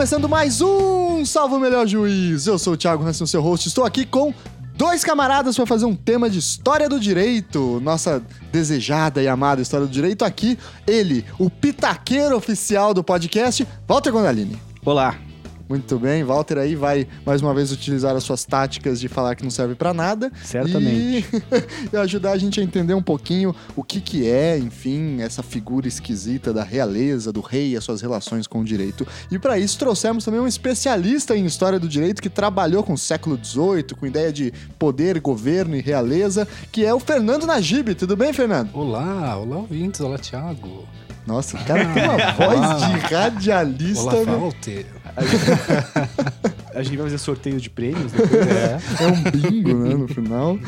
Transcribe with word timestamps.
Começando 0.00 0.30
mais 0.30 0.62
um 0.62 1.26
Salve 1.26 1.56
o 1.56 1.60
Melhor 1.60 1.86
Juiz. 1.86 2.46
Eu 2.46 2.58
sou 2.58 2.72
o 2.72 2.76
Thiago 2.76 3.04
Hansen, 3.04 3.26
seu 3.26 3.42
host. 3.42 3.68
Estou 3.68 3.84
aqui 3.84 4.06
com 4.06 4.32
dois 4.74 5.04
camaradas 5.04 5.54
para 5.54 5.66
fazer 5.66 5.84
um 5.84 5.94
tema 5.94 6.30
de 6.30 6.38
história 6.38 6.88
do 6.88 6.98
direito. 6.98 7.78
Nossa 7.82 8.22
desejada 8.50 9.22
e 9.22 9.28
amada 9.28 9.60
história 9.60 9.86
do 9.86 9.92
direito. 9.92 10.24
Aqui, 10.24 10.58
ele, 10.86 11.22
o 11.38 11.50
pitaqueiro 11.50 12.34
oficial 12.34 12.94
do 12.94 13.04
podcast, 13.04 13.68
Walter 13.86 14.10
Gondalini. 14.10 14.58
Olá, 14.86 15.18
Muito 15.70 16.00
bem, 16.00 16.24
Walter 16.24 16.58
aí 16.58 16.74
vai 16.74 17.06
mais 17.24 17.40
uma 17.40 17.54
vez 17.54 17.70
utilizar 17.70 18.16
as 18.16 18.24
suas 18.24 18.44
táticas 18.44 18.98
de 18.98 19.06
falar 19.06 19.36
que 19.36 19.44
não 19.44 19.52
serve 19.52 19.76
pra 19.76 19.94
nada. 19.94 20.28
Certamente. 20.42 21.24
E, 21.32 21.94
e 21.94 21.96
ajudar 21.96 22.32
a 22.32 22.36
gente 22.36 22.58
a 22.58 22.64
entender 22.64 22.92
um 22.92 23.02
pouquinho 23.02 23.54
o 23.76 23.84
que 23.84 24.00
que 24.00 24.28
é, 24.28 24.58
enfim, 24.58 25.20
essa 25.20 25.44
figura 25.44 25.86
esquisita 25.86 26.52
da 26.52 26.64
realeza, 26.64 27.32
do 27.32 27.40
rei 27.40 27.68
e 27.68 27.76
as 27.76 27.84
suas 27.84 28.02
relações 28.02 28.48
com 28.48 28.62
o 28.62 28.64
direito. 28.64 29.06
E 29.30 29.38
pra 29.38 29.60
isso 29.60 29.78
trouxemos 29.78 30.24
também 30.24 30.40
um 30.40 30.48
especialista 30.48 31.36
em 31.36 31.46
história 31.46 31.78
do 31.78 31.88
direito 31.88 32.20
que 32.20 32.28
trabalhou 32.28 32.82
com 32.82 32.94
o 32.94 32.98
século 32.98 33.38
XVIII, 33.40 33.94
com 33.96 34.06
ideia 34.06 34.32
de 34.32 34.52
poder, 34.76 35.20
governo 35.20 35.76
e 35.76 35.80
realeza, 35.80 36.48
que 36.72 36.84
é 36.84 36.92
o 36.92 36.98
Fernando 36.98 37.46
Najib. 37.46 37.94
Tudo 37.94 38.16
bem, 38.16 38.32
Fernando? 38.32 38.74
Olá, 38.74 39.36
olá 39.36 39.58
ouvintes, 39.58 40.00
olá 40.00 40.18
Thiago. 40.18 40.88
Nossa, 41.26 41.56
o 41.56 41.64
cara 41.64 41.84
tem 41.86 42.02
uma 42.04 42.32
voz 42.32 42.86
de 42.86 42.98
radialista, 43.14 44.02
Olá 44.16 44.24
né? 44.24 44.36
Walter. 44.36 44.86
a 46.74 46.82
gente 46.82 46.96
vai 46.96 47.06
fazer 47.06 47.18
sorteio 47.18 47.60
de 47.60 47.68
prêmios 47.70 48.10
depois. 48.12 48.46
É, 48.46 48.78
É 49.00 49.06
um 49.06 49.22
bingo, 49.30 49.74
né, 49.74 49.94
no 49.94 50.08
final. 50.08 50.58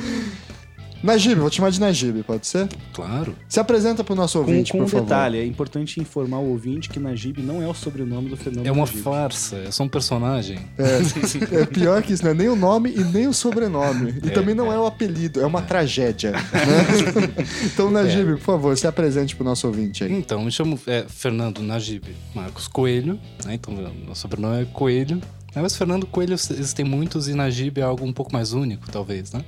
Najib, 1.03 1.41
vou 1.41 1.51
te 1.51 1.57
chamar 1.57 1.71
de 1.71 1.81
Najib, 1.81 2.23
pode 2.23 2.47
ser? 2.47 2.69
claro. 2.93 3.35
Se 3.49 3.59
apresenta 3.59 4.05
pro 4.05 4.15
nosso 4.15 4.39
Com, 4.39 4.45
ouvinte, 4.45 4.73
com 4.73 4.79
por 4.79 4.85
um 4.85 4.89
favor. 4.89 5.05
detalhe, 5.05 5.39
é 5.39 5.45
importante 5.45 6.01
informar 6.01 6.39
o 6.39 6.51
ouvinte 6.51 6.89
que 6.89 6.99
Najib 7.01 7.39
não 7.43 7.61
é 7.63 7.67
o 7.67 7.75
sobrenome 7.75 8.29
do 8.29 8.37
Fernando 8.37 8.67
É 8.67 8.71
uma 8.73 8.85
Najib. 8.87 9.03
farsa, 9.03 9.57
é 9.57 9.71
só 9.71 9.83
um 9.85 9.89
personagem. 9.89 10.59
É, 10.79 11.63
é 11.63 11.67
pior 11.67 12.03
que 12.03 12.13
isso, 12.13 12.23
não 12.25 12.31
é 12.31 12.35
nem 12.35 12.49
o 12.49 12.57
nome 12.57 12.93
e 12.95 13.03
nem 13.05 13.27
o 13.27 13.33
sobrenome. 13.33 14.15
E 14.23 14.31
também 14.31 14.55
não 14.55 14.73
é 14.73 14.79
o 14.79 14.87
apelido, 14.87 15.41
é 15.41 15.47
uma 15.47 15.63
tragédia. 15.63 16.31
né? 16.33 16.41
então, 17.67 17.91
Najib, 17.91 18.33
por 18.37 18.41
favor, 18.41 18.77
se 18.77 18.87
apresente 18.87 19.35
pro 19.35 19.45
nosso 19.45 19.67
ouvinte 19.67 20.05
aí. 20.05 20.13
Então, 20.13 20.45
me 20.45 20.51
chamo 20.53 20.79
é, 20.87 21.05
Fernando 21.09 21.61
Najib 21.63 22.05
Marcos 22.35 22.69
Coelho, 22.69 23.19
né? 23.45 23.55
Então, 23.55 23.75
meu 23.75 24.15
sobrenome 24.15 24.63
é 24.63 24.65
Coelho. 24.67 25.21
É, 25.55 25.61
Mas 25.61 25.77
Fernando 25.77 26.07
Coelho 26.07 26.33
existem 26.33 26.85
muitos 26.85 27.29
e 27.29 27.35
Najib 27.35 27.79
é 27.79 27.83
algo 27.83 28.05
um 28.07 28.13
pouco 28.13 28.33
mais 28.33 28.53
único, 28.53 28.91
talvez, 28.91 29.33
né? 29.33 29.45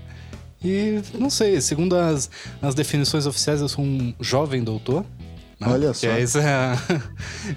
E 0.65 1.03
não 1.19 1.29
sei, 1.29 1.61
segundo 1.61 1.95
as, 1.97 2.31
as 2.63 2.75
definições 2.75 3.27
oficiais, 3.27 3.61
eu 3.61 3.69
sou 3.69 3.85
um 3.85 4.15
jovem 4.21 4.65
doutor. 4.65 5.05
né? 5.61 5.69
Olha 5.69 5.93
só. 5.93 6.07
é 6.09 6.21
esse, 6.21 6.39
é, 6.39 6.73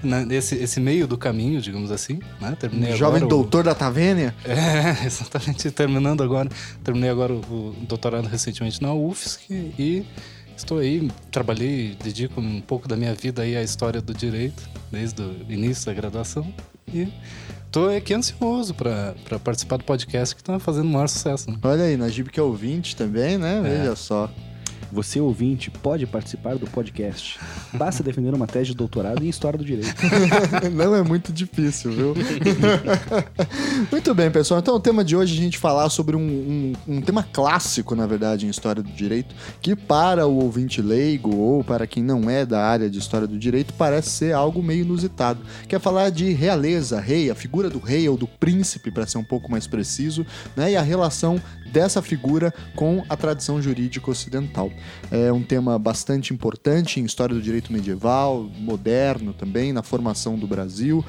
na- 0.02 0.22
esse, 0.34 0.54
esse 0.56 0.78
meio 0.78 1.06
do 1.06 1.16
caminho, 1.16 1.60
digamos 1.60 1.90
assim. 1.90 2.20
Né? 2.40 2.56
Terminei 2.60 2.96
Jovem 2.96 3.16
agora 3.16 3.24
o- 3.24 3.28
doutor 3.28 3.64
da 3.64 3.74
Tavênia? 3.74 4.34
É, 4.44 5.04
exatamente. 5.06 5.70
Terminando 5.70 6.22
agora. 6.22 6.48
Terminei 6.84 7.10
agora 7.10 7.32
o, 7.32 7.36
o 7.38 7.76
doutorado 7.88 8.26
recentemente 8.26 8.82
na 8.82 8.92
UFSC 8.92 9.72
e 9.78 10.04
estou 10.56 10.78
aí, 10.78 11.10
trabalhei, 11.30 11.96
dedico 12.02 12.40
um 12.40 12.60
pouco 12.60 12.86
da 12.88 12.96
minha 12.96 13.14
vida 13.14 13.42
aí 13.42 13.56
à 13.56 13.62
história 13.62 14.00
do 14.02 14.12
direito, 14.12 14.68
desde 14.92 15.22
o 15.22 15.46
início 15.48 15.86
da 15.86 15.94
graduação. 15.94 16.46
E 16.92 17.08
estou 17.68 17.94
aqui 17.94 18.14
ansioso 18.14 18.74
para 18.74 19.14
participar 19.44 19.76
do 19.76 19.84
podcast 19.84 20.34
que 20.34 20.40
está 20.40 20.58
fazendo 20.58 20.86
o 20.86 20.92
maior 20.92 21.08
sucesso. 21.08 21.50
Né? 21.50 21.56
Olha 21.62 21.84
aí, 21.84 21.96
Najib 21.96 22.30
que 22.30 22.40
é 22.40 22.42
ouvinte 22.42 22.96
também, 22.96 23.38
né? 23.38 23.60
Veja 23.62 23.94
só. 23.94 24.28
Você, 24.90 25.20
ouvinte, 25.20 25.70
pode 25.70 26.06
participar 26.06 26.56
do 26.56 26.66
podcast. 26.66 27.38
Basta 27.74 28.02
defender 28.02 28.32
uma 28.34 28.46
tese 28.46 28.70
de 28.70 28.74
doutorado 28.76 29.22
em 29.22 29.28
História 29.28 29.58
do 29.58 29.64
Direito. 29.64 29.94
Não 30.72 30.94
é 30.94 31.02
muito 31.02 31.32
difícil, 31.32 31.92
viu? 31.92 32.14
muito 33.90 34.14
bem, 34.14 34.30
pessoal. 34.30 34.60
Então, 34.60 34.74
o 34.74 34.80
tema 34.80 35.04
de 35.04 35.14
hoje 35.16 35.34
é 35.36 35.38
a 35.40 35.42
gente 35.42 35.58
falar 35.58 35.88
sobre 35.90 36.16
um, 36.16 36.20
um- 36.20 36.72
um 36.96 37.00
tema 37.02 37.22
clássico, 37.22 37.94
na 37.94 38.06
verdade, 38.06 38.46
em 38.46 38.48
história 38.48 38.82
do 38.82 38.90
direito, 38.90 39.34
que 39.60 39.76
para 39.76 40.26
o 40.26 40.36
ouvinte 40.42 40.80
leigo 40.80 41.34
ou 41.36 41.62
para 41.62 41.86
quem 41.86 42.02
não 42.02 42.28
é 42.30 42.44
da 42.46 42.64
área 42.64 42.88
de 42.88 42.98
história 42.98 43.26
do 43.26 43.38
direito 43.38 43.74
parece 43.74 44.10
ser 44.10 44.32
algo 44.32 44.62
meio 44.62 44.82
inusitado. 44.82 45.40
Que 45.68 45.76
é 45.76 45.78
falar 45.78 46.10
de 46.10 46.32
realeza, 46.32 47.00
rei, 47.00 47.30
a 47.30 47.34
figura 47.34 47.68
do 47.68 47.78
rei 47.78 48.08
ou 48.08 48.16
do 48.16 48.26
príncipe, 48.26 48.90
para 48.90 49.06
ser 49.06 49.18
um 49.18 49.24
pouco 49.24 49.50
mais 49.50 49.66
preciso, 49.66 50.24
né? 50.56 50.72
E 50.72 50.76
a 50.76 50.82
relação 50.82 51.40
dessa 51.72 52.02
figura 52.02 52.52
com 52.74 53.04
a 53.08 53.16
tradição 53.16 53.60
jurídica 53.60 54.10
ocidental. 54.10 54.70
É 55.10 55.32
um 55.32 55.42
tema 55.42 55.78
bastante 55.78 56.32
importante 56.32 57.00
em 57.00 57.04
história 57.04 57.34
do 57.34 57.42
direito 57.42 57.72
medieval, 57.72 58.48
moderno 58.58 59.32
também, 59.32 59.72
na 59.72 59.82
formação 59.82 60.38
do 60.38 60.46
Brasil, 60.46 61.04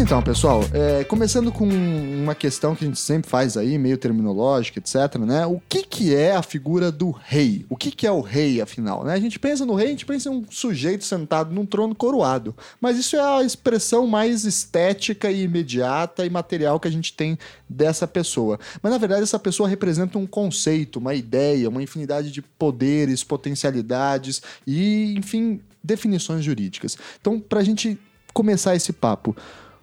Então, 0.00 0.22
pessoal, 0.22 0.64
é, 0.72 1.04
começando 1.04 1.52
com 1.52 1.68
uma 1.68 2.34
questão 2.34 2.74
que 2.74 2.84
a 2.84 2.86
gente 2.86 2.98
sempre 2.98 3.30
faz 3.30 3.54
aí, 3.54 3.76
meio 3.76 3.98
terminológica, 3.98 4.78
etc, 4.78 5.18
né? 5.18 5.44
O 5.44 5.60
que 5.68 5.82
que 5.82 6.14
é 6.14 6.34
a 6.34 6.42
figura 6.42 6.90
do 6.90 7.10
rei? 7.10 7.66
O 7.68 7.76
que 7.76 7.90
que 7.90 8.06
é 8.06 8.10
o 8.10 8.22
rei, 8.22 8.62
afinal, 8.62 9.04
né? 9.04 9.12
A 9.12 9.20
gente 9.20 9.38
pensa 9.38 9.66
no 9.66 9.74
rei, 9.74 9.88
a 9.88 9.90
gente 9.90 10.06
pensa 10.06 10.30
em 10.30 10.32
um 10.32 10.44
sujeito 10.48 11.04
sentado 11.04 11.54
num 11.54 11.66
trono 11.66 11.94
coroado, 11.94 12.56
mas 12.80 12.96
isso 12.96 13.14
é 13.14 13.20
a 13.20 13.42
expressão 13.42 14.06
mais 14.06 14.46
estética 14.46 15.30
e 15.30 15.42
imediata 15.42 16.24
e 16.24 16.30
material 16.30 16.80
que 16.80 16.88
a 16.88 16.92
gente 16.92 17.12
tem 17.12 17.38
dessa 17.68 18.06
pessoa. 18.08 18.58
Mas, 18.82 18.92
na 18.92 18.98
verdade, 18.98 19.24
essa 19.24 19.38
pessoa 19.38 19.68
representa 19.68 20.18
um 20.18 20.26
conceito, 20.26 20.98
uma 20.98 21.14
ideia, 21.14 21.68
uma 21.68 21.82
infinidade 21.82 22.32
de 22.32 22.40
poderes, 22.40 23.22
potencialidades 23.22 24.40
e, 24.66 25.14
enfim, 25.18 25.60
definições 25.84 26.42
jurídicas. 26.42 26.96
Então, 27.20 27.38
pra 27.38 27.62
gente 27.62 27.98
começar 28.32 28.74
esse 28.74 28.92
papo, 28.92 29.36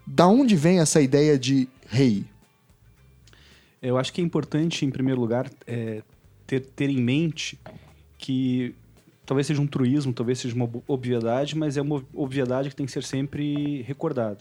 da 0.07 0.25
onde 0.27 0.55
vem 0.55 0.79
essa 0.79 1.01
ideia 1.01 1.37
de 1.37 1.67
rei? 1.87 2.25
Eu 3.81 3.97
acho 3.97 4.11
que 4.13 4.21
é 4.21 4.23
importante, 4.23 4.85
em 4.85 4.89
primeiro 4.89 5.19
lugar, 5.21 5.51
é, 5.67 6.01
ter, 6.47 6.61
ter 6.61 6.89
em 6.89 7.01
mente 7.01 7.59
que 8.17 8.73
talvez 9.25 9.45
seja 9.45 9.61
um 9.61 9.67
truísmo, 9.67 10.13
talvez 10.13 10.39
seja 10.39 10.55
uma 10.55 10.65
ob- 10.65 10.81
obviedade, 10.87 11.55
mas 11.55 11.77
é 11.77 11.81
uma 11.81 12.03
obviedade 12.13 12.69
que 12.69 12.75
tem 12.75 12.85
que 12.85 12.91
ser 12.91 13.03
sempre 13.03 13.81
recordada. 13.83 14.39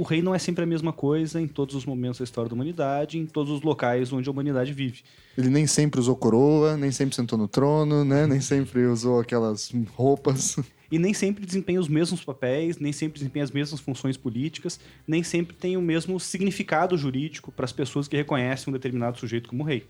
O 0.00 0.02
rei 0.02 0.22
não 0.22 0.34
é 0.34 0.38
sempre 0.38 0.64
a 0.64 0.66
mesma 0.66 0.94
coisa 0.94 1.38
em 1.38 1.46
todos 1.46 1.74
os 1.74 1.84
momentos 1.84 2.20
da 2.20 2.24
história 2.24 2.48
da 2.48 2.54
humanidade, 2.54 3.18
em 3.18 3.26
todos 3.26 3.52
os 3.52 3.60
locais 3.60 4.10
onde 4.10 4.26
a 4.30 4.32
humanidade 4.32 4.72
vive. 4.72 5.02
Ele 5.36 5.50
nem 5.50 5.66
sempre 5.66 6.00
usou 6.00 6.16
coroa, 6.16 6.74
nem 6.74 6.90
sempre 6.90 7.14
sentou 7.14 7.36
no 7.36 7.46
trono, 7.46 8.02
né? 8.02 8.26
Nem 8.26 8.40
sempre 8.40 8.86
usou 8.86 9.20
aquelas 9.20 9.70
roupas. 9.94 10.56
E 10.90 10.98
nem 10.98 11.12
sempre 11.12 11.44
desempenha 11.44 11.78
os 11.78 11.86
mesmos 11.86 12.24
papéis, 12.24 12.78
nem 12.78 12.94
sempre 12.94 13.18
desempenha 13.18 13.44
as 13.44 13.50
mesmas 13.50 13.78
funções 13.78 14.16
políticas, 14.16 14.80
nem 15.06 15.22
sempre 15.22 15.54
tem 15.54 15.76
o 15.76 15.82
mesmo 15.82 16.18
significado 16.18 16.96
jurídico 16.96 17.52
para 17.52 17.66
as 17.66 17.72
pessoas 17.72 18.08
que 18.08 18.16
reconhecem 18.16 18.70
um 18.70 18.72
determinado 18.72 19.18
sujeito 19.18 19.50
como 19.50 19.62
rei. 19.62 19.86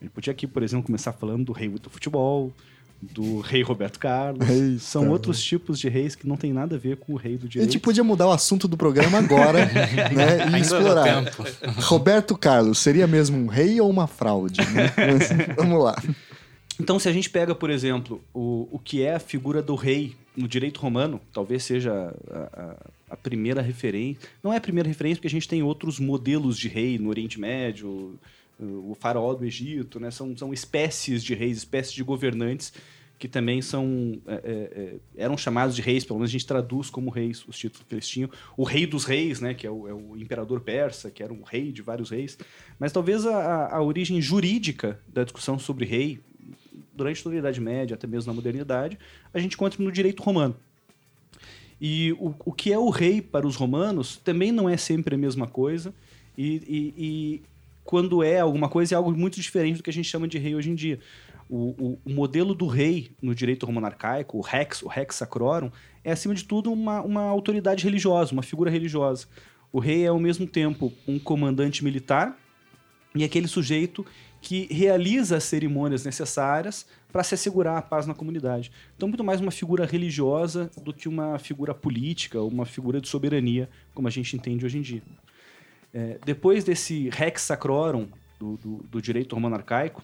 Gente 0.00 0.10
podia 0.10 0.32
aqui, 0.32 0.46
por 0.46 0.62
exemplo, 0.62 0.86
começar 0.86 1.12
falando 1.12 1.44
do 1.44 1.52
rei 1.52 1.68
do 1.68 1.90
futebol, 1.90 2.50
do 3.00 3.40
rei 3.40 3.62
Roberto 3.62 3.98
Carlos. 3.98 4.44
Eita. 4.48 4.78
São 4.78 5.10
outros 5.10 5.42
tipos 5.42 5.78
de 5.78 5.88
reis 5.88 6.14
que 6.14 6.26
não 6.26 6.36
tem 6.36 6.52
nada 6.52 6.76
a 6.76 6.78
ver 6.78 6.96
com 6.96 7.12
o 7.12 7.16
rei 7.16 7.36
do 7.36 7.46
A 7.46 7.48
direito. 7.48 7.72
gente 7.72 7.80
podia 7.82 8.02
mudar 8.02 8.26
o 8.28 8.32
assunto 8.32 8.66
do 8.66 8.76
programa 8.76 9.18
agora, 9.18 9.66
né? 10.14 10.56
E 10.56 10.60
explorar. 10.60 11.24
tempo. 11.24 11.44
Roberto 11.82 12.36
Carlos, 12.36 12.78
seria 12.78 13.06
mesmo 13.06 13.36
um 13.36 13.46
rei 13.46 13.80
ou 13.80 13.90
uma 13.90 14.06
fraude? 14.06 14.60
né? 14.72 14.92
Mas, 15.12 15.56
vamos 15.56 15.82
lá. 15.82 15.94
Então, 16.80 16.98
se 16.98 17.08
a 17.08 17.12
gente 17.12 17.30
pega, 17.30 17.54
por 17.54 17.70
exemplo, 17.70 18.20
o, 18.32 18.68
o 18.72 18.78
que 18.78 19.02
é 19.02 19.14
a 19.14 19.20
figura 19.20 19.62
do 19.62 19.74
rei 19.74 20.16
no 20.36 20.48
direito 20.48 20.80
romano, 20.80 21.20
talvez 21.32 21.62
seja 21.62 22.12
a, 22.30 22.60
a- 22.60 22.76
a 23.10 23.16
primeira 23.16 23.62
referência. 23.62 24.28
Não 24.42 24.52
é 24.52 24.56
a 24.56 24.60
primeira 24.60 24.88
referência, 24.88 25.18
porque 25.18 25.28
a 25.28 25.30
gente 25.30 25.46
tem 25.46 25.62
outros 25.62 26.00
modelos 26.00 26.58
de 26.58 26.66
rei 26.66 26.98
no 26.98 27.10
Oriente 27.10 27.38
Médio, 27.38 28.18
o 28.60 28.96
faraó 28.98 29.34
do 29.34 29.44
Egito, 29.44 29.98
né? 29.98 30.10
São, 30.10 30.36
são 30.36 30.52
espécies 30.52 31.22
de 31.24 31.34
reis, 31.34 31.58
espécies 31.58 31.92
de 31.92 32.02
governantes 32.02 32.72
que 33.16 33.28
também 33.28 33.62
são 33.62 34.20
é, 34.26 34.34
é, 34.34 34.40
é, 34.44 34.94
eram 35.16 35.36
chamados 35.38 35.74
de 35.76 35.80
reis, 35.80 36.04
pelo 36.04 36.18
menos 36.18 36.30
a 36.30 36.32
gente 36.32 36.46
traduz 36.46 36.90
como 36.90 37.10
reis 37.10 37.46
os 37.46 37.56
títulos 37.56 37.86
que 37.88 37.94
eles 37.94 38.08
tinham. 38.08 38.28
O 38.56 38.64
rei 38.64 38.86
dos 38.86 39.04
reis, 39.04 39.40
né, 39.40 39.54
que 39.54 39.66
é 39.66 39.70
o, 39.70 39.88
é 39.88 39.94
o 39.94 40.16
imperador 40.16 40.60
persa, 40.60 41.10
que 41.10 41.22
era 41.22 41.32
um 41.32 41.42
rei 41.42 41.70
de 41.72 41.80
vários 41.80 42.10
reis. 42.10 42.36
Mas 42.78 42.92
talvez 42.92 43.24
a, 43.24 43.68
a- 43.76 43.80
origem 43.82 44.20
jurídica 44.20 45.00
da 45.08 45.22
discussão 45.22 45.58
sobre 45.60 45.84
rei, 45.86 46.20
durante 46.92 47.22
toda 47.22 47.36
a 47.36 47.38
Idade 47.38 47.60
Média, 47.60 47.94
até 47.94 48.06
mesmo 48.06 48.30
na 48.32 48.34
modernidade, 48.34 48.98
a 49.32 49.38
gente 49.38 49.54
encontra 49.54 49.82
no 49.82 49.92
direito 49.92 50.22
romano. 50.22 50.56
E 51.80 52.12
o, 52.18 52.34
o 52.44 52.52
que 52.52 52.72
é 52.72 52.78
o 52.78 52.90
rei 52.90 53.22
para 53.22 53.46
os 53.46 53.56
romanos 53.56 54.16
também 54.18 54.50
não 54.52 54.68
é 54.68 54.76
sempre 54.76 55.14
a 55.14 55.18
mesma 55.18 55.46
coisa. 55.46 55.94
E, 56.36 56.56
e- 56.66 56.94
e 56.96 57.42
quando 57.84 58.22
é 58.22 58.40
alguma 58.40 58.68
coisa, 58.68 58.94
é 58.94 58.96
algo 58.96 59.12
muito 59.16 59.40
diferente 59.40 59.76
do 59.76 59.82
que 59.82 59.90
a 59.90 59.92
gente 59.92 60.08
chama 60.08 60.26
de 60.26 60.38
rei 60.38 60.54
hoje 60.54 60.70
em 60.70 60.74
dia. 60.74 60.98
O, 61.48 61.74
o- 61.78 61.98
o 62.04 62.10
modelo 62.10 62.54
do 62.54 62.66
rei 62.66 63.10
no 63.20 63.34
direito 63.34 63.66
romano 63.66 63.86
arcaico, 63.86 64.38
o 64.38 64.40
rex, 64.40 64.82
o 64.82 64.88
rex 64.88 65.16
sacrorum, 65.16 65.70
é 66.02 66.10
acima 66.12 66.34
de 66.34 66.44
tudo 66.44 66.72
uma, 66.72 67.02
uma 67.02 67.22
autoridade 67.22 67.84
religiosa, 67.84 68.32
uma 68.32 68.42
figura 68.42 68.70
religiosa. 68.70 69.26
O 69.70 69.78
rei 69.78 70.04
é 70.04 70.08
ao 70.08 70.18
mesmo 70.18 70.46
tempo 70.46 70.92
um 71.06 71.18
comandante 71.18 71.84
militar 71.84 72.38
e 73.14 73.22
aquele 73.24 73.46
sujeito 73.46 74.04
que 74.40 74.66
realiza 74.72 75.36
as 75.36 75.44
cerimônias 75.44 76.04
necessárias 76.04 76.86
para 77.12 77.22
se 77.22 77.34
assegurar 77.34 77.78
a 77.78 77.82
paz 77.82 78.06
na 78.06 78.14
comunidade. 78.14 78.70
Então, 78.96 79.08
muito 79.08 79.24
mais 79.24 79.40
uma 79.40 79.50
figura 79.50 79.86
religiosa 79.86 80.70
do 80.82 80.92
que 80.92 81.08
uma 81.08 81.38
figura 81.38 81.74
política, 81.74 82.42
uma 82.42 82.66
figura 82.66 83.00
de 83.00 83.08
soberania, 83.08 83.68
como 83.94 84.06
a 84.08 84.10
gente 84.10 84.34
entende 84.36 84.64
hoje 84.66 84.78
em 84.78 84.82
dia. 84.82 85.02
É, 85.94 86.18
depois 86.24 86.64
desse 86.64 87.08
rex 87.10 87.42
sacrorum 87.42 88.08
do, 88.38 88.56
do, 88.56 88.84
do 88.90 89.00
direito 89.00 89.34
romano 89.34 89.54
arcaico, 89.54 90.02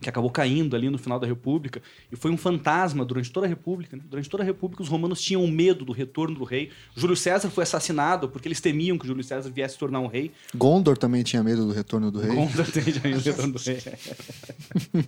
que 0.00 0.08
acabou 0.08 0.30
caindo 0.30 0.74
ali 0.74 0.90
no 0.90 0.98
final 0.98 1.20
da 1.20 1.26
República, 1.26 1.80
e 2.10 2.16
foi 2.16 2.30
um 2.30 2.36
fantasma 2.36 3.04
durante 3.04 3.30
toda 3.30 3.46
a 3.46 3.48
República. 3.48 3.96
né? 3.96 4.02
Durante 4.04 4.28
toda 4.28 4.42
a 4.42 4.46
República, 4.46 4.82
os 4.82 4.88
romanos 4.88 5.20
tinham 5.20 5.46
medo 5.46 5.84
do 5.84 5.92
retorno 5.92 6.34
do 6.34 6.44
rei. 6.44 6.70
Júlio 6.96 7.14
César 7.14 7.48
foi 7.50 7.62
assassinado 7.62 8.28
porque 8.28 8.48
eles 8.48 8.60
temiam 8.60 8.98
que 8.98 9.06
Júlio 9.06 9.22
César 9.22 9.48
viesse 9.50 9.74
se 9.74 9.78
tornar 9.78 10.00
um 10.00 10.08
rei. 10.08 10.32
Gondor 10.54 10.98
também 10.98 11.22
tinha 11.22 11.42
medo 11.44 11.66
do 11.66 11.72
retorno 11.72 12.10
do 12.10 12.20
rei. 12.20 12.34
Gondor 12.34 12.66
tem 12.72 12.82
já 12.92 13.00
o 13.00 13.20
retorno 13.20 13.52
do 13.52 13.58
rei. 13.60 13.78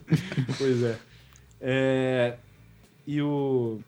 pois 0.59 0.83
é. 0.83 0.99
É, 1.61 2.37
E 3.07 3.21
o. 3.21 3.81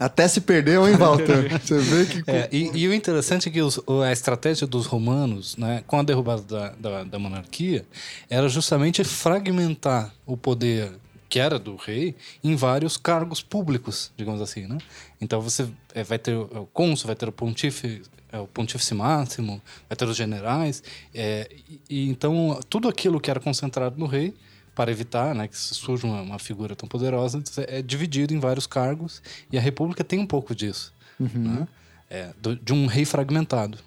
Até 0.00 0.26
se 0.26 0.40
perdeu, 0.40 0.88
hein, 0.88 0.96
Walter? 0.96 1.50
Você 1.62 1.78
vê 1.78 2.06
que. 2.06 2.30
É, 2.30 2.48
e, 2.50 2.70
e 2.74 2.88
o 2.88 2.94
interessante 2.94 3.48
é 3.50 3.52
que 3.52 3.60
os- 3.60 3.78
a 4.02 4.10
estratégia 4.10 4.66
dos 4.66 4.86
romanos, 4.86 5.56
né, 5.58 5.84
com 5.86 5.98
a 5.98 6.02
derrubada 6.02 6.40
da, 6.42 6.68
da, 6.70 7.04
da 7.04 7.18
monarquia, 7.18 7.84
era 8.30 8.48
justamente 8.48 9.04
fragmentar 9.04 10.12
o 10.26 10.38
poder 10.38 10.90
que 11.28 11.38
era 11.38 11.58
do 11.58 11.76
rei 11.76 12.16
em 12.42 12.56
vários 12.56 12.96
cargos 12.96 13.40
públicos, 13.42 14.10
digamos 14.16 14.40
assim, 14.40 14.66
né? 14.66 14.78
Então 15.20 15.40
você 15.40 15.68
é, 15.94 16.02
vai 16.02 16.18
ter 16.18 16.34
o 16.34 16.66
cônsul, 16.72 17.06
vai 17.06 17.14
ter 17.14 17.28
o 17.28 17.32
pontífice, 17.32 18.02
é, 18.32 18.38
o 18.38 18.46
pontífice 18.48 18.94
máximo, 18.94 19.62
vai 19.88 19.96
ter 19.96 20.06
os 20.08 20.16
generais, 20.16 20.82
é, 21.14 21.48
e, 21.68 21.80
e 21.88 22.08
então 22.10 22.58
tudo 22.68 22.88
aquilo 22.88 23.20
que 23.20 23.30
era 23.30 23.38
concentrado 23.38 23.96
no 23.96 24.06
rei 24.06 24.34
para 24.74 24.90
evitar 24.90 25.34
né, 25.34 25.48
que 25.48 25.56
surja 25.56 26.06
uma, 26.06 26.22
uma 26.22 26.38
figura 26.38 26.74
tão 26.76 26.88
poderosa, 26.88 27.42
é 27.68 27.82
dividido 27.82 28.32
em 28.32 28.38
vários 28.38 28.66
cargos 28.66 29.22
e 29.52 29.58
a 29.58 29.60
república 29.60 30.02
tem 30.04 30.18
um 30.18 30.26
pouco 30.26 30.54
disso 30.54 30.92
né? 31.18 31.68
É, 32.08 32.30
do- 32.40 32.56
de 32.56 32.72
um 32.72 32.86
rei 32.86 33.04
fragmentado. 33.04 33.78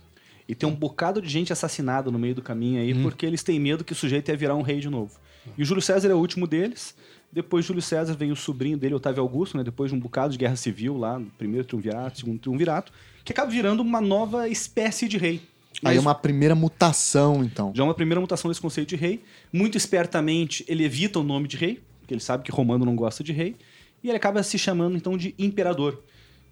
E 0.47 0.53
tem 0.53 0.67
um 0.69 0.75
bocado 0.75 1.21
de 1.21 1.27
gente 1.29 1.51
assassinada 1.51 2.11
no 2.11 2.19
meio 2.19 2.35
do 2.35 2.41
caminho 2.41 2.79
aí, 2.81 2.93
porque 3.01 3.25
eles 3.25 3.41
têm 3.43 3.59
medo 3.59 3.83
que 3.83 3.91
o 3.93 3.95
sujeito 3.95 4.29
ia 4.29 4.37
virar 4.37 4.55
um 4.55 4.61
rei 4.61 4.79
de 4.79 4.89
novo. 4.89 5.17
E 5.57 5.61
o 5.63 5.65
Júlio 5.65 5.81
César 5.81 6.09
é 6.09 6.13
o 6.13 6.17
último 6.19 6.45
deles. 6.45 6.93
Depois 7.31 7.65
de 7.65 7.69
Júlio 7.69 7.81
César 7.81 8.13
vem 8.13 8.31
o 8.31 8.35
sobrinho 8.35 8.77
dele, 8.77 8.93
Otávio 8.93 9.21
Augusto, 9.23 9.57
né? 9.57 9.63
depois 9.63 9.89
de 9.89 9.97
um 9.97 9.99
bocado 9.99 10.31
de 10.33 10.37
guerra 10.37 10.55
civil 10.55 10.95
lá, 10.97 11.17
no 11.17 11.25
primeiro 11.31 11.65
triunvirato, 11.65 12.19
segundo 12.19 12.39
triunvirato, 12.39 12.91
que 13.25 13.31
acaba 13.33 13.49
virando 13.49 13.81
uma 13.81 13.99
nova 13.99 14.47
espécie 14.47 15.07
de 15.07 15.17
rei. 15.17 15.41
Aí 15.83 15.97
é 15.97 15.99
uma 15.99 16.15
primeira 16.15 16.55
mutação, 16.55 17.43
então. 17.43 17.71
Já 17.75 17.83
é 17.83 17.85
uma 17.85 17.93
primeira 17.93 18.19
mutação 18.21 18.49
desse 18.49 18.61
conceito 18.61 18.89
de 18.89 18.95
rei. 18.95 19.21
Muito 19.51 19.77
espertamente, 19.77 20.63
ele 20.67 20.83
evita 20.83 21.19
o 21.19 21.23
nome 21.23 21.47
de 21.47 21.57
rei, 21.57 21.81
porque 21.99 22.13
ele 22.13 22.21
sabe 22.21 22.43
que 22.43 22.51
romano 22.51 22.85
não 22.85 22.95
gosta 22.95 23.23
de 23.23 23.31
rei, 23.31 23.55
e 24.03 24.09
ele 24.09 24.17
acaba 24.17 24.41
se 24.43 24.57
chamando 24.57 24.95
então 24.97 25.17
de 25.17 25.33
imperador, 25.39 26.03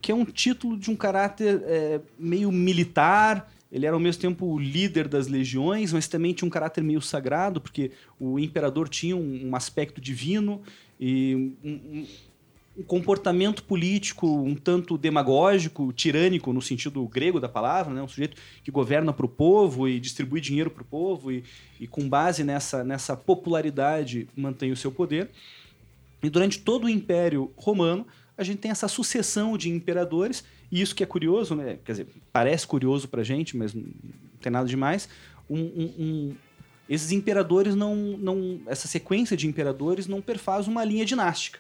que 0.01 0.12
é 0.12 0.16
um 0.16 0.25
título 0.25 0.78
de 0.78 0.89
um 0.89 0.95
caráter 0.95 1.62
é, 1.66 2.01
meio 2.18 2.51
militar. 2.51 3.51
Ele 3.72 3.86
era 3.86 3.95
ao 3.95 4.00
mesmo 4.00 4.22
tempo 4.22 4.45
o 4.45 4.60
líder 4.60 5.07
das 5.07 5.28
legiões, 5.28 5.94
mas 5.94 6.07
também 6.07 6.33
tinha 6.33 6.45
um 6.48 6.50
caráter 6.51 6.83
meio 6.83 7.01
sagrado, 7.01 7.62
porque 7.62 7.92
o 8.19 8.38
imperador 8.39 8.89
tinha 8.89 9.16
um, 9.16 9.48
um 9.50 9.56
aspecto 9.56 10.01
divino 10.01 10.62
e 11.00 11.56
um, 11.63 11.69
um- 11.69 12.06
um 12.77 12.83
comportamento 12.83 13.63
político 13.63 14.27
um 14.27 14.56
tanto 14.56 14.97
demagógico, 14.97 15.91
tirânico 15.91 16.53
no 16.53 16.62
sentido 16.62 17.06
grego 17.06 17.39
da 17.39 17.50
palavra, 17.50 17.94
né? 17.94 18.01
um 18.01 18.07
sujeito 18.07 18.38
que 18.63 18.71
governa 18.71 19.12
para 19.12 19.25
o 19.25 19.29
povo 19.29 19.88
e 19.88 20.00
distribui 20.00 20.39
dinheiro 20.39 20.71
para 20.71 20.81
o 20.81 20.85
povo 20.85 21.31
e, 21.31 21.44
e 21.79 21.85
com 21.88 22.07
base 22.07 22.44
nessa, 22.44 22.83
nessa 22.83 23.15
popularidade 23.15 24.27
mantém 24.35 24.71
o 24.71 24.77
seu 24.77 24.91
poder. 24.91 25.29
E 26.23 26.29
durante 26.29 26.59
todo 26.59 26.85
o 26.85 26.89
Império 26.89 27.51
Romano, 27.57 28.07
a 28.38 28.44
gente 28.44 28.59
tem 28.59 28.71
essa 28.71 28.88
sucessão 28.88 29.57
de 29.57 29.69
imperadores, 29.69 30.44
e 30.71 30.81
isso 30.81 30.95
que 30.95 31.03
é 31.03 31.06
curioso, 31.06 31.56
né? 31.56 31.77
quer 31.83 31.91
dizer, 31.91 32.07
parece 32.31 32.65
curioso 32.65 33.07
para 33.07 33.21
a 33.21 33.23
gente, 33.23 33.57
mas 33.57 33.73
não 33.73 33.83
tem 34.41 34.51
nada 34.51 34.68
demais. 34.68 35.09
Um, 35.50 35.59
um- 35.59 35.94
um- 36.00 36.35
esses 36.89 37.12
imperadores 37.12 37.75
não, 37.75 37.95
não. 38.18 38.59
Essa 38.68 38.88
sequência 38.88 39.38
de 39.38 39.47
imperadores 39.47 40.07
não 40.07 40.21
perfaz 40.21 40.68
uma 40.68 40.83
linha 40.83 41.06
dinástica. 41.06 41.59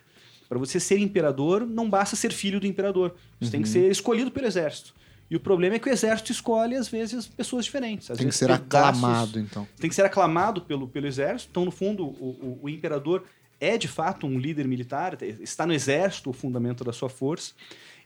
Para 0.51 0.59
você 0.59 0.81
ser 0.81 0.97
imperador, 0.99 1.65
não 1.65 1.89
basta 1.89 2.13
ser 2.17 2.33
filho 2.33 2.59
do 2.59 2.67
imperador. 2.67 3.15
Você 3.39 3.49
tem 3.51 3.61
que 3.61 3.69
ser 3.69 3.89
escolhido 3.89 4.29
pelo 4.29 4.45
exército. 4.45 4.93
E 5.29 5.35
o 5.37 5.39
problema 5.39 5.77
é 5.77 5.79
que 5.79 5.87
o 5.87 5.91
exército 5.93 6.29
escolhe, 6.33 6.75
às 6.75 6.89
vezes, 6.89 7.25
pessoas 7.25 7.63
diferentes. 7.63 8.11
Às 8.11 8.17
Tem 8.17 8.27
que 8.27 8.35
ser 8.35 8.47
pedaços- 8.47 8.65
aclamado, 9.01 9.39
então. 9.39 9.65
tem 9.79 9.89
que 9.89 9.95
ser 9.95 10.03
aclamado 10.03 10.59
pelo, 10.63 10.89
pelo 10.89 11.07
exército. 11.07 11.47
Então, 11.51 11.63
no 11.63 11.71
fundo, 11.71 12.03
o, 12.03 12.09
o- 12.41 12.59
o 12.63 12.69
imperador 12.69 13.23
é 13.61 13.77
de 13.77 13.87
fato 13.87 14.27
um 14.27 14.37
líder 14.37 14.67
militar, 14.67 15.17
está 15.39 15.65
no 15.65 15.71
exército 15.71 16.29
o 16.31 16.33
fundamento 16.33 16.83
da 16.83 16.91
sua 16.91 17.07
força. 17.07 17.53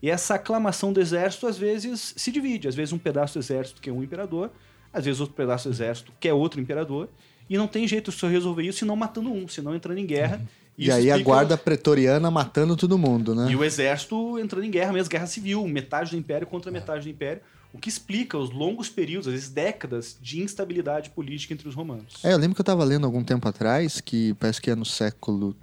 E 0.03 0.07
essa 0.07 0.35
aclamação 0.35 0.93
do 0.93 1.01
exército, 1.01 1.47
às 1.47 1.57
vezes, 1.57 2.13
se 2.15 2.31
divide. 2.31 2.67
Às 2.67 2.75
vezes, 2.75 2.93
um 2.93 2.99
pedaço 2.99 3.33
do 3.33 3.41
exército 3.41 3.81
quer 3.81 3.91
um 3.91 4.03
imperador, 4.03 4.51
às 4.93 5.03
vezes, 5.03 5.19
outro 5.19 5.33
pedaço 5.35 5.67
do 5.67 5.73
exército 5.73 6.11
quer 6.19 6.33
outro 6.33 6.61
imperador. 6.61 7.09
E 7.49 7.57
não 7.57 7.67
tem 7.67 7.87
jeito 7.87 8.11
de 8.11 8.25
resolver 8.27 8.61
isso 8.63 8.77
senão 8.79 8.95
matando 8.95 9.31
um, 9.33 9.47
senão 9.47 9.73
entrando 9.75 9.97
em 9.97 10.05
guerra. 10.05 10.41
E 10.43 10.64
Isso 10.77 10.91
aí 10.91 11.09
a 11.09 11.17
guarda 11.17 11.57
pretoriana 11.57 12.29
matando 12.29 12.75
todo 12.75 12.97
mundo, 12.97 13.33
né? 13.33 13.49
e 13.49 13.55
o 13.55 13.63
exército 13.63 14.37
entrando 14.37 14.65
em 14.65 14.71
guerra 14.71 14.91
mesmo, 14.91 15.09
guerra 15.09 15.27
civil, 15.27 15.65
metade 15.67 16.11
do 16.11 16.17
império 16.17 16.45
contra 16.45 16.71
metade 16.71 17.03
do 17.03 17.09
império, 17.09 17.41
o 17.73 17.77
que 17.77 17.89
explica 17.89 18.37
os 18.37 18.51
longos 18.51 18.89
períodos, 18.89 19.27
às 19.27 19.33
vezes 19.33 19.49
décadas, 19.49 20.17
de 20.21 20.41
instabilidade 20.41 21.09
política 21.09 21.53
entre 21.53 21.67
os 21.67 21.75
romanos. 21.75 22.15
É, 22.23 22.33
eu 22.33 22.37
lembro 22.37 22.55
que 22.55 22.61
eu 22.61 22.65
tava 22.65 22.83
lendo 22.83 23.05
algum 23.05 23.23
tempo 23.23 23.47
atrás, 23.47 23.99
que 23.99 24.33
parece 24.35 24.61
que 24.61 24.71
é 24.71 24.75
no 24.75 24.85
século 24.85 25.55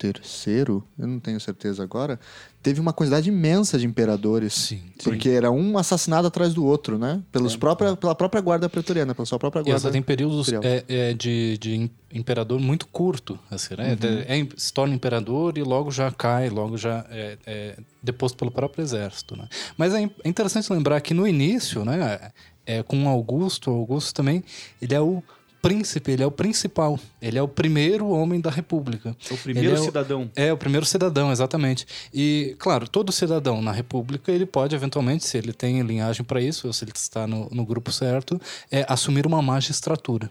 terceiro, 0.00 0.82
eu 0.98 1.06
não 1.06 1.20
tenho 1.20 1.38
certeza 1.38 1.82
agora, 1.82 2.18
teve 2.62 2.80
uma 2.80 2.92
quantidade 2.92 3.28
imensa 3.28 3.78
de 3.78 3.86
imperadores. 3.86 4.54
Sim. 4.54 4.80
Porque 5.04 5.28
era 5.28 5.50
um 5.50 5.76
assassinado 5.76 6.26
atrás 6.26 6.54
do 6.54 6.64
outro, 6.64 6.98
né? 6.98 7.22
Pelos 7.30 7.54
própria, 7.54 7.94
pela 7.94 8.14
própria 8.14 8.40
guarda 8.40 8.66
pretoriana, 8.68 9.14
pela 9.14 9.26
sua 9.26 9.38
própria 9.38 9.60
E 9.60 9.64
guarda. 9.64 9.76
essa 9.76 9.90
tem 9.90 10.00
períodos 10.00 10.50
é, 10.52 10.84
é, 10.88 11.12
de, 11.12 11.58
de 11.58 11.74
im- 11.76 11.90
imperador 12.12 12.58
muito 12.58 12.86
curto, 12.86 13.38
assim, 13.50 13.74
né? 13.76 13.90
Uhum. 14.02 14.20
É, 14.26 14.48
se 14.56 14.72
torna 14.72 14.94
imperador 14.94 15.58
e 15.58 15.62
logo 15.62 15.90
já 15.90 16.10
cai, 16.10 16.48
logo 16.48 16.78
já 16.78 17.04
é, 17.10 17.36
é 17.46 17.76
deposto 18.02 18.38
pelo 18.38 18.50
próprio 18.50 18.82
exército, 18.82 19.36
né? 19.36 19.46
Mas 19.76 19.92
é, 19.94 20.02
é 20.24 20.28
interessante 20.28 20.72
lembrar 20.72 20.98
que 21.02 21.12
no 21.12 21.28
início, 21.28 21.84
né? 21.84 22.30
É, 22.66 22.82
com 22.82 23.08
Augusto, 23.08 23.70
Augusto 23.70 24.14
também, 24.14 24.42
ele 24.80 24.94
é 24.94 25.00
o 25.00 25.22
príncipe, 25.60 26.12
ele 26.12 26.22
é 26.22 26.26
o 26.26 26.30
principal, 26.30 26.98
ele 27.20 27.38
é 27.38 27.42
o 27.42 27.48
primeiro 27.48 28.08
homem 28.08 28.40
da 28.40 28.50
república. 28.50 29.16
O 29.30 29.36
primeiro 29.36 29.76
é 29.76 29.80
o- 29.80 29.84
cidadão. 29.84 30.30
É, 30.34 30.52
o 30.52 30.56
primeiro 30.56 30.86
cidadão, 30.86 31.30
exatamente. 31.30 31.86
E, 32.12 32.56
claro, 32.58 32.88
todo 32.88 33.12
cidadão 33.12 33.60
na 33.62 33.72
República, 33.72 34.32
ele 34.32 34.46
pode, 34.46 34.74
eventualmente, 34.74 35.24
se 35.24 35.36
ele 35.38 35.52
tem 35.52 35.80
linhagem 35.82 36.24
para 36.24 36.40
isso, 36.40 36.66
ou 36.66 36.72
se 36.72 36.84
ele 36.84 36.92
está 36.94 37.26
no, 37.26 37.48
no 37.50 37.64
grupo 37.64 37.92
certo, 37.92 38.40
é, 38.70 38.84
assumir 38.88 39.26
uma 39.26 39.42
magistratura. 39.42 40.30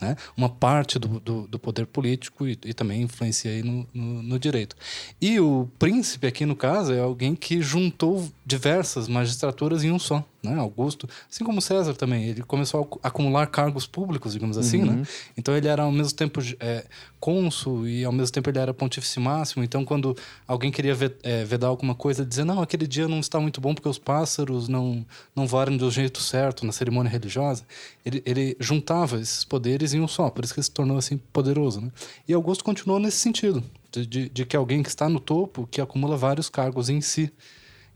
né? 0.00 0.16
uma 0.36 0.48
parte 0.48 0.98
do, 0.98 1.18
do, 1.20 1.48
do 1.48 1.58
poder 1.58 1.86
político 1.86 2.46
e, 2.46 2.56
e, 2.64 2.72
também 2.72 3.02
influencia 3.02 3.50
aí 3.50 3.62
no, 3.62 3.86
no, 3.92 4.22
no, 4.22 4.38
direito. 4.38 4.76
E 5.20 5.40
o 5.40 5.68
príncipe, 5.78 6.26
aqui 6.26 6.46
no 6.46 6.54
caso, 6.54 6.92
é 6.92 7.00
alguém 7.00 7.34
que 7.34 7.60
juntou 7.60 8.28
diversas 8.48 9.06
magistraturas 9.08 9.84
em 9.84 9.92
um 9.92 9.98
só. 9.98 10.24
Né? 10.42 10.54
Augusto, 10.54 11.06
assim 11.30 11.44
como 11.44 11.60
César 11.60 11.92
também, 11.94 12.24
ele 12.24 12.42
começou 12.42 12.98
a 13.02 13.08
acumular 13.08 13.46
cargos 13.48 13.86
públicos, 13.86 14.32
digamos 14.32 14.56
assim. 14.56 14.78
Né? 14.78 14.92
Uhum. 14.92 14.96
Né? 15.00 15.06
Então 15.36 15.54
ele 15.54 15.68
era 15.68 15.82
ao 15.82 15.92
mesmo 15.92 16.16
tempo 16.16 16.40
é, 16.58 16.86
cônsul 17.20 17.86
e 17.86 18.06
ao 18.06 18.12
mesmo 18.12 18.32
tempo 18.32 18.48
ele 18.48 18.58
era 18.58 18.72
pontífice 18.72 19.20
máximo. 19.20 19.62
Então 19.62 19.84
quando 19.84 20.16
alguém 20.46 20.70
queria 20.70 20.96
é, 21.22 21.44
vedar 21.44 21.66
alguma 21.66 21.94
coisa, 21.94 22.24
dizer 22.24 22.44
não, 22.44 22.62
aquele 22.62 22.86
dia 22.86 23.06
não 23.06 23.20
está 23.20 23.38
muito 23.38 23.60
bom 23.60 23.74
porque 23.74 23.88
os 23.88 23.98
pássaros 23.98 24.66
não, 24.66 25.04
não 25.36 25.46
voaram 25.46 25.76
do 25.76 25.90
jeito 25.90 26.22
certo 26.22 26.64
na 26.64 26.72
cerimônia 26.72 27.10
religiosa, 27.10 27.64
ele, 28.02 28.22
ele 28.24 28.56
juntava 28.58 29.20
esses 29.20 29.44
poderes 29.44 29.92
em 29.92 30.00
um 30.00 30.08
só, 30.08 30.30
por 30.30 30.42
isso 30.42 30.54
que 30.54 30.60
ele 30.60 30.64
se 30.64 30.70
tornou 30.70 30.96
assim 30.96 31.18
poderoso. 31.32 31.82
Né? 31.82 31.92
E 32.26 32.32
Augusto 32.32 32.64
continuou 32.64 32.98
nesse 32.98 33.18
sentido, 33.18 33.62
de, 33.92 34.06
de, 34.06 34.28
de, 34.30 34.46
que 34.46 34.56
alguém 34.56 34.82
que 34.82 34.88
está 34.88 35.06
no 35.06 35.20
topo, 35.20 35.68
que 35.70 35.82
acumula 35.82 36.16
vários 36.16 36.48
cargos 36.48 36.88
em 36.88 37.02
si. 37.02 37.30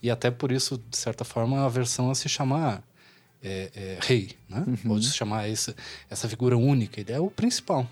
E 0.02 0.11
até 0.11 0.30
por 0.30 0.50
isso, 0.50 0.82
de 0.90 0.97
certa 0.97 1.25
forma, 1.25 1.64
a 1.64 1.68
versão 1.68 2.11
a 2.11 2.14
se 2.14 2.28
chamar 2.28 2.82
é, 3.42 3.71
é, 3.75 3.99
rei, 4.00 4.30
né? 4.49 4.64
Uhum. 4.66 4.92
ou 4.92 5.02
se 5.02 5.12
chamar 5.12 5.49
essa, 5.49 5.75
essa 6.11 6.28
figura 6.28 6.56
única. 6.56 7.00
Ele 7.00 7.12
é 7.12 7.21
o 7.21 7.30
principal, 7.30 7.88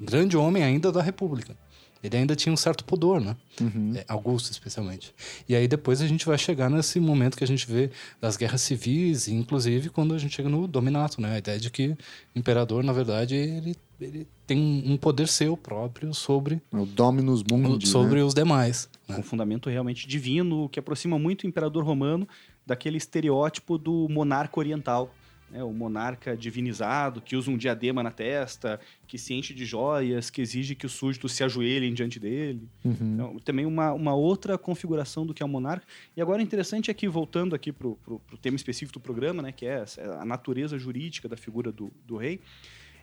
o 0.00 0.04
grande 0.04 0.36
homem 0.36 0.62
ainda 0.62 0.90
da 0.92 1.02
República. 1.02 1.56
Ele 2.02 2.16
ainda 2.16 2.34
tinha 2.34 2.52
um 2.52 2.56
certo 2.56 2.84
pudor, 2.84 3.20
né? 3.20 3.36
Uhum. 3.60 3.92
É, 3.94 4.04
Augusto, 4.08 4.50
especialmente. 4.50 5.14
E 5.48 5.54
aí 5.54 5.68
depois 5.68 6.02
a 6.02 6.06
gente 6.06 6.26
vai 6.26 6.36
chegar 6.36 6.68
nesse 6.68 6.98
momento 6.98 7.36
que 7.36 7.44
a 7.44 7.46
gente 7.46 7.64
vê 7.64 7.90
das 8.20 8.36
guerras 8.36 8.60
civis, 8.60 9.28
inclusive 9.28 9.88
quando 9.88 10.12
a 10.12 10.18
gente 10.18 10.34
chega 10.34 10.48
no 10.48 10.66
dominato, 10.66 11.20
né? 11.20 11.36
A 11.36 11.38
ideia 11.38 11.60
de 11.60 11.70
que 11.70 11.90
o 11.90 11.96
imperador, 12.34 12.82
na 12.82 12.92
verdade, 12.92 13.36
ele, 13.36 13.76
ele 14.00 14.26
tem 14.44 14.82
um 14.84 14.96
poder 14.96 15.28
seu 15.28 15.56
próprio 15.56 16.12
sobre... 16.12 16.60
O 16.72 16.84
dominus 16.84 17.44
mundi, 17.44 17.86
Sobre 17.86 18.16
né? 18.16 18.24
os 18.24 18.34
demais. 18.34 18.88
Né? 19.08 19.16
Um 19.18 19.22
fundamento 19.22 19.68
realmente 19.68 20.06
divino 20.06 20.68
que 20.68 20.78
aproxima 20.78 21.18
muito 21.18 21.44
o 21.44 21.46
imperador 21.46 21.84
romano 21.84 22.28
daquele 22.66 22.96
estereótipo 22.96 23.76
do 23.76 24.08
monarca 24.08 24.58
oriental 24.58 25.12
né, 25.52 25.62
o 25.62 25.70
monarca 25.70 26.34
divinizado, 26.34 27.20
que 27.20 27.36
usa 27.36 27.50
um 27.50 27.58
diadema 27.58 28.02
na 28.02 28.10
testa, 28.10 28.80
que 29.06 29.18
se 29.18 29.34
enche 29.34 29.52
de 29.52 29.66
joias, 29.66 30.30
que 30.30 30.40
exige 30.40 30.74
que 30.74 30.86
os 30.86 30.92
súditos 30.92 31.32
se 31.32 31.44
ajoelhem 31.44 31.92
diante 31.92 32.18
dele. 32.18 32.66
Uhum. 32.82 33.14
Então, 33.14 33.38
também 33.40 33.66
uma, 33.66 33.92
uma 33.92 34.14
outra 34.14 34.56
configuração 34.56 35.26
do 35.26 35.34
que 35.34 35.42
é 35.42 35.46
o 35.46 35.48
monarca. 35.48 35.86
E 36.16 36.22
agora, 36.22 36.40
interessante 36.40 36.90
é 36.90 36.94
que, 36.94 37.06
voltando 37.06 37.54
aqui 37.54 37.70
para 37.70 37.86
o 37.86 38.20
tema 38.40 38.56
específico 38.56 38.98
do 38.98 39.02
programa, 39.02 39.42
né, 39.42 39.52
que 39.52 39.66
é 39.66 39.84
a 40.18 40.24
natureza 40.24 40.78
jurídica 40.78 41.28
da 41.28 41.36
figura 41.36 41.70
do, 41.70 41.92
do 42.06 42.16
rei, 42.16 42.40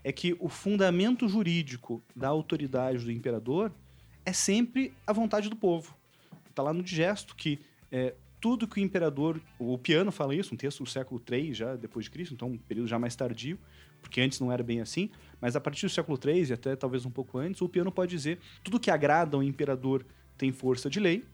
é 0.03 0.11
que 0.11 0.35
o 0.39 0.49
fundamento 0.49 1.29
jurídico 1.29 2.01
da 2.15 2.29
autoridade 2.29 3.03
do 3.03 3.11
imperador 3.11 3.71
é 4.29 4.33
sempre 4.33 4.93
a 5.07 5.11
vontade 5.11 5.49
do 5.49 5.55
povo. 5.55 5.95
Está 6.49 6.61
lá 6.61 6.71
no 6.71 6.83
digesto 6.83 7.35
que 7.35 7.59
é, 7.91 8.13
tudo 8.39 8.67
que 8.67 8.79
o 8.79 8.83
imperador. 8.83 9.41
O 9.57 9.77
Piano 9.77 10.11
fala 10.11 10.35
isso, 10.35 10.53
um 10.53 10.57
texto 10.57 10.83
do 10.83 10.89
século 10.89 11.21
III, 11.29 11.53
já 11.53 11.75
depois 11.75 12.05
de 12.05 12.11
Cristo, 12.11 12.35
então 12.35 12.49
um 12.49 12.57
período 12.57 12.87
já 12.87 12.99
mais 12.99 13.15
tardio, 13.15 13.57
porque 14.01 14.21
antes 14.21 14.39
não 14.39 14.51
era 14.51 14.63
bem 14.63 14.81
assim, 14.81 15.09
mas 15.41 15.55
a 15.55 15.59
partir 15.59 15.87
do 15.87 15.89
século 15.89 16.17
III 16.23 16.49
e 16.49 16.53
até 16.53 16.75
talvez 16.75 17.05
um 17.05 17.11
pouco 17.11 17.39
antes, 17.39 17.61
o 17.61 17.67
Piano 17.67 17.91
pode 17.91 18.11
dizer 18.11 18.39
tudo 18.63 18.79
que 18.79 18.91
agrada 18.91 19.35
ao 19.35 19.43
imperador 19.43 20.05
tem 20.37 20.51
força 20.51 20.89
de 20.89 20.99
lei, 20.99 21.25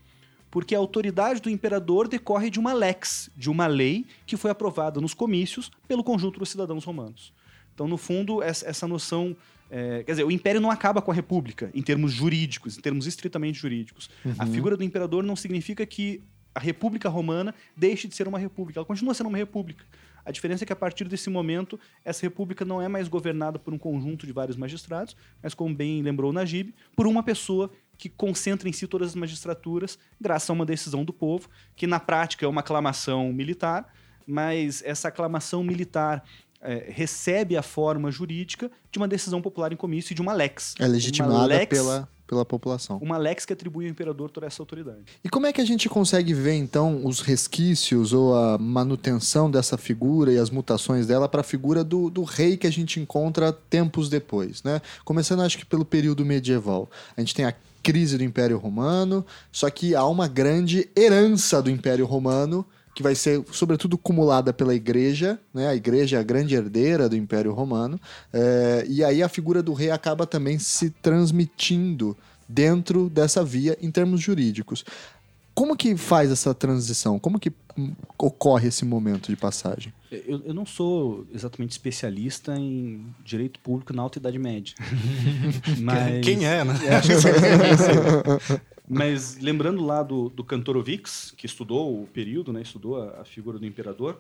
porque 0.50 0.74
a 0.74 0.80
autoridade 0.80 1.42
do 1.42 1.50
imperador 1.50 2.08
decorre 2.08 2.50
de 2.50 2.60
uma 2.60 2.74
lex, 2.74 3.30
de 3.36 3.50
uma 3.50 3.68
lei 3.68 4.06
que 4.26 4.38
foi 4.38 4.50
aprovada 4.52 5.02
nos 5.02 5.14
comícios 5.14 5.70
pelo 5.86 6.04
conjunto 6.04 6.40
dos 6.40 6.50
cidadãos 6.50 6.86
romanos. 6.86 7.34
Então, 7.74 7.90
no 7.90 7.98
fundo, 7.98 8.42
essa 8.42 8.88
noção 8.88 9.36
é, 9.70 10.04
quer 10.04 10.12
dizer, 10.12 10.24
o 10.24 10.32
império 10.32 10.62
não 10.62 10.70
acaba 10.70 11.02
com 11.02 11.12
a 11.12 11.14
república 11.14 11.72
em 11.74 11.82
termos 11.82 12.12
jurídicos, 12.12 12.78
em 12.78 12.82
termos 12.82 13.08
estritamente 13.08 13.60
jurídicos. 13.60 14.10
Uhum. 14.24 14.36
A 14.38 14.46
figura 14.46 14.78
do 14.78 14.84
imperador 14.84 15.24
não 15.24 15.36
significa 15.36 15.86
que 15.86 16.22
a 16.54 16.60
República 16.60 17.10
Romana 17.10 17.54
deixe 17.76 18.08
de 18.08 18.16
ser 18.16 18.28
uma 18.28 18.40
república. 18.40 18.80
Ela 18.80 18.86
continua 18.86 19.14
sendo 19.14 19.28
uma 19.28 19.38
república. 19.38 19.84
A 20.24 20.32
diferença 20.32 20.64
é 20.64 20.66
que 20.66 20.74
a 20.74 20.76
partir 20.76 21.08
desse 21.08 21.30
momento, 21.30 21.80
essa 22.04 22.22
república 22.24 22.66
não 22.66 22.82
é 22.82 22.88
mais 22.88 23.08
governada 23.08 23.60
por 23.60 23.74
um 23.74 23.78
conjunto 23.78 24.26
de 24.26 24.34
vários 24.34 24.58
magistrados, 24.58 25.16
mas, 25.42 25.54
como 25.54 25.76
bem 25.76 26.02
lembrou 26.02 26.34
Najib, 26.34 26.74
por 26.96 27.06
uma 27.06 27.22
pessoa 27.22 27.70
que 27.98 28.10
concentra 28.10 28.68
em 28.68 28.74
si 28.74 28.88
todas 28.88 29.10
as 29.10 29.16
magistraturas, 29.16 30.00
graças 30.20 30.50
a 30.50 30.54
uma 30.54 30.66
decisão 30.66 31.06
do 31.06 31.14
povo, 31.14 31.50
que 31.76 31.86
na 31.86 32.00
prática 32.00 32.46
é 32.46 32.50
uma 32.50 32.62
aclamação 32.62 33.32
militar, 33.32 33.94
mas 34.26 34.82
essa 34.84 35.10
aclamação 35.10 35.64
militar 35.64 36.24
é, 36.66 36.86
recebe 36.90 37.56
a 37.56 37.62
forma 37.62 38.12
jurídica 38.12 38.72
de 38.92 38.98
uma 38.98 39.08
decisão 39.08 39.42
popular 39.42 39.72
em 39.72 39.76
comício 39.76 40.14
e 40.14 40.16
de 40.16 40.22
uma 40.22 40.34
lex. 40.34 40.74
É 40.80 40.88
legitimada 40.88 41.46
lex, 41.46 41.68
pela, 41.68 42.10
pela 42.28 42.44
população. 42.44 42.98
Uma 42.98 43.18
lex 43.18 43.46
que 43.46 43.54
atribui 43.54 43.86
ao 43.86 43.92
imperador 43.92 44.32
toda 44.32 44.48
essa 44.48 44.62
autoridade. 44.62 45.04
E 45.24 45.30
como 45.30 45.46
é 45.46 45.54
que 45.54 45.62
a 45.62 45.66
gente 45.66 45.88
consegue 45.88 46.34
ver, 46.34 46.56
então, 46.56 47.06
os 47.06 47.22
resquícios 47.22 48.14
ou 48.14 48.36
a 48.36 48.58
manutenção 48.58 49.50
dessa 49.50 49.78
figura 49.78 50.34
e 50.34 50.38
as 50.38 50.50
mutações 50.50 51.06
dela 51.06 51.30
para 51.30 51.42
a 51.42 51.44
figura 51.44 51.84
do, 51.84 52.10
do 52.10 52.24
rei 52.24 52.58
que 52.58 52.68
a 52.68 52.72
gente 52.72 53.00
encontra 53.00 53.54
tempos 53.54 54.10
depois, 54.10 54.64
né? 54.64 54.82
Começando, 55.04 55.42
acho 55.42 55.58
que, 55.58 55.66
pelo 55.66 55.86
período 55.86 56.26
medieval. 56.26 56.90
A 57.16 57.22
gente 57.22 57.36
tem 57.36 57.46
a 57.46 57.54
crise 57.84 58.18
do 58.18 58.24
Império 58.24 58.58
Romano, 58.58 59.24
só 59.52 59.70
que 59.70 59.94
há 59.94 60.06
uma 60.08 60.28
grande 60.28 60.90
herança 60.98 61.62
do 61.62 61.70
Império 61.70 62.06
Romano 62.08 62.66
que 62.96 63.04
vai 63.04 63.14
ser, 63.14 63.44
sobretudo, 63.52 63.98
cumulada 63.98 64.54
pela 64.54 64.74
igreja, 64.74 65.38
né? 65.54 65.68
A 65.68 65.76
igreja 65.76 66.16
é 66.16 66.20
a 66.20 66.24
grande 66.24 66.56
herdeira 66.56 67.10
do 67.10 67.16
Império 67.16 67.52
Romano, 67.52 68.00
é, 68.32 68.86
e 68.88 69.04
aí 69.04 69.22
a 69.22 69.28
figura 69.28 69.62
do 69.62 69.74
rei 69.74 69.92
acaba 69.92 70.26
também 70.26 70.58
se 70.58 70.90
transmitindo 70.90 72.18
dentro 72.48 73.10
dessa 73.10 73.44
via 73.44 73.78
em 73.82 73.92
termos 73.92 74.22
jurídicos. 74.22 74.86
Como 75.54 75.76
que 75.76 75.96
faz 75.98 76.32
essa 76.32 76.54
transição? 76.54 77.20
Como 77.20 77.40
que 77.40 77.52
ocorre 78.18 78.70
esse 78.70 78.86
momento 78.86 79.30
de 79.30 79.36
passagem? 79.36 79.94
Eu, 80.10 80.42
eu 80.46 80.54
não 80.54 80.66
sou 80.66 81.26
exatamente 81.34 81.72
especialista 81.72 82.56
em 82.58 83.06
direito 83.24 83.60
público 83.60 83.94
na 83.94 84.02
Alta 84.02 84.20
Idade 84.20 84.40
Média. 84.40 84.76
Mas... 85.80 86.24
Quem 86.24 86.46
é, 86.46 86.64
né? 86.64 86.74
É, 86.86 88.66
Mas 88.88 89.38
lembrando 89.38 89.84
lá 89.84 90.04
do, 90.04 90.30
do 90.30 90.44
que 90.44 91.46
estudou 91.46 92.04
o 92.04 92.08
período, 92.08 92.54
né, 92.54 92.62
estudou 92.62 93.02
a, 93.02 93.22
a 93.22 93.26
figura 93.26 93.58
do 93.58 93.66
imperador, 93.66 94.20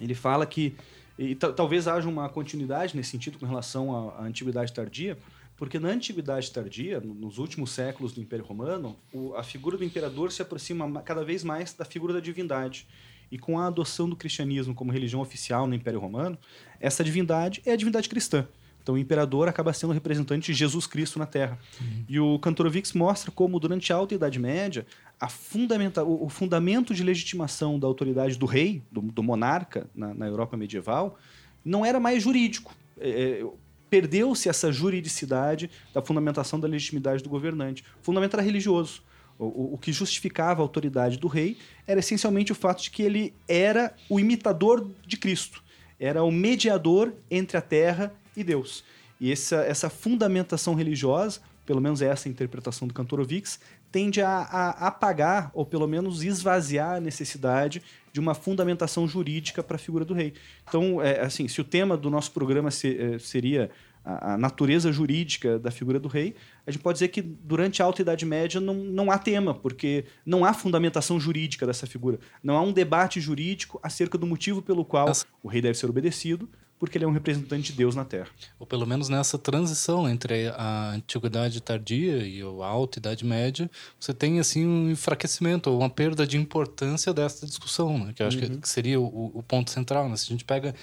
ele 0.00 0.14
fala 0.14 0.44
que 0.46 0.74
e 1.18 1.34
talvez 1.34 1.88
haja 1.88 2.08
uma 2.08 2.28
continuidade 2.28 2.96
nesse 2.96 3.10
sentido 3.10 3.40
com 3.40 3.46
relação 3.46 3.94
à, 3.94 4.20
à, 4.20 4.22
antiguidade 4.22 4.72
tardia, 4.72 5.18
porque 5.56 5.78
na 5.80 5.88
antiguidade 5.88 6.48
tardia, 6.52 7.00
nos 7.00 7.38
últimos 7.38 7.72
séculos 7.72 8.12
do 8.12 8.20
Império 8.20 8.44
Romano, 8.44 8.96
o, 9.12 9.34
a 9.34 9.42
figura 9.42 9.76
do 9.76 9.84
imperador 9.84 10.30
se 10.30 10.40
aproxima 10.40 11.02
cada 11.02 11.24
vez 11.24 11.42
mais 11.42 11.74
da 11.74 11.84
figura 11.84 12.14
da 12.14 12.20
divindade. 12.20 12.86
E 13.30 13.36
com 13.36 13.58
a 13.58 13.66
adoção 13.66 14.08
do 14.08 14.14
cristianismo 14.14 14.74
como 14.74 14.92
religião 14.92 15.20
oficial 15.20 15.66
no 15.66 15.74
Império 15.74 15.98
Romano, 15.98 16.38
essa 16.80 17.02
divindade 17.02 17.60
é 17.66 17.72
a 17.72 17.76
divindade 17.76 18.08
cristã. 18.08 18.46
Então 18.88 18.94
o 18.94 18.98
imperador 18.98 19.48
acaba 19.48 19.70
sendo 19.74 19.90
o 19.90 19.92
representante 19.92 20.50
de 20.50 20.58
Jesus 20.58 20.86
Cristo 20.86 21.18
na 21.18 21.26
Terra. 21.26 21.58
Uhum. 21.78 22.04
E 22.08 22.18
o 22.18 22.38
Kantorovix 22.38 22.94
mostra 22.94 23.30
como, 23.30 23.60
durante 23.60 23.92
a 23.92 23.96
Alta 23.96 24.14
Idade 24.14 24.38
Média, 24.38 24.86
a 25.20 25.28
fundamenta, 25.28 26.02
o, 26.02 26.24
o 26.24 26.28
fundamento 26.30 26.94
de 26.94 27.02
legitimação 27.02 27.78
da 27.78 27.86
autoridade 27.86 28.38
do 28.38 28.46
rei, 28.46 28.82
do, 28.90 29.02
do 29.02 29.22
monarca, 29.22 29.86
na, 29.94 30.14
na, 30.14 30.26
Europa 30.26 30.56
medieval, 30.56 31.18
não 31.62 31.84
era 31.84 32.00
mais 32.00 32.22
jurídico. 32.22 32.74
É, 32.98 33.42
é, 33.42 33.46
Perdeu-se 33.90 34.48
essa 34.48 34.72
juridicidade 34.72 35.70
da 35.92 36.00
fundamentação 36.00 36.58
da 36.58 36.66
legitimidade 36.66 37.22
do 37.22 37.28
governante. 37.28 37.84
O 38.00 38.04
fundamento 38.04 38.32
era 38.36 38.42
religioso. 38.42 39.02
O, 39.38 39.74
o, 39.74 39.78
que 39.78 39.92
justificava 39.92 40.62
a 40.62 40.64
autoridade 40.64 41.18
do 41.18 41.28
rei 41.28 41.58
era 41.86 42.00
essencialmente 42.00 42.52
o 42.52 42.54
fato 42.54 42.82
de 42.84 42.90
que 42.90 43.02
ele 43.02 43.34
era 43.46 43.94
o 44.08 44.18
imitador 44.18 44.90
de 45.06 45.18
Cristo, 45.18 45.62
era 46.00 46.22
o 46.22 46.30
mediador 46.30 47.12
entre 47.30 47.56
a 47.56 47.60
terra 47.60 48.12
e 48.40 48.44
Deus. 48.44 48.84
E 49.20 49.32
essa, 49.32 49.56
essa 49.56 49.90
fundamentação 49.90 50.74
religiosa, 50.74 51.40
pelo 51.66 51.80
menos 51.80 52.00
essa 52.00 52.28
interpretação 52.28 52.86
do 52.86 52.94
Kantorovix, 52.94 53.60
tende 53.90 54.20
a, 54.20 54.28
a 54.28 54.86
apagar 54.86 55.50
ou 55.54 55.64
pelo 55.64 55.86
menos 55.86 56.22
esvaziar 56.22 56.96
a 56.96 57.00
necessidade 57.00 57.82
de 58.12 58.20
uma 58.20 58.34
fundamentação 58.34 59.06
jurídica 59.06 59.62
para 59.62 59.76
a 59.76 59.78
figura 59.78 60.04
do 60.04 60.14
rei. 60.14 60.34
Então, 60.68 61.02
é, 61.02 61.20
assim, 61.20 61.48
se 61.48 61.60
o 61.60 61.64
tema 61.64 61.96
do 61.96 62.10
nosso 62.10 62.32
programa 62.32 62.70
se, 62.70 62.96
é, 62.96 63.18
seria 63.18 63.70
a, 64.04 64.34
a, 64.34 64.38
natureza 64.38 64.90
jurídica 64.92 65.58
da 65.58 65.70
figura 65.70 65.98
do 65.98 66.08
rei, 66.08 66.34
a 66.66 66.70
gente 66.70 66.82
pode 66.82 66.96
dizer 66.96 67.08
que 67.08 67.20
durante 67.22 67.82
a 67.82 67.84
Alta 67.84 68.02
Idade 68.02 68.24
Média 68.24 68.60
não, 68.60 68.74
não 68.74 69.10
há 69.10 69.18
tema, 69.18 69.54
porque 69.54 70.04
não 70.24 70.44
há 70.44 70.52
fundamentação 70.52 71.18
jurídica 71.18 71.66
dessa 71.66 71.86
figura. 71.86 72.18
Não 72.42 72.56
há 72.56 72.62
um 72.62 72.72
debate 72.72 73.20
jurídico 73.20 73.78
acerca 73.82 74.16
do 74.16 74.26
motivo 74.26 74.62
pelo 74.62 74.84
qual 74.84 75.10
o 75.42 75.48
rei 75.48 75.60
deve 75.60 75.78
ser 75.78 75.86
obedecido, 75.86 76.48
porque 76.78 76.96
ele 76.96 77.04
é 77.04 77.08
um 77.08 77.12
representante 77.12 77.72
de 77.72 77.78
Deus 77.78 77.94
na 77.94 78.04
Terra. 78.04 78.28
Ou 78.58 78.66
pelo 78.66 78.86
menos 78.86 79.08
nessa 79.08 79.36
transição 79.36 80.08
entre 80.08 80.48
a 80.48 80.92
antiguidade 80.92 81.60
tardia 81.60 82.26
e 82.26 82.40
a 82.40 82.66
alta 82.66 82.98
idade 82.98 83.24
média, 83.24 83.70
você 83.98 84.14
tem 84.14 84.38
assim 84.38 84.66
um 84.66 84.90
enfraquecimento 84.90 85.70
ou 85.70 85.78
uma 85.80 85.90
perda 85.90 86.26
de 86.26 86.36
importância 86.36 87.12
dessa 87.12 87.46
discussão, 87.46 87.98
né? 87.98 88.12
que 88.14 88.22
eu 88.22 88.26
acho 88.26 88.38
uhum. 88.38 88.60
que 88.60 88.68
seria 88.68 89.00
o, 89.00 89.32
o, 89.34 89.42
ponto 89.42 89.70
central. 89.70 90.08
Né? 90.08 90.16
Se 90.16 90.26
a 90.26 90.30
gente 90.30 90.44
pega 90.44 90.74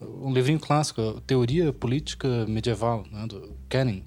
um 0.00 0.32
livrinho 0.32 0.60
clássico, 0.60 1.20
Teoria 1.26 1.72
Política 1.72 2.46
Medieval, 2.46 3.04
né, 3.10 3.26
do 3.26 3.56
Canning. 3.68 4.04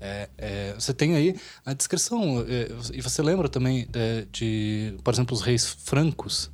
É, 0.00 0.28
é, 0.36 0.74
você 0.74 0.92
tem 0.92 1.14
aí 1.14 1.36
a 1.64 1.72
descrição, 1.72 2.44
é, 2.46 2.68
e 2.92 3.00
você 3.00 3.22
lembra 3.22 3.48
também 3.48 3.88
é, 3.94 4.26
de, 4.30 4.94
por 5.02 5.12
exemplo, 5.12 5.34
os 5.34 5.42
reis 5.42 5.66
francos. 5.66 6.50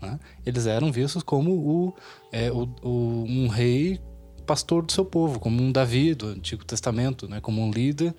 Né? 0.00 0.18
Eles 0.44 0.66
eram 0.66 0.92
vistos 0.92 1.22
como 1.22 1.52
o, 1.52 1.94
é, 2.30 2.50
o, 2.50 2.68
o, 2.82 3.24
um 3.28 3.48
rei 3.48 4.00
pastor 4.46 4.84
do 4.84 4.92
seu 4.92 5.04
povo, 5.04 5.40
como 5.40 5.60
um 5.60 5.72
Davi 5.72 6.14
do 6.14 6.28
Antigo 6.28 6.64
Testamento, 6.64 7.28
né? 7.28 7.40
como 7.40 7.60
um 7.60 7.70
líder 7.70 8.14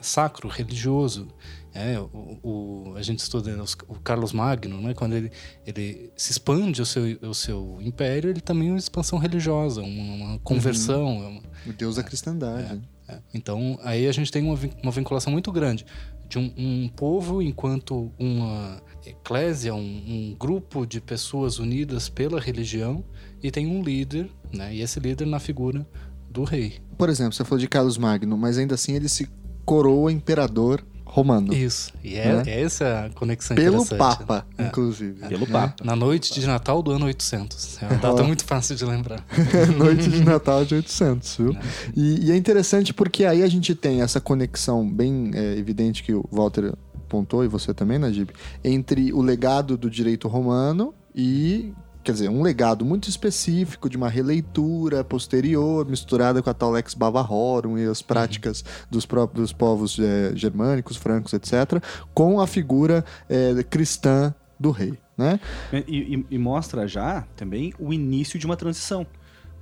sacro, 0.00 0.48
religioso. 0.48 1.28
É, 1.74 1.98
o, 1.98 2.38
o, 2.42 2.94
a 2.96 3.02
gente 3.02 3.20
estuda 3.20 3.54
o 3.86 3.98
Carlos 4.00 4.32
Magno, 4.32 4.80
né? 4.80 4.94
quando 4.94 5.14
ele, 5.14 5.30
ele 5.66 6.10
se 6.16 6.32
expande 6.32 6.80
o 6.82 6.86
seu, 6.86 7.02
o 7.22 7.34
seu 7.34 7.78
império, 7.80 8.30
ele 8.30 8.40
também 8.40 8.68
é 8.68 8.72
uma 8.72 8.78
expansão 8.78 9.18
religiosa, 9.18 9.82
uma, 9.82 10.38
conversão. 10.40 11.18
Uhum. 11.18 11.42
O 11.66 11.72
Deus 11.72 11.96
da 11.96 12.02
cristandade. 12.02 12.82
É, 13.06 13.14
é. 13.14 13.18
Então, 13.34 13.78
aí 13.82 14.08
a 14.08 14.12
gente 14.12 14.32
tem 14.32 14.42
uma, 14.42 14.58
uma 14.82 14.92
vinculação 14.92 15.32
muito 15.32 15.52
grande 15.52 15.84
de 16.28 16.38
um, 16.38 16.52
um 16.56 16.88
povo 16.88 17.42
enquanto 17.42 18.10
uma 18.18 18.82
eclésia, 19.06 19.74
um, 19.74 19.78
um, 19.78 20.36
grupo 20.38 20.86
de 20.86 21.00
pessoas 21.00 21.58
unidas 21.58 22.08
pela 22.08 22.40
religião, 22.40 23.04
e 23.42 23.50
tem 23.50 23.66
um 23.66 23.82
líder, 23.82 24.30
né? 24.52 24.74
e 24.74 24.80
esse 24.80 25.00
líder 25.00 25.26
na 25.26 25.38
figura 25.38 25.86
do 26.30 26.44
rei. 26.44 26.80
Por 26.96 27.08
exemplo, 27.08 27.32
você 27.32 27.44
falou 27.44 27.58
de 27.58 27.68
Carlos 27.68 27.98
Magno, 27.98 28.36
mas 28.36 28.58
ainda 28.58 28.74
assim 28.74 28.94
ele 28.94 29.08
se 29.08 29.28
coroa 29.64 30.12
imperador 30.12 30.84
romano. 31.12 31.52
Isso. 31.52 31.92
E 32.02 32.16
é, 32.16 32.36
né? 32.36 32.42
é 32.46 32.62
essa 32.62 33.04
a 33.04 33.10
conexão 33.10 33.54
Pelo 33.54 33.84
Papa, 33.84 34.46
né? 34.56 34.68
inclusive. 34.68 35.22
É. 35.22 35.28
Pelo 35.28 35.46
né? 35.46 35.52
Papa. 35.52 35.84
Na 35.84 35.94
noite 35.94 36.32
de 36.32 36.46
Natal 36.46 36.82
do 36.82 36.90
ano 36.90 37.04
800. 37.04 37.82
É 37.82 37.86
uma 37.86 37.96
data 37.96 38.22
muito 38.22 38.44
fácil 38.46 38.74
de 38.74 38.84
lembrar. 38.84 39.22
noite 39.76 40.08
de 40.08 40.24
Natal 40.24 40.64
de 40.64 40.74
800, 40.74 41.36
viu? 41.36 41.52
É. 41.52 41.60
E, 41.94 42.26
e, 42.26 42.32
é 42.32 42.36
interessante 42.36 42.94
porque 42.94 43.26
aí 43.26 43.42
a 43.42 43.48
gente 43.48 43.74
tem 43.74 44.00
essa 44.00 44.20
conexão 44.20 44.88
bem 44.88 45.30
é, 45.34 45.56
evidente 45.58 46.02
que 46.02 46.14
o 46.14 46.24
Walter 46.32 46.72
apontou, 47.12 47.44
e 47.44 47.48
você 47.48 47.74
também, 47.74 47.98
Najib, 47.98 48.30
entre 48.64 49.12
o 49.12 49.20
legado 49.20 49.76
do 49.76 49.90
direito 49.90 50.26
romano 50.26 50.94
e 51.14 51.74
quer 52.02 52.12
dizer, 52.12 52.28
um 52.28 52.42
legado 52.42 52.84
muito 52.84 53.08
específico 53.08 53.88
de 53.88 53.96
uma 53.96 54.08
releitura 54.08 55.04
posterior, 55.04 55.86
misturada 55.86 56.42
com 56.42 56.50
a 56.50 56.54
tal 56.54 56.72
Lex 56.72 56.94
Bavarorum 56.94 57.78
e 57.78 57.84
as 57.84 58.00
uhum. 58.00 58.06
práticas 58.08 58.64
dos 58.90 59.06
próprios 59.06 59.52
povos 59.52 60.00
é, 60.00 60.32
germânicos, 60.34 60.96
francos, 60.96 61.32
etc., 61.32 61.80
com 62.12 62.40
a 62.40 62.46
figura 62.46 63.04
é, 63.28 63.62
cristã 63.62 64.34
do 64.58 64.72
rei. 64.72 64.98
Né? 65.16 65.38
E, 65.86 66.16
e, 66.16 66.26
e, 66.30 66.38
mostra 66.38 66.88
já 66.88 67.24
também 67.36 67.72
o 67.78 67.92
início 67.92 68.36
de 68.36 68.46
uma 68.46 68.56
transição. 68.56 69.06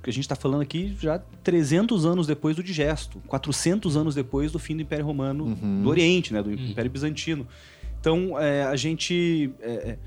Porque 0.01 0.09
a 0.09 0.13
gente 0.13 0.23
está 0.23 0.35
falando 0.35 0.61
aqui 0.61 0.97
já 0.99 1.19
300 1.43 2.07
anos 2.07 2.25
depois 2.25 2.55
do 2.55 2.63
digesto, 2.63 3.21
400 3.27 3.95
anos 3.95 4.15
depois 4.15 4.51
do 4.51 4.57
fim 4.57 4.75
do 4.75 4.81
Império 4.81 5.05
Romano 5.05 5.45
uhum. 5.45 5.83
do 5.83 5.89
Oriente, 5.89 6.33
né, 6.33 6.41
do 6.41 6.49
uhum. 6.49 6.55
Império 6.55 6.89
Bizantino. 6.89 7.47
Então, 7.99 8.39
é, 8.39 8.63
a 8.63 8.75
gente 8.75 9.53
é, 9.61 9.97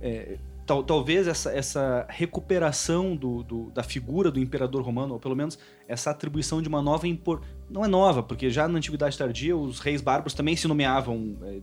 é, 0.00 0.38
tal, 0.64 0.82
talvez 0.82 1.26
essa, 1.26 1.52
essa 1.52 2.06
recuperação 2.08 3.14
do, 3.14 3.42
do, 3.42 3.70
da 3.72 3.82
figura 3.82 4.30
do 4.30 4.40
imperador 4.40 4.82
romano, 4.82 5.12
ou 5.12 5.20
pelo 5.20 5.36
menos 5.36 5.58
essa 5.86 6.10
atribuição 6.10 6.62
de 6.62 6.68
uma 6.68 6.80
nova 6.80 7.06
impor... 7.06 7.42
não 7.68 7.84
é 7.84 7.88
nova, 7.88 8.22
porque 8.22 8.48
já 8.48 8.66
na 8.66 8.78
antiguidade 8.78 9.18
tardia 9.18 9.54
os 9.54 9.80
reis 9.80 10.00
bárbaros 10.00 10.32
também 10.32 10.56
se 10.56 10.66
nomeavam 10.66 11.36
é, 11.42 11.60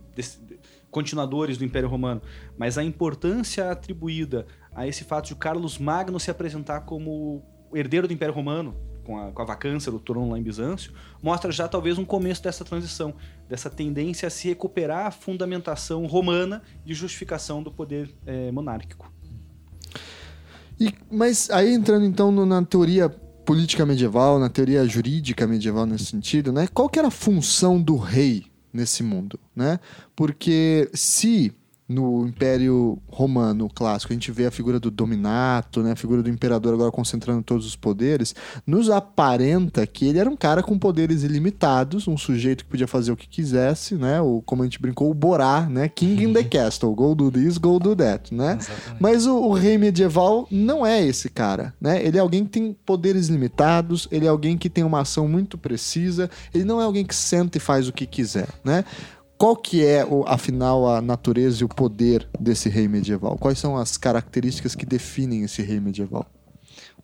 continuadores 0.92 1.58
do 1.58 1.64
Império 1.64 1.88
Romano, 1.88 2.22
mas 2.56 2.78
a 2.78 2.84
importância 2.84 3.68
atribuída 3.68 4.46
a 4.72 4.86
esse 4.86 5.02
fato 5.02 5.26
de 5.26 5.34
Carlos 5.34 5.76
Magno 5.76 6.20
se 6.20 6.30
apresentar 6.30 6.82
como 6.82 7.42
herdeiro 7.74 8.06
do 8.06 8.14
Império 8.14 8.34
Romano, 8.34 8.74
com 9.04 9.18
a, 9.18 9.32
com 9.32 9.42
a 9.42 9.44
vacância 9.44 9.90
do 9.90 9.98
trono 9.98 10.30
lá 10.30 10.38
em 10.38 10.42
Bizâncio, 10.42 10.92
mostra 11.22 11.50
já 11.50 11.66
talvez 11.66 11.98
um 11.98 12.04
começo 12.04 12.42
dessa 12.42 12.64
transição, 12.64 13.14
dessa 13.48 13.68
tendência 13.68 14.26
a 14.26 14.30
se 14.30 14.48
recuperar 14.48 15.06
a 15.06 15.10
fundamentação 15.10 16.06
romana 16.06 16.62
de 16.84 16.94
justificação 16.94 17.62
do 17.62 17.70
poder 17.70 18.14
é, 18.26 18.50
monárquico. 18.52 19.12
E, 20.78 20.94
mas 21.10 21.50
aí 21.50 21.74
entrando 21.74 22.04
então 22.04 22.30
no, 22.30 22.46
na 22.46 22.64
teoria 22.64 23.08
política 23.44 23.84
medieval, 23.84 24.38
na 24.38 24.48
teoria 24.48 24.86
jurídica 24.86 25.46
medieval 25.46 25.84
nesse 25.84 26.06
sentido, 26.06 26.52
né? 26.52 26.68
Qual 26.72 26.88
que 26.88 26.98
era 26.98 27.08
a 27.08 27.10
função 27.10 27.82
do 27.82 27.96
rei 27.96 28.46
nesse 28.72 29.02
mundo, 29.02 29.38
né? 29.54 29.80
Porque 30.14 30.88
se 30.94 31.52
no 31.90 32.24
Império 32.24 32.98
Romano 33.08 33.68
clássico, 33.68 34.12
a 34.12 34.14
gente 34.14 34.30
vê 34.30 34.46
a 34.46 34.50
figura 34.50 34.78
do 34.78 34.90
dominato, 34.90 35.82
né, 35.82 35.92
a 35.92 35.96
figura 35.96 36.22
do 36.22 36.30
imperador 36.30 36.72
agora 36.72 36.92
concentrando 36.92 37.42
todos 37.42 37.66
os 37.66 37.74
poderes, 37.74 38.32
nos 38.64 38.88
aparenta 38.88 39.84
que 39.86 40.06
ele 40.06 40.20
era 40.20 40.30
um 40.30 40.36
cara 40.36 40.62
com 40.62 40.78
poderes 40.78 41.24
ilimitados, 41.24 42.06
um 42.06 42.16
sujeito 42.16 42.64
que 42.64 42.70
podia 42.70 42.86
fazer 42.86 43.10
o 43.10 43.16
que 43.16 43.26
quisesse, 43.26 43.96
né, 43.96 44.20
o, 44.20 44.40
como 44.46 44.62
a 44.62 44.66
gente 44.66 44.80
brincou, 44.80 45.10
o 45.10 45.14
Borá, 45.14 45.62
né, 45.62 45.88
King 45.88 46.24
in 46.24 46.32
the 46.32 46.44
Castle, 46.44 46.94
go 46.94 47.12
do 47.12 47.30
this, 47.30 47.58
go 47.58 47.80
do 47.80 47.96
that, 47.96 48.32
né? 48.32 48.56
Exatamente. 48.60 48.96
Mas 49.00 49.26
o, 49.26 49.36
o, 49.36 49.52
rei 49.52 49.76
medieval 49.76 50.46
não 50.50 50.86
é 50.86 51.04
esse 51.04 51.28
cara, 51.28 51.74
né? 51.80 52.04
Ele 52.04 52.16
é 52.16 52.20
alguém 52.20 52.44
que 52.44 52.50
tem 52.50 52.76
poderes 52.86 53.26
limitados, 53.28 54.06
ele 54.12 54.26
é 54.26 54.28
alguém 54.28 54.56
que 54.56 54.70
tem 54.70 54.84
uma 54.84 55.00
ação 55.00 55.26
muito 55.26 55.58
precisa, 55.58 56.30
ele 56.54 56.64
não 56.64 56.80
é 56.80 56.84
alguém 56.84 57.04
que 57.04 57.14
senta 57.14 57.58
e 57.58 57.60
faz 57.60 57.88
o 57.88 57.92
que 57.92 58.06
quiser, 58.06 58.48
né? 58.64 58.84
Qual 59.40 59.56
que 59.56 59.82
é, 59.82 60.04
afinal, 60.26 60.86
a 60.86 61.00
natureza 61.00 61.62
e 61.62 61.64
o 61.64 61.68
poder 61.68 62.28
desse 62.38 62.68
rei 62.68 62.86
medieval? 62.86 63.38
Quais 63.38 63.58
são 63.58 63.74
as 63.74 63.96
características 63.96 64.74
que 64.74 64.84
definem 64.84 65.44
esse 65.44 65.62
rei 65.62 65.80
medieval? 65.80 66.26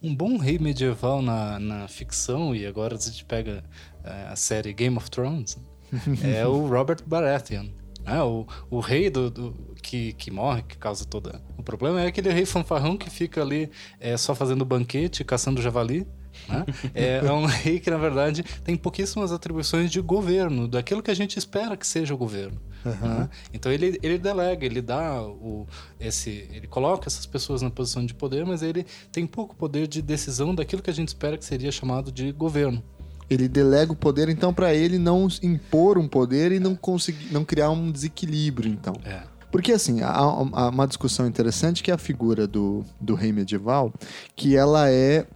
Um 0.02 0.14
bom 0.14 0.36
rei 0.36 0.58
medieval 0.58 1.22
na, 1.22 1.58
na 1.58 1.88
ficção, 1.88 2.54
e 2.54 2.66
agora 2.66 2.94
a 2.94 2.98
gente 2.98 3.24
pega 3.24 3.64
é, 4.04 4.26
a 4.28 4.36
série 4.36 4.74
Game 4.74 4.98
of 4.98 5.10
Thrones, 5.10 5.56
é 6.22 6.46
o 6.46 6.68
Robert 6.68 6.98
Baratheon. 7.06 7.68
Né? 8.04 8.22
O, 8.22 8.46
o 8.68 8.80
rei 8.80 9.08
do, 9.08 9.30
do, 9.30 9.74
que, 9.82 10.12
que 10.12 10.30
morre, 10.30 10.60
que 10.60 10.76
causa 10.76 11.06
todo 11.06 11.40
o 11.56 11.62
problema, 11.62 12.02
é 12.02 12.08
aquele 12.08 12.28
rei 12.28 12.44
fanfarrão 12.44 12.98
que 12.98 13.08
fica 13.08 13.40
ali 13.40 13.70
é, 13.98 14.14
só 14.18 14.34
fazendo 14.34 14.62
banquete, 14.62 15.24
caçando 15.24 15.62
javali. 15.62 16.06
Né? 16.48 16.64
É, 16.94 17.16
é, 17.18 17.32
um 17.32 17.44
rei 17.44 17.80
que, 17.80 17.90
na 17.90 17.96
verdade, 17.96 18.42
tem 18.64 18.76
pouquíssimas 18.76 19.32
atribuições 19.32 19.90
de 19.90 20.00
governo, 20.00 20.68
daquilo 20.68 21.02
que 21.02 21.10
a 21.10 21.14
gente 21.14 21.38
espera 21.38 21.76
que 21.76 21.86
seja 21.86 22.14
o 22.14 22.16
governo. 22.16 22.60
Uhum. 22.84 23.18
Né? 23.18 23.28
Então 23.52 23.72
ele, 23.72 23.98
ele 24.02 24.18
delega, 24.18 24.64
ele 24.64 24.80
dá 24.80 25.22
o, 25.22 25.66
esse, 25.98 26.48
ele 26.52 26.66
coloca 26.66 27.08
essas 27.08 27.26
pessoas 27.26 27.62
na 27.62 27.70
posição 27.70 28.04
de 28.06 28.14
poder, 28.14 28.46
mas 28.46 28.62
ele 28.62 28.86
tem 29.10 29.26
pouco 29.26 29.56
poder 29.56 29.86
de 29.88 30.00
decisão 30.00 30.54
daquilo 30.54 30.82
que 30.82 30.90
a 30.90 30.94
gente 30.94 31.08
espera 31.08 31.36
que 31.36 31.44
seria 31.44 31.72
chamado 31.72 32.12
de 32.12 32.30
governo. 32.32 32.82
Ele 33.28 33.48
delega 33.48 33.90
o 33.92 33.96
poder, 33.96 34.28
então, 34.28 34.54
para 34.54 34.72
ele 34.72 34.98
não 34.98 35.26
impor 35.42 35.98
um 35.98 36.06
poder 36.06 36.52
e 36.52 36.60
não 36.60 36.76
conseguir, 36.76 37.32
não 37.32 37.44
criar 37.44 37.70
um 37.70 37.90
desequilíbrio, 37.90 38.70
então. 38.70 38.94
É. 39.04 39.22
Porque, 39.50 39.72
assim, 39.72 40.00
há, 40.00 40.12
há, 40.12 40.68
uma 40.68 40.86
discussão 40.86 41.26
interessante 41.26 41.82
que 41.82 41.90
é 41.90 41.94
a 41.94 41.98
figura 41.98 42.46
do, 42.46 42.84
do 43.00 43.14
rei 43.14 43.32
medieval, 43.32 43.92
que 44.36 44.56
ela 44.56 44.90
é 44.90 45.26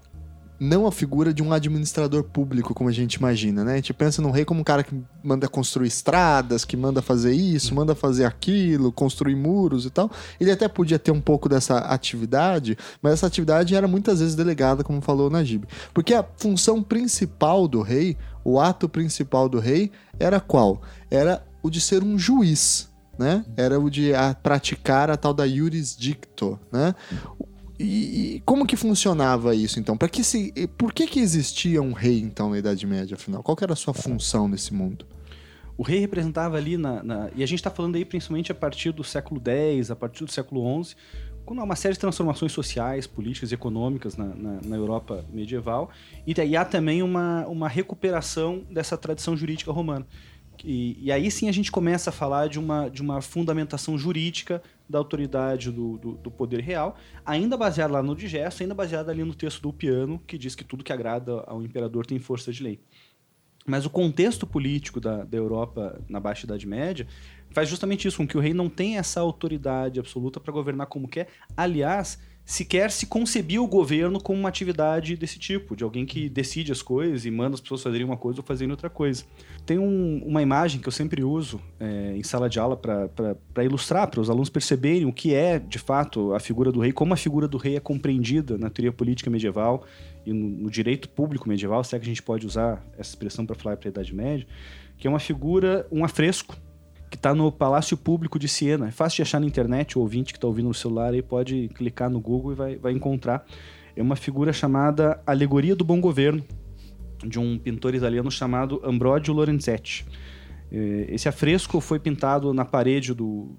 não 0.60 0.86
a 0.86 0.92
figura 0.92 1.32
de 1.32 1.42
um 1.42 1.54
administrador 1.54 2.22
público, 2.22 2.74
como 2.74 2.90
a 2.90 2.92
gente 2.92 3.14
imagina, 3.14 3.64
né? 3.64 3.72
A 3.72 3.76
gente 3.76 3.94
pensa 3.94 4.20
no 4.20 4.30
rei 4.30 4.44
como 4.44 4.60
um 4.60 4.64
cara 4.64 4.84
que 4.84 4.94
manda 5.24 5.48
construir 5.48 5.88
estradas, 5.88 6.66
que 6.66 6.76
manda 6.76 7.00
fazer 7.00 7.32
isso, 7.32 7.74
manda 7.74 7.94
fazer 7.94 8.26
aquilo, 8.26 8.92
construir 8.92 9.34
muros 9.34 9.86
e 9.86 9.90
tal. 9.90 10.10
Ele 10.38 10.50
até 10.50 10.68
podia 10.68 10.98
ter 10.98 11.12
um 11.12 11.20
pouco 11.20 11.48
dessa 11.48 11.78
atividade, 11.78 12.76
mas 13.00 13.14
essa 13.14 13.26
atividade 13.26 13.74
era 13.74 13.88
muitas 13.88 14.20
vezes 14.20 14.34
delegada, 14.34 14.84
como 14.84 15.00
falou 15.00 15.28
o 15.28 15.30
Najib. 15.30 15.64
Porque 15.94 16.12
a 16.12 16.22
função 16.36 16.82
principal 16.82 17.66
do 17.66 17.80
rei, 17.80 18.18
o 18.44 18.60
ato 18.60 18.86
principal 18.86 19.48
do 19.48 19.58
rei, 19.58 19.90
era 20.18 20.40
qual? 20.40 20.82
Era 21.10 21.42
o 21.62 21.70
de 21.70 21.80
ser 21.80 22.02
um 22.02 22.18
juiz. 22.18 22.90
Né? 23.18 23.44
Era 23.54 23.78
o 23.78 23.90
de 23.90 24.12
praticar 24.42 25.10
a 25.10 25.16
tal 25.16 25.34
da 25.34 25.46
jurisdicto, 25.46 26.58
né? 26.72 26.94
E, 27.82 28.36
e, 28.36 28.40
como 28.40 28.66
que 28.66 28.76
funcionava 28.76 29.54
isso 29.54 29.80
então? 29.80 29.96
Para 29.96 30.08
que 30.08 30.22
se, 30.22 30.52
por 30.76 30.92
que 30.92 31.06
que 31.06 31.18
existia 31.18 31.80
um 31.80 31.92
rei 31.92 32.20
então 32.20 32.50
na 32.50 32.58
Idade 32.58 32.86
Média, 32.86 33.14
afinal? 33.14 33.42
Qual 33.42 33.56
era 33.62 33.72
a 33.72 33.76
sua 33.76 33.94
função 33.94 34.46
nesse 34.46 34.74
mundo? 34.74 35.06
O 35.78 35.82
rei 35.82 35.98
representava 35.98 36.58
ali 36.58 36.76
na, 36.76 37.02
na 37.02 37.30
e 37.34 37.42
a 37.42 37.46
gente 37.46 37.60
está 37.60 37.70
falando 37.70 37.96
aí 37.96 38.04
principalmente 38.04 38.52
a 38.52 38.54
partir 38.54 38.92
do 38.92 39.02
século 39.02 39.40
X, 39.42 39.90
a 39.90 39.96
partir 39.96 40.26
do 40.26 40.30
século 40.30 40.84
XI, 40.84 40.94
quando 41.46 41.60
há 41.60 41.64
uma 41.64 41.74
série 41.74 41.94
de 41.94 42.00
transformações 42.00 42.52
sociais, 42.52 43.06
políticas 43.06 43.50
e 43.50 43.54
econômicas 43.54 44.14
na, 44.14 44.26
na, 44.26 44.60
na 44.62 44.76
Europa 44.76 45.24
medieval, 45.32 45.88
e, 46.26 46.34
e 46.34 46.56
há 46.58 46.66
também 46.66 47.02
uma, 47.02 47.46
uma 47.46 47.66
recuperação 47.66 48.62
dessa 48.70 48.98
tradição 48.98 49.34
jurídica 49.34 49.72
romana. 49.72 50.06
E, 50.62 50.98
e, 51.00 51.10
aí 51.10 51.30
sim 51.30 51.48
a 51.48 51.52
gente 51.52 51.72
começa 51.72 52.10
a 52.10 52.12
falar 52.12 52.48
de 52.50 52.58
uma, 52.58 52.90
de 52.90 53.00
uma 53.00 53.22
fundamentação 53.22 53.96
jurídica 53.96 54.62
da 54.90 54.98
autoridade 54.98 55.70
do, 55.70 55.96
do, 55.98 56.12
do, 56.14 56.30
poder 56.30 56.60
real, 56.60 56.96
ainda 57.24 57.56
baseada 57.56 57.92
lá 57.92 58.02
no 58.02 58.16
digesto, 58.16 58.62
ainda 58.62 58.74
baseada 58.74 59.12
ali 59.12 59.22
no 59.22 59.34
texto 59.34 59.62
do 59.62 59.72
piano, 59.72 60.20
que 60.26 60.36
diz 60.36 60.56
que 60.56 60.64
tudo 60.64 60.82
que 60.82 60.92
agrada 60.92 61.44
ao 61.46 61.62
imperador 61.62 62.04
tem 62.04 62.18
força 62.18 62.52
de 62.52 62.62
lei. 62.62 62.80
Mas 63.64 63.86
o 63.86 63.90
contexto 63.90 64.46
político 64.46 65.00
da, 65.00 65.22
da 65.22 65.36
Europa 65.38 66.02
na 66.08 66.18
Baixa 66.18 66.44
Idade 66.44 66.66
Média 66.66 67.06
faz 67.50 67.68
justamente 67.68 68.08
isso, 68.08 68.16
com 68.16 68.26
que 68.26 68.36
o 68.36 68.40
rei 68.40 68.52
não 68.52 68.68
tenha 68.68 68.98
essa 68.98 69.20
autoridade 69.20 70.00
absoluta 70.00 70.40
para 70.40 70.52
governar 70.52 70.86
como 70.86 71.06
quer. 71.06 71.28
Aliás, 71.56 72.18
sequer 72.50 72.90
se 72.90 73.06
concebia 73.06 73.62
o 73.62 73.66
governo 73.68 74.20
como 74.20 74.40
uma 74.40 74.48
atividade 74.48 75.14
desse 75.16 75.38
tipo, 75.38 75.76
de 75.76 75.84
alguém 75.84 76.04
que 76.04 76.28
decide 76.28 76.72
as 76.72 76.82
coisas 76.82 77.24
e 77.24 77.30
manda 77.30 77.54
as 77.54 77.60
pessoas 77.60 77.80
fazerem 77.80 78.04
uma 78.04 78.16
coisa 78.16 78.40
ou 78.40 78.44
fazerem 78.44 78.72
outra 78.72 78.90
coisa. 78.90 79.22
Tem 79.64 79.78
um, 79.78 80.20
uma 80.26 80.42
imagem 80.42 80.80
que 80.80 80.88
eu 80.88 80.92
sempre 80.92 81.22
uso 81.22 81.60
é, 81.78 82.12
em 82.16 82.24
sala 82.24 82.50
de 82.50 82.58
aula 82.58 82.76
para 82.76 83.64
ilustrar, 83.64 84.10
para 84.10 84.20
os 84.20 84.28
alunos 84.28 84.50
perceberem 84.50 85.06
o 85.06 85.12
que 85.12 85.32
é, 85.32 85.60
de 85.60 85.78
fato, 85.78 86.34
a 86.34 86.40
figura 86.40 86.72
do 86.72 86.80
rei, 86.80 86.90
como 86.90 87.14
a 87.14 87.16
figura 87.16 87.46
do 87.46 87.56
rei 87.56 87.76
é 87.76 87.80
compreendida 87.80 88.58
na 88.58 88.68
teoria 88.68 88.90
política 88.90 89.30
medieval 89.30 89.86
e 90.26 90.32
no, 90.32 90.48
no 90.48 90.70
direito 90.70 91.08
público 91.08 91.48
medieval, 91.48 91.84
se 91.84 91.94
é 91.94 92.00
que 92.00 92.04
a 92.04 92.08
gente 92.08 92.22
pode 92.22 92.48
usar 92.48 92.84
essa 92.98 93.10
expressão 93.10 93.46
para 93.46 93.54
falar 93.54 93.76
para 93.76 93.88
a 93.88 93.90
Idade 93.90 94.12
Média, 94.12 94.44
que 94.98 95.06
é 95.06 95.10
uma 95.10 95.20
figura, 95.20 95.86
um 95.92 96.04
afresco 96.04 96.56
que 97.10 97.16
está 97.16 97.34
no 97.34 97.50
Palácio 97.50 97.96
Público 97.96 98.38
de 98.38 98.48
Siena. 98.48 98.88
É 98.88 98.90
fácil 98.92 99.16
de 99.16 99.22
achar 99.22 99.40
na 99.40 99.46
internet, 99.46 99.98
o 99.98 100.00
ouvinte 100.00 100.32
que 100.32 100.38
está 100.38 100.46
ouvindo 100.46 100.68
no 100.68 100.74
celular 100.74 101.12
aí 101.12 101.20
pode 101.20 101.68
clicar 101.74 102.08
no 102.08 102.20
Google 102.20 102.52
e 102.52 102.54
vai, 102.54 102.76
vai 102.76 102.92
encontrar. 102.92 103.44
É 103.96 104.02
uma 104.02 104.14
figura 104.14 104.52
chamada 104.52 105.20
Alegoria 105.26 105.74
do 105.74 105.84
Bom 105.84 106.00
Governo, 106.00 106.44
de 107.26 107.38
um 107.38 107.58
pintor 107.58 107.94
italiano 107.94 108.30
chamado 108.30 108.80
Ambrogio 108.84 109.34
Lorenzetti. 109.34 110.06
É, 110.70 111.06
esse 111.08 111.28
afresco 111.28 111.80
foi 111.80 111.98
pintado 111.98 112.54
na 112.54 112.64
parede 112.64 113.12
do, 113.12 113.56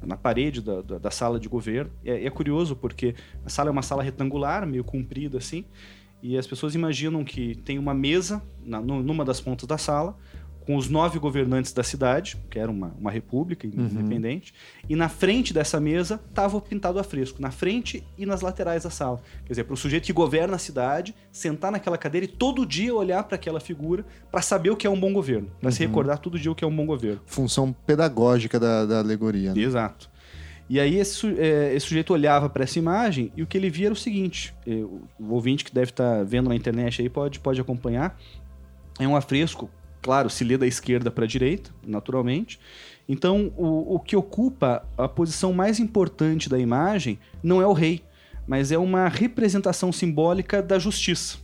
na 0.00 0.16
parede 0.16 0.60
da, 0.62 0.80
da, 0.80 0.98
da, 0.98 1.10
sala 1.10 1.40
de 1.40 1.48
governo. 1.48 1.90
É, 2.04 2.24
é, 2.24 2.30
curioso 2.30 2.76
porque 2.76 3.14
a 3.44 3.48
sala 3.48 3.70
é 3.70 3.72
uma 3.72 3.82
sala 3.82 4.02
retangular, 4.02 4.64
meio 4.66 4.84
comprida 4.84 5.38
assim, 5.38 5.64
e 6.22 6.38
as 6.38 6.46
pessoas 6.46 6.74
imaginam 6.74 7.24
que 7.24 7.56
tem 7.56 7.78
uma 7.78 7.92
mesa 7.92 8.42
na, 8.64 8.80
numa 8.80 9.24
das 9.24 9.40
pontas 9.40 9.66
da 9.66 9.76
sala, 9.76 10.16
com 10.66 10.76
os 10.76 10.88
nove 10.88 11.18
governantes 11.18 11.72
da 11.72 11.82
cidade, 11.82 12.36
que 12.50 12.58
era 12.58 12.70
uma, 12.70 12.94
uma 12.98 13.10
república 13.10 13.66
uhum. 13.66 13.84
independente, 13.84 14.54
e 14.88 14.96
na 14.96 15.08
frente 15.08 15.52
dessa 15.52 15.78
mesa 15.78 16.20
estava 16.28 16.60
pintado 16.60 16.98
a 16.98 17.04
fresco, 17.04 17.40
na 17.40 17.50
frente 17.50 18.04
e 18.16 18.24
nas 18.24 18.40
laterais 18.40 18.84
da 18.84 18.90
sala. 18.90 19.20
Quer 19.44 19.52
dizer, 19.52 19.64
para 19.64 19.74
o 19.74 19.76
sujeito 19.76 20.04
que 20.04 20.12
governa 20.12 20.56
a 20.56 20.58
cidade, 20.58 21.14
sentar 21.30 21.70
naquela 21.70 21.98
cadeira 21.98 22.24
e 22.24 22.28
todo 22.28 22.64
dia 22.64 22.94
olhar 22.94 23.22
para 23.24 23.36
aquela 23.36 23.60
figura 23.60 24.04
para 24.30 24.40
saber 24.40 24.70
o 24.70 24.76
que 24.76 24.86
é 24.86 24.90
um 24.90 24.98
bom 24.98 25.12
governo, 25.12 25.50
para 25.60 25.68
uhum. 25.68 25.72
se 25.72 25.84
recordar 25.84 26.18
todo 26.18 26.38
dia 26.38 26.50
o 26.50 26.54
que 26.54 26.64
é 26.64 26.66
um 26.66 26.74
bom 26.74 26.86
governo. 26.86 27.20
Função 27.26 27.72
pedagógica 27.86 28.58
da, 28.58 28.86
da 28.86 28.98
alegoria. 28.98 29.54
Né? 29.54 29.60
Exato. 29.60 30.10
E 30.68 30.80
aí 30.80 30.96
esse, 30.96 31.26
é, 31.38 31.74
esse 31.74 31.86
sujeito 31.86 32.12
olhava 32.12 32.48
para 32.48 32.64
essa 32.64 32.78
imagem 32.78 33.30
e 33.36 33.42
o 33.42 33.46
que 33.46 33.58
ele 33.58 33.68
via 33.68 33.88
era 33.88 33.92
o 33.92 33.96
seguinte: 33.96 34.54
o, 34.66 35.02
o 35.20 35.34
ouvinte 35.34 35.62
que 35.62 35.74
deve 35.74 35.90
estar 35.90 36.18
tá 36.18 36.22
vendo 36.22 36.48
na 36.48 36.56
internet 36.56 37.02
aí 37.02 37.08
pode, 37.10 37.38
pode 37.38 37.60
acompanhar. 37.60 38.18
É 38.98 39.06
um 39.06 39.14
afresco 39.14 39.68
claro, 40.04 40.28
se 40.28 40.44
lê 40.44 40.58
da 40.58 40.66
esquerda 40.66 41.10
para 41.10 41.24
a 41.24 41.26
direita, 41.26 41.70
naturalmente. 41.82 42.60
Então, 43.08 43.50
o, 43.56 43.94
o 43.94 43.98
que 43.98 44.14
ocupa 44.14 44.86
a 44.98 45.08
posição 45.08 45.50
mais 45.54 45.80
importante 45.80 46.46
da 46.46 46.58
imagem 46.58 47.18
não 47.42 47.62
é 47.62 47.66
o 47.66 47.72
rei, 47.72 48.04
mas 48.46 48.70
é 48.70 48.76
uma 48.76 49.08
representação 49.08 49.90
simbólica 49.90 50.62
da 50.62 50.78
justiça. 50.78 51.38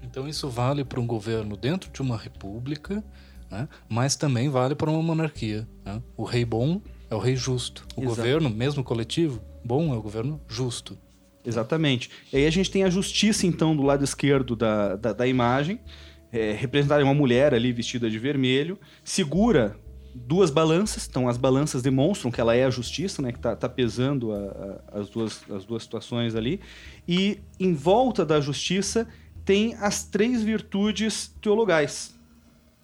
Então, 0.00 0.28
isso 0.28 0.48
vale 0.48 0.84
para 0.84 1.00
um 1.00 1.06
governo 1.06 1.56
dentro 1.56 1.90
de 1.90 2.00
uma 2.00 2.16
república, 2.16 3.02
né? 3.50 3.68
mas 3.88 4.14
também 4.14 4.48
vale 4.48 4.76
para 4.76 4.88
uma 4.88 5.02
monarquia. 5.02 5.66
Né? 5.84 6.00
O 6.16 6.22
rei 6.22 6.44
bom 6.44 6.80
é 7.10 7.14
o 7.16 7.18
rei 7.18 7.34
justo. 7.34 7.84
O 7.96 8.02
Exato. 8.02 8.16
governo, 8.16 8.50
mesmo 8.50 8.84
coletivo, 8.84 9.42
bom 9.64 9.92
é 9.92 9.96
o 9.96 10.02
governo 10.02 10.40
justo. 10.46 10.96
Exatamente. 11.44 12.08
E 12.32 12.36
aí 12.36 12.46
a 12.46 12.50
gente 12.50 12.70
tem 12.70 12.84
a 12.84 12.90
justiça, 12.90 13.48
então, 13.48 13.74
do 13.74 13.82
lado 13.82 14.04
esquerdo 14.04 14.54
da, 14.54 14.94
da, 14.94 15.12
da 15.12 15.26
imagem, 15.26 15.80
é, 16.36 16.52
representada 16.52 17.02
uma 17.02 17.14
mulher 17.14 17.54
ali 17.54 17.72
vestida 17.72 18.10
de 18.10 18.18
vermelho, 18.18 18.78
segura 19.02 19.78
duas 20.14 20.50
balanças, 20.50 21.06
então 21.08 21.28
as 21.28 21.36
balanças 21.36 21.82
demonstram 21.82 22.30
que 22.30 22.40
ela 22.40 22.54
é 22.54 22.64
a 22.64 22.70
justiça, 22.70 23.20
né, 23.20 23.32
que 23.32 23.38
está 23.38 23.54
tá 23.54 23.68
pesando 23.68 24.32
a, 24.32 24.80
a, 24.92 25.00
as, 25.00 25.10
duas, 25.10 25.42
as 25.50 25.64
duas 25.64 25.82
situações 25.82 26.34
ali, 26.34 26.60
e 27.06 27.38
em 27.60 27.74
volta 27.74 28.24
da 28.24 28.40
justiça 28.40 29.06
tem 29.44 29.74
as 29.74 30.04
três 30.04 30.42
virtudes 30.42 31.34
teologais, 31.40 32.14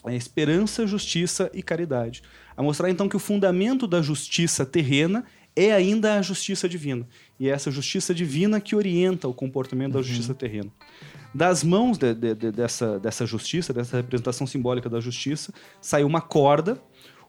a 0.05 0.15
esperança, 0.15 0.87
justiça 0.87 1.51
e 1.55 1.62
caridade. 1.62 2.23
A 2.57 2.62
mostrar 2.62 2.91
então 2.91 3.09
que 3.09 3.17
o 3.17 3.21
fundamento 3.21 3.87
da 3.87 4.03
justiça 4.03 4.67
terrena 4.67 5.25
é 5.55 5.73
ainda 5.73 6.19
a 6.19 6.23
justiça 6.23 6.69
divina, 6.69 7.07
e 7.38 7.49
é 7.49 7.53
essa 7.53 7.71
justiça 7.71 8.15
divina 8.15 8.61
que 8.61 8.77
orienta 8.77 9.27
o 9.27 9.35
comportamento 9.35 9.95
uhum. 9.95 10.01
da 10.01 10.07
justiça 10.07 10.35
terrena 10.35 10.71
das 11.35 11.64
mãos 11.64 11.99
de, 11.99 12.14
de, 12.14 12.35
de, 12.35 12.53
dessa, 12.53 12.99
dessa 12.99 13.25
justiça, 13.27 13.73
dessa 13.73 13.97
representação 13.97 14.47
simbólica 14.47 14.88
da 14.88 15.01
justiça, 15.01 15.53
sai 15.81 16.05
uma 16.05 16.21
corda, 16.21 16.81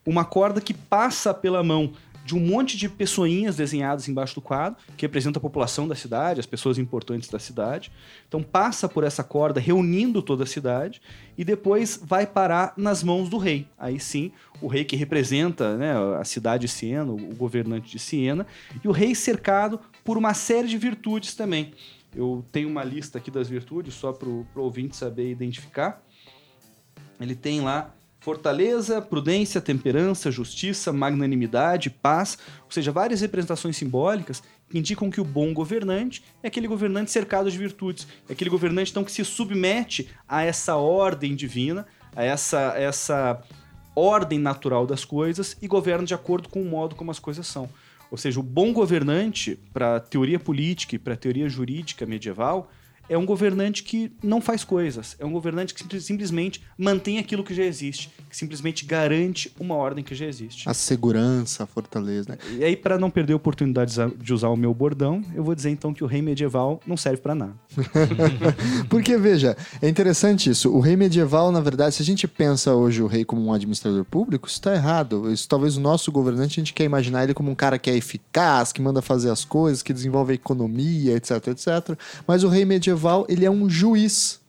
uma 0.06 0.26
corda 0.26 0.60
que 0.60 0.74
passa 0.74 1.34
pela 1.34 1.64
mão 1.64 1.94
de 2.26 2.36
um 2.36 2.40
monte 2.40 2.78
de 2.78 2.88
pessoinhas 2.88 3.56
desenhadas 3.56 4.08
embaixo 4.08 4.36
do 4.36 4.42
quadro, 4.42 4.80
que 4.96 5.06
representa 5.06 5.40
a 5.40 5.42
população 5.42 5.88
da 5.88 5.96
cidade, 5.96 6.40
as 6.40 6.46
pessoas 6.46 6.78
importantes 6.78 7.30
da 7.30 7.38
cidade. 7.38 7.92
Então 8.28 8.42
passa 8.42 8.88
por 8.88 9.04
essa 9.04 9.24
corda, 9.24 9.60
reunindo 9.60 10.22
toda 10.22 10.44
a 10.44 10.48
cidade, 10.48 11.02
e 11.38 11.44
depois 11.44 12.00
vai 12.02 12.26
parar 12.26 12.74
nas 12.78 13.04
mãos 13.04 13.30
do 13.30 13.38
rei. 13.38 13.68
Aí 13.78 14.00
sim, 14.00 14.32
o 14.62 14.68
rei 14.68 14.86
que 14.86 14.96
representa 14.96 15.76
né, 15.78 15.94
a 16.18 16.24
cidade 16.24 16.62
de 16.62 16.72
Siena, 16.72 17.12
o 17.12 17.36
governante 17.36 17.92
de 17.92 18.00
Siena, 18.00 18.48
e 18.84 18.88
o 18.88 18.92
rei 18.92 19.14
cercado 19.14 19.80
por 20.04 20.18
uma 20.18 20.34
série 20.34 20.68
de 20.68 20.78
virtudes 20.78 21.36
também. 21.36 21.74
Eu 22.16 22.46
tenho 22.52 22.70
uma 22.70 22.84
lista 22.84 23.18
aqui 23.18 23.32
das 23.32 23.50
virtudes, 23.50 23.94
só 23.94 24.12
para 24.14 24.30
o 24.30 24.46
ouvinte 24.56 24.96
saber 24.96 25.30
identificar. 25.30 26.04
Ele 27.20 27.36
tem 27.36 27.62
lá 27.62 27.94
fortaleza, 28.20 29.02
prudência, 29.02 29.60
temperança, 29.60 30.32
justiça, 30.32 30.94
magnanimidade, 30.94 31.90
paz, 31.90 32.38
ou 32.64 32.72
seja, 32.72 32.92
várias 32.92 33.20
representações 33.20 33.76
simbólicas 33.76 34.42
que 34.70 34.80
indicam 34.80 35.10
que 35.12 35.20
o 35.20 35.26
bom 35.26 35.54
governante 35.54 36.24
é 36.42 36.48
aquele 36.48 36.68
governante 36.68 37.12
cercado 37.12 37.52
de 37.52 37.58
virtudes, 37.58 38.08
é 38.30 38.34
aquele 38.34 38.50
governante 38.50 38.92
então 38.92 39.04
que 39.04 39.12
se 39.12 39.26
submete 39.26 40.10
a 40.28 40.42
essa 40.42 40.78
ordem 40.78 41.36
divina, 41.36 41.86
a 42.16 42.24
essa 42.24 42.74
essa 42.78 43.44
ordem 43.96 44.40
natural 44.40 44.88
das 44.88 45.06
coisas 45.06 45.58
e 45.62 45.68
governa 45.68 46.06
de 46.06 46.14
acordo 46.14 46.50
com 46.50 46.62
o 46.62 46.66
modo 46.66 46.96
como 46.96 47.12
as 47.12 47.20
coisas 47.20 47.46
são. 47.46 47.70
Ou 48.14 48.18
seja, 48.18 48.40
o 48.40 48.44
bom 48.44 48.72
governante, 48.72 49.60
para 49.74 49.96
a 49.96 50.00
teoria 50.00 50.40
política 50.40 50.96
e 50.96 51.00
para 51.00 51.16
a 51.16 51.18
teoria 51.18 51.50
jurídica 51.50 52.06
medieval, 52.06 52.72
é 53.10 53.18
um 53.18 53.26
governante 53.26 53.84
que 53.84 54.12
não 54.24 54.40
faz 54.40 54.64
coisas. 54.64 55.16
É 55.20 55.26
um 55.26 55.32
governante 55.32 55.74
que 55.74 56.00
simplesmente 56.00 56.62
mantém 56.78 57.20
aquilo 57.20 57.44
que 57.44 57.54
já 57.54 57.64
existe, 57.64 58.10
que 58.30 58.36
simplesmente 58.36 58.86
garante 58.86 59.52
uma 59.60 59.76
ordem 59.76 60.04
que 60.04 60.16
já 60.16 60.26
existe. 60.26 60.68
A 60.68 60.74
segurança, 60.74 61.64
a 61.64 61.68
fortaleza. 61.68 62.30
Né? 62.30 62.38
E 62.58 62.64
aí, 62.64 62.76
para 62.76 62.98
não 62.98 63.10
perder 63.10 63.34
a 63.34 63.36
oportunidade 63.36 63.96
de 64.18 64.34
usar 64.34 64.50
o 64.50 64.56
meu 64.56 64.74
bordão, 64.74 65.22
eu 65.36 65.44
vou 65.44 65.54
dizer 65.54 65.70
então 65.70 65.94
que 65.94 66.04
o 66.04 66.08
rei 66.08 66.22
medieval 66.22 66.80
não 66.88 66.96
serve 66.96 67.22
para 67.22 67.36
nada. 67.36 67.54
Porque, 68.90 69.18
veja, 69.18 69.58
é 69.82 69.90
interessante 69.90 70.50
isso. 70.50 70.74
O 70.74 70.80
rei 70.80 70.96
medieval, 70.96 71.52
na 71.52 71.60
verdade, 71.60 71.96
se 71.96 72.02
a 72.02 72.06
gente 72.06 72.28
pensa 72.28 72.74
hoje 72.74 73.02
o 73.02 73.08
rei 73.08 73.26
como 73.26 73.44
um 73.46 73.54
administrador 73.54 74.06
público, 74.06 74.48
isso 74.48 74.58
está 74.58 74.74
errado. 74.74 75.32
Isso, 75.32 75.48
talvez 75.48 75.78
o 75.78 75.82
nosso 75.82 76.12
governante, 76.12 76.60
a 76.60 76.64
gente 76.64 76.74
quer 76.74 76.86
imaginar 76.86 77.24
ele 77.24 77.34
como 77.34 77.52
um 77.52 77.56
cara 77.56 77.78
que 77.78 77.90
é 77.90 77.96
eficaz, 77.96 78.72
que 78.72 78.82
manda 78.82 79.02
fazer 79.02 79.30
as 79.30 79.44
coisas, 79.44 79.84
que 79.84 79.94
desenvolve 79.94 80.32
a 80.32 80.36
economia, 80.36 81.16
etc, 81.16 81.48
etc. 81.48 81.98
Mas 82.26 82.44
o 82.44 82.48
rei 82.48 82.64
medieval 82.64 82.93
medieval, 82.94 83.26
ele 83.28 83.46
é 83.46 83.52
um 83.52 83.70
juiz. 83.70 84.40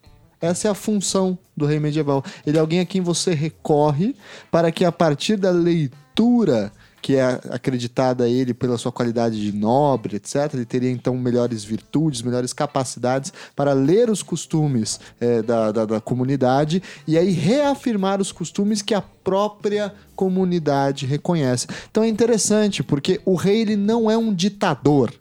Essa 0.40 0.68
é 0.68 0.70
a 0.70 0.74
função 0.74 1.38
do 1.57 1.64
rei 1.64 1.80
medieval. 1.80 2.22
Ele 2.46 2.59
é 2.59 2.61
alguém 2.61 2.80
a 2.80 2.85
quem 2.85 3.00
você 3.00 3.33
recorre 3.33 4.14
para 4.50 4.70
que 4.70 4.85
a 4.85 4.92
partir 4.92 5.37
da 5.37 5.50
leitura 5.50 6.70
que 7.00 7.16
é 7.16 7.38
acreditada 7.50 8.24
a 8.24 8.28
ele 8.28 8.54
pela 8.54 8.78
sua 8.78 8.90
qualidade 8.90 9.38
de 9.38 9.54
nobre, 9.54 10.16
etc., 10.16 10.54
ele 10.54 10.64
teria 10.64 10.90
então 10.90 11.14
melhores 11.18 11.62
virtudes, 11.62 12.22
melhores 12.22 12.54
capacidades 12.54 13.30
para 13.54 13.74
ler 13.74 14.09
os 14.09 14.22
costumes 14.22 14.98
é, 15.20 15.42
da, 15.42 15.70
da, 15.70 15.85
da 15.85 16.00
comunidade 16.00 16.83
e 17.07 17.18
aí 17.18 17.30
reafirmar 17.30 18.22
os 18.22 18.33
costumes 18.33 18.80
que 18.80 18.94
a 18.94 19.02
própria 19.02 19.92
comunidade 20.16 21.04
reconhece. 21.04 21.66
Então 21.90 22.02
é 22.02 22.09
interessante, 22.09 22.83
porque 22.83 23.20
o 23.26 23.35
rei 23.35 23.61
ele 23.61 23.76
não 23.76 24.11
é 24.11 24.16
um 24.16 24.33
ditador. 24.33 25.12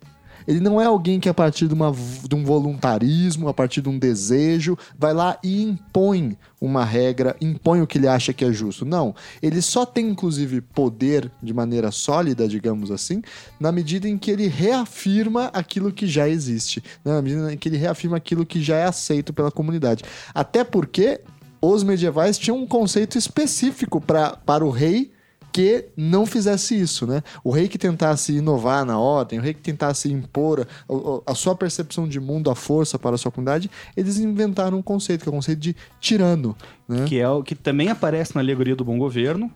Ele 0.46 0.60
não 0.60 0.80
é 0.80 0.84
alguém 0.84 1.18
que, 1.18 1.28
a 1.28 1.34
partir 1.34 1.68
de, 1.68 1.74
uma, 1.74 1.92
de 1.92 2.34
um 2.34 2.44
voluntarismo, 2.44 3.48
a 3.48 3.54
partir 3.54 3.80
de 3.80 3.88
um 3.88 3.98
desejo, 3.98 4.76
vai 4.98 5.14
lá 5.14 5.38
e 5.42 5.62
impõe 5.62 6.36
uma 6.60 6.84
regra, 6.84 7.36
impõe 7.40 7.82
o 7.82 7.86
que 7.86 7.98
ele 7.98 8.08
acha 8.08 8.32
que 8.32 8.44
é 8.44 8.52
justo. 8.52 8.84
Não. 8.84 9.14
Ele 9.42 9.60
só 9.60 9.84
tem, 9.84 10.08
inclusive, 10.08 10.60
poder 10.60 11.30
de 11.42 11.52
maneira 11.52 11.90
sólida, 11.90 12.48
digamos 12.48 12.90
assim, 12.90 13.22
na 13.58 13.70
medida 13.70 14.08
em 14.08 14.16
que 14.16 14.30
ele 14.30 14.46
reafirma 14.46 15.46
aquilo 15.46 15.92
que 15.92 16.06
já 16.06 16.28
existe, 16.28 16.82
né? 17.04 17.12
na 17.12 17.22
medida 17.22 17.52
em 17.52 17.56
que 17.56 17.68
ele 17.68 17.76
reafirma 17.76 18.16
aquilo 18.16 18.46
que 18.46 18.62
já 18.62 18.76
é 18.76 18.84
aceito 18.84 19.32
pela 19.32 19.50
comunidade. 19.50 20.04
Até 20.34 20.64
porque 20.64 21.20
os 21.60 21.82
medievais 21.82 22.38
tinham 22.38 22.58
um 22.58 22.66
conceito 22.66 23.16
específico 23.16 24.00
pra, 24.00 24.36
para 24.36 24.64
o 24.64 24.70
rei 24.70 25.12
que 25.54 25.84
não 25.96 26.26
fizesse 26.26 26.74
isso, 26.74 27.06
né? 27.06 27.22
O 27.44 27.52
rei 27.52 27.68
que 27.68 27.78
tentasse 27.78 28.32
inovar 28.32 28.84
na 28.84 28.98
ordem, 28.98 29.38
o 29.38 29.42
rei 29.42 29.54
que 29.54 29.60
tentasse 29.60 30.10
impor 30.12 30.66
a, 30.88 31.30
a 31.30 31.34
sua 31.36 31.54
percepção 31.54 32.08
de 32.08 32.18
mundo, 32.18 32.50
a 32.50 32.56
força 32.56 32.98
para 32.98 33.14
a 33.14 33.18
sua 33.18 33.30
comunidade, 33.30 33.70
eles 33.96 34.18
inventaram 34.18 34.78
um 34.78 34.82
conceito, 34.82 35.22
que 35.22 35.28
é 35.28 35.30
o 35.30 35.34
conceito 35.34 35.60
de 35.60 35.76
tirano. 36.00 36.56
Né? 36.88 37.04
Que 37.06 37.20
é 37.20 37.28
o 37.28 37.40
que 37.40 37.54
também 37.54 37.88
aparece 37.88 38.34
na 38.34 38.40
alegoria 38.40 38.74
do 38.74 38.84
bom 38.84 38.98
governo, 38.98 39.48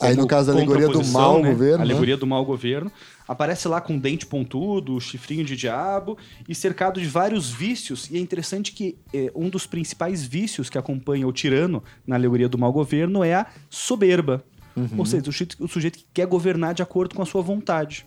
Aí, 0.00 0.14
no 0.14 0.26
caso, 0.26 0.52
a 0.52 0.54
alegoria 0.54 0.88
do 0.88 1.04
mau 1.06 1.42
né? 1.42 1.50
governo, 1.50 1.74
A 1.74 1.78
né? 1.78 1.84
alegoria 1.84 2.16
do 2.16 2.26
mau 2.26 2.44
governo. 2.44 2.92
Aparece 3.26 3.66
lá 3.66 3.80
com 3.80 3.98
dente 3.98 4.24
pontudo, 4.24 5.00
chifrinho 5.00 5.44
de 5.44 5.56
diabo 5.56 6.16
e 6.48 6.54
cercado 6.54 7.00
de 7.00 7.08
vários 7.08 7.50
vícios. 7.50 8.08
E 8.08 8.16
é 8.16 8.20
interessante 8.20 8.70
que 8.72 8.96
eh, 9.12 9.32
um 9.34 9.48
dos 9.48 9.66
principais 9.66 10.24
vícios 10.24 10.70
que 10.70 10.78
acompanha 10.78 11.26
o 11.26 11.32
tirano 11.32 11.82
na 12.06 12.14
alegoria 12.14 12.48
do 12.48 12.56
mau 12.56 12.72
governo 12.72 13.24
é 13.24 13.34
a 13.34 13.46
soberba. 13.68 14.44
Uhum. 14.78 14.98
Ou 14.98 15.06
seja, 15.06 15.22
o 15.22 15.32
sujeito, 15.32 15.56
o 15.64 15.68
sujeito 15.68 15.98
que 15.98 16.06
quer 16.14 16.26
governar 16.26 16.74
de 16.74 16.82
acordo 16.82 17.14
com 17.14 17.22
a 17.22 17.26
sua 17.26 17.42
vontade. 17.42 18.06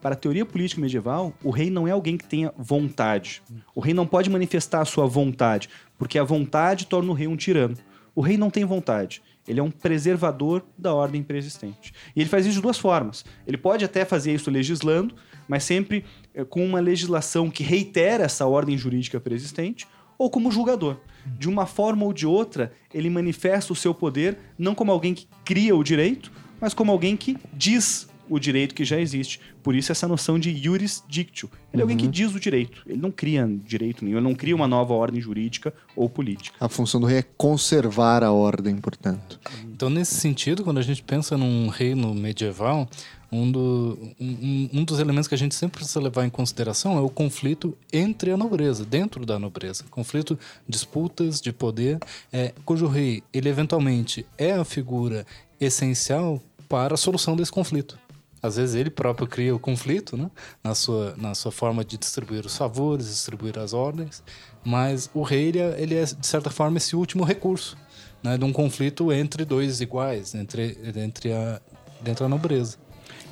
Para 0.00 0.14
a 0.14 0.18
teoria 0.18 0.44
política 0.44 0.80
medieval, 0.80 1.32
o 1.42 1.50
rei 1.50 1.70
não 1.70 1.86
é 1.86 1.90
alguém 1.92 2.16
que 2.16 2.26
tenha 2.26 2.52
vontade. 2.56 3.42
O 3.74 3.80
rei 3.80 3.94
não 3.94 4.06
pode 4.06 4.28
manifestar 4.28 4.80
a 4.80 4.84
sua 4.84 5.06
vontade, 5.06 5.68
porque 5.96 6.18
a 6.18 6.24
vontade 6.24 6.86
torna 6.86 7.10
o 7.10 7.14
rei 7.14 7.28
um 7.28 7.36
tirano. 7.36 7.76
O 8.14 8.20
rei 8.20 8.36
não 8.36 8.50
tem 8.50 8.64
vontade. 8.64 9.22
Ele 9.46 9.58
é 9.58 9.62
um 9.62 9.70
preservador 9.70 10.64
da 10.76 10.94
ordem 10.94 11.22
preexistente. 11.22 11.92
E 12.14 12.20
ele 12.20 12.28
faz 12.28 12.46
isso 12.46 12.56
de 12.56 12.62
duas 12.62 12.78
formas. 12.78 13.24
Ele 13.46 13.56
pode 13.56 13.84
até 13.84 14.04
fazer 14.04 14.32
isso 14.32 14.50
legislando, 14.50 15.14
mas 15.48 15.64
sempre 15.64 16.04
eh, 16.34 16.44
com 16.44 16.64
uma 16.64 16.80
legislação 16.80 17.50
que 17.50 17.62
reitera 17.62 18.24
essa 18.24 18.46
ordem 18.46 18.76
jurídica 18.76 19.20
preexistente, 19.20 19.86
ou 20.18 20.30
como 20.30 20.52
julgador. 20.52 20.98
De 21.26 21.48
uma 21.48 21.66
forma 21.66 22.04
ou 22.04 22.12
de 22.12 22.26
outra, 22.26 22.72
ele 22.92 23.10
manifesta 23.10 23.72
o 23.72 23.76
seu 23.76 23.94
poder 23.94 24.38
não 24.58 24.74
como 24.74 24.92
alguém 24.92 25.14
que 25.14 25.26
cria 25.44 25.74
o 25.76 25.82
direito, 25.82 26.32
mas 26.60 26.74
como 26.74 26.92
alguém 26.92 27.16
que 27.16 27.36
diz 27.52 28.08
o 28.28 28.38
direito 28.38 28.74
que 28.74 28.84
já 28.84 28.98
existe. 28.98 29.40
Por 29.62 29.74
isso 29.74 29.92
essa 29.92 30.08
noção 30.08 30.38
de 30.38 30.50
iuris 30.50 31.02
dictio. 31.08 31.50
Ele 31.72 31.80
é 31.80 31.82
alguém 31.82 31.96
que 31.96 32.06
diz 32.06 32.34
o 32.34 32.40
direito. 32.40 32.82
Ele 32.86 33.00
não 33.00 33.10
cria 33.10 33.46
direito 33.64 34.04
nenhum, 34.04 34.18
ele 34.18 34.24
não 34.24 34.34
cria 34.34 34.54
uma 34.54 34.66
nova 34.66 34.94
ordem 34.94 35.20
jurídica 35.20 35.72
ou 35.94 36.08
política. 36.08 36.56
A 36.58 36.68
função 36.68 37.00
do 37.00 37.06
rei 37.06 37.18
é 37.18 37.24
conservar 37.36 38.22
a 38.22 38.32
ordem, 38.32 38.76
portanto. 38.76 39.38
Então, 39.64 39.90
nesse 39.90 40.14
sentido, 40.14 40.64
quando 40.64 40.78
a 40.78 40.82
gente 40.82 41.02
pensa 41.02 41.36
num 41.36 41.68
reino 41.68 42.14
medieval, 42.14 42.88
um, 43.32 43.50
do- 43.50 43.98
um- 44.20 44.68
um 44.74 44.84
dos 44.84 45.00
elementos 45.00 45.26
que 45.26 45.34
a 45.34 45.38
gente 45.38 45.54
sempre 45.54 45.78
precisa 45.78 45.98
levar 46.00 46.26
em 46.26 46.30
consideração 46.30 46.98
é 46.98 47.00
o 47.00 47.08
conflito 47.08 47.76
entre 47.92 48.30
a 48.30 48.36
nobreza, 48.36 48.84
dentro 48.84 49.24
da 49.24 49.38
nobreza. 49.38 49.84
Conflito, 49.90 50.38
disputas 50.68 51.40
de 51.40 51.52
poder, 51.52 51.98
é, 52.30 52.52
cujo 52.64 52.86
rei, 52.86 53.22
ele 53.32 53.48
eventualmente 53.48 54.26
é 54.36 54.52
a 54.52 54.64
figura 54.64 55.26
essencial 55.58 56.42
para 56.68 56.94
a 56.94 56.96
solução 56.98 57.34
desse 57.34 57.50
conflito. 57.50 57.98
Às 58.42 58.56
vezes 58.56 58.74
ele 58.74 58.90
próprio 58.90 59.26
cria 59.26 59.54
o 59.54 59.58
conflito, 59.58 60.16
né? 60.16 60.28
na, 60.64 60.74
sua, 60.74 61.14
na 61.16 61.32
sua 61.34 61.52
forma 61.52 61.84
de 61.84 61.96
distribuir 61.96 62.44
os 62.44 62.56
favores, 62.56 63.06
distribuir 63.06 63.56
as 63.58 63.72
ordens, 63.72 64.22
mas 64.64 65.08
o 65.14 65.22
rei 65.22 65.44
ele 65.48 65.58
é, 65.60 65.80
ele 65.80 65.94
é, 65.94 66.04
de 66.04 66.26
certa 66.26 66.50
forma, 66.50 66.76
esse 66.76 66.96
último 66.96 67.22
recurso 67.24 67.76
né? 68.22 68.36
de 68.36 68.44
um 68.44 68.52
conflito 68.52 69.12
entre 69.12 69.44
dois 69.44 69.80
iguais, 69.80 70.34
entre, 70.34 70.76
entre, 70.96 71.32
a, 71.32 71.60
dentro 72.00 72.24
da 72.24 72.28
nobreza. 72.28 72.76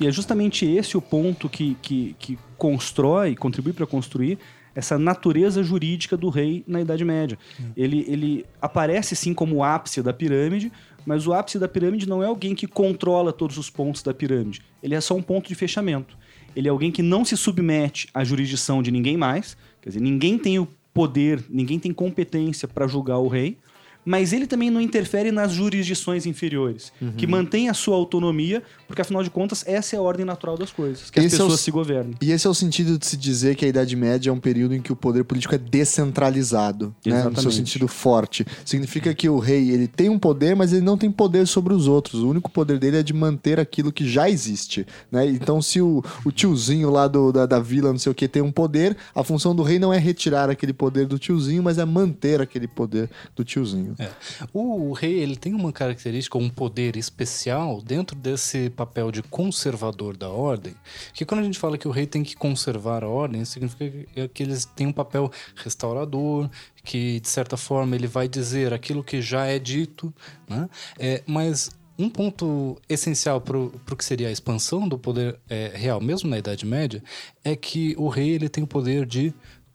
E 0.01 0.07
é 0.07 0.11
justamente 0.11 0.65
esse 0.65 0.97
o 0.97 1.01
ponto 1.01 1.47
que, 1.47 1.77
que, 1.79 2.15
que 2.17 2.39
constrói, 2.57 3.35
contribui 3.35 3.71
para 3.71 3.85
construir 3.85 4.39
essa 4.73 4.97
natureza 4.97 5.61
jurídica 5.61 6.17
do 6.17 6.29
rei 6.29 6.63
na 6.65 6.81
Idade 6.81 7.05
Média. 7.05 7.37
Ele, 7.77 8.03
ele 8.07 8.45
aparece 8.59 9.15
sim 9.15 9.31
como 9.31 9.57
o 9.57 9.63
ápice 9.63 10.01
da 10.01 10.11
pirâmide, 10.11 10.71
mas 11.05 11.27
o 11.27 11.33
ápice 11.33 11.59
da 11.59 11.67
pirâmide 11.67 12.09
não 12.09 12.23
é 12.23 12.25
alguém 12.25 12.55
que 12.55 12.65
controla 12.65 13.31
todos 13.31 13.59
os 13.59 13.69
pontos 13.69 14.01
da 14.01 14.11
pirâmide. 14.11 14.63
Ele 14.81 14.95
é 14.95 15.01
só 15.01 15.13
um 15.13 15.21
ponto 15.21 15.47
de 15.47 15.53
fechamento. 15.53 16.17
Ele 16.55 16.67
é 16.67 16.71
alguém 16.71 16.91
que 16.91 17.03
não 17.03 17.23
se 17.23 17.37
submete 17.37 18.09
à 18.11 18.23
jurisdição 18.23 18.81
de 18.81 18.89
ninguém 18.89 19.15
mais. 19.15 19.55
Quer 19.83 19.89
dizer, 19.89 20.01
ninguém 20.01 20.35
tem 20.35 20.57
o 20.57 20.67
poder, 20.91 21.43
ninguém 21.47 21.77
tem 21.77 21.93
competência 21.93 22.67
para 22.67 22.87
julgar 22.87 23.19
o 23.19 23.27
rei. 23.27 23.59
Mas 24.03 24.33
ele 24.33 24.47
também 24.47 24.69
não 24.69 24.81
interfere 24.81 25.31
nas 25.31 25.51
jurisdições 25.51 26.25
inferiores, 26.25 26.91
que 27.17 27.27
mantém 27.27 27.69
a 27.69 27.73
sua 27.73 27.95
autonomia, 27.95 28.63
porque 28.87 29.01
afinal 29.01 29.23
de 29.23 29.29
contas 29.29 29.63
essa 29.67 29.95
é 29.95 29.99
a 29.99 30.01
ordem 30.01 30.25
natural 30.25 30.57
das 30.57 30.71
coisas, 30.71 31.09
que 31.09 31.19
as 31.19 31.25
Esse 31.25 31.35
é 31.35 31.37
o 31.37 31.41
pessoas 31.41 31.59
se 31.61 31.71
governem. 31.71 32.15
E 32.21 32.31
esse 32.31 32.47
é 32.47 32.49
o 32.49 32.53
sentido 32.53 32.97
de 32.97 33.05
se 33.05 33.15
dizer 33.15 33.55
que 33.55 33.63
a 33.63 33.67
Idade 33.67 33.95
Média 33.95 34.29
é 34.29 34.33
um 34.33 34.39
período 34.39 34.75
em 34.75 34.81
que 34.81 34.91
o 34.91 34.95
poder 34.95 35.23
político 35.23 35.55
é 35.55 35.57
descentralizado, 35.57 36.93
né? 37.05 37.23
no 37.23 37.39
seu 37.39 37.51
sentido 37.51 37.87
forte. 37.87 38.45
Significa 38.65 39.13
que 39.13 39.29
o 39.29 39.37
rei 39.37 39.69
ele 39.69 39.87
tem 39.87 40.09
um 40.09 40.19
poder, 40.19 40.55
mas 40.55 40.73
ele 40.73 40.81
não 40.81 40.97
tem 40.97 41.11
poder 41.11 41.47
sobre 41.47 41.73
os 41.73 41.87
outros. 41.87 42.21
O 42.21 42.29
único 42.29 42.49
poder 42.49 42.79
dele 42.79 42.97
é 42.97 43.03
de 43.03 43.13
manter 43.13 43.59
aquilo 43.59 43.91
que 43.91 44.07
já 44.07 44.29
existe. 44.29 44.85
Né? 45.11 45.27
Então, 45.27 45.61
se 45.61 45.81
o, 45.81 46.03
o 46.25 46.31
tiozinho 46.31 46.89
lá 46.89 47.07
do, 47.07 47.31
da, 47.31 47.45
da 47.45 47.59
vila, 47.59 47.91
não 47.91 47.99
sei 47.99 48.11
o 48.11 48.15
que, 48.15 48.27
tem 48.27 48.41
um 48.41 48.51
poder, 48.51 48.97
a 49.13 49.23
função 49.23 49.55
do 49.55 49.63
rei 49.63 49.79
não 49.79 49.93
é 49.93 49.97
retirar 49.97 50.49
aquele 50.49 50.73
poder 50.73 51.05
do 51.05 51.19
tiozinho, 51.19 51.63
mas 51.63 51.77
é 51.77 51.85
manter 51.85 52.41
aquele 52.41 52.67
poder 52.67 53.09
do 53.35 53.43
tiozinho. 53.43 53.90
É. 53.99 54.09
O, 54.53 54.89
o 54.89 54.93
rei 54.93 55.19
ele 55.19 55.35
tem 55.35 55.53
uma 55.53 55.71
característica, 55.71 56.37
um 56.37 56.49
poder 56.49 56.95
especial 56.95 57.81
dentro 57.81 58.15
desse 58.15 58.69
papel 58.69 59.11
de 59.11 59.21
conservador 59.23 60.15
da 60.17 60.29
ordem, 60.29 60.75
que 61.13 61.25
quando 61.25 61.41
a 61.41 61.43
gente 61.43 61.59
fala 61.59 61.77
que 61.77 61.87
o 61.87 61.91
rei 61.91 62.05
tem 62.05 62.23
que 62.23 62.35
conservar 62.35 63.03
a 63.03 63.07
ordem, 63.07 63.43
significa 63.45 63.89
que- 63.89 64.27
que 64.29 64.43
eles 64.43 64.65
têm 64.65 64.87
um 64.87 64.93
papel 64.93 65.31
restaurador, 65.55 66.49
que 66.83 67.19
de 67.19 67.27
certa 67.29 67.57
forma 67.57 67.95
ele 67.95 68.07
vai 68.07 68.27
dizer 68.27 68.73
aquilo 68.73 69.03
que 69.03 69.21
já 69.21 69.45
é 69.45 69.59
dito, 69.59 70.13
né? 70.47 70.69
É, 70.99 71.23
mas 71.25 71.69
um 71.97 72.09
ponto 72.09 72.77
essencial 72.89 73.39
para 73.39 73.57
o 73.57 73.69
que 73.97 74.03
seria 74.03 74.27
a 74.27 74.31
expansão 74.31 74.87
do 74.87 74.97
poder 74.97 75.39
é, 75.47 75.71
real, 75.75 76.01
mesmo 76.01 76.29
na 76.29 76.37
Idade 76.39 76.65
Média, 76.65 77.03
é 77.43 77.55
que 77.55 77.93
o 77.97 78.07
rei 78.07 78.29
ele 78.29 78.49
tem 78.49 78.63
o 78.63 78.67
poder 78.67 79.05
de 79.05 79.33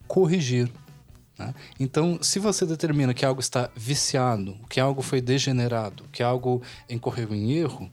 corrigir. 0.09 0.69
Né? 1.39 1.55
Então, 1.79 2.19
se 2.23 2.39
você 2.39 2.65
determina 2.65 3.15
que 3.15 3.25
algo 3.25 3.41
está 3.41 3.71
viciado, 3.77 4.57
que 4.69 4.81
algo 4.81 5.03
foi 5.03 5.21
degenerado, 5.21 6.05
que 6.13 6.23
algo 6.23 6.63
incorreu 6.89 7.35
em 7.35 7.53
erro, 7.53 7.91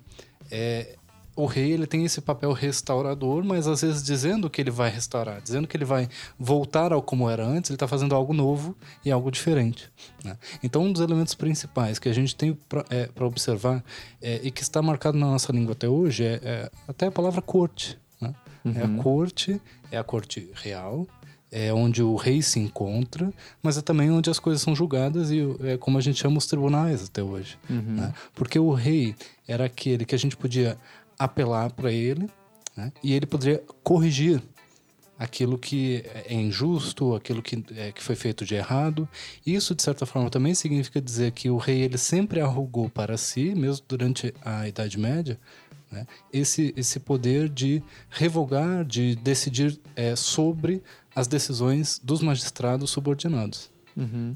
é, 0.49 0.95
o 1.36 1.45
rei 1.45 1.71
ele 1.71 1.88
tem 1.88 2.06
esse 2.06 2.21
papel 2.21 2.51
restaurador, 2.51 3.43
mas 3.43 3.67
às 3.67 3.82
vezes 3.82 4.03
dizendo 4.03 4.49
que 4.49 4.62
ele 4.62 4.69
vai 4.69 4.89
restaurar, 4.89 5.41
dizendo 5.41 5.67
que 5.67 5.75
ele 5.75 5.86
vai 5.86 6.08
voltar 6.38 6.93
ao 6.93 7.01
como 7.01 7.29
era 7.29 7.45
antes, 7.45 7.71
ele 7.71 7.75
está 7.75 7.88
fazendo 7.88 8.13
algo 8.13 8.34
novo 8.34 8.75
e 9.03 9.12
algo 9.12 9.32
diferente. 9.32 9.91
né? 10.23 10.38
Então, 10.62 10.84
um 10.84 10.91
dos 10.91 11.01
elementos 11.01 11.34
principais 11.34 11.97
que 11.97 12.08
a 12.08 12.13
gente 12.13 12.36
tem 12.36 12.53
para 12.67 13.25
observar 13.25 13.84
é, 14.21 14.39
e 14.43 14.51
que 14.51 14.62
está 14.62 14.82
marcado 14.82 15.17
na 15.17 15.25
nossa 15.25 15.51
língua 15.51 15.73
até 15.73 15.89
hoje 15.89 16.23
é, 16.23 16.39
é 16.43 16.71
até 16.88 17.08
a 17.08 17.12
palavra 17.12 17.41
corte. 17.41 17.97
né? 18.21 18.36
É 18.75 18.84
a 18.84 19.01
corte, 19.01 19.62
é 19.91 19.97
a 19.97 20.03
corte 20.03 20.49
real, 20.53 21.08
é 21.55 21.71
onde 21.71 22.01
o 22.01 22.15
rei 22.15 22.41
se 22.41 22.59
encontra, 22.59 23.31
mas 23.61 23.77
é 23.77 23.81
também 23.81 24.09
onde 24.09 24.27
as 24.27 24.39
coisas 24.39 24.59
são 24.59 24.75
julgadas 24.75 25.29
e 25.29 25.39
é 25.61 25.77
como 25.77 25.99
a 25.99 26.01
gente 26.01 26.19
chama 26.19 26.39
os 26.39 26.47
tribunais 26.47 27.03
até 27.03 27.21
hoje. 27.21 27.59
né? 27.69 28.13
Porque 28.33 28.57
o 28.57 28.71
rei 28.73 29.15
era 29.47 29.65
aquele 29.65 30.03
que 30.03 30.15
a 30.15 30.17
gente 30.17 30.35
podia 30.35 30.75
apelar 31.17 31.71
para 31.71 31.91
ele 31.91 32.27
né? 32.75 32.91
e 33.03 33.13
ele 33.13 33.27
poderia 33.27 33.61
corrigir 33.83 34.41
aquilo 35.17 35.57
que 35.57 36.03
é 36.27 36.33
injusto, 36.33 37.13
aquilo 37.13 37.41
que, 37.43 37.63
é, 37.75 37.91
que 37.91 38.01
foi 38.01 38.15
feito 38.15 38.43
de 38.43 38.55
errado. 38.55 39.07
Isso, 39.45 39.75
de 39.75 39.83
certa 39.83 40.07
forma, 40.07 40.31
também 40.31 40.55
significa 40.55 40.99
dizer 40.99 41.31
que 41.33 41.51
o 41.51 41.57
rei 41.57 41.81
ele 41.81 41.99
sempre 41.99 42.41
arrogou 42.41 42.89
para 42.89 43.15
si, 43.15 43.53
mesmo 43.53 43.85
durante 43.87 44.33
a 44.43 44.67
Idade 44.67 44.97
Média, 44.97 45.39
né, 45.93 46.07
esse, 46.31 46.73
esse 46.75 46.99
poder 46.99 47.47
de 47.47 47.81
revogar, 48.09 48.83
de 48.83 49.15
decidir 49.15 49.79
é, 49.95 50.15
sobre 50.15 50.81
as 51.15 51.28
decisões 51.28 51.99
dos 52.04 52.21
magistrados 52.21 52.89
subordinados. 52.89 53.71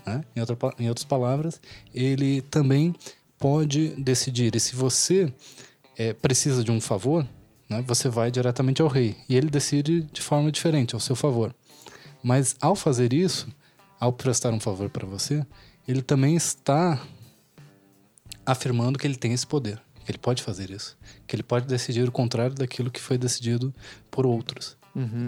né? 0.06 0.24
Em, 0.36 0.40
outra 0.40 0.58
em 0.80 0.88
outras 0.88 1.06
palavras, 1.06 1.60
ele 1.94 2.42
também 2.42 2.94
pode 3.40 3.90
decidir. 4.02 4.56
E 4.56 4.60
se 4.60 4.76
você 4.76 5.34
é, 5.98 6.14
precisa 6.14 6.64
de 6.64 6.72
um 6.72 6.80
favor, 6.80 7.28
né, 7.70 7.84
você 7.86 8.10
vai 8.10 8.32
diretamente 8.32 8.82
ao 8.82 8.88
rei. 8.88 9.16
E 9.28 9.36
ele 9.36 9.50
decide 9.50 10.02
de 10.02 10.22
forma 10.22 10.52
diferente, 10.52 10.94
ao 10.94 11.00
seu 11.00 11.16
favor. 11.16 11.54
Mas 12.24 12.56
ao 12.62 12.76
fazer 12.76 13.14
isso, 13.14 13.48
ao 14.00 14.14
prestar 14.14 14.54
um 14.54 14.60
favor 14.60 14.90
para 14.90 15.08
você, 15.08 15.46
ele 15.88 16.02
também 16.02 16.36
está 16.36 17.02
afirmando 18.46 18.98
que 18.98 19.06
ele 19.08 19.16
tem 19.16 19.34
esse 19.34 19.46
poder, 19.46 19.82
que 20.06 20.12
ele 20.12 20.18
pode 20.18 20.42
fazer 20.42 20.70
isso, 20.70 20.98
que 21.26 21.36
ele 21.36 21.44
pode 21.44 21.68
decidir 21.68 22.08
o 22.08 22.12
contrário 22.12 22.56
daquilo 22.56 22.92
que 22.92 23.00
foi 23.00 23.18
decidido 23.18 23.74
por 24.10 24.26
outros. 24.26 24.78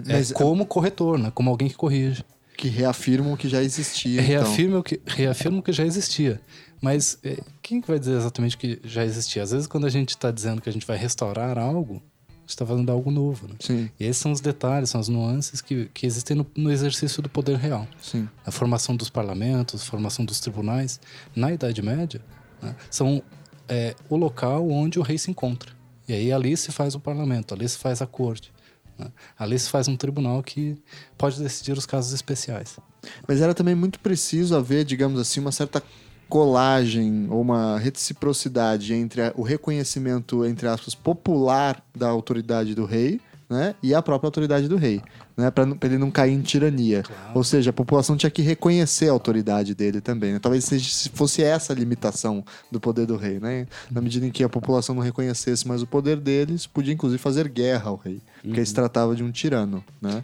É 0.06 0.12
Mas 0.14 0.32
como 0.32 0.66
corretor, 0.66 1.18
né? 1.18 1.30
como 1.34 1.50
alguém 1.50 1.68
que 1.68 1.74
corrige. 1.76 2.24
que 2.56 2.68
reafirmam 2.68 3.32
o 3.32 3.36
que 3.36 3.48
já 3.48 3.62
existia. 3.62 4.20
então. 4.20 4.26
Reafirma 4.44 4.78
o 4.78 4.82
que, 4.82 5.00
reafirma 5.06 5.58
o 5.58 5.62
que 5.62 5.72
já 5.72 5.84
existia. 5.84 6.40
Mas 6.80 7.18
é, 7.22 7.38
quem 7.62 7.80
que 7.80 7.88
vai 7.88 7.98
dizer 7.98 8.16
exatamente 8.16 8.56
o 8.56 8.58
que 8.58 8.80
já 8.84 9.04
existia? 9.04 9.42
Às 9.42 9.50
vezes, 9.52 9.66
quando 9.66 9.86
a 9.86 9.90
gente 9.90 10.10
está 10.10 10.30
dizendo 10.30 10.60
que 10.60 10.68
a 10.68 10.72
gente 10.72 10.86
vai 10.86 10.96
restaurar 10.96 11.58
algo, 11.58 12.02
a 12.28 12.40
gente 12.40 12.48
está 12.48 12.66
fazendo 12.66 12.90
algo 12.90 13.10
novo. 13.10 13.48
Né? 13.48 13.54
Sim, 13.60 13.90
E 13.98 14.04
esses 14.04 14.16
são 14.16 14.32
os 14.32 14.40
detalhes, 14.40 14.90
são 14.90 15.00
as 15.00 15.08
nuances 15.08 15.60
que, 15.60 15.90
que 15.92 16.06
existem 16.06 16.36
no, 16.36 16.46
no 16.56 16.70
exercício 16.70 17.22
do 17.22 17.28
poder 17.28 17.56
real. 17.56 17.86
sim. 18.00 18.28
A 18.44 18.50
formação 18.50 18.96
dos 18.96 19.08
parlamentos, 19.10 19.82
a 19.82 19.84
formação 19.84 20.24
dos 20.24 20.40
tribunais, 20.40 21.00
na 21.36 21.52
Idade 21.52 21.80
Média, 21.82 22.20
né, 22.62 22.74
são 22.90 23.22
é, 23.68 23.94
o 24.08 24.16
local 24.16 24.68
onde 24.68 24.98
o 24.98 25.02
rei 25.02 25.16
se 25.18 25.30
encontra. 25.30 25.70
E 26.08 26.12
aí 26.12 26.32
ali 26.32 26.56
se 26.56 26.72
faz 26.72 26.94
o 26.94 27.00
parlamento, 27.00 27.54
ali 27.54 27.68
se 27.68 27.78
faz 27.78 28.02
a 28.02 28.06
corte. 28.06 28.52
Né? 29.00 29.10
Ali 29.38 29.58
se 29.58 29.68
faz 29.68 29.88
um 29.88 29.96
tribunal 29.96 30.42
que 30.42 30.76
pode 31.18 31.42
decidir 31.42 31.76
os 31.76 31.86
casos 31.86 32.12
especiais. 32.12 32.78
Mas 33.26 33.40
era 33.40 33.54
também 33.54 33.74
muito 33.74 33.98
preciso 33.98 34.56
haver, 34.56 34.84
digamos 34.84 35.18
assim, 35.18 35.40
uma 35.40 35.52
certa 35.52 35.82
colagem 36.28 37.26
ou 37.28 37.40
uma 37.40 37.78
reciprocidade 37.78 38.94
entre 38.94 39.32
o 39.34 39.42
reconhecimento, 39.42 40.44
entre 40.44 40.68
aspas, 40.68 40.94
popular 40.94 41.84
da 41.96 42.08
autoridade 42.08 42.74
do 42.74 42.84
rei, 42.84 43.20
né? 43.50 43.74
E 43.82 43.92
a 43.92 44.00
própria 44.00 44.28
autoridade 44.28 44.68
do 44.68 44.76
rei, 44.76 45.02
né? 45.36 45.50
Para 45.50 45.66
ele 45.82 45.98
não 45.98 46.08
cair 46.08 46.32
em 46.32 46.40
tirania. 46.40 47.02
Ou 47.34 47.42
seja, 47.42 47.70
a 47.70 47.72
população 47.72 48.16
tinha 48.16 48.30
que 48.30 48.42
reconhecer 48.42 49.08
a 49.08 49.12
autoridade 49.12 49.74
dele 49.74 50.00
também. 50.00 50.34
Né? 50.34 50.38
Talvez 50.38 50.64
seja, 50.64 50.88
se 50.88 51.08
fosse 51.08 51.42
essa 51.42 51.72
a 51.72 51.76
limitação 51.76 52.44
do 52.70 52.78
poder 52.78 53.06
do 53.06 53.16
rei, 53.16 53.40
né? 53.40 53.66
Na 53.90 54.00
medida 54.00 54.24
em 54.24 54.30
que 54.30 54.44
a 54.44 54.48
população 54.48 54.94
não 54.94 55.02
reconhecesse 55.02 55.66
mais 55.66 55.82
o 55.82 55.86
poder 55.86 56.18
deles, 56.18 56.64
podia 56.64 56.94
inclusive 56.94 57.20
fazer 57.20 57.48
guerra 57.48 57.90
ao 57.90 57.96
rei, 57.96 58.22
porque 58.40 58.60
aí 58.60 58.66
se 58.66 58.74
tratava 58.74 59.16
de 59.16 59.24
um 59.24 59.32
tirano, 59.32 59.84
né? 60.00 60.22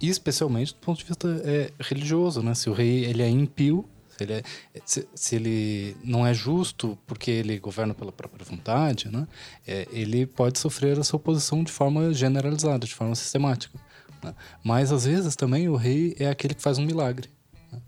E 0.00 0.08
especialmente 0.08 0.72
do 0.72 0.78
ponto 0.78 0.98
de 0.98 1.04
vista 1.04 1.42
é, 1.44 1.72
religioso, 1.80 2.40
né? 2.40 2.54
Se 2.54 2.70
o 2.70 2.72
rei 2.72 3.04
ele 3.04 3.22
é 3.22 3.28
impio, 3.28 3.84
se 4.16 4.22
ele, 4.24 4.32
é- 4.34 4.42
se, 4.84 5.08
se 5.14 5.36
ele 5.36 5.96
não 6.04 6.26
é 6.26 6.32
justo 6.32 6.96
porque 7.06 7.30
ele 7.30 7.58
governa 7.58 7.94
pela 7.94 8.12
própria 8.12 8.44
vontade, 8.44 9.08
né? 9.10 9.26
É, 9.66 9.86
ele 9.90 10.26
pode 10.26 10.58
sofrer 10.58 10.98
essa 10.98 11.16
oposição 11.16 11.64
de 11.64 11.72
forma 11.72 12.12
generalizada, 12.14 12.86
de 12.86 12.94
forma 12.94 13.14
sistemática. 13.14 13.78
né? 14.22 14.34
Mas 14.62 14.92
às 14.92 15.04
vezes 15.04 15.34
também 15.36 15.68
o 15.68 15.76
rei 15.76 16.14
é 16.18 16.28
aquele 16.28 16.54
que 16.54 16.62
faz 16.62 16.78
um 16.78 16.84
milagre. 16.86 17.28
né? 17.72 17.80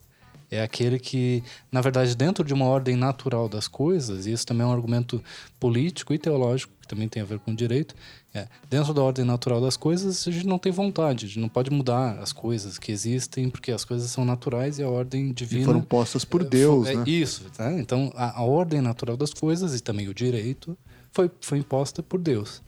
É 0.51 0.63
aquele 0.63 0.99
que, 0.99 1.43
na 1.73 1.81
verdade, 1.81 2.15
dentro 2.17 2.45
de 2.45 2.55
uma 2.55 2.67
ordem 2.67 2.95
natural 2.97 3.49
das 3.49 3.67
coisas, 3.69 4.27
e 4.27 4.33
isso 4.33 4.47
também 4.47 4.65
é 4.65 4.69
um 4.69 4.73
argumento 4.73 5.23
político 5.59 6.13
e 6.15 6.19
teológico, 6.19 6.73
que 6.81 6.87
também 6.89 7.09
tem 7.09 7.21
a 7.23 7.27
ver 7.27 7.39
com 7.41 7.51
o 7.53 7.57
direito, 7.57 7.95
é, 8.37 8.47
dentro 8.69 8.93
da 8.93 9.03
ordem 9.03 9.25
natural 9.25 9.63
das 9.63 9.79
coisas, 9.79 10.29
a 10.29 10.31
gente 10.31 10.47
não 10.47 10.59
tem 10.59 10.71
vontade, 10.71 11.25
a 11.25 11.29
gente 11.29 11.41
não 11.41 11.49
pode 11.49 11.71
mudar 11.71 12.19
as 12.19 12.35
coisas 12.35 12.79
que 12.79 12.93
existem, 12.93 13.49
porque 13.49 13.73
as 13.73 13.83
coisas 13.83 14.11
são 14.11 14.27
naturais 14.27 14.79
e 14.79 14.83
a 14.83 14.89
ordem 14.91 15.31
E 15.31 15.33
divina. 15.33 15.65
foram 15.65 15.81
postas 15.81 16.23
por 16.23 16.45
Deus, 16.45 16.87
é, 16.87 16.97
né? 16.97 17.05
Isso, 17.07 17.45
tá? 17.57 17.73
Então, 17.73 18.13
a, 18.15 18.41
a 18.41 18.45
ordem 18.45 18.83
natural 18.83 19.17
das 19.17 19.33
coisas 19.33 19.75
e 19.75 19.83
também 19.83 20.07
o 20.09 20.13
direito 20.13 20.77
foi, 21.13 21.31
foi 21.41 21.59
imposta 21.59 22.03
por 22.03 22.21
Deus. 22.21 22.61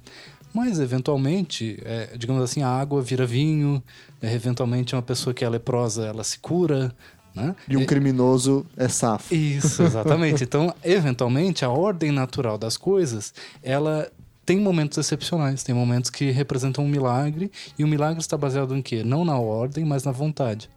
Mas, 0.55 0.81
eventualmente, 0.81 1.79
é, 1.85 2.17
digamos 2.17 2.43
assim, 2.43 2.63
a 2.63 2.69
água 2.69 3.03
vira 3.03 3.27
vinho, 3.27 3.83
é, 4.23 4.33
eventualmente 4.33 4.95
uma 4.95 5.03
pessoa 5.03 5.35
que 5.35 5.45
é 5.45 5.49
leprosa, 5.51 6.07
ela 6.07 6.25
se 6.25 6.39
cura, 6.39 6.95
né? 7.35 7.55
E 7.69 7.77
um 7.77 7.85
criminoso 7.85 8.65
é 8.75 8.89
safo. 8.89 9.35
Isso, 9.35 9.83
exatamente. 9.83 10.43
então, 10.45 10.75
eventualmente, 10.83 11.63
a 11.63 11.69
ordem 11.69 12.11
natural 12.11 12.57
das 12.57 12.79
coisas, 12.79 13.35
ela 13.63 14.11
tem 14.49 14.59
momentos 14.59 14.97
excepcionais, 14.97 15.63
tem 15.63 15.75
momentos 15.75 16.09
que 16.09 16.31
representam 16.31 16.83
um 16.83 16.89
milagre, 16.89 17.53
e 17.79 17.85
o 17.85 17.87
milagre 17.87 18.19
está 18.19 18.35
baseado 18.35 18.75
em 18.75 18.81
quê? 18.81 19.05
Não 19.05 19.23
na 19.23 19.39
ordem, 19.39 19.85
mas 19.85 20.05
na 20.05 20.11
vontade. 20.11 20.71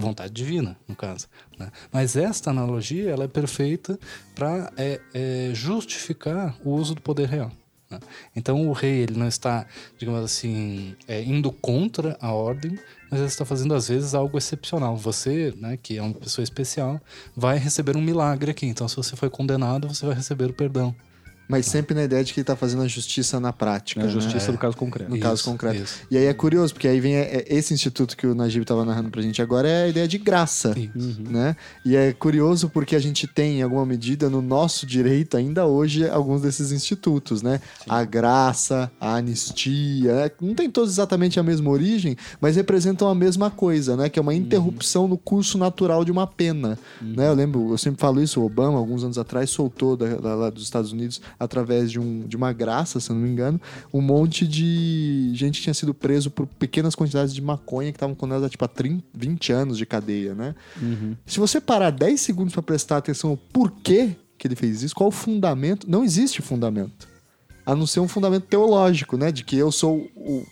Vontade 0.00 0.32
divina, 0.32 0.76
no 0.88 0.96
caso. 0.96 1.28
né? 1.56 1.70
Mas 1.92 2.16
esta 2.16 2.50
analogia 2.50 3.10
ela 3.10 3.22
é 3.22 3.28
perfeita 3.28 3.96
para 4.34 4.72
justificar 5.54 6.56
o 6.64 6.70
uso 6.72 6.96
do 6.96 7.00
poder 7.00 7.28
real. 7.28 7.52
né? 7.88 8.00
Então 8.34 8.68
o 8.68 8.72
rei 8.72 9.02
ele 9.02 9.16
não 9.16 9.28
está, 9.28 9.66
digamos 9.96 10.24
assim, 10.24 10.96
é, 11.06 11.22
indo 11.22 11.52
contra 11.52 12.18
a 12.20 12.32
ordem, 12.32 12.76
mas 13.08 13.20
ele 13.20 13.28
está 13.28 13.44
fazendo 13.44 13.72
às 13.72 13.86
vezes 13.86 14.16
algo 14.16 14.36
excepcional. 14.36 14.96
Você, 14.96 15.54
né, 15.56 15.78
que 15.80 15.96
é 15.96 16.02
uma 16.02 16.14
pessoa 16.14 16.42
especial, 16.42 17.00
vai 17.36 17.56
receber 17.56 17.96
um 17.96 18.02
milagre 18.02 18.50
aqui. 18.50 18.66
Então 18.66 18.88
se 18.88 18.96
você 18.96 19.14
foi 19.14 19.30
condenado, 19.30 19.86
você 19.86 20.04
vai 20.04 20.16
receber 20.16 20.50
o 20.50 20.52
perdão. 20.52 20.92
Mas 21.52 21.66
sempre 21.66 21.94
na 21.94 22.02
ideia 22.02 22.24
de 22.24 22.32
que 22.32 22.40
ele 22.40 22.44
tá 22.46 22.56
fazendo 22.56 22.82
a 22.82 22.88
justiça 22.88 23.38
na 23.38 23.52
prática. 23.52 24.00
Na 24.00 24.06
né? 24.06 24.12
justiça 24.12 24.50
do 24.50 24.56
caso 24.56 24.74
concreto. 24.74 25.10
No 25.10 25.16
Isso, 25.16 25.22
caso 25.22 25.44
concreto. 25.44 25.82
isso. 25.82 26.00
E 26.10 26.16
aí 26.16 26.24
é 26.24 26.32
curioso, 26.32 26.72
porque 26.72 26.88
aí 26.88 26.98
vem 26.98 27.14
é, 27.14 27.20
é, 27.36 27.54
esse 27.54 27.74
instituto 27.74 28.16
que 28.16 28.26
o 28.26 28.34
Najib 28.34 28.62
estava 28.62 28.86
narrando 28.86 29.10
pra 29.10 29.20
gente 29.20 29.42
agora, 29.42 29.68
é 29.68 29.84
a 29.84 29.88
ideia 29.88 30.08
de 30.08 30.16
graça. 30.16 30.74
Isso. 30.78 31.20
Né? 31.28 31.54
E 31.84 31.94
é 31.94 32.12
curioso 32.14 32.70
porque 32.70 32.96
a 32.96 32.98
gente 32.98 33.26
tem, 33.26 33.58
em 33.58 33.62
alguma 33.62 33.84
medida, 33.84 34.30
no 34.30 34.40
nosso 34.40 34.86
direito, 34.86 35.36
ainda 35.36 35.66
hoje, 35.66 36.08
alguns 36.08 36.40
desses 36.40 36.72
institutos, 36.72 37.42
né? 37.42 37.60
A 37.86 38.02
graça, 38.02 38.90
a 38.98 39.16
anistia, 39.16 40.14
né? 40.14 40.30
não 40.40 40.54
tem 40.54 40.70
todos 40.70 40.90
exatamente 40.90 41.38
a 41.38 41.42
mesma 41.42 41.70
origem, 41.70 42.16
mas 42.40 42.56
representam 42.56 43.08
a 43.08 43.14
mesma 43.14 43.50
coisa, 43.50 43.96
né? 43.96 44.08
Que 44.08 44.18
é 44.18 44.22
uma 44.22 44.34
interrupção 44.34 45.06
no 45.06 45.18
curso 45.18 45.58
natural 45.58 46.04
de 46.04 46.10
uma 46.10 46.26
pena. 46.26 46.78
Né? 47.00 47.28
Eu 47.28 47.34
lembro, 47.34 47.70
eu 47.72 47.78
sempre 47.78 48.00
falo 48.00 48.22
isso, 48.22 48.40
o 48.40 48.46
Obama, 48.46 48.78
alguns 48.78 49.04
anos 49.04 49.18
atrás, 49.18 49.50
soltou 49.50 49.96
da, 49.96 50.06
da- 50.16 50.34
lá 50.34 50.50
dos 50.50 50.62
Estados 50.62 50.92
Unidos, 50.92 51.20
através 51.42 51.90
de, 51.90 51.98
um, 51.98 52.20
de 52.20 52.36
uma 52.36 52.52
graça, 52.52 53.00
se 53.00 53.10
eu 53.10 53.14
não 53.14 53.22
me 53.22 53.28
engano, 53.28 53.60
um 53.92 54.00
monte 54.00 54.46
de 54.46 55.30
gente 55.34 55.56
que 55.56 55.62
tinha 55.64 55.74
sido 55.74 55.92
preso 55.92 56.30
por 56.30 56.46
pequenas 56.46 56.94
quantidades 56.94 57.34
de 57.34 57.42
maconha 57.42 57.90
que 57.90 57.96
estavam 57.96 58.14
condenadas 58.14 58.46
a 58.46 58.48
tipo 58.48 58.64
a 58.64 58.68
30, 58.68 59.04
20 59.12 59.52
anos 59.52 59.78
de 59.78 59.84
cadeia, 59.84 60.34
né? 60.34 60.54
Se 61.26 61.38
você 61.38 61.60
parar 61.60 61.90
10 61.90 62.20
segundos 62.20 62.52
para 62.52 62.62
prestar 62.62 62.98
atenção 62.98 63.30
no 63.30 63.36
porquê 63.36 64.16
que 64.38 64.46
ele 64.46 64.56
fez 64.56 64.82
isso, 64.82 64.94
qual 64.94 65.08
o 65.08 65.12
fundamento, 65.12 65.88
não 65.88 66.04
existe 66.04 66.42
fundamento. 66.42 67.08
A 67.64 67.76
não 67.76 67.86
ser 67.86 68.00
um 68.00 68.08
fundamento 68.08 68.44
teológico, 68.46 69.16
né? 69.16 69.30
De 69.30 69.44
que 69.44 69.56
eu 69.56 69.70
sou 69.70 70.10
o, 70.16 70.44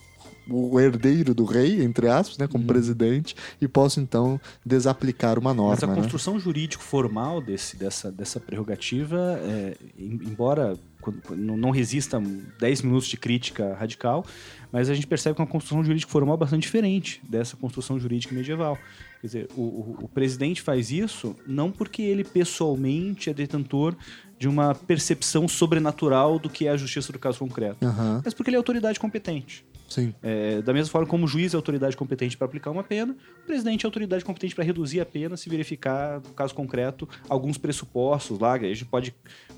o 0.50 0.78
herdeiro 0.80 1.34
do 1.34 1.44
rei, 1.44 1.82
entre 1.82 2.08
aspas, 2.08 2.36
né? 2.38 2.46
Como 2.48 2.64
presidente, 2.64 3.34
e 3.60 3.68
posso 3.68 4.00
então 4.00 4.40
desaplicar 4.64 5.38
uma 5.38 5.54
Mas 5.54 5.82
a 5.82 5.86
norma. 5.86 5.86
né? 5.96 6.02
construção 6.02 6.38
jurídico-formal 6.38 7.40
desse, 7.40 7.76
dessa, 7.76 8.10
dessa 8.10 8.38
prerrogativa, 8.40 9.38
é, 9.42 9.76
em- 9.98 10.20
embora 10.26 10.76
quando- 11.00 11.22
não 11.36 11.70
resista 11.70 12.20
10 12.58 12.82
minutos 12.82 13.08
de 13.08 13.16
crítica 13.16 13.74
radical, 13.74 14.24
mas 14.70 14.90
a 14.90 14.94
gente 14.94 15.06
percebe 15.06 15.34
que 15.34 15.40
é 15.40 15.44
uma 15.44 15.50
construção 15.50 15.82
jurídico-formal 15.82 16.36
bastante 16.36 16.62
diferente 16.62 17.20
dessa 17.28 17.56
construção 17.56 17.98
jurídica 17.98 18.34
medieval. 18.34 18.76
Quer 19.20 19.26
dizer, 19.26 19.48
o, 19.56 19.60
o- 19.62 19.98
o 20.02 20.08
presidente 20.08 20.60
faz 20.62 20.90
isso 20.90 21.34
não 21.46 21.70
porque 21.70 22.02
ele 22.02 22.22
pessoalmente 22.24 23.30
é 23.30 23.34
detentor 23.34 23.94
de 24.38 24.48
uma 24.48 24.74
percepção 24.74 25.46
sobrenatural 25.46 26.38
do 26.38 26.48
que 26.48 26.66
é 26.66 26.70
a 26.70 26.76
justiça 26.76 27.12
do 27.12 27.18
caso 27.18 27.38
concreto, 27.38 27.84
Aham, 27.86 28.22
mas 28.24 28.32
porque 28.32 28.48
ele 28.50 28.56
é 28.56 28.58
autoridade 28.58 28.98
competente. 28.98 29.64
Sim. 29.90 30.14
É, 30.22 30.62
da 30.62 30.72
mesma 30.72 30.90
forma 30.90 31.06
como 31.06 31.26
o 31.26 31.28
juiz 31.28 31.52
é 31.52 31.56
autoridade 31.56 31.96
competente 31.96 32.36
para 32.36 32.46
aplicar 32.46 32.70
uma 32.70 32.82
pena, 32.82 33.14
o 33.42 33.46
presidente 33.46 33.84
é 33.84 33.86
autoridade 33.86 34.24
competente 34.24 34.54
para 34.54 34.64
reduzir 34.64 35.00
a 35.00 35.04
pena 35.04 35.36
se 35.36 35.50
verificar, 35.50 36.20
no 36.20 36.32
caso 36.32 36.54
concreto, 36.54 37.06
alguns 37.28 37.58
pressupostos 37.58 38.38
lá, 38.38 38.54
a 38.54 38.58
gente 38.58 38.86
pode 38.86 39.14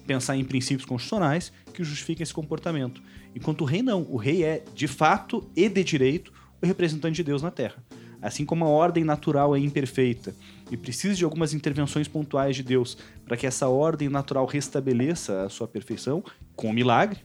pensar 0.06 0.36
em 0.36 0.44
princípios 0.44 0.84
constitucionais 0.84 1.52
que 1.72 1.84
justifiquem 1.84 2.24
esse 2.24 2.34
comportamento. 2.34 3.00
Enquanto 3.34 3.62
o 3.62 3.64
rei 3.64 3.82
não. 3.82 4.02
O 4.08 4.16
rei 4.16 4.42
é, 4.42 4.64
de 4.74 4.88
fato 4.88 5.48
e 5.54 5.68
de 5.68 5.84
direito, 5.84 6.32
o 6.60 6.66
representante 6.66 7.16
de 7.16 7.24
Deus 7.24 7.42
na 7.42 7.50
Terra. 7.50 7.82
Assim 8.20 8.44
como 8.44 8.64
a 8.64 8.68
ordem 8.68 9.02
natural 9.02 9.56
é 9.56 9.58
imperfeita 9.58 10.34
e 10.70 10.76
precisa 10.76 11.14
de 11.14 11.24
algumas 11.24 11.52
intervenções 11.52 12.06
pontuais 12.06 12.54
de 12.54 12.62
Deus 12.62 12.96
para 13.24 13.36
que 13.36 13.46
essa 13.46 13.68
ordem 13.68 14.08
natural 14.08 14.46
restabeleça 14.46 15.42
a 15.42 15.48
sua 15.48 15.66
perfeição, 15.66 16.22
com 16.54 16.72
milagre, 16.72 17.18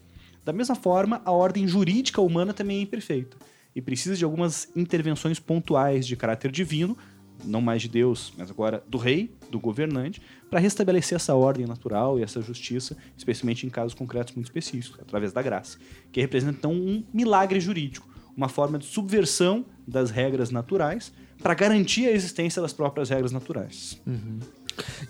da 0.47 0.53
mesma 0.53 0.75
forma, 0.75 1.21
a 1.25 1.31
ordem 1.31 1.67
jurídica 1.67 2.21
humana 2.21 2.53
também 2.53 2.77
é 2.77 2.81
imperfeita 2.81 3.35
e 3.75 3.81
precisa 3.81 4.15
de 4.15 4.23
algumas 4.23 4.69
intervenções 4.77 5.41
pontuais 5.41 6.07
de 6.07 6.15
caráter 6.15 6.49
divino, 6.49 6.97
não 7.43 7.59
mais 7.59 7.81
de 7.81 7.89
Deus, 7.89 8.31
mas 8.37 8.49
agora 8.49 8.81
do 8.87 8.97
rei, 8.97 9.29
do 9.51 9.59
governante, 9.59 10.21
para 10.49 10.61
restabelecer 10.61 11.17
essa 11.17 11.35
ordem 11.35 11.65
natural 11.65 12.17
e 12.17 12.23
essa 12.23 12.41
justiça, 12.41 12.95
especialmente 13.17 13.67
em 13.67 13.69
casos 13.69 13.93
concretos 13.93 14.33
muito 14.35 14.45
específicos, 14.45 14.97
através 15.01 15.33
da 15.33 15.41
graça, 15.41 15.77
que 16.13 16.21
representa 16.21 16.59
então 16.59 16.71
um 16.71 17.03
milagre 17.13 17.59
jurídico, 17.59 18.07
uma 18.33 18.47
forma 18.47 18.79
de 18.79 18.85
subversão 18.85 19.65
das 19.85 20.11
regras 20.11 20.49
naturais 20.49 21.11
para 21.43 21.53
garantir 21.53 22.07
a 22.07 22.11
existência 22.13 22.61
das 22.61 22.71
próprias 22.71 23.09
regras 23.09 23.33
naturais. 23.33 24.01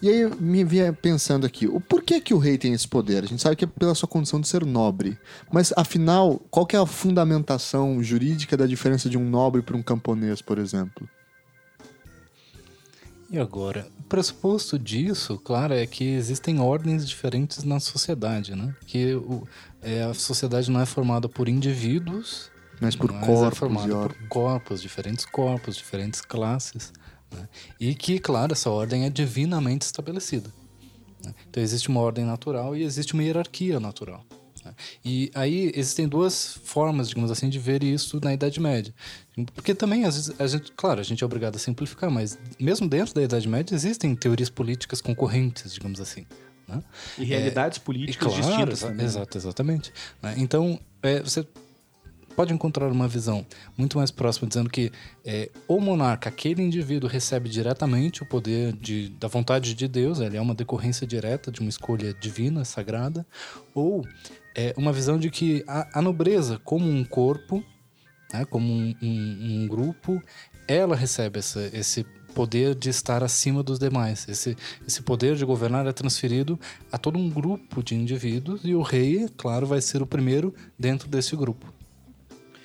E 0.01 0.09
aí 0.09 0.21
eu 0.21 0.35
me 0.39 0.63
vinha 0.63 0.93
pensando 0.93 1.45
aqui, 1.45 1.67
o 1.67 1.79
porquê 1.79 2.21
que 2.21 2.33
o 2.33 2.37
rei 2.37 2.57
tem 2.57 2.73
esse 2.73 2.87
poder? 2.87 3.23
A 3.23 3.27
gente 3.27 3.41
sabe 3.41 3.55
que 3.55 3.65
é 3.65 3.67
pela 3.67 3.95
sua 3.95 4.07
condição 4.07 4.39
de 4.39 4.47
ser 4.47 4.65
nobre. 4.65 5.17
Mas 5.51 5.73
afinal, 5.75 6.39
qual 6.49 6.65
que 6.65 6.75
é 6.75 6.79
a 6.79 6.85
fundamentação 6.85 8.01
jurídica 8.03 8.55
da 8.55 8.65
diferença 8.65 9.09
de 9.09 9.17
um 9.17 9.29
nobre 9.29 9.61
para 9.61 9.77
um 9.77 9.83
camponês, 9.83 10.41
por 10.41 10.57
exemplo? 10.57 11.07
E 13.29 13.37
agora, 13.37 13.87
o 13.99 14.03
pressuposto 14.03 14.79
disso, 14.79 15.37
claro, 15.43 15.73
é 15.73 15.85
que 15.85 16.05
existem 16.05 16.61
ordens 16.61 17.07
diferentes 17.07 17.63
na 17.63 17.77
sociedade, 17.77 18.55
né? 18.55 18.73
Que 18.85 19.15
o, 19.15 19.45
é, 19.81 20.03
a 20.03 20.13
sociedade 20.13 20.71
não 20.71 20.79
é 20.79 20.85
formada 20.85 21.27
por 21.27 21.49
indivíduos, 21.49 22.49
Mas 22.79 22.95
por 22.95 23.11
mas 23.11 23.23
é 23.23 23.25
corpos 23.25 23.59
formada 23.59 23.87
e 23.87 23.91
por 23.91 24.27
corpos, 24.29 24.81
diferentes 24.81 25.25
corpos, 25.25 25.75
diferentes 25.75 26.21
classes. 26.21 26.93
Né? 27.31 27.47
E 27.79 27.93
que, 27.95 28.19
claro, 28.19 28.53
essa 28.53 28.69
ordem 28.69 29.05
é 29.05 29.09
divinamente 29.09 29.85
estabelecida. 29.85 30.49
né? 31.23 31.33
Então 31.49 31.61
existe 31.61 31.89
uma 31.89 31.99
ordem 32.01 32.25
natural 32.25 32.75
e 32.75 32.83
existe 32.83 33.13
uma 33.13 33.23
hierarquia 33.23 33.79
natural. 33.79 34.25
né? 34.63 34.73
E 35.03 35.31
aí 35.33 35.71
existem 35.75 36.07
duas 36.07 36.59
formas, 36.63 37.09
digamos 37.09 37.31
assim, 37.31 37.49
de 37.49 37.59
ver 37.59 37.83
isso 37.83 38.19
na 38.23 38.33
Idade 38.33 38.59
Média. 38.59 38.93
Porque 39.53 39.75
também, 39.75 40.03
às 40.05 40.15
vezes, 40.15 40.41
a 40.41 40.47
gente, 40.47 40.71
claro, 40.71 40.99
a 40.99 41.03
gente 41.03 41.23
é 41.23 41.25
obrigado 41.25 41.55
a 41.55 41.59
simplificar, 41.59 42.09
mas 42.09 42.37
mesmo 42.59 42.87
dentro 42.89 43.13
da 43.13 43.21
Idade 43.21 43.47
Média 43.47 43.75
existem 43.75 44.15
teorias 44.15 44.49
políticas 44.49 44.99
concorrentes, 45.01 45.73
digamos 45.73 45.99
assim. 46.01 46.25
Né? 46.67 46.83
E 47.17 47.23
realidades 47.23 47.77
E 47.77 47.81
políticas 47.81 48.33
claro, 48.33 48.45
distintas 48.47 48.79
também. 48.81 48.97
né? 48.97 49.03
Exato, 49.05 49.37
exatamente. 49.37 49.93
né? 50.21 50.33
Então, 50.37 50.79
é, 51.03 51.21
você 51.21 51.45
pode 52.37 52.53
encontrar 52.53 52.91
uma 52.91 53.07
visão 53.07 53.43
muito 53.75 53.97
mais 53.97 54.11
próxima, 54.11 54.47
dizendo 54.47 54.69
que 54.69 54.91
é, 55.25 55.49
o 55.67 55.79
monarca, 55.79 56.29
aquele 56.29 56.61
indivíduo, 56.61 57.09
recebe 57.09 57.49
diretamente 57.49 58.21
o 58.21 58.27
poder 58.27 58.73
de, 58.73 59.09
da 59.09 59.27
vontade 59.27 59.73
de 59.73 59.87
Deus, 59.87 60.19
ele 60.19 60.37
é 60.37 60.41
uma 60.41 60.53
decorrência 60.53 61.07
direta 61.07 61.51
de 61.51 61.61
uma 61.61 61.69
escolha 61.69 62.13
divina, 62.13 62.63
sagrada, 62.63 63.25
ou 63.73 64.05
é, 64.55 64.71
uma 64.77 64.93
visão 64.93 65.17
de 65.17 65.31
que 65.31 65.63
a, 65.67 65.97
a 65.97 66.01
nobreza, 66.01 66.61
como 66.63 66.87
um 66.87 67.03
corpo, 67.03 67.63
né, 68.31 68.45
como 68.45 68.71
um, 68.71 68.93
um, 69.01 69.63
um 69.63 69.67
grupo, 69.67 70.21
ela 70.67 70.95
recebe 70.95 71.39
essa, 71.39 71.67
esse 71.73 72.05
poder 72.35 72.75
de 72.75 72.89
estar 72.89 73.23
acima 73.23 73.63
dos 73.63 73.79
demais. 73.79 74.27
Esse, 74.29 74.55
esse 74.87 75.01
poder 75.01 75.35
de 75.35 75.43
governar 75.43 75.87
é 75.87 75.91
transferido 75.91 76.59
a 76.91 76.99
todo 76.99 77.17
um 77.17 77.31
grupo 77.31 77.81
de 77.81 77.95
indivíduos 77.95 78.61
e 78.63 78.75
o 78.75 78.83
rei, 78.83 79.27
claro, 79.35 79.65
vai 79.65 79.81
ser 79.81 80.03
o 80.03 80.05
primeiro 80.05 80.53
dentro 80.77 81.09
desse 81.09 81.35
grupo. 81.35 81.76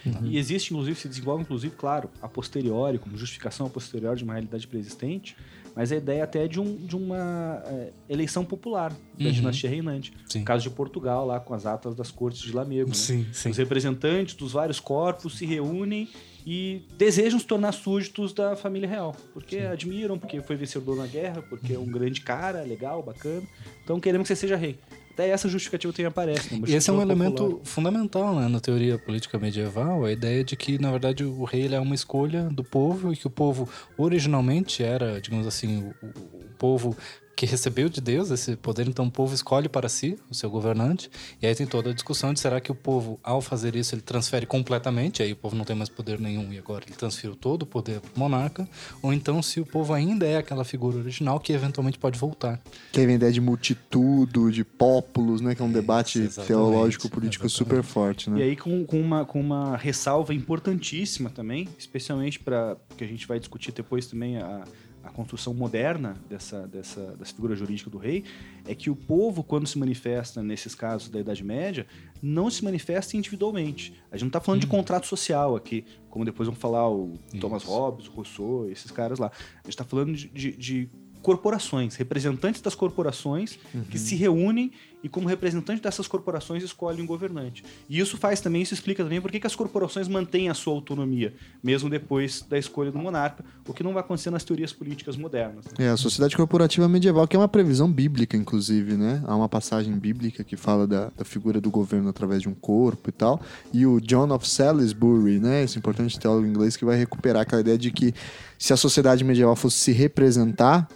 Uhum. 0.04 0.26
E 0.26 0.38
existe, 0.38 0.72
inclusive, 0.72 0.98
se 0.98 1.08
desenvolve, 1.08 1.42
inclusive, 1.42 1.74
claro, 1.76 2.10
a 2.20 2.28
posteriori, 2.28 2.98
como 2.98 3.16
justificação 3.16 3.66
a 3.66 3.70
posteriori 3.70 4.18
de 4.18 4.24
uma 4.24 4.32
realidade 4.34 4.66
preexistente, 4.66 5.36
mas 5.74 5.90
a 5.90 5.96
ideia 5.96 6.24
até 6.24 6.44
é 6.44 6.48
de, 6.48 6.60
um, 6.60 6.76
de 6.76 6.94
uma 6.96 7.62
é, 7.66 7.92
eleição 8.08 8.44
popular 8.44 8.92
da 9.18 9.24
uhum. 9.24 9.32
dinastia 9.32 9.70
reinante. 9.70 10.12
Sim. 10.28 10.40
No 10.40 10.44
caso 10.44 10.62
de 10.62 10.70
Portugal, 10.70 11.26
lá 11.26 11.40
com 11.40 11.54
as 11.54 11.64
atas 11.64 11.94
das 11.94 12.10
cortes 12.10 12.42
de 12.42 12.52
Lamego. 12.52 12.90
Né? 12.90 12.94
Sim, 12.94 13.26
sim. 13.32 13.50
Os 13.50 13.56
representantes 13.56 14.34
dos 14.34 14.52
vários 14.52 14.78
corpos 14.78 15.38
se 15.38 15.46
reúnem 15.46 16.08
e 16.44 16.82
desejam 16.98 17.38
se 17.38 17.46
tornar 17.46 17.72
súditos 17.72 18.32
da 18.32 18.54
família 18.54 18.88
real. 18.88 19.16
Porque 19.32 19.60
sim. 19.60 19.66
admiram, 19.66 20.18
porque 20.18 20.42
foi 20.42 20.56
vencedor 20.56 20.96
na 20.96 21.06
guerra, 21.06 21.42
porque 21.42 21.72
é 21.72 21.78
um 21.78 21.86
grande 21.86 22.20
cara, 22.20 22.62
legal, 22.62 23.02
bacana. 23.02 23.42
Então 23.82 23.98
queremos 23.98 24.28
que 24.28 24.34
você 24.34 24.40
seja 24.40 24.56
rei. 24.56 24.78
Até 25.12 25.28
essa 25.28 25.48
justificativa 25.48 25.92
tem 25.92 26.06
aparece. 26.06 26.54
Né? 26.54 26.62
E 26.66 26.74
esse 26.74 26.88
é 26.88 26.92
um 26.92 26.96
popular. 26.96 27.14
elemento 27.14 27.60
fundamental 27.64 28.34
né, 28.34 28.48
na 28.48 28.60
teoria 28.60 28.98
política 28.98 29.38
medieval, 29.38 30.04
a 30.04 30.12
ideia 30.12 30.42
de 30.42 30.56
que, 30.56 30.78
na 30.78 30.90
verdade, 30.90 31.24
o 31.24 31.44
rei 31.44 31.72
é 31.72 31.78
uma 31.78 31.94
escolha 31.94 32.44
do 32.44 32.64
povo 32.64 33.12
e 33.12 33.16
que 33.16 33.26
o 33.26 33.30
povo 33.30 33.68
originalmente 33.96 34.82
era, 34.82 35.20
digamos 35.20 35.46
assim, 35.46 35.92
o, 36.02 36.06
o 36.06 36.44
povo 36.58 36.96
que 37.34 37.46
recebeu 37.46 37.88
de 37.88 38.00
Deus 38.00 38.30
esse 38.30 38.56
poder, 38.56 38.86
então 38.86 39.06
o 39.06 39.10
povo 39.10 39.34
escolhe 39.34 39.68
para 39.68 39.88
si 39.88 40.18
o 40.30 40.34
seu 40.34 40.50
governante, 40.50 41.10
e 41.40 41.46
aí 41.46 41.54
tem 41.54 41.66
toda 41.66 41.90
a 41.90 41.92
discussão 41.92 42.32
de 42.32 42.40
será 42.40 42.60
que 42.60 42.70
o 42.70 42.74
povo, 42.74 43.18
ao 43.22 43.40
fazer 43.40 43.74
isso, 43.74 43.94
ele 43.94 44.02
transfere 44.02 44.46
completamente, 44.46 45.22
aí 45.22 45.32
o 45.32 45.36
povo 45.36 45.56
não 45.56 45.64
tem 45.64 45.74
mais 45.74 45.88
poder 45.88 46.20
nenhum 46.20 46.52
e 46.52 46.58
agora 46.58 46.84
ele 46.86 46.94
transfere 46.94 47.34
todo 47.34 47.62
o 47.62 47.66
poder 47.66 48.00
para 48.00 48.10
o 48.14 48.18
monarca, 48.18 48.68
ou 49.02 49.12
então 49.12 49.42
se 49.42 49.60
o 49.60 49.66
povo 49.66 49.92
ainda 49.92 50.26
é 50.26 50.36
aquela 50.36 50.64
figura 50.64 50.98
original 50.98 51.40
que 51.40 51.52
eventualmente 51.52 51.98
pode 51.98 52.18
voltar. 52.18 52.60
É 52.94 53.00
a 53.00 53.02
ideia 53.02 53.32
de 53.32 53.40
multitudo, 53.40 54.50
de 54.50 54.64
pópulos, 54.64 55.40
né, 55.40 55.54
que 55.54 55.62
é 55.62 55.64
um 55.64 55.72
debate 55.72 56.28
teológico-político 56.46 57.48
super 57.48 57.82
forte. 57.82 58.30
Né? 58.30 58.40
E 58.40 58.42
aí 58.42 58.56
com, 58.56 58.84
com, 58.84 59.00
uma, 59.00 59.24
com 59.24 59.40
uma 59.40 59.76
ressalva 59.76 60.34
importantíssima 60.34 61.30
também, 61.30 61.68
especialmente 61.78 62.38
para 62.38 62.76
que 62.96 63.04
a 63.04 63.06
gente 63.06 63.26
vai 63.26 63.38
discutir 63.38 63.72
depois 63.72 64.06
também 64.06 64.36
a 64.36 64.64
a 65.04 65.10
construção 65.10 65.52
moderna 65.52 66.16
dessa, 66.28 66.66
dessa, 66.66 67.16
dessa 67.16 67.34
figura 67.34 67.54
jurídica 67.56 67.90
do 67.90 67.98
rei 67.98 68.24
é 68.64 68.74
que 68.74 68.88
o 68.88 68.96
povo, 68.96 69.42
quando 69.42 69.66
se 69.66 69.78
manifesta 69.78 70.42
nesses 70.42 70.74
casos 70.74 71.08
da 71.08 71.20
Idade 71.20 71.42
Média, 71.42 71.86
não 72.22 72.48
se 72.48 72.64
manifesta 72.64 73.16
individualmente. 73.16 73.94
A 74.10 74.16
gente 74.16 74.22
não 74.22 74.28
está 74.28 74.40
falando 74.40 74.60
de 74.60 74.66
uhum. 74.66 74.72
contrato 74.72 75.06
social 75.06 75.56
aqui, 75.56 75.84
como 76.08 76.24
depois 76.24 76.46
vão 76.46 76.54
falar 76.54 76.88
o 76.88 77.14
Isso. 77.28 77.40
Thomas 77.40 77.64
Hobbes, 77.64 78.06
o 78.06 78.12
Rousseau, 78.12 78.70
esses 78.70 78.90
caras 78.90 79.18
lá. 79.18 79.30
A 79.54 79.62
gente 79.64 79.70
está 79.70 79.84
falando 79.84 80.14
de, 80.14 80.28
de, 80.28 80.56
de 80.56 80.90
corporações, 81.22 81.94
representantes 81.94 82.60
das 82.60 82.74
corporações 82.74 83.58
uhum. 83.74 83.84
que 83.84 83.98
se 83.98 84.14
reúnem 84.14 84.72
e 85.02 85.08
como 85.08 85.28
representante 85.28 85.82
dessas 85.82 86.06
corporações 86.06 86.62
escolhem 86.62 87.02
um 87.02 87.06
governante. 87.06 87.64
E 87.88 87.98
isso 87.98 88.16
faz 88.16 88.40
também, 88.40 88.62
isso 88.62 88.72
explica 88.72 89.02
também 89.02 89.20
por 89.20 89.30
que 89.30 89.44
as 89.44 89.56
corporações 89.56 90.06
mantêm 90.06 90.48
a 90.48 90.54
sua 90.54 90.74
autonomia, 90.74 91.34
mesmo 91.62 91.90
depois 91.90 92.42
da 92.48 92.56
escolha 92.56 92.92
do 92.92 92.98
monarca, 92.98 93.44
o 93.66 93.72
que 93.72 93.82
não 93.82 93.92
vai 93.92 94.00
acontecer 94.00 94.30
nas 94.30 94.44
teorias 94.44 94.72
políticas 94.72 95.16
modernas. 95.16 95.64
É, 95.78 95.88
a 95.88 95.96
sociedade 95.96 96.36
corporativa 96.36 96.88
medieval, 96.88 97.26
que 97.26 97.34
é 97.34 97.38
uma 97.38 97.48
previsão 97.48 97.90
bíblica, 97.90 98.36
inclusive, 98.36 98.96
né? 98.96 99.22
Há 99.26 99.34
uma 99.34 99.48
passagem 99.48 99.92
bíblica 99.98 100.44
que 100.44 100.56
fala 100.56 100.86
da, 100.86 101.10
da 101.16 101.24
figura 101.24 101.60
do 101.60 101.70
governo 101.70 102.08
através 102.08 102.42
de 102.42 102.48
um 102.48 102.54
corpo 102.54 103.08
e 103.08 103.12
tal. 103.12 103.40
E 103.72 103.84
o 103.84 104.00
John 104.00 104.32
of 104.32 104.48
Salisbury, 104.48 105.40
né? 105.40 105.64
Esse 105.64 105.78
importante 105.78 106.18
teólogo 106.18 106.46
inglês 106.46 106.76
que 106.76 106.84
vai 106.84 106.96
recuperar 106.96 107.42
aquela 107.42 107.60
ideia 107.60 107.78
de 107.78 107.90
que 107.90 108.14
se 108.56 108.72
a 108.72 108.76
sociedade 108.76 109.24
medieval 109.24 109.56
fosse 109.56 109.78
se 109.78 109.92
representar 109.92 110.88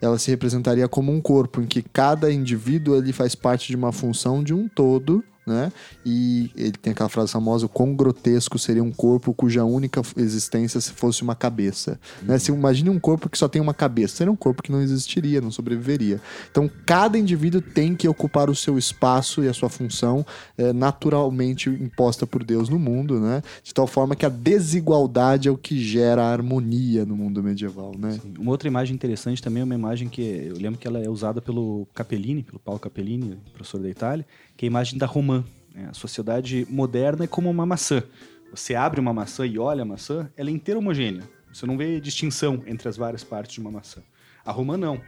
ela 0.00 0.18
se 0.18 0.30
representaria 0.30 0.88
como 0.88 1.12
um 1.12 1.20
corpo 1.20 1.60
em 1.60 1.66
que 1.66 1.82
cada 1.82 2.32
indivíduo 2.32 2.96
ele 2.96 3.12
faz 3.12 3.34
parte 3.34 3.68
de 3.68 3.76
uma 3.76 3.92
função 3.92 4.42
de 4.42 4.52
um 4.54 4.68
todo 4.68 5.24
né? 5.46 5.72
E 6.04 6.50
ele 6.56 6.72
tem 6.72 6.92
aquela 6.92 7.08
frase 7.08 7.32
famosa: 7.32 7.66
o 7.66 7.68
quão 7.68 7.94
grotesco 7.94 8.58
seria 8.58 8.82
um 8.82 8.90
corpo 8.90 9.34
cuja 9.34 9.64
única 9.64 10.00
existência 10.16 10.80
fosse 10.80 11.22
uma 11.22 11.34
cabeça. 11.34 11.98
Uhum. 12.22 12.28
Né? 12.28 12.38
Se 12.38 12.50
imagine 12.50 12.90
um 12.90 12.98
corpo 12.98 13.28
que 13.28 13.38
só 13.38 13.48
tem 13.48 13.60
uma 13.60 13.74
cabeça, 13.74 14.16
seria 14.16 14.32
um 14.32 14.36
corpo 14.36 14.62
que 14.62 14.72
não 14.72 14.80
existiria, 14.80 15.40
não 15.40 15.50
sobreviveria. 15.50 16.20
Então, 16.50 16.70
cada 16.86 17.18
indivíduo 17.18 17.60
tem 17.60 17.94
que 17.94 18.08
ocupar 18.08 18.48
o 18.48 18.54
seu 18.54 18.78
espaço 18.78 19.42
e 19.42 19.48
a 19.48 19.52
sua 19.52 19.68
função 19.68 20.24
é, 20.56 20.72
naturalmente 20.72 21.68
imposta 21.68 22.26
por 22.26 22.42
Deus 22.44 22.68
no 22.68 22.78
mundo, 22.78 23.20
né? 23.20 23.42
De 23.62 23.72
tal 23.72 23.86
forma 23.86 24.16
que 24.16 24.24
a 24.24 24.28
desigualdade 24.28 25.48
é 25.48 25.50
o 25.50 25.56
que 25.56 25.78
gera 25.78 26.24
a 26.24 26.32
harmonia 26.32 27.04
no 27.04 27.16
mundo 27.16 27.42
medieval, 27.42 27.92
né? 27.98 28.18
Sim. 28.22 28.34
Uma 28.38 28.50
outra 28.50 28.68
imagem 28.68 28.94
interessante 28.94 29.42
também 29.42 29.60
é 29.60 29.64
uma 29.64 29.74
imagem 29.74 30.08
que 30.08 30.22
eu 30.22 30.56
lembro 30.56 30.78
que 30.78 30.86
ela 30.86 30.98
é 30.98 31.08
usada 31.08 31.40
pelo 31.40 31.86
Capellini, 31.94 32.42
pelo 32.42 32.58
Paulo 32.58 32.80
Capellini, 32.80 33.38
professor 33.52 33.80
da 33.80 33.88
Itália, 33.88 34.26
que 34.56 34.64
é 34.64 34.66
a 34.66 34.70
imagem 34.70 34.98
da 34.98 35.06
romã. 35.06 35.44
Né? 35.74 35.88
A 35.90 35.94
sociedade 35.94 36.66
moderna 36.68 37.24
é 37.24 37.26
como 37.26 37.50
uma 37.50 37.66
maçã. 37.66 38.02
Você 38.50 38.74
abre 38.74 39.00
uma 39.00 39.12
maçã 39.12 39.46
e 39.46 39.58
olha 39.58 39.82
a 39.82 39.84
maçã, 39.84 40.30
ela 40.36 40.48
é 40.48 40.52
inteira 40.52 40.78
homogênea. 40.78 41.22
Você 41.52 41.66
não 41.66 41.76
vê 41.76 42.00
distinção 42.00 42.62
entre 42.66 42.88
as 42.88 42.96
várias 42.96 43.24
partes 43.24 43.54
de 43.54 43.60
uma 43.60 43.70
maçã. 43.70 44.02
A 44.44 44.52
romã 44.52 44.76
não. 44.76 45.00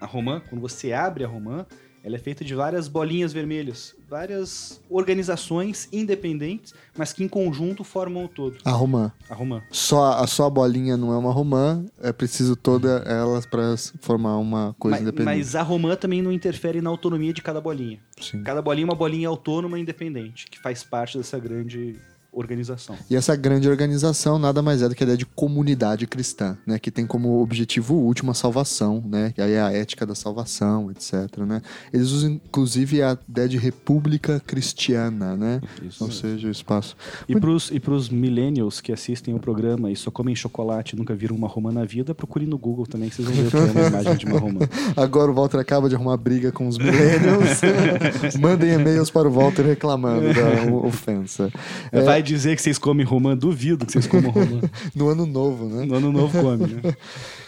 A 0.00 0.06
romã, 0.06 0.42
quando 0.48 0.60
você 0.60 0.92
abre 0.92 1.24
a 1.24 1.28
romã, 1.28 1.66
ela 2.04 2.16
é 2.16 2.18
feita 2.18 2.44
de 2.44 2.54
várias 2.54 2.86
bolinhas 2.86 3.32
vermelhas, 3.32 3.96
várias 4.10 4.78
organizações 4.90 5.88
independentes, 5.90 6.74
mas 6.94 7.14
que 7.14 7.24
em 7.24 7.28
conjunto 7.28 7.82
formam 7.82 8.26
o 8.26 8.28
todo. 8.28 8.58
A 8.62 8.70
romã. 8.72 9.10
A 9.28 9.34
romã. 9.34 9.62
Só 9.70 10.12
a 10.12 10.26
sua 10.26 10.50
bolinha 10.50 10.98
não 10.98 11.14
é 11.14 11.16
uma 11.16 11.32
romã, 11.32 11.82
é 12.02 12.12
preciso 12.12 12.56
toda 12.56 13.02
elas 13.06 13.46
para 13.46 13.74
formar 14.00 14.36
uma 14.36 14.76
coisa 14.78 14.96
mas, 14.96 15.02
independente. 15.02 15.36
Mas 15.36 15.56
a 15.56 15.62
romã 15.62 15.96
também 15.96 16.20
não 16.20 16.30
interfere 16.30 16.82
na 16.82 16.90
autonomia 16.90 17.32
de 17.32 17.40
cada 17.40 17.58
bolinha. 17.58 17.98
Sim. 18.20 18.42
Cada 18.42 18.60
bolinha 18.60 18.84
é 18.84 18.90
uma 18.90 18.94
bolinha 18.94 19.26
autônoma 19.26 19.78
e 19.78 19.82
independente, 19.82 20.46
que 20.50 20.60
faz 20.60 20.84
parte 20.84 21.16
dessa 21.16 21.38
grande 21.38 21.96
organização. 22.34 22.96
E 23.08 23.16
essa 23.16 23.34
grande 23.36 23.68
organização 23.68 24.38
nada 24.38 24.62
mais 24.62 24.82
é 24.82 24.88
do 24.88 24.94
que 24.94 25.02
a 25.02 25.06
ideia 25.06 25.18
de 25.18 25.26
comunidade 25.26 26.06
cristã, 26.06 26.56
né? 26.66 26.78
Que 26.78 26.90
tem 26.90 27.06
como 27.06 27.40
objetivo 27.40 27.94
último 27.94 28.30
a 28.30 28.34
salvação, 28.34 29.02
né? 29.06 29.32
Que 29.34 29.40
aí 29.40 29.52
é 29.52 29.60
a 29.60 29.72
ética 29.72 30.04
da 30.04 30.14
salvação, 30.14 30.90
etc, 30.90 31.38
né? 31.46 31.62
Eles 31.92 32.10
usam, 32.10 32.32
inclusive, 32.32 33.02
a 33.02 33.16
ideia 33.28 33.48
de 33.48 33.58
república 33.58 34.40
cristiana, 34.46 35.36
né? 35.36 35.60
Isso 35.82 36.04
Ou 36.04 36.10
seja, 36.10 36.48
o 36.48 36.50
espaço... 36.50 36.96
E 37.28 37.38
para 37.80 37.94
os 37.94 38.08
millennials 38.08 38.80
que 38.80 38.92
assistem 38.92 39.34
o 39.34 39.38
programa 39.38 39.90
e 39.90 39.96
só 39.96 40.10
comem 40.10 40.34
chocolate 40.34 40.94
e 40.94 40.98
nunca 40.98 41.14
viram 41.14 41.36
uma 41.36 41.48
romã 41.48 41.72
na 41.72 41.84
vida, 41.84 42.14
procurem 42.14 42.48
no 42.48 42.58
Google 42.58 42.86
também 42.86 43.08
que 43.08 43.16
vocês 43.16 43.28
vão 43.28 43.36
ver 43.36 43.50
que 43.50 43.56
é 43.56 43.60
uma 43.60 43.88
imagem 43.88 44.16
de 44.16 44.26
uma 44.26 44.38
romã. 44.38 44.60
Agora 44.96 45.30
o 45.30 45.34
Walter 45.34 45.58
acaba 45.58 45.88
de 45.88 45.94
arrumar 45.94 46.16
briga 46.16 46.50
com 46.52 46.66
os 46.68 46.78
millennials. 46.78 47.60
Mandem 48.40 48.72
e-mails 48.72 49.10
para 49.10 49.28
o 49.28 49.30
Walter 49.30 49.62
reclamando 49.62 50.32
da 50.32 50.72
ofensa. 50.86 51.50
Vai 51.92 52.22
dizer 52.24 52.56
que 52.56 52.62
vocês 52.62 52.78
comem 52.78 53.04
romã, 53.04 53.36
duvido 53.36 53.84
que 53.86 53.92
vocês 53.92 54.06
comam 54.06 54.30
romã. 54.30 54.60
no 54.94 55.08
ano 55.08 55.26
novo, 55.26 55.68
né? 55.68 55.84
No 55.84 55.94
ano 55.94 56.12
novo 56.12 56.40
come, 56.40 56.66
né? 56.66 56.80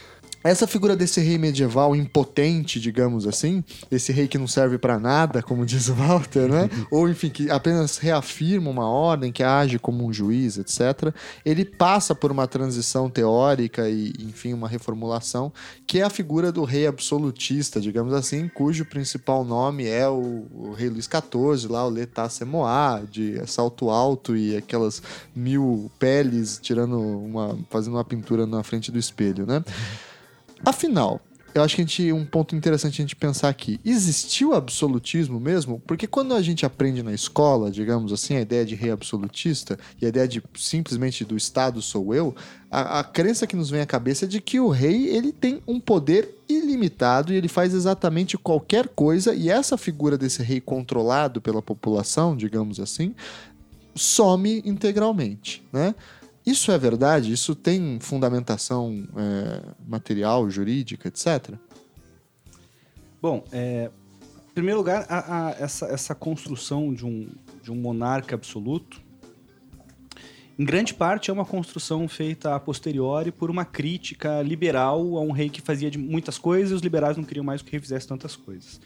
Essa 0.49 0.67
figura 0.67 0.95
desse 0.95 1.21
rei 1.21 1.39
medieval 1.39 1.95
impotente, 1.97 2.81
digamos 2.81 3.27
assim, 3.27 3.65
esse 3.91 4.13
rei 4.13 4.29
que 4.29 4.39
não 4.39 4.47
serve 4.47 4.79
para 4.79 4.99
nada, 4.99 5.43
como 5.43 5.65
diz 5.67 5.89
Walter, 5.89 6.49
né? 6.49 6.71
Ou 6.91 7.09
enfim, 7.09 7.29
que 7.29 7.51
apenas 7.51 7.99
reafirma 7.99 8.71
uma 8.71 8.89
ordem, 8.89 9.33
que 9.33 9.43
age 9.43 9.79
como 9.79 10.07
um 10.07 10.13
juiz, 10.13 10.59
etc. 10.59 11.15
Ele 11.45 11.65
passa 11.65 12.15
por 12.15 12.31
uma 12.31 12.47
transição 12.47 13.11
teórica 13.11 13.89
e, 13.89 14.13
enfim, 14.21 14.53
uma 14.53 14.69
reformulação, 14.69 15.53
que 15.87 16.01
é 16.01 16.03
a 16.03 16.11
figura 16.11 16.53
do 16.53 16.65
rei 16.65 16.87
absolutista, 16.87 17.81
digamos 17.81 18.13
assim, 18.13 18.49
cujo 18.49 18.85
principal 18.85 19.45
nome 19.45 19.87
é 19.87 20.09
o, 20.09 20.47
o 20.53 20.73
rei 20.77 20.89
Luís 20.89 21.07
XIV, 21.07 21.71
lá 21.71 21.87
o 21.87 21.91
Letá 21.91 22.29
Semoá, 22.29 23.03
de 23.11 23.41
salto 23.47 23.91
alto 23.91 24.37
e 24.37 24.57
aquelas 24.57 25.03
mil 25.35 25.91
peles 25.99 26.59
tirando 26.63 26.99
uma, 26.99 27.59
fazendo 27.71 27.95
uma 27.95 28.05
pintura 28.05 28.47
na 28.47 28.63
frente 28.63 28.91
do 28.91 28.99
espelho, 28.99 29.47
né? 29.47 29.63
Afinal, 30.65 31.21
eu 31.57 31.63
acho 31.63 31.75
que 31.75 31.81
a 31.81 31.85
gente, 31.85 32.13
um 32.13 32.25
ponto 32.25 32.55
interessante 32.55 33.01
a 33.01 33.03
gente 33.03 33.17
pensar 33.17 33.49
aqui. 33.49 33.81
Existiu 33.83 34.53
absolutismo 34.53 35.41
mesmo? 35.41 35.81
Porque 35.87 36.07
quando 36.07 36.35
a 36.35 36.43
gente 36.43 36.67
aprende 36.67 37.03
na 37.03 37.15
escola, 37.15 37.71
digamos 37.71 38.13
assim, 38.13 38.37
a 38.37 38.43
ideia 38.43 38.65
de 38.65 38.75
rei 38.75 38.91
absolutista 38.91 39.79
e 40.01 40.05
a 40.05 40.09
ideia 40.11 40.29
de 40.29 40.43
simplesmente 40.55 41.25
do 41.25 41.35
Estado 41.35 41.81
sou 41.81 42.15
eu, 42.15 42.37
a, 42.71 43.01
a 43.01 43.05
crença 43.05 43.47
que 43.47 43.57
nos 43.57 43.71
vem 43.71 43.81
à 43.81 43.87
cabeça 43.87 44.27
é 44.27 44.29
de 44.29 44.39
que 44.39 44.61
o 44.61 44.69
rei 44.69 45.07
ele 45.09 45.33
tem 45.33 45.63
um 45.67 45.81
poder 45.81 46.37
ilimitado 46.47 47.33
e 47.33 47.37
ele 47.37 47.49
faz 47.49 47.73
exatamente 47.73 48.37
qualquer 48.37 48.89
coisa 48.89 49.35
e 49.35 49.49
essa 49.49 49.79
figura 49.79 50.19
desse 50.19 50.43
rei 50.43 50.61
controlado 50.61 51.41
pela 51.41 51.63
população, 51.63 52.37
digamos 52.37 52.79
assim, 52.79 53.15
some 53.95 54.63
integralmente, 54.65 55.65
né? 55.73 55.95
Isso 56.47 56.71
é 56.71 56.79
verdade? 56.79 57.33
Isso 57.33 57.57
tem 57.57 57.99
fundamentação 58.01 59.05
é, 59.17 59.75
material, 59.85 60.49
jurídica, 60.49 61.09
etc? 61.09 61.57
Bom, 63.21 63.45
é, 63.51 63.91
em 64.49 64.55
primeiro 64.55 64.79
lugar, 64.79 65.05
a, 65.09 65.49
a, 65.49 65.51
essa, 65.59 65.87
essa 65.87 66.15
construção 66.15 66.95
de 66.95 67.05
um, 67.05 67.29
de 67.61 67.73
um 67.73 67.75
monarca 67.75 68.37
absoluto, 68.37 69.05
em 70.57 70.65
grande 70.65 70.95
parte 70.95 71.31
é 71.31 71.33
uma 71.35 71.45
construção 71.45 72.09
feita 72.09 72.55
a 72.55 72.61
posteriori 72.61 73.31
por 73.33 73.51
uma 73.51 73.65
crítica 73.65 74.41
liberal 74.41 75.19
a 75.19 75.21
um 75.21 75.33
rei 75.33 75.51
que 75.51 75.61
fazia 75.61 75.91
muitas 75.99 76.39
coisas 76.39 76.71
e 76.71 76.75
os 76.75 76.81
liberais 76.81 77.17
não 77.17 77.25
queriam 77.25 77.45
mais 77.45 77.61
que 77.61 77.69
o 77.69 77.73
rei 77.73 77.81
fizesse 77.81 78.07
tantas 78.07 78.37
coisas. 78.37 78.81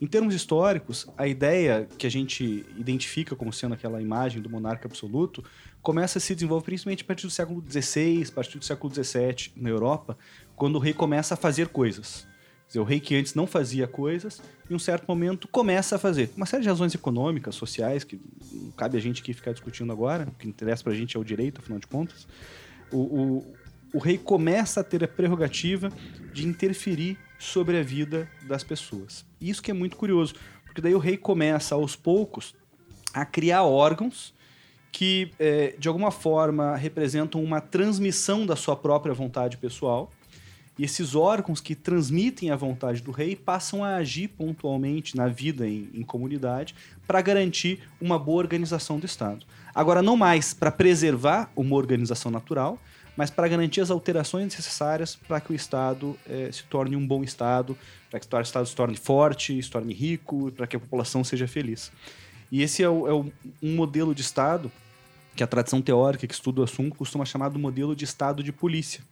Em 0.00 0.06
termos 0.06 0.34
históricos, 0.34 1.06
a 1.16 1.26
ideia 1.26 1.88
que 1.96 2.06
a 2.06 2.10
gente 2.10 2.66
identifica 2.76 3.34
como 3.34 3.52
sendo 3.52 3.72
aquela 3.72 4.02
imagem 4.02 4.42
do 4.42 4.50
monarca 4.50 4.86
absoluto 4.86 5.42
começa 5.84 6.16
a 6.16 6.20
se 6.20 6.34
desenvolver 6.34 6.64
principalmente 6.64 7.02
a 7.02 7.06
partir 7.06 7.26
do 7.26 7.30
século 7.30 7.62
XVI, 7.70 8.26
a 8.26 8.32
partir 8.32 8.58
do 8.58 8.64
século 8.64 8.92
XVII 8.92 9.52
na 9.54 9.68
Europa, 9.68 10.16
quando 10.56 10.76
o 10.76 10.78
rei 10.78 10.94
começa 10.94 11.34
a 11.34 11.36
fazer 11.36 11.68
coisas. 11.68 12.26
Dizer, 12.66 12.80
o 12.80 12.84
rei 12.84 12.98
que 12.98 13.14
antes 13.14 13.34
não 13.34 13.46
fazia 13.46 13.86
coisas, 13.86 14.40
em 14.68 14.74
um 14.74 14.78
certo 14.78 15.06
momento 15.06 15.46
começa 15.46 15.96
a 15.96 15.98
fazer. 15.98 16.30
Uma 16.36 16.46
série 16.46 16.62
de 16.62 16.70
razões 16.70 16.94
econômicas, 16.94 17.54
sociais, 17.54 18.02
que 18.02 18.18
não 18.50 18.70
cabe 18.70 18.96
a 18.96 19.00
gente 19.00 19.20
aqui 19.20 19.34
ficar 19.34 19.52
discutindo 19.52 19.92
agora, 19.92 20.26
o 20.26 20.32
que 20.32 20.48
interessa 20.48 20.82
pra 20.82 20.94
gente 20.94 21.18
é 21.18 21.20
o 21.20 21.24
direito, 21.24 21.60
afinal 21.60 21.78
de 21.78 21.86
contas. 21.86 22.26
O, 22.90 22.98
o, 22.98 23.54
o 23.92 23.98
rei 23.98 24.16
começa 24.16 24.80
a 24.80 24.84
ter 24.84 25.04
a 25.04 25.08
prerrogativa 25.08 25.92
de 26.32 26.46
interferir 26.46 27.18
sobre 27.38 27.78
a 27.78 27.82
vida 27.82 28.26
das 28.48 28.64
pessoas. 28.64 29.26
Isso 29.38 29.62
que 29.62 29.70
é 29.70 29.74
muito 29.74 29.98
curioso, 29.98 30.34
porque 30.64 30.80
daí 30.80 30.94
o 30.94 30.98
rei 30.98 31.18
começa 31.18 31.74
aos 31.74 31.94
poucos 31.94 32.54
a 33.12 33.26
criar 33.26 33.64
órgãos 33.64 34.33
que, 34.94 35.32
é, 35.40 35.74
de 35.76 35.88
alguma 35.88 36.12
forma, 36.12 36.76
representam 36.76 37.42
uma 37.42 37.60
transmissão 37.60 38.46
da 38.46 38.54
sua 38.54 38.76
própria 38.76 39.12
vontade 39.12 39.56
pessoal. 39.56 40.08
E 40.78 40.84
esses 40.84 41.16
órgãos 41.16 41.60
que 41.60 41.74
transmitem 41.74 42.52
a 42.52 42.56
vontade 42.56 43.02
do 43.02 43.10
rei 43.10 43.34
passam 43.34 43.82
a 43.82 43.96
agir 43.96 44.28
pontualmente 44.28 45.16
na 45.16 45.26
vida 45.26 45.66
em, 45.66 45.90
em 45.92 46.02
comunidade 46.04 46.76
para 47.08 47.20
garantir 47.20 47.80
uma 48.00 48.16
boa 48.20 48.38
organização 48.38 49.00
do 49.00 49.04
Estado. 49.04 49.44
Agora, 49.74 50.00
não 50.00 50.16
mais 50.16 50.54
para 50.54 50.70
preservar 50.70 51.50
uma 51.56 51.74
organização 51.74 52.30
natural, 52.30 52.78
mas 53.16 53.30
para 53.30 53.48
garantir 53.48 53.80
as 53.80 53.90
alterações 53.90 54.44
necessárias 54.44 55.16
para 55.16 55.40
que 55.40 55.52
o 55.52 55.56
Estado 55.56 56.16
eh, 56.24 56.50
se 56.52 56.62
torne 56.64 56.94
um 56.94 57.04
bom 57.04 57.24
Estado, 57.24 57.76
para 58.08 58.20
que 58.20 58.32
o 58.32 58.40
Estado 58.40 58.66
se 58.66 58.76
torne 58.76 58.96
forte, 58.96 59.60
se 59.60 59.70
torne 59.70 59.92
rico, 59.92 60.52
para 60.52 60.68
que 60.68 60.76
a 60.76 60.80
população 60.80 61.24
seja 61.24 61.48
feliz. 61.48 61.90
E 62.50 62.62
esse 62.62 62.82
é, 62.84 62.88
o, 62.88 63.08
é 63.08 63.12
o, 63.12 63.32
um 63.60 63.74
modelo 63.74 64.14
de 64.14 64.22
Estado 64.22 64.70
que 65.34 65.42
a 65.42 65.46
tradição 65.46 65.82
teórica 65.82 66.26
que 66.26 66.34
estuda 66.34 66.60
o 66.60 66.64
assunto 66.64 66.96
costuma 66.96 67.24
chamar 67.24 67.48
do 67.48 67.58
modelo 67.58 67.94
de 67.94 68.04
Estado 68.04 68.42
de 68.42 68.52
polícia. 68.52 69.02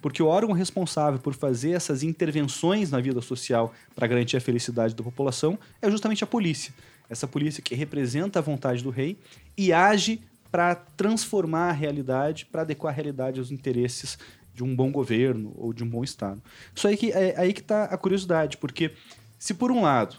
Porque 0.00 0.22
o 0.22 0.26
órgão 0.26 0.54
responsável 0.54 1.18
por 1.18 1.34
fazer 1.34 1.72
essas 1.72 2.02
intervenções 2.02 2.90
na 2.90 3.00
vida 3.00 3.20
social 3.20 3.74
para 3.94 4.06
garantir 4.06 4.36
a 4.36 4.40
felicidade 4.40 4.94
da 4.94 5.02
população 5.02 5.58
é 5.80 5.90
justamente 5.90 6.22
a 6.22 6.26
polícia. 6.26 6.72
Essa 7.08 7.26
polícia 7.26 7.62
que 7.62 7.74
representa 7.74 8.38
a 8.38 8.42
vontade 8.42 8.82
do 8.82 8.90
rei 8.90 9.18
e 9.56 9.72
age 9.72 10.20
para 10.50 10.74
transformar 10.74 11.70
a 11.70 11.72
realidade, 11.72 12.46
para 12.46 12.62
adequar 12.62 12.92
a 12.92 12.96
realidade 12.96 13.38
aos 13.38 13.50
interesses 13.50 14.18
de 14.54 14.64
um 14.64 14.74
bom 14.74 14.90
governo 14.90 15.52
ou 15.56 15.72
de 15.72 15.84
um 15.84 15.88
bom 15.88 16.02
Estado. 16.02 16.42
Isso 16.74 16.88
aí 16.88 16.96
que 16.96 17.12
é 17.12 17.34
aí 17.36 17.52
que 17.52 17.60
está 17.60 17.84
a 17.84 17.98
curiosidade, 17.98 18.56
porque 18.56 18.92
se 19.38 19.52
por 19.54 19.70
um 19.70 19.82
lado, 19.82 20.16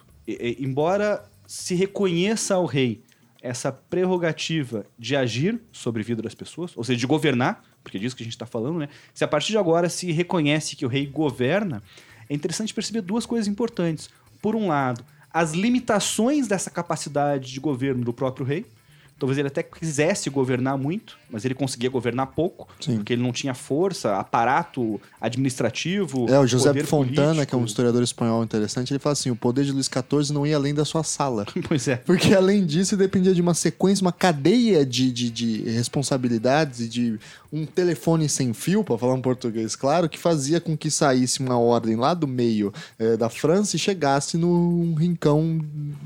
embora 0.60 1.24
se 1.48 1.74
reconheça 1.76 2.56
ao 2.56 2.66
rei 2.66 3.02
essa 3.42 3.72
prerrogativa 3.72 4.86
de 4.98 5.16
agir 5.16 5.60
sobre 5.72 6.02
a 6.02 6.06
vida 6.06 6.22
das 6.22 6.36
pessoas, 6.36 6.76
ou 6.76 6.84
seja, 6.84 7.00
de 7.00 7.08
governar, 7.08 7.64
porque 7.84 7.98
é 7.98 8.00
disso 8.00 8.16
que 8.16 8.24
a 8.24 8.26
gente 8.26 8.34
está 8.34 8.46
falando, 8.46 8.80
né? 8.80 8.90
Se 9.14 9.24
a 9.24 9.28
partir 9.28 9.52
de 9.52 9.58
agora 9.58 9.90
se 9.90 10.12
reconhece 10.12 10.76
que 10.76 10.86
o 10.86 10.90
rei 10.90 11.06
governa, 11.06 11.82
é 12.30 12.34
interessante 12.34 12.74
perceber 12.74 13.02
duas 13.02 13.26
coisas 13.26 13.48
importantes. 13.48 14.10
Por 14.42 14.56
um 14.56 14.68
lado, 14.68 15.04
as 15.32 15.54
limitações 15.54 16.48
dessa 16.48 16.70
capacidade 16.70 17.52
de 17.52 17.60
governo 17.60 18.04
do 18.04 18.14
próprio 18.14 18.46
rei, 18.46 18.66
Talvez 19.20 19.38
ele 19.38 19.48
até 19.48 19.64
quisesse 19.64 20.30
governar 20.30 20.78
muito, 20.78 21.18
mas 21.30 21.44
ele 21.44 21.56
conseguia 21.56 21.90
governar 21.90 22.28
pouco, 22.28 22.68
Sim. 22.80 22.98
porque 22.98 23.14
ele 23.14 23.22
não 23.22 23.32
tinha 23.32 23.54
força, 23.54 24.16
aparato 24.18 25.02
administrativo. 25.20 26.28
É, 26.30 26.40
o 26.40 26.46
José 26.46 26.72
Fontana, 26.84 27.28
político. 27.28 27.48
que 27.48 27.56
é 27.56 27.58
um 27.58 27.66
historiador 27.66 28.04
espanhol 28.04 28.44
interessante, 28.44 28.92
ele 28.92 29.00
fala 29.00 29.14
assim: 29.14 29.32
o 29.32 29.36
poder 29.36 29.66
de 29.66 29.72
Luís 29.72 29.88
XIV 29.88 30.34
não 30.34 30.46
ia 30.46 30.56
além 30.56 30.74
da 30.74 30.86
sua 30.86 31.04
sala. 31.04 31.46
pois 31.68 31.88
é. 31.88 31.98
Porque 31.98 32.34
além 32.34 32.66
disso, 32.66 32.96
dependia 32.96 33.34
de 33.34 33.42
uma 33.42 33.54
sequência, 33.54 34.04
uma 34.04 34.12
cadeia 34.12 34.86
de, 34.86 35.12
de, 35.12 35.30
de 35.32 35.62
responsabilidades 35.72 36.82
e 36.82 36.88
de 36.88 37.20
um 37.52 37.66
telefone 37.66 38.28
sem 38.28 38.54
fio, 38.54 38.84
para 38.84 38.98
falar 38.98 39.14
um 39.14 39.22
português 39.22 39.76
claro, 39.76 40.10
que 40.10 40.18
fazia 40.18 40.60
com 40.60 40.78
que 40.78 40.92
saísse 40.92 41.40
uma 41.40 41.58
ordem 41.58 41.96
lá 41.96 42.14
do 42.14 42.28
meio 42.28 42.74
é, 43.00 43.16
da 43.16 43.30
França 43.30 43.76
e 43.76 43.80
chegasse 43.80 44.38
num 44.38 44.94
rincão 44.96 45.60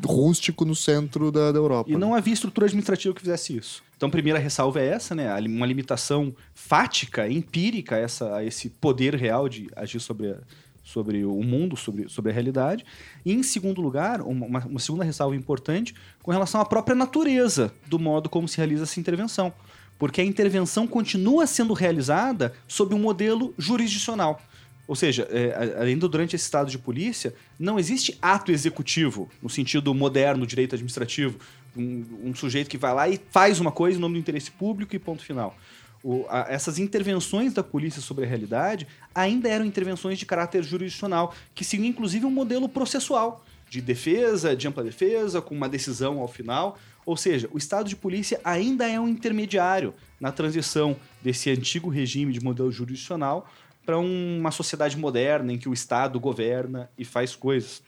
rústico 0.06 0.66
no 0.66 0.76
centro 0.76 1.32
da, 1.32 1.52
da 1.52 1.58
Europa. 1.58 1.89
E 1.89 1.98
não 1.98 2.14
havia 2.14 2.34
estrutura 2.34 2.66
administrativa 2.66 3.14
que 3.14 3.22
fizesse 3.22 3.56
isso. 3.56 3.84
Então, 3.98 4.08
a 4.08 4.12
primeira 4.12 4.39
ressalva 4.39 4.82
é 4.82 4.88
essa, 4.88 5.14
né? 5.14 5.32
Uma 5.42 5.66
limitação 5.66 6.34
fática, 6.56 7.30
empírica, 7.30 7.96
essa, 7.96 8.36
a 8.36 8.44
esse 8.44 8.70
poder 8.70 9.16
real 9.16 9.48
de 9.48 9.70
agir 9.76 10.00
sobre, 10.00 10.32
a, 10.32 10.38
sobre 10.84 11.24
o 11.24 11.44
mundo, 11.44 11.78
sobre, 11.78 12.10
sobre 12.10 12.32
a 12.32 12.34
realidade. 12.34 12.84
E, 13.24 13.32
em 13.32 13.44
segundo 13.44 13.80
lugar, 13.80 14.22
uma, 14.22 14.66
uma 14.66 14.80
segunda 14.80 15.04
ressalva 15.04 15.36
importante 15.36 15.94
com 16.24 16.32
relação 16.32 16.60
à 16.60 16.66
própria 16.66 16.96
natureza 16.96 17.72
do 17.86 18.00
modo 18.00 18.28
como 18.28 18.48
se 18.48 18.58
realiza 18.58 18.84
essa 18.84 19.00
intervenção 19.00 19.54
porque 20.02 20.20
a 20.20 20.26
intervenção 20.26 20.88
continua 20.88 21.45
sendo 21.45 21.76
realizada 21.76 22.56
sob 22.68 22.95
um 22.95 22.97
modelo 22.97 23.54
jurisdicional. 23.56 24.41
Ou 24.88 24.95
seja, 24.95 25.28
é, 25.30 25.78
ainda 25.80 26.10
durante 26.10 26.36
esse 26.36 26.45
estado 26.45 26.72
de 26.72 26.80
polícia, 26.80 27.36
não 27.60 27.78
existe 27.78 28.18
ato 28.20 28.52
executivo, 28.52 29.30
no 29.43 29.47
sentido 29.47 29.93
moderno, 29.93 30.47
direito 30.47 30.74
administrativo, 30.74 31.38
um, 31.78 32.04
um 32.24 32.34
sujeito 32.34 32.68
que 32.68 32.80
vai 32.80 32.95
lá 32.95 33.08
e 33.10 33.22
faz 33.30 33.60
uma 33.60 33.72
coisa 33.72 33.99
em 33.99 34.02
nome 34.02 34.16
do 34.16 34.20
interesse 34.20 34.49
público 34.49 34.95
e 34.95 34.97
ponto 34.97 35.24
final. 35.24 35.56
O, 36.04 36.26
a, 36.30 36.47
essas 36.49 36.80
intervenções 36.80 37.54
da 37.54 37.62
polícia 37.62 38.02
sobre 38.02 38.26
a 38.26 38.28
realidade 38.28 38.88
ainda 39.14 39.47
eram 39.47 39.66
intervenções 39.66 40.18
de 40.18 40.26
caráter 40.26 40.64
jurisdicional, 40.64 41.32
que 41.54 41.64
seguiam 41.64 41.88
inclusive 41.88 42.26
um 42.26 42.32
modelo 42.32 42.68
processual, 42.68 43.45
de 43.70 43.80
defesa, 43.80 44.56
de 44.56 44.68
ampla 44.68 44.84
defesa, 44.84 45.43
com 45.43 45.54
uma 45.54 45.70
decisão 45.70 46.20
ao 46.20 46.28
final. 46.28 46.76
Ou 47.06 47.18
seja, 47.18 47.49
o 47.52 47.58
Estado 47.58 47.88
de 47.89 47.95
polícia 47.95 48.39
ainda 48.43 48.88
é 48.88 48.99
um 48.99 49.08
intermediário 49.08 49.93
na 50.20 50.32
transição 50.32 50.95
desse 51.22 51.49
antigo 51.49 51.89
regime 51.89 52.32
de 52.32 52.43
modelo 52.43 52.72
jurisdicional 52.72 53.49
para 53.86 53.97
uma 53.97 54.52
sociedade 54.52 54.97
moderna 54.97 55.52
em 55.52 55.58
que 55.58 55.68
o 55.68 55.74
Estado 55.74 56.20
governa 56.20 56.89
e 56.97 57.04
faz 57.04 57.36
coisas. 57.36 57.82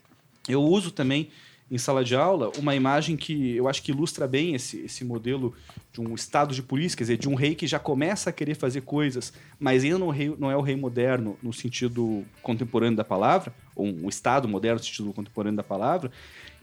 Eu 0.47 0.61
uso 0.63 0.91
também 0.91 1.29
em 1.71 1.77
sala 1.77 2.03
de 2.03 2.15
aula 2.15 2.51
uma 2.57 2.75
imagem 2.75 3.17
que 3.17 3.55
eu 3.55 3.67
acho 3.67 3.81
que 3.81 3.91
ilustra 3.91 4.27
bem 4.27 4.53
esse, 4.53 4.81
esse 4.81 5.03
modelo 5.03 5.55
de 5.91 6.01
um 6.01 6.13
estado 6.13 6.53
de 6.53 6.61
polícia, 6.61 6.97
quer 6.97 7.03
dizer, 7.03 7.17
de 7.17 7.27
um 7.27 7.35
rei 7.35 7.55
que 7.55 7.65
já 7.65 7.79
começa 7.79 8.29
a 8.29 8.33
querer 8.33 8.55
fazer 8.55 8.81
coisas, 8.81 9.33
mas 9.59 9.83
ainda 9.83 9.97
não, 9.97 10.09
rei, 10.09 10.35
não 10.37 10.51
é 10.51 10.57
o 10.57 10.61
rei 10.61 10.75
moderno 10.75 11.37
no 11.41 11.53
sentido 11.53 12.23
contemporâneo 12.41 12.95
da 12.95 13.03
palavra, 13.03 13.53
ou 13.75 13.87
um 13.87 14.09
estado 14.09 14.47
moderno 14.47 14.77
no 14.77 14.83
sentido 14.83 15.13
contemporâneo 15.13 15.57
da 15.57 15.63
palavra, 15.63 16.11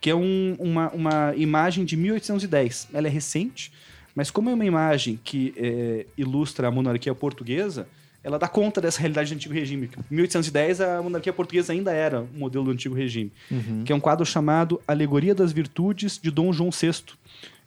que 0.00 0.08
é 0.08 0.14
um, 0.14 0.56
uma, 0.58 0.90
uma 0.90 1.34
imagem 1.36 1.84
de 1.84 1.96
1810. 1.96 2.88
Ela 2.92 3.06
é 3.06 3.10
recente, 3.10 3.70
mas 4.14 4.30
como 4.30 4.48
é 4.48 4.54
uma 4.54 4.64
imagem 4.64 5.20
que 5.22 5.52
é, 5.56 6.06
ilustra 6.16 6.68
a 6.68 6.70
monarquia 6.70 7.14
portuguesa, 7.14 7.86
ela 8.22 8.38
dá 8.38 8.48
conta 8.48 8.80
dessa 8.80 9.00
realidade 9.00 9.30
do 9.30 9.36
antigo 9.36 9.54
regime. 9.54 9.90
Em 10.10 10.14
1810, 10.14 10.80
a 10.80 11.02
monarquia 11.02 11.32
portuguesa 11.32 11.72
ainda 11.72 11.92
era 11.92 12.22
um 12.22 12.38
modelo 12.38 12.64
do 12.64 12.70
antigo 12.70 12.94
regime, 12.94 13.32
uhum. 13.50 13.84
que 13.84 13.92
é 13.92 13.94
um 13.94 14.00
quadro 14.00 14.24
chamado 14.24 14.80
Alegoria 14.86 15.34
das 15.34 15.52
Virtudes 15.52 16.18
de 16.18 16.30
Dom 16.30 16.52
João 16.52 16.70
VI, 16.70 17.02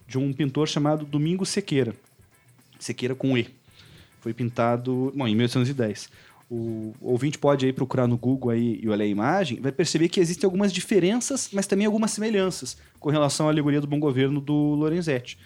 de 0.07 0.17
um 0.17 0.33
pintor 0.33 0.67
chamado 0.67 1.05
Domingos 1.05 1.49
Sequeira. 1.49 1.95
Sequeira 2.79 3.15
com 3.15 3.37
E. 3.37 3.47
Foi 4.21 4.33
pintado 4.33 5.11
bom, 5.15 5.27
em 5.27 5.35
1810 5.35 6.09
o 6.49 6.93
ouvinte 7.01 7.37
pode 7.37 7.65
aí 7.65 7.73
procurar 7.73 8.07
no 8.07 8.17
Google 8.17 8.51
aí 8.51 8.79
e 8.81 8.89
olhar 8.89 9.03
a 9.03 9.07
imagem, 9.07 9.59
vai 9.59 9.71
perceber 9.71 10.09
que 10.09 10.19
existem 10.19 10.45
algumas 10.45 10.71
diferenças, 10.71 11.49
mas 11.51 11.65
também 11.65 11.85
algumas 11.85 12.11
semelhanças 12.11 12.77
com 12.99 13.09
relação 13.09 13.47
à 13.47 13.49
alegoria 13.51 13.81
do 13.81 13.87
bom 13.87 13.99
governo 13.99 14.39
do 14.39 14.53
Lorenzetti. 14.53 15.37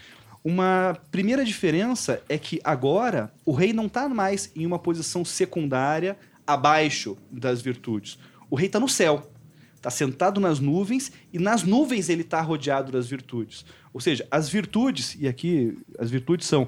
Uma 0.43 0.98
primeira 1.12 1.43
diferença 1.43 2.22
é 2.30 2.38
que 2.38 2.60
agora 2.64 3.32
o 3.45 3.52
rei 3.52 3.74
não 3.74 3.88
está 3.88 4.08
mais 4.08 4.52
em 4.56 4.66
uma 4.66 4.80
posição 4.80 5.26
secundária 5.26 6.18
abaixo 6.45 7.18
das 7.32 7.62
virtudes. 7.62 8.18
O 8.50 8.56
rei 8.56 8.68
está 8.68 8.80
no 8.80 8.88
céu, 8.88 9.30
está 9.76 9.89
sentado 9.89 10.39
nas 10.39 10.60
nuvens 10.60 11.12
e 11.34 11.39
nas 11.39 11.64
nuvens 11.64 12.10
ele 12.10 12.22
está 12.22 12.41
rodeado 12.41 12.91
das 12.91 13.08
virtudes. 13.08 13.66
Ou 13.93 14.00
seja, 14.00 14.28
as 14.30 14.48
virtudes, 14.48 15.18
e 15.20 15.28
aqui 15.28 15.78
as 15.98 16.12
virtudes 16.12 16.48
são. 16.48 16.68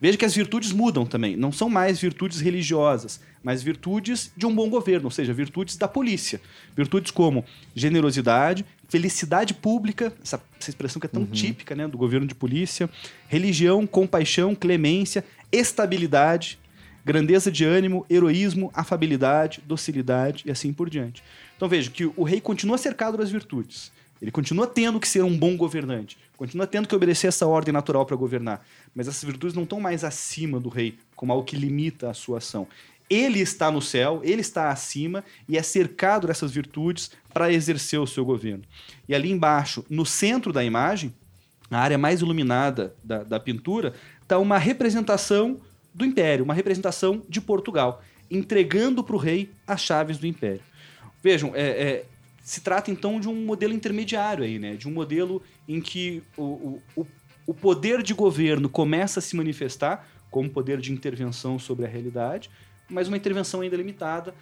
Veja 0.00 0.16
que 0.16 0.24
as 0.24 0.34
virtudes 0.34 0.72
mudam 0.72 1.04
também, 1.04 1.36
não 1.36 1.50
são 1.50 1.68
mais 1.68 2.00
virtudes 2.00 2.40
religiosas, 2.40 3.20
mas 3.46 3.62
virtudes 3.62 4.32
de 4.36 4.44
um 4.44 4.52
bom 4.52 4.68
governo, 4.68 5.04
ou 5.04 5.10
seja, 5.12 5.32
virtudes 5.32 5.76
da 5.76 5.86
polícia. 5.86 6.40
Virtudes 6.76 7.12
como 7.12 7.44
generosidade, 7.76 8.66
felicidade 8.88 9.54
pública, 9.54 10.12
essa, 10.20 10.42
essa 10.58 10.68
expressão 10.68 10.98
que 10.98 11.06
é 11.06 11.08
tão 11.08 11.22
Uhum. 11.22 11.28
típica 11.28 11.72
né, 11.76 11.86
do 11.86 11.96
governo 11.96 12.26
de 12.26 12.34
polícia, 12.34 12.90
religião, 13.28 13.86
compaixão, 13.86 14.52
clemência, 14.52 15.24
estabilidade, 15.52 16.58
grandeza 17.04 17.48
de 17.48 17.64
ânimo, 17.64 18.04
heroísmo, 18.10 18.68
afabilidade, 18.74 19.62
docilidade 19.64 20.42
e 20.44 20.50
assim 20.50 20.72
por 20.72 20.90
diante. 20.90 21.22
Então 21.56 21.68
veja 21.68 21.88
que 21.88 22.04
o 22.16 22.24
rei 22.24 22.40
continua 22.40 22.76
cercado 22.76 23.16
das 23.16 23.30
virtudes. 23.30 23.92
Ele 24.20 24.30
continua 24.30 24.66
tendo 24.66 24.98
que 24.98 25.06
ser 25.06 25.22
um 25.22 25.36
bom 25.36 25.56
governante, 25.56 26.16
continua 26.36 26.66
tendo 26.66 26.88
que 26.88 26.96
obedecer 26.96 27.26
essa 27.28 27.46
ordem 27.46 27.72
natural 27.72 28.06
para 28.06 28.16
governar. 28.16 28.66
Mas 28.94 29.06
essas 29.06 29.22
virtudes 29.22 29.54
não 29.54 29.64
estão 29.64 29.78
mais 29.78 30.04
acima 30.04 30.58
do 30.58 30.68
rei, 30.68 30.98
como 31.14 31.32
algo 31.32 31.44
que 31.44 31.54
limita 31.54 32.10
a 32.10 32.14
sua 32.14 32.38
ação. 32.38 32.66
Ele 33.08 33.38
está 33.40 33.70
no 33.70 33.80
céu, 33.80 34.20
ele 34.24 34.40
está 34.40 34.70
acima 34.70 35.24
e 35.48 35.56
é 35.56 35.62
cercado 35.62 36.26
dessas 36.26 36.50
virtudes 36.52 37.10
para 37.32 37.52
exercer 37.52 38.00
o 38.00 38.06
seu 38.06 38.24
governo. 38.24 38.64
E 39.08 39.14
ali 39.14 39.30
embaixo, 39.30 39.84
no 39.88 40.04
centro 40.04 40.52
da 40.52 40.64
imagem, 40.64 41.14
a 41.70 41.78
área 41.78 41.96
mais 41.98 42.20
iluminada 42.20 42.94
da, 43.04 43.22
da 43.22 43.38
pintura, 43.40 43.94
está 44.22 44.38
uma 44.38 44.58
representação 44.58 45.60
do 45.94 46.04
império, 46.04 46.44
uma 46.44 46.54
representação 46.54 47.22
de 47.28 47.40
Portugal, 47.40 48.02
entregando 48.30 49.02
para 49.04 49.14
o 49.16 49.18
rei 49.18 49.50
as 49.66 49.80
chaves 49.80 50.18
do 50.18 50.26
império. 50.26 50.60
Vejam, 51.22 51.52
é, 51.54 51.60
é, 51.62 52.04
se 52.42 52.60
trata 52.60 52.90
então 52.90 53.18
de 53.20 53.28
um 53.28 53.34
modelo 53.44 53.72
intermediário 53.72 54.44
aí, 54.44 54.58
né? 54.58 54.74
De 54.76 54.86
um 54.88 54.92
modelo 54.92 55.42
em 55.68 55.80
que 55.80 56.22
o, 56.36 56.42
o, 56.42 56.82
o- 56.96 57.06
o 57.48 57.54
poder 57.54 58.02
de 58.02 58.12
governo 58.12 58.68
começa 58.68 59.20
a 59.20 59.22
se 59.22 59.36
manifestar 59.36 60.08
como 60.28 60.50
poder 60.50 60.80
de 60.80 60.92
intervenção 60.92 61.58
sobre 61.60 61.84
a 61.86 61.88
realidade, 61.88 62.50
mas 62.88 63.08
uma 63.08 63.16
intervenção 63.16 63.60
ainda 63.60 63.76
limitada 63.76 64.34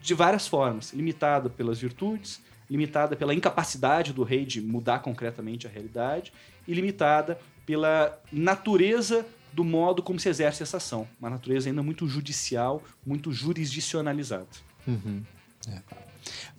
de 0.00 0.14
várias 0.14 0.46
formas, 0.46 0.92
limitada 0.92 1.50
pelas 1.50 1.78
virtudes, 1.78 2.40
limitada 2.70 3.16
pela 3.16 3.34
incapacidade 3.34 4.12
do 4.12 4.22
rei 4.22 4.44
de 4.44 4.60
mudar 4.60 5.00
concretamente 5.00 5.66
a 5.66 5.70
realidade 5.70 6.32
e 6.66 6.74
limitada 6.74 7.38
pela 7.64 8.18
natureza 8.30 9.26
do 9.52 9.64
modo 9.64 10.02
como 10.02 10.20
se 10.20 10.28
exerce 10.28 10.62
essa 10.62 10.76
ação, 10.76 11.08
uma 11.18 11.30
natureza 11.30 11.68
ainda 11.68 11.82
muito 11.82 12.06
judicial, 12.06 12.82
muito 13.04 13.32
jurisdicionalizada. 13.32 14.46
Uhum. 14.86 15.22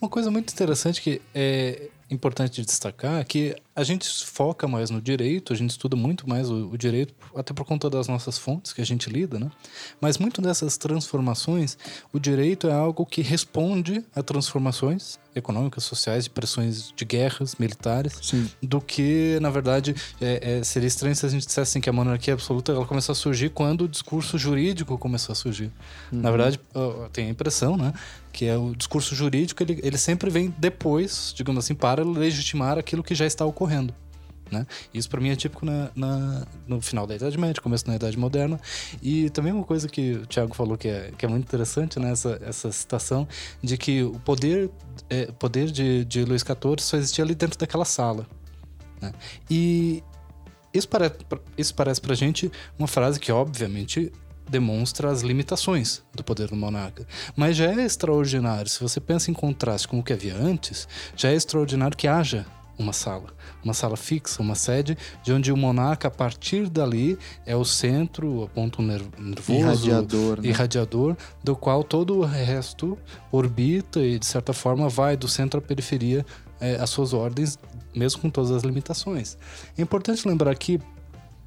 Uma 0.01 0.09
coisa 0.09 0.29
muito 0.29 0.51
interessante 0.51 1.01
que 1.01 1.21
é 1.33 1.89
importante 2.09 2.63
destacar 2.63 3.19
é 3.19 3.23
que 3.23 3.55
a 3.75 3.83
gente 3.83 4.09
foca 4.25 4.67
mais 4.67 4.89
no 4.89 5.01
direito, 5.01 5.53
a 5.53 5.55
gente 5.55 5.69
estuda 5.69 5.95
muito 5.95 6.27
mais 6.27 6.49
o, 6.49 6.69
o 6.69 6.77
direito, 6.77 7.13
até 7.35 7.53
por 7.53 7.65
conta 7.65 7.89
das 7.89 8.07
nossas 8.07 8.37
fontes 8.37 8.73
que 8.73 8.81
a 8.81 8.85
gente 8.85 9.09
lida, 9.09 9.39
né? 9.39 9.49
Mas 10.01 10.17
muito 10.17 10.41
dessas 10.41 10.77
transformações, 10.77 11.77
o 12.11 12.19
direito 12.19 12.67
é 12.67 12.73
algo 12.73 13.05
que 13.05 13.21
responde 13.21 14.03
a 14.13 14.21
transformações 14.21 15.17
econômicas, 15.33 15.83
sociais, 15.83 16.25
de 16.25 16.29
pressões 16.29 16.91
de 16.95 17.05
guerras 17.05 17.55
militares, 17.55 18.19
Sim. 18.21 18.49
do 18.61 18.81
que, 18.81 19.37
na 19.41 19.49
verdade, 19.49 19.95
é, 20.19 20.59
é, 20.59 20.63
seria 20.63 20.87
estranho 20.87 21.15
se 21.15 21.25
a 21.25 21.29
gente 21.29 21.45
dissesse 21.45 21.71
assim, 21.71 21.81
que 21.81 21.89
a 21.89 21.93
monarquia 21.93 22.33
absoluta 22.33 22.71
ela 22.71 22.85
começou 22.85 23.13
a 23.13 23.15
surgir 23.15 23.49
quando 23.49 23.81
o 23.85 23.87
discurso 23.87 24.37
jurídico 24.37 24.97
começou 24.97 25.33
a 25.33 25.35
surgir. 25.35 25.71
Na 26.11 26.31
verdade, 26.31 26.59
tenho 27.13 27.27
a 27.27 27.31
impressão, 27.31 27.77
né, 27.77 27.93
que 28.31 28.45
é 28.45 28.57
o 28.57 28.75
discurso 28.75 29.15
jurídico 29.15 29.61
ele, 29.63 29.79
ele 29.83 29.97
sempre 29.97 30.29
vem 30.29 30.53
depois, 30.57 31.33
digamos 31.35 31.63
assim, 31.65 31.75
para 31.75 32.03
legitimar 32.03 32.77
aquilo 32.77 33.03
que 33.03 33.15
já 33.15 33.25
está 33.25 33.45
ocorrendo. 33.45 33.93
Né? 34.51 34.65
Isso 34.91 35.07
para 35.07 35.21
mim 35.21 35.29
é 35.29 35.35
típico 35.35 35.63
na, 35.63 35.91
na- 35.95 36.47
no 36.67 36.81
final 36.81 37.05
da 37.05 37.13
Idade 37.15 37.37
Média, 37.37 37.61
começo 37.61 37.85
da 37.85 37.93
Idade 37.95 38.17
Moderna. 38.17 38.59
E 38.99 39.29
também 39.29 39.53
uma 39.53 39.63
coisa 39.63 39.87
que 39.87 40.13
o 40.13 40.25
Tiago 40.25 40.55
falou 40.55 40.75
que 40.75 40.87
é, 40.87 41.11
que 41.15 41.23
é 41.23 41.29
muito 41.29 41.43
interessante, 41.43 41.99
né? 41.99 42.11
essa, 42.11 42.71
citação 42.71 43.27
de 43.61 43.77
que 43.77 44.01
o 44.01 44.19
poder, 44.21 44.71
é, 45.07 45.27
poder 45.33 45.69
de, 45.69 46.03
de 46.05 46.25
Luís 46.25 46.41
XIV 46.41 46.79
só 46.79 46.97
existia 46.97 47.23
ali 47.23 47.35
dentro 47.35 47.59
daquela 47.59 47.85
sala. 47.85 48.25
né? 48.99 49.13
E 49.51 50.01
isso, 50.73 50.87
pare, 50.87 51.11
isso 51.55 51.75
parece 51.75 52.01
pra 52.01 52.15
gente 52.15 52.51
uma 52.77 52.87
frase 52.87 53.19
que, 53.19 53.31
obviamente, 53.31 54.11
demonstra 54.49 55.11
as 55.11 55.21
limitações 55.21 56.01
do 56.13 56.23
poder 56.23 56.47
do 56.49 56.55
monarca. 56.55 57.05
Mas 57.35 57.55
já 57.55 57.65
é 57.65 57.85
extraordinário, 57.85 58.69
se 58.69 58.81
você 58.81 58.99
pensa 58.99 59.29
em 59.31 59.33
contraste 59.33 59.87
com 59.87 59.99
o 59.99 60.03
que 60.03 60.13
havia 60.13 60.35
antes, 60.35 60.87
já 61.15 61.29
é 61.29 61.35
extraordinário 61.35 61.95
que 61.95 62.07
haja 62.07 62.45
uma 62.77 62.93
sala, 62.93 63.33
uma 63.61 63.73
sala 63.73 63.97
fixa, 63.97 64.41
uma 64.41 64.55
sede, 64.55 64.97
de 65.21 65.33
onde 65.33 65.51
o 65.51 65.57
monarca, 65.57 66.07
a 66.07 66.11
partir 66.11 66.69
dali, 66.69 67.19
é 67.45 67.53
o 67.53 67.65
centro, 67.65 68.43
o 68.43 68.47
ponto 68.47 68.81
ner- 68.81 69.03
nervoso, 69.17 69.51
Irradiador, 69.59 70.41
né? 70.41 70.47
irradiador, 70.47 71.17
do 71.43 71.55
qual 71.57 71.83
todo 71.83 72.17
o 72.17 72.23
resto 72.23 72.97
orbita 73.31 73.99
e, 73.99 74.17
de 74.17 74.25
certa 74.25 74.53
forma, 74.53 74.87
vai 74.87 75.17
do 75.17 75.27
centro 75.27 75.59
à 75.59 75.61
periferia 75.61 76.25
eh, 76.61 76.77
às 76.79 76.89
suas 76.89 77.13
ordens, 77.13 77.59
mesmo 77.93 78.21
com 78.21 78.29
todas 78.29 78.51
as 78.51 78.63
limitações. 78.63 79.37
É 79.77 79.81
importante 79.81 80.25
lembrar 80.25 80.55
que 80.55 80.79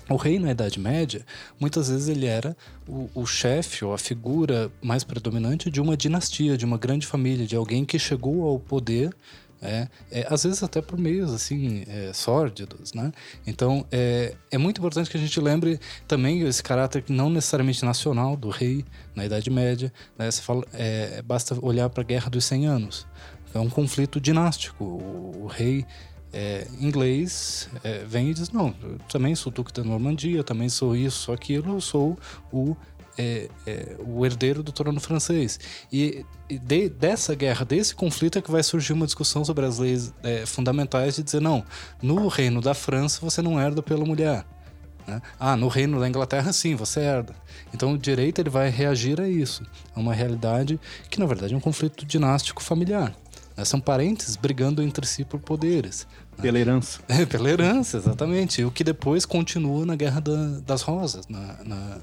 o 0.09 0.17
rei 0.17 0.39
na 0.39 0.51
Idade 0.51 0.81
Média, 0.81 1.25
muitas 1.59 1.89
vezes 1.89 2.09
ele 2.09 2.27
era 2.27 2.57
o, 2.89 3.09
o 3.15 3.27
chefe 3.27 3.85
ou 3.85 3.95
a 3.95 3.99
figura 3.99 4.71
mais 4.83 5.05
predominante 5.05 5.71
de 5.71 5.81
uma 5.81 5.97
dinastia, 5.97 6.57
de 6.57 6.65
uma 6.65 6.79
grande 6.79 7.07
família, 7.07 7.47
de 7.47 7.57
alguém 7.57 7.85
que 7.85 7.99
chegou 7.99 8.47
ao 8.47 8.59
poder, 8.59 9.15
é, 9.65 9.87
é, 10.11 10.27
às 10.29 10.43
vezes 10.43 10.61
até 10.61 10.83
por 10.83 10.99
meios 10.99 11.33
assim 11.33 11.85
é, 11.87 12.13
sórdidos, 12.13 12.93
né? 12.93 13.13
Então 13.47 13.87
é, 13.93 14.35
é 14.51 14.59
muito 14.59 14.79
importante 14.79 15.09
que 15.09 15.17
a 15.17 15.21
gente 15.21 15.41
lembre 15.41 15.79
também 16.09 16.41
esse 16.41 16.61
caráter 16.61 17.05
não 17.09 17.31
necessariamente 17.31 17.85
nacional 17.85 18.37
do 18.37 18.51
rei 18.51 18.85
na 19.15 19.25
Idade 19.25 19.49
Média. 19.51 19.93
Né? 20.19 20.29
Você 20.29 20.43
fala, 20.43 20.65
é, 20.73 21.23
basta 21.23 21.57
olhar 21.65 21.89
para 21.91 22.03
a 22.03 22.05
Guerra 22.05 22.29
dos 22.29 22.45
100 22.45 22.67
Anos. 22.67 23.07
É 23.55 23.61
um 23.61 23.71
conflito 23.71 24.21
dinástico. 24.21 24.83
O, 24.85 25.45
o 25.45 25.47
rei 25.47 25.87
é, 26.33 26.67
inglês 26.81 27.69
é, 27.85 28.05
vem 28.05 28.31
e 28.31 28.35
diz: 28.35 28.51
Não, 28.51 28.75
eu 28.83 28.99
também 29.11 29.35
sou 29.35 29.53
Duque 29.53 29.73
da 29.73 29.85
Normandia, 29.85 30.43
também 30.43 30.69
sou 30.69 30.95
isso, 30.97 31.19
sou 31.19 31.35
aquilo, 31.35 31.75
eu 31.77 31.81
sou 31.81 32.19
o, 32.53 32.77
é, 33.19 33.49
é, 33.67 33.97
o 34.01 34.25
herdeiro 34.25 34.63
do 34.63 34.73
trono 34.73 34.99
francês. 35.01 35.61
E, 35.93 36.25
e 36.49 36.59
de- 36.59 36.89
dessa 36.89 37.35
guerra, 37.35 37.65
desse 37.65 37.95
conflito, 37.95 38.39
é 38.39 38.43
que 38.43 38.51
vai 38.51 38.63
surgir 38.63 38.93
uma 38.95 39.07
discussão 39.07 39.45
sobre 39.45 39.67
as 39.67 39.79
leis 39.79 40.13
é, 40.23 40.47
fundamentais 40.47 41.17
de 41.17 41.23
dizer: 41.23 41.41
Não, 41.41 41.65
no 42.03 42.29
reino 42.29 42.61
da 42.61 42.75
França 42.75 43.21
você 43.21 43.43
não 43.43 43.61
herda 43.61 43.83
pela 43.83 44.05
mulher. 44.05 44.45
né? 45.07 45.21
Ah, 45.39 45.57
no 45.57 45.69
reino 45.69 46.01
da 46.01 46.09
Inglaterra, 46.09 46.53
sim, 46.53 46.75
você 46.75 47.01
herda. 47.01 47.35
Então 47.75 47.93
o 47.93 47.99
direito 47.99 48.41
ele 48.41 48.51
vai 48.51 48.71
reagir 48.71 49.21
a 49.21 49.29
isso, 49.29 49.63
a 49.95 50.01
uma 50.01 50.15
realidade 50.15 50.81
que 51.11 51.19
na 51.21 51.27
verdade 51.27 51.53
é 51.53 51.57
um 51.57 51.61
conflito 51.61 52.07
dinástico 52.07 52.63
familiar. 52.63 53.15
né? 53.57 53.65
São 53.65 53.81
parentes 53.81 54.37
brigando 54.37 54.83
entre 54.83 55.07
si 55.07 55.25
por 55.25 55.41
poderes. 55.41 56.07
Pela 56.43 56.59
herança. 56.59 57.01
É, 57.09 57.25
pela 57.25 57.49
herança, 57.51 57.97
exatamente. 57.97 58.65
O 58.65 58.71
que 58.71 58.83
depois 58.85 59.25
continua 59.25 59.87
na 59.87 59.97
Guerra 59.97 60.21
da- 60.21 60.61
das 60.61 60.83
Rosas, 60.83 61.27
na, 61.29 61.63
na, 61.65 61.99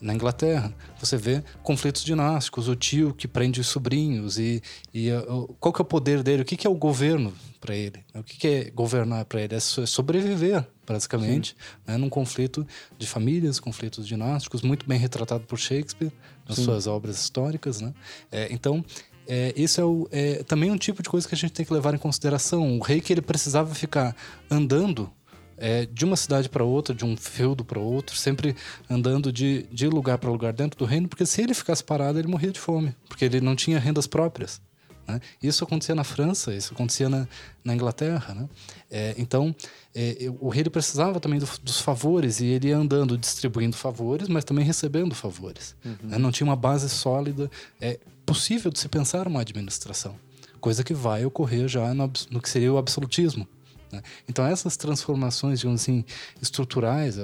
na 0.00 0.14
Inglaterra. 0.14 0.72
Você 1.00 1.16
vê 1.16 1.42
conflitos 1.62 2.04
dinásticos, 2.04 2.68
o 2.68 2.76
tio 2.76 3.14
que 3.14 3.26
prende 3.26 3.60
os 3.60 3.66
sobrinhos 3.68 4.38
e, 4.38 4.62
e 4.92 5.10
o- 5.12 5.48
qual 5.58 5.72
que 5.72 5.80
é 5.80 5.84
o 5.84 5.86
poder 5.86 6.22
dele, 6.22 6.42
o 6.42 6.44
que, 6.44 6.56
que 6.56 6.66
é 6.66 6.70
o 6.70 6.74
governo 6.74 7.32
para 7.60 7.74
ele, 7.74 8.04
o 8.14 8.22
que, 8.22 8.36
que 8.36 8.46
é 8.46 8.70
governar 8.70 9.24
para 9.24 9.40
ele, 9.40 9.54
é 9.54 9.56
é 9.56 9.60
sobreviver, 9.60 10.66
basicamente, 10.86 11.56
né, 11.86 11.96
num 11.96 12.10
conflito 12.10 12.66
de 12.98 13.06
famílias, 13.06 13.58
conflitos 13.58 14.06
dinásticos, 14.06 14.60
muito 14.60 14.86
bem 14.86 14.98
retratado 14.98 15.44
por 15.46 15.58
Shakespeare 15.58 16.12
nas 16.46 16.58
suas 16.58 16.86
obras 16.86 17.16
históricas. 17.18 17.80
Né? 17.80 17.94
É, 18.30 18.48
então, 18.52 18.84
é, 19.26 19.52
isso 19.56 19.80
é, 19.80 19.84
o- 19.84 20.08
é 20.12 20.42
também 20.44 20.70
um 20.70 20.76
tipo 20.76 21.02
de 21.02 21.08
coisa 21.08 21.26
que 21.28 21.34
a 21.34 21.38
gente 21.38 21.52
tem 21.52 21.64
que 21.64 21.72
levar 21.72 21.94
em 21.94 21.98
consideração. 21.98 22.78
O 22.78 22.82
rei 22.82 23.00
que 23.00 23.12
ele 23.12 23.22
precisava 23.22 23.74
ficar 23.74 24.14
andando 24.50 25.10
é, 25.56 25.86
de 25.86 26.04
uma 26.04 26.16
cidade 26.16 26.48
para 26.48 26.64
outra, 26.64 26.92
de 26.94 27.04
um 27.04 27.16
feudo 27.16 27.64
para 27.64 27.78
outro, 27.78 28.16
sempre 28.16 28.56
andando 28.90 29.32
de, 29.32 29.64
de 29.70 29.86
lugar 29.88 30.18
para 30.18 30.28
lugar 30.30 30.52
dentro 30.52 30.76
do 30.78 30.84
reino, 30.84 31.06
porque 31.08 31.24
se 31.24 31.40
ele 31.42 31.54
ficasse 31.54 31.82
parado, 31.84 32.18
ele 32.18 32.26
morria 32.26 32.50
de 32.50 32.58
fome, 32.58 32.94
porque 33.08 33.24
ele 33.24 33.40
não 33.40 33.54
tinha 33.54 33.78
rendas 33.78 34.06
próprias. 34.06 34.60
Né? 35.06 35.20
Isso 35.42 35.62
acontecia 35.64 35.94
na 35.94 36.04
França, 36.04 36.54
isso 36.54 36.72
acontecia 36.74 37.08
na, 37.08 37.26
na 37.62 37.74
Inglaterra. 37.74 38.34
Né? 38.34 38.48
É, 38.90 39.14
então, 39.18 39.54
é, 39.94 40.16
o 40.40 40.48
rei 40.48 40.64
precisava 40.64 41.20
também 41.20 41.38
do- 41.38 41.48
dos 41.62 41.80
favores, 41.80 42.40
e 42.40 42.46
ele 42.46 42.68
ia 42.68 42.76
andando 42.76 43.16
distribuindo 43.18 43.76
favores, 43.76 44.28
mas 44.28 44.44
também 44.44 44.64
recebendo 44.64 45.14
favores. 45.14 45.74
né? 46.02 46.18
Não 46.18 46.30
tinha 46.32 46.46
uma 46.46 46.56
base 46.56 46.88
sólida. 46.88 47.50
É 47.80 47.98
possível 48.24 48.70
de 48.70 48.78
se 48.78 48.88
pensar 48.88 49.26
uma 49.28 49.40
administração, 49.40 50.16
coisa 50.60 50.82
que 50.82 50.94
vai 50.94 51.24
ocorrer 51.26 51.68
já 51.68 51.92
no, 51.92 52.10
no 52.30 52.40
que 52.40 52.48
seria 52.48 52.72
o 52.72 52.78
absolutismo. 52.78 53.46
né? 53.92 54.02
Então 54.28 54.46
essas 54.46 54.76
transformações, 54.78 55.60
digamos 55.60 55.82
assim, 55.82 56.04
estruturais, 56.40 57.16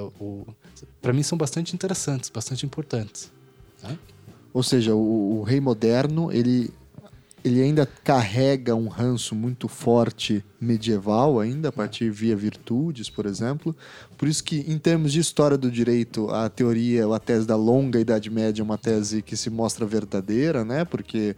para 1.01 1.13
mim 1.13 1.23
são 1.23 1.39
bastante 1.39 1.75
interessantes, 1.75 2.29
bastante 2.29 2.67
importantes. 2.67 3.33
né? 3.83 3.99
Ou 4.53 4.63
seja, 4.63 4.95
o, 4.95 5.39
o 5.39 5.43
rei 5.43 5.61
moderno, 5.61 6.31
ele 6.33 6.71
ele 7.45 7.63
ainda 7.63 7.87
carrega 8.05 8.75
um 8.75 8.89
ranço 8.89 9.35
muito 9.35 9.69
forte 9.69 10.45
medieval 10.61 11.41
ainda, 11.41 11.69
a 11.71 11.73
partir 11.73 12.11
via 12.11 12.37
virtudes, 12.37 13.09
por 13.09 13.27
exemplo. 13.27 13.75
Por 14.19 14.29
isso 14.29 14.45
que, 14.45 14.65
em 14.69 14.79
termos 14.79 15.13
de 15.13 15.21
história 15.21 15.57
do 15.57 15.71
direito, 15.71 16.29
a 16.31 16.49
teoria, 16.49 17.07
a 17.07 17.19
tese 17.19 17.47
da 17.47 17.57
longa 17.57 17.99
Idade 17.99 18.31
Média 18.31 18.63
é 18.63 18.65
uma 18.65 18.79
tese 18.79 19.23
que 19.23 19.37
se 19.37 19.49
mostra 19.49 19.87
verdadeira, 19.87 20.65
né? 20.65 20.85
Porque 20.85 21.35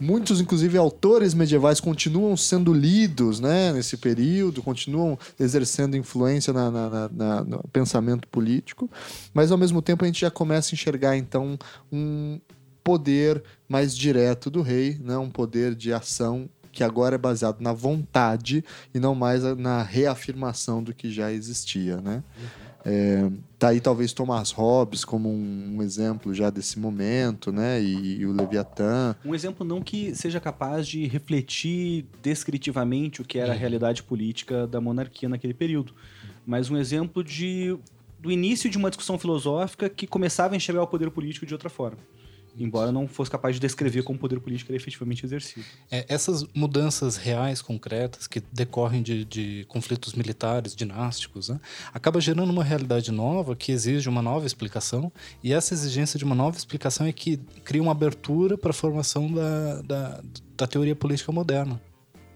muitos, 0.00 0.40
inclusive, 0.40 0.78
autores 0.78 1.34
medievais 1.34 1.80
continuam 1.80 2.36
sendo 2.36 2.72
lidos 2.72 3.38
né, 3.38 3.72
nesse 3.72 3.96
período, 3.96 4.62
continuam 4.62 5.18
exercendo 5.38 5.96
influência 5.96 6.52
na, 6.52 6.70
na, 6.70 7.08
na, 7.08 7.44
no 7.44 7.64
pensamento 7.72 8.26
político, 8.28 8.90
mas, 9.34 9.52
ao 9.52 9.58
mesmo 9.58 9.82
tempo, 9.82 10.04
a 10.04 10.06
gente 10.06 10.20
já 10.20 10.30
começa 10.30 10.72
a 10.72 10.74
enxergar, 10.74 11.16
então, 11.16 11.58
um 11.92 12.40
poder 12.90 13.40
mais 13.68 13.96
direto 13.96 14.50
do 14.50 14.62
rei, 14.62 14.98
né? 15.00 15.16
um 15.16 15.30
poder 15.30 15.76
de 15.76 15.92
ação 15.92 16.50
que 16.72 16.82
agora 16.82 17.14
é 17.14 17.18
baseado 17.18 17.60
na 17.60 17.72
vontade 17.72 18.64
e 18.92 18.98
não 18.98 19.14
mais 19.14 19.44
na 19.56 19.80
reafirmação 19.80 20.82
do 20.82 20.92
que 20.92 21.08
já 21.08 21.32
existia, 21.32 22.00
né? 22.00 22.24
Uhum. 22.36 22.70
É, 22.82 23.30
tá 23.58 23.68
aí 23.68 23.80
talvez 23.80 24.12
Thomas 24.12 24.50
Hobbes 24.50 25.04
como 25.04 25.28
um, 25.28 25.76
um 25.76 25.82
exemplo 25.82 26.32
já 26.34 26.50
desse 26.50 26.80
momento, 26.80 27.52
né? 27.52 27.80
E, 27.80 28.20
e, 28.20 28.26
o 28.26 28.32
Leviatã. 28.32 29.14
Um 29.24 29.34
exemplo 29.34 29.64
não 29.64 29.82
que 29.82 30.14
seja 30.14 30.40
capaz 30.40 30.88
de 30.88 31.06
refletir 31.06 32.06
descritivamente 32.22 33.20
o 33.20 33.24
que 33.24 33.38
era 33.38 33.52
a 33.52 33.54
uhum. 33.54 33.60
realidade 33.60 34.02
política 34.02 34.66
da 34.66 34.80
monarquia 34.80 35.28
naquele 35.28 35.54
período, 35.54 35.94
mas 36.44 36.70
um 36.70 36.76
exemplo 36.76 37.22
de 37.22 37.78
do 38.18 38.30
início 38.30 38.68
de 38.68 38.76
uma 38.76 38.90
discussão 38.90 39.18
filosófica 39.18 39.88
que 39.88 40.06
começava 40.06 40.54
a 40.54 40.56
enxergar 40.56 40.82
o 40.82 40.86
poder 40.86 41.10
político 41.10 41.46
de 41.46 41.54
outra 41.54 41.70
forma 41.70 41.98
embora 42.58 42.92
não 42.92 43.06
fosse 43.06 43.30
capaz 43.30 43.56
de 43.56 43.60
descrever 43.60 44.02
como 44.02 44.16
o 44.16 44.20
poder 44.20 44.40
político 44.40 44.70
era 44.70 44.76
efetivamente 44.76 45.24
exercido. 45.24 45.64
É, 45.90 46.04
essas 46.08 46.44
mudanças 46.54 47.16
reais, 47.16 47.62
concretas, 47.62 48.26
que 48.26 48.42
decorrem 48.52 49.02
de, 49.02 49.24
de 49.24 49.64
conflitos 49.68 50.14
militares, 50.14 50.74
dinásticos, 50.74 51.48
né, 51.48 51.60
acaba 51.92 52.20
gerando 52.20 52.50
uma 52.50 52.64
realidade 52.64 53.10
nova 53.10 53.54
que 53.56 53.72
exige 53.72 54.08
uma 54.08 54.22
nova 54.22 54.46
explicação, 54.46 55.12
e 55.42 55.52
essa 55.52 55.74
exigência 55.74 56.18
de 56.18 56.24
uma 56.24 56.34
nova 56.34 56.56
explicação 56.56 57.06
é 57.06 57.12
que 57.12 57.38
cria 57.64 57.82
uma 57.82 57.92
abertura 57.92 58.56
para 58.58 58.70
a 58.70 58.74
formação 58.74 59.32
da, 59.32 59.82
da, 59.82 60.20
da 60.56 60.66
teoria 60.66 60.96
política 60.96 61.32
moderna. 61.32 61.80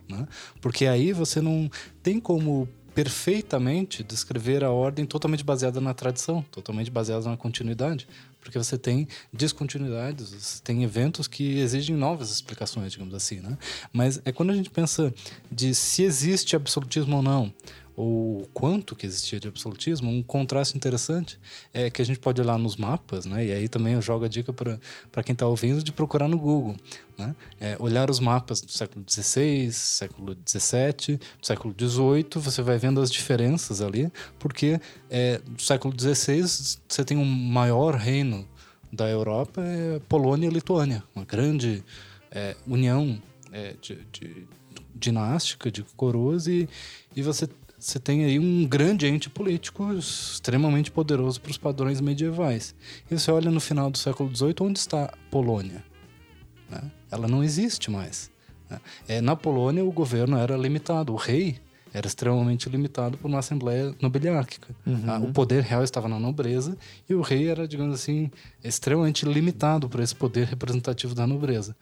Né? 0.08 0.26
Porque 0.60 0.86
aí 0.86 1.12
você 1.12 1.40
não 1.40 1.70
tem 2.02 2.20
como 2.20 2.68
perfeitamente 2.94 4.04
descrever 4.04 4.62
a 4.62 4.70
ordem 4.70 5.04
totalmente 5.04 5.42
baseada 5.42 5.80
na 5.80 5.92
tradição, 5.92 6.42
totalmente 6.50 6.90
baseada 6.90 7.28
na 7.28 7.36
continuidade, 7.36 8.06
porque 8.44 8.58
você 8.58 8.76
tem 8.76 9.08
descontinuidades, 9.32 10.30
você 10.30 10.62
tem 10.62 10.84
eventos 10.84 11.26
que 11.26 11.58
exigem 11.58 11.96
novas 11.96 12.30
explicações, 12.30 12.92
digamos 12.92 13.14
assim, 13.14 13.40
né? 13.40 13.56
Mas 13.92 14.20
é 14.24 14.30
quando 14.30 14.50
a 14.50 14.54
gente 14.54 14.70
pensa 14.70 15.12
de 15.50 15.74
se 15.74 16.02
existe 16.02 16.54
absolutismo 16.54 17.16
ou 17.16 17.22
não, 17.22 17.52
ou 17.96 18.48
quanto 18.52 18.96
que 18.96 19.06
existia 19.06 19.38
de 19.38 19.46
absolutismo, 19.46 20.10
um 20.10 20.22
contraste 20.22 20.76
interessante 20.76 21.38
é 21.72 21.88
que 21.88 22.02
a 22.02 22.04
gente 22.04 22.18
pode 22.18 22.40
olhar 22.40 22.58
nos 22.58 22.76
mapas, 22.76 23.24
né? 23.24 23.46
E 23.46 23.52
aí 23.52 23.68
também 23.68 23.94
eu 23.94 24.02
jogo 24.02 24.24
a 24.24 24.28
dica 24.28 24.52
para 24.52 25.22
quem 25.22 25.32
está 25.32 25.46
ouvindo 25.46 25.82
de 25.82 25.92
procurar 25.92 26.26
no 26.26 26.36
Google, 26.36 26.76
né? 27.16 27.36
É, 27.60 27.76
olhar 27.78 28.10
os 28.10 28.18
mapas 28.18 28.60
do 28.60 28.70
século 28.70 29.04
XVI, 29.08 29.70
século 29.72 30.36
XVII, 30.46 31.20
século 31.40 31.74
XVIII, 31.78 32.42
você 32.42 32.62
vai 32.62 32.78
vendo 32.78 33.00
as 33.00 33.10
diferenças 33.10 33.80
ali, 33.80 34.10
porque 34.38 34.80
é, 35.08 35.40
no 35.48 35.60
século 35.60 35.94
XVI 35.96 36.42
você 36.88 37.04
tem 37.04 37.16
um 37.16 37.24
maior 37.24 37.94
reino 37.94 38.48
da 38.92 39.08
Europa, 39.08 39.62
é 39.62 40.00
Polônia 40.08 40.48
e 40.48 40.50
Lituânia, 40.50 41.04
uma 41.14 41.24
grande 41.24 41.84
é, 42.30 42.56
união 42.66 43.20
é, 43.52 43.74
de, 43.80 43.98
de 44.12 44.46
dinástica 44.94 45.70
de 45.70 45.84
coroas 45.96 46.46
e, 46.46 46.68
e 47.14 47.22
você 47.22 47.48
você 47.84 47.98
tem 47.98 48.24
aí 48.24 48.38
um 48.38 48.66
grande 48.66 49.06
ente 49.06 49.28
político 49.28 49.92
extremamente 49.92 50.90
poderoso 50.90 51.38
para 51.38 51.50
os 51.50 51.58
padrões 51.58 52.00
medievais. 52.00 52.74
E 53.10 53.18
você 53.18 53.30
olha 53.30 53.50
no 53.50 53.60
final 53.60 53.90
do 53.90 53.98
século 53.98 54.34
XVIII, 54.34 54.54
onde 54.62 54.78
está 54.78 55.04
a 55.04 55.12
Polônia? 55.30 55.84
Né? 56.70 56.80
Ela 57.10 57.28
não 57.28 57.44
existe 57.44 57.90
mais. 57.90 58.30
Né? 58.70 58.80
É, 59.06 59.20
na 59.20 59.36
Polônia, 59.36 59.84
o 59.84 59.92
governo 59.92 60.38
era 60.38 60.56
limitado, 60.56 61.12
o 61.12 61.16
rei 61.16 61.58
era 61.92 62.06
extremamente 62.06 62.70
limitado 62.70 63.18
por 63.18 63.28
uma 63.28 63.40
assembleia 63.40 63.94
nobiliárquica. 64.00 64.74
Uhum. 64.86 65.28
O 65.28 65.32
poder 65.34 65.62
real 65.62 65.84
estava 65.84 66.08
na 66.08 66.18
nobreza 66.18 66.78
e 67.06 67.14
o 67.14 67.20
rei 67.20 67.48
era, 67.48 67.68
digamos 67.68 67.94
assim, 67.94 68.30
extremamente 68.64 69.26
limitado 69.26 69.90
por 69.90 70.00
esse 70.00 70.14
poder 70.14 70.46
representativo 70.46 71.14
da 71.14 71.26
nobreza. 71.26 71.76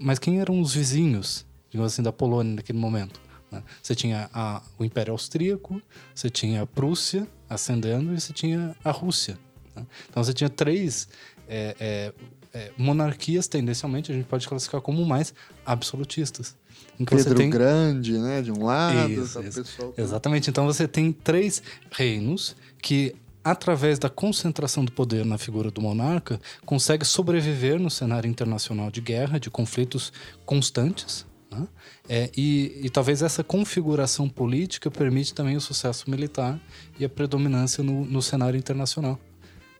Mas 0.00 0.18
quem 0.18 0.40
eram 0.40 0.60
os 0.60 0.74
vizinhos, 0.74 1.46
digamos 1.70 1.92
assim, 1.92 2.02
da 2.02 2.12
Polônia 2.12 2.56
naquele 2.56 2.78
momento? 2.78 3.27
Né? 3.50 3.62
Você 3.82 3.94
tinha 3.94 4.28
a, 4.32 4.62
o 4.78 4.84
Império 4.84 5.12
Austríaco, 5.12 5.80
você 6.14 6.28
tinha 6.28 6.62
a 6.62 6.66
Prússia 6.66 7.26
ascendendo 7.48 8.14
e 8.14 8.20
você 8.20 8.32
tinha 8.32 8.76
a 8.84 8.90
Rússia. 8.90 9.38
Né? 9.74 9.86
Então 10.08 10.22
você 10.22 10.32
tinha 10.32 10.50
três 10.50 11.08
é, 11.48 11.74
é, 11.80 12.12
é, 12.52 12.72
monarquias, 12.76 13.48
tendencialmente, 13.48 14.12
a 14.12 14.14
gente 14.14 14.26
pode 14.26 14.46
classificar 14.46 14.80
como 14.80 15.04
mais 15.04 15.32
absolutistas. 15.64 16.56
Pedro 17.04 17.34
tem... 17.34 17.50
Grande, 17.50 18.18
né? 18.18 18.42
De 18.42 18.50
um 18.50 18.64
lado, 18.64 19.10
isso, 19.10 19.40
isso. 19.42 19.62
Pessoal... 19.62 19.94
Exatamente. 19.96 20.50
Então 20.50 20.66
você 20.66 20.86
tem 20.86 21.12
três 21.12 21.62
reinos 21.90 22.56
que 22.82 23.14
através 23.42 23.98
da 23.98 24.10
concentração 24.10 24.84
do 24.84 24.92
poder 24.92 25.24
na 25.24 25.38
figura 25.38 25.70
do 25.70 25.80
monarca, 25.80 26.38
consegue 26.66 27.04
sobreviver 27.04 27.80
no 27.80 27.88
cenário 27.88 28.28
internacional 28.28 28.90
de 28.90 29.00
guerra, 29.00 29.38
de 29.38 29.48
conflitos 29.48 30.12
constantes, 30.44 31.24
né? 31.50 31.66
É, 32.08 32.30
e, 32.36 32.80
e, 32.82 32.90
talvez 32.90 33.22
essa 33.22 33.42
configuração 33.42 34.28
política 34.28 34.90
permite 34.90 35.34
também 35.34 35.56
o 35.56 35.60
sucesso 35.60 36.10
militar 36.10 36.60
e 36.98 37.04
a 37.04 37.08
predominância 37.08 37.82
no, 37.82 38.04
no 38.04 38.20
cenário 38.22 38.58
internacional. 38.58 39.18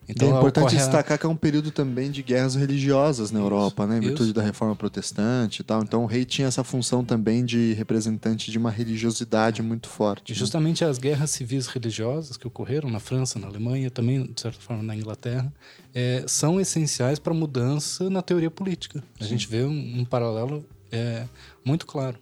Então, 0.09 0.29
é 0.29 0.31
importante 0.39 0.75
destacar 0.75 1.19
que 1.19 1.27
é 1.27 1.29
um 1.29 1.37
período 1.37 1.71
também 1.71 2.11
de 2.11 2.23
guerras 2.23 2.55
religiosas 2.55 3.31
na 3.31 3.41
Europa, 3.41 3.87
né? 3.87 3.99
Em 3.99 4.01
virtude 4.01 4.33
da 4.33 4.41
reforma 4.41 4.75
protestante 4.75 5.61
e 5.61 5.65
tal. 5.65 5.83
Então 5.83 6.03
o 6.05 6.07
rei 6.07 6.25
tinha 6.25 6.49
essa 6.49 6.65
função 6.65 7.05
também 7.05 7.45
de 7.45 7.75
representante 7.75 8.51
de 8.51 8.57
uma 8.57 8.71
religiosidade 8.71 9.61
muito 9.61 9.87
forte. 9.89 10.31
E 10.31 10.33
né? 10.33 10.39
justamente 10.39 10.83
as 10.83 10.97
guerras 10.97 11.31
civis 11.31 11.67
religiosas 11.67 12.39
que 12.39 12.47
ocorreram 12.47 12.89
na 12.89 12.99
França, 12.99 13.39
na 13.39 13.47
Alemanha, 13.47 13.91
também, 13.91 14.23
de 14.25 14.41
certa 14.41 14.59
forma, 14.59 14.83
na 14.83 14.97
Inglaterra, 14.97 15.53
é, 15.95 16.25
são 16.27 16.59
essenciais 16.59 17.19
para 17.19 17.35
a 17.35 17.37
mudança 17.37 18.09
na 18.09 18.23
teoria 18.23 18.51
política. 18.51 19.05
A 19.21 19.25
Sim. 19.25 19.31
gente 19.31 19.47
vê 19.47 19.63
um, 19.63 20.01
um 20.01 20.05
paralelo 20.07 20.65
é 20.91 21.25
muito 21.65 21.87
claro. 21.87 22.19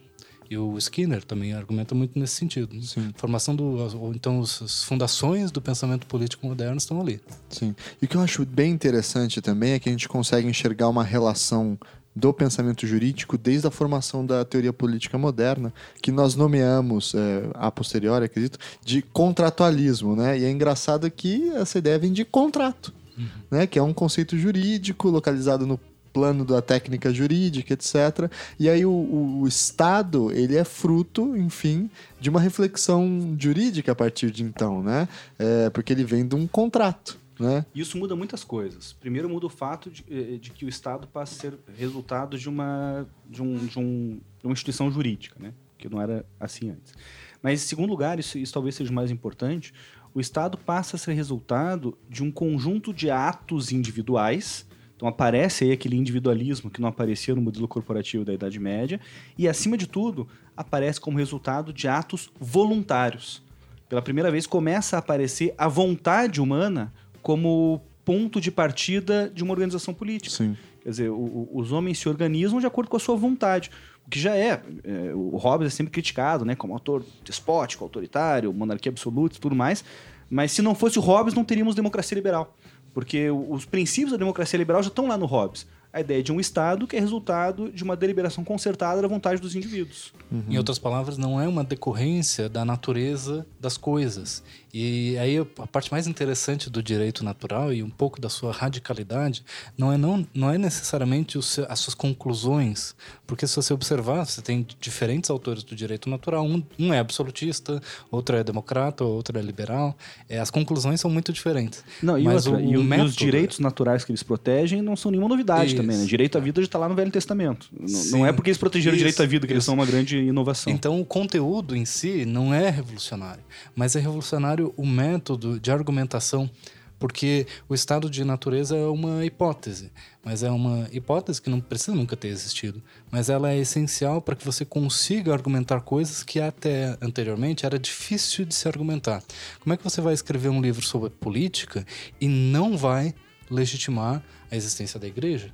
E 0.49 0.57
o 0.57 0.79
Skinner 0.79 1.25
também 1.25 1.53
argumenta 1.53 1.95
muito 1.95 2.19
nesse 2.19 2.35
sentido. 2.35 2.81
Sim. 2.83 3.13
Formação 3.17 3.55
do, 3.55 3.65
ou 3.99 4.15
então 4.15 4.41
as 4.41 4.85
fundações 4.85 5.51
do 5.51 5.61
pensamento 5.61 6.07
político 6.07 6.47
moderno 6.47 6.77
estão 6.77 7.01
ali. 7.01 7.21
Sim. 7.49 7.75
E 8.01 8.05
o 8.05 8.09
que 8.09 8.17
eu 8.17 8.21
acho 8.21 8.45
bem 8.47 8.71
interessante 8.71 9.41
também 9.41 9.73
é 9.73 9.79
que 9.79 9.89
a 9.89 9.93
gente 9.93 10.09
consegue 10.09 10.47
enxergar 10.47 10.89
uma 10.89 11.03
relação 11.03 11.77
do 12.15 12.33
pensamento 12.33 12.87
jurídico 12.87 13.37
desde 13.37 13.67
a 13.67 13.71
formação 13.71 14.25
da 14.25 14.43
teoria 14.43 14.73
política 14.73 15.19
moderna, 15.19 15.73
que 16.01 16.11
nós 16.11 16.35
nomeamos 16.35 17.15
é, 17.15 17.51
a 17.53 17.71
posteriori, 17.71 18.25
acredito, 18.25 18.59
de 18.83 19.03
contratualismo, 19.03 20.17
né? 20.17 20.39
E 20.39 20.45
é 20.45 20.51
engraçado 20.51 21.11
que 21.11 21.51
essa 21.51 21.77
ideia 21.77 21.99
vem 21.99 22.15
de 22.15 22.25
contrato, 22.25 22.95
uhum. 23.19 23.29
né? 23.51 23.67
Que 23.67 23.79
é 23.79 23.83
um 23.83 23.93
conceito 23.93 24.39
jurídico 24.39 25.11
localizado 25.11 25.67
no 25.67 25.79
plano 26.17 26.47
da 26.47 26.63
técnica 26.63 27.13
jurídica, 27.13 27.75
etc. 27.75 28.33
E 28.59 28.71
aí 28.71 28.87
o, 28.87 28.91
o, 28.91 29.41
o, 29.43 29.47
Estado, 29.47 30.33
ele 30.33 30.57
é 30.57 30.65
fruto, 30.65 31.37
enfim, 31.37 31.91
de 32.19 32.31
uma 32.31 32.41
reflexão 32.41 33.37
jurídica 33.39 33.93
a 33.93 33.95
partir 33.95 34.31
de 34.31 34.43
então, 34.43 34.83
né? 34.83 35.07
É, 35.39 35.69
porque 35.69 35.93
ele 35.93 36.05
vem 36.05 36.27
de 36.27 36.35
um 36.35 36.47
contrato. 36.47 37.19
Né? 37.39 37.67
Isso 37.75 37.99
muda 37.99 38.17
muitas 38.17 38.43
coisas. 38.43 38.95
Primeiro 38.95 39.29
muda 39.29 39.45
o 39.45 39.51
fato 39.51 39.91
de, 39.91 40.03
eh, 40.11 40.39
de, 40.39 40.51
que 40.53 40.65
o 40.65 40.71
Estado 40.71 41.07
passa 41.07 41.35
a 41.35 41.39
ser 41.39 41.59
resultado 41.77 42.39
de 42.39 42.49
uma, 42.49 43.07
de, 43.29 43.43
um, 43.43 43.67
de, 43.67 43.79
um, 43.79 44.19
de 44.39 44.47
uma 44.47 44.55
instituição 44.55 44.91
jurídica, 44.91 45.37
né? 45.39 45.53
que 45.77 45.87
não 45.87 46.01
era 46.01 46.25
assim 46.41 46.71
antes. 46.71 46.95
Mas, 47.43 47.63
em 47.63 47.67
segundo 47.67 47.91
lugar, 47.91 48.19
isso, 48.19 48.39
isso 48.39 48.55
talvez 48.55 48.75
seja 48.75 48.91
mais 48.91 49.11
importante, 49.11 49.75
o 50.15 50.21
Estado 50.21 50.57
passa 50.57 50.97
a 50.97 50.99
ser 50.99 51.13
resultado 51.13 51.99
de 52.09 52.23
um 52.23 52.33
conjunto 52.33 52.95
de 52.95 53.11
atos 53.11 53.71
individuais 53.71 54.66
então 54.97 55.07
aparece 55.07 55.65
aí 55.65 55.73
aquele 55.73 55.95
individualismo 55.95 56.71
que 56.71 56.81
não 56.81 56.89
aparecia 56.89 57.35
no 57.35 57.43
modelo 57.43 57.69
corporativo 57.69 58.25
da 58.25 58.33
Idade 58.33 58.59
Média 58.59 58.99
e, 59.37 59.47
acima 59.47 59.77
de 59.77 59.87
tudo, 59.87 60.27
aparece 60.57 60.99
como 60.99 61.19
resultado 61.19 61.71
de 61.73 61.87
atos 61.87 62.31
voluntários. 62.41 63.43
Pela 63.91 64.01
primeira 64.01 64.31
vez 64.31 64.47
começa 64.47 64.97
a 64.97 64.99
aparecer 64.99 65.55
a 65.59 65.69
vontade 65.69 66.41
humana 66.41 66.93
como 67.21 67.83
ponto 68.05 68.41
de 68.41 68.51
partida 68.51 69.31
de 69.33 69.45
uma 69.45 69.53
organização 69.53 69.93
política. 69.93 70.35
Sim. 70.35 70.57
Quer 70.81 70.91
dizer, 70.91 71.11
o, 71.11 71.49
os 71.53 71.73
homens 71.73 71.99
se 71.99 72.09
organizam 72.09 72.59
de 72.59 72.67
acordo 72.67 72.89
com 72.89 72.97
a 72.97 73.01
sua 73.01 73.17
vontade. 73.17 73.71
O 74.07 74.09
que 74.09 74.19
já 74.19 74.35
é, 74.35 74.63
é 74.85 75.13
o 75.15 75.37
Hobbes 75.37 75.67
é 75.67 75.71
sempre 75.71 75.93
criticado, 75.93 76.45
né, 76.45 76.55
como 76.55 76.73
autor 76.73 77.05
despótico, 77.23 77.85
autoritário, 77.85 78.53
monarquia 78.53 78.91
absoluta 78.91 79.37
e 79.37 79.41
tudo 79.41 79.55
mais. 79.55 79.85
Mas 80.31 80.53
se 80.53 80.63
não 80.63 80.75
fosse 80.75 80.99
o 80.99 81.03
Hobbes, 81.03 81.35
não 81.35 81.45
teríamos 81.45 81.75
democracia 81.75 82.15
liberal. 82.15 82.57
Porque 82.97 83.31
os 83.31 83.67
princípios 83.67 84.13
da 84.13 84.17
democracia 84.17 84.57
liberal 84.57 84.83
já 84.83 84.89
estão 84.89 85.07
lá 85.07 85.19
no 85.19 85.27
Hobbes. 85.27 85.67
a 85.93 86.01
ideia 86.01 86.23
de 86.23 86.33
um 86.33 86.41
Estado 86.41 86.87
que 86.87 86.97
é 86.97 87.01
resultado 87.01 87.71
de 87.71 87.85
uma 87.85 87.95
deliberação 87.95 88.43
concertada 88.43 89.03
da 89.03 89.07
vontade 89.07 89.39
dos 89.39 89.55
indivíduos. 89.55 90.15
Uhum. 90.33 90.45
Em 90.49 90.57
outras 90.57 90.79
palavras, 90.79 91.19
não 91.19 91.39
é 91.39 91.47
uma 91.47 91.63
decorrência 91.63 92.49
da 92.49 92.65
natureza 92.65 93.47
das 93.61 93.77
coisas. 93.77 94.43
E 94.79 95.17
aí 95.17 95.39
a 95.39 95.67
parte 95.67 95.91
mais 95.91 96.07
interessante 96.07 96.69
do 96.69 96.83
direito 96.83 97.25
natural 97.25 97.73
e 97.73 97.83
um 97.83 97.89
pouco 97.89 98.21
da 98.21 98.29
sua 98.29 98.53
radicalidade 98.53 99.43
não 99.79 99.91
é, 99.91 99.97
não, 99.97 100.27
não 100.35 100.51
é 100.51 100.59
necessariamente 100.59 101.43
seu, 101.43 101.65
as 101.67 101.81
suas 101.81 101.95
conclusões, 101.95 102.95
porque 103.27 103.47
se 103.47 103.57
você 103.57 103.73
observar, 103.73 104.27
você 104.27 104.43
tem 104.43 104.67
diferentes 104.79 105.31
autores 105.31 105.63
do 105.63 105.75
direito 105.75 106.11
natural, 106.11 106.45
um, 106.45 106.63
um 106.79 106.93
é 106.93 106.99
absolutista, 106.99 107.81
outro 108.11 108.37
é 108.37 108.45
democrata, 108.45 109.03
outro 109.03 109.39
é 109.39 109.41
liberal. 109.41 109.97
É, 110.29 110.39
as 110.39 110.51
conclusões 110.51 111.01
são 111.01 111.11
muito 111.11 111.33
diferentes. 111.33 111.83
Não, 112.03 112.19
e, 112.19 112.25
Mas 112.25 112.47
outra, 112.47 112.63
o, 112.63 112.71
e, 112.71 112.77
o 112.77 112.85
método... 112.85 113.09
os 113.09 113.17
direitos 113.17 113.59
naturais 113.59 114.05
que 114.05 114.13
eles 114.13 114.23
protegem 114.23 114.83
não 114.83 114.95
são 114.95 115.11
nenhuma 115.11 115.31
novidade 115.31 115.69
Isso. 115.69 115.77
também. 115.77 115.97
Né? 115.97 116.05
Direito 116.05 116.37
à 116.37 116.41
vida 116.43 116.61
já 116.61 116.67
está 116.67 116.79
lá 116.79 116.87
no 116.87 116.95
Velho 116.95 117.11
Testamento. 117.11 117.71
Sim. 117.87 118.11
Não 118.11 118.27
é 118.27 118.33
porque 118.33 118.51
eles 118.51 118.59
protegeram 118.59 118.95
Isso. 118.95 119.05
o 119.05 119.07
direito 119.07 119.23
à 119.23 119.27
vida 119.27 119.47
que 119.47 119.55
Isso. 119.55 119.57
eles 119.57 119.65
são 119.65 119.73
uma 119.73 119.87
grande 119.87 120.19
inovação. 120.19 120.71
Então 120.71 121.01
o 121.01 121.05
conteúdo 121.07 121.75
em 121.75 121.87
si 121.87 122.27
não 122.27 122.53
é 122.53 122.69
revolucionário, 122.69 123.43
mas 123.75 123.97
é 123.97 124.01
revolucionário 124.01 124.66
o 124.77 124.87
método 124.87 125.59
de 125.59 125.71
argumentação, 125.71 126.51
porque 126.99 127.47
o 127.69 127.75
estado 127.75 128.09
de 128.09 128.25
natureza 128.25 128.77
é 128.77 128.87
uma 128.87 129.25
hipótese, 129.25 129.93
mas 130.25 130.43
é 130.43 130.51
uma 130.51 130.89
hipótese 130.91 131.41
que 131.41 131.51
não 131.51 131.61
precisa 131.61 131.95
nunca 131.95 132.17
ter 132.17 132.29
existido, 132.29 132.83
mas 133.11 133.29
ela 133.29 133.51
é 133.51 133.59
essencial 133.59 134.21
para 134.23 134.35
que 134.35 134.45
você 134.45 134.65
consiga 134.65 135.33
argumentar 135.33 135.81
coisas 135.81 136.23
que 136.23 136.41
até 136.41 136.97
anteriormente 137.01 137.67
era 137.67 137.79
difícil 137.79 138.45
de 138.45 138.55
se 138.55 138.67
argumentar. 138.67 139.23
Como 139.61 139.75
é 139.75 139.77
que 139.77 139.85
você 139.85 140.01
vai 140.01 140.15
escrever 140.15 140.49
um 140.49 140.61
livro 140.61 140.85
sobre 140.85 141.11
política 141.11 141.87
e 142.21 142.29
não 142.29 142.77
vai 142.77 143.15
legitimar 143.51 144.23
a 144.51 144.57
existência 144.57 144.99
da 144.99 145.07
igreja? 145.07 145.53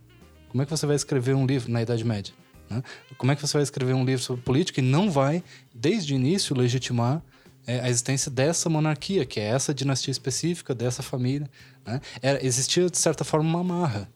Como 0.48 0.62
é 0.62 0.64
que 0.64 0.70
você 0.70 0.86
vai 0.86 0.96
escrever 0.96 1.34
um 1.34 1.46
livro 1.46 1.72
na 1.72 1.82
Idade 1.82 2.04
Média? 2.04 2.32
Né? 2.68 2.82
Como 3.16 3.32
é 3.32 3.36
que 3.36 3.42
você 3.42 3.54
vai 3.54 3.62
escrever 3.62 3.94
um 3.94 4.04
livro 4.04 4.22
sobre 4.22 4.42
política 4.42 4.80
e 4.80 4.84
não 4.84 5.10
vai, 5.10 5.42
desde 5.74 6.14
o 6.14 6.16
início, 6.16 6.56
legitimar 6.56 7.22
é, 7.66 7.80
a 7.80 7.88
existência 7.88 8.30
dessa 8.30 8.68
monarquia, 8.68 9.24
que 9.24 9.38
é 9.40 9.44
essa 9.44 9.72
dinastia 9.72 10.10
específica, 10.10 10.74
dessa 10.74 11.02
família. 11.02 11.48
Né? 11.86 12.00
Era, 12.20 12.44
existia, 12.44 12.88
de 12.88 12.98
certa 12.98 13.24
forma, 13.24 13.48
uma 13.48 13.60
amarra 13.60 14.08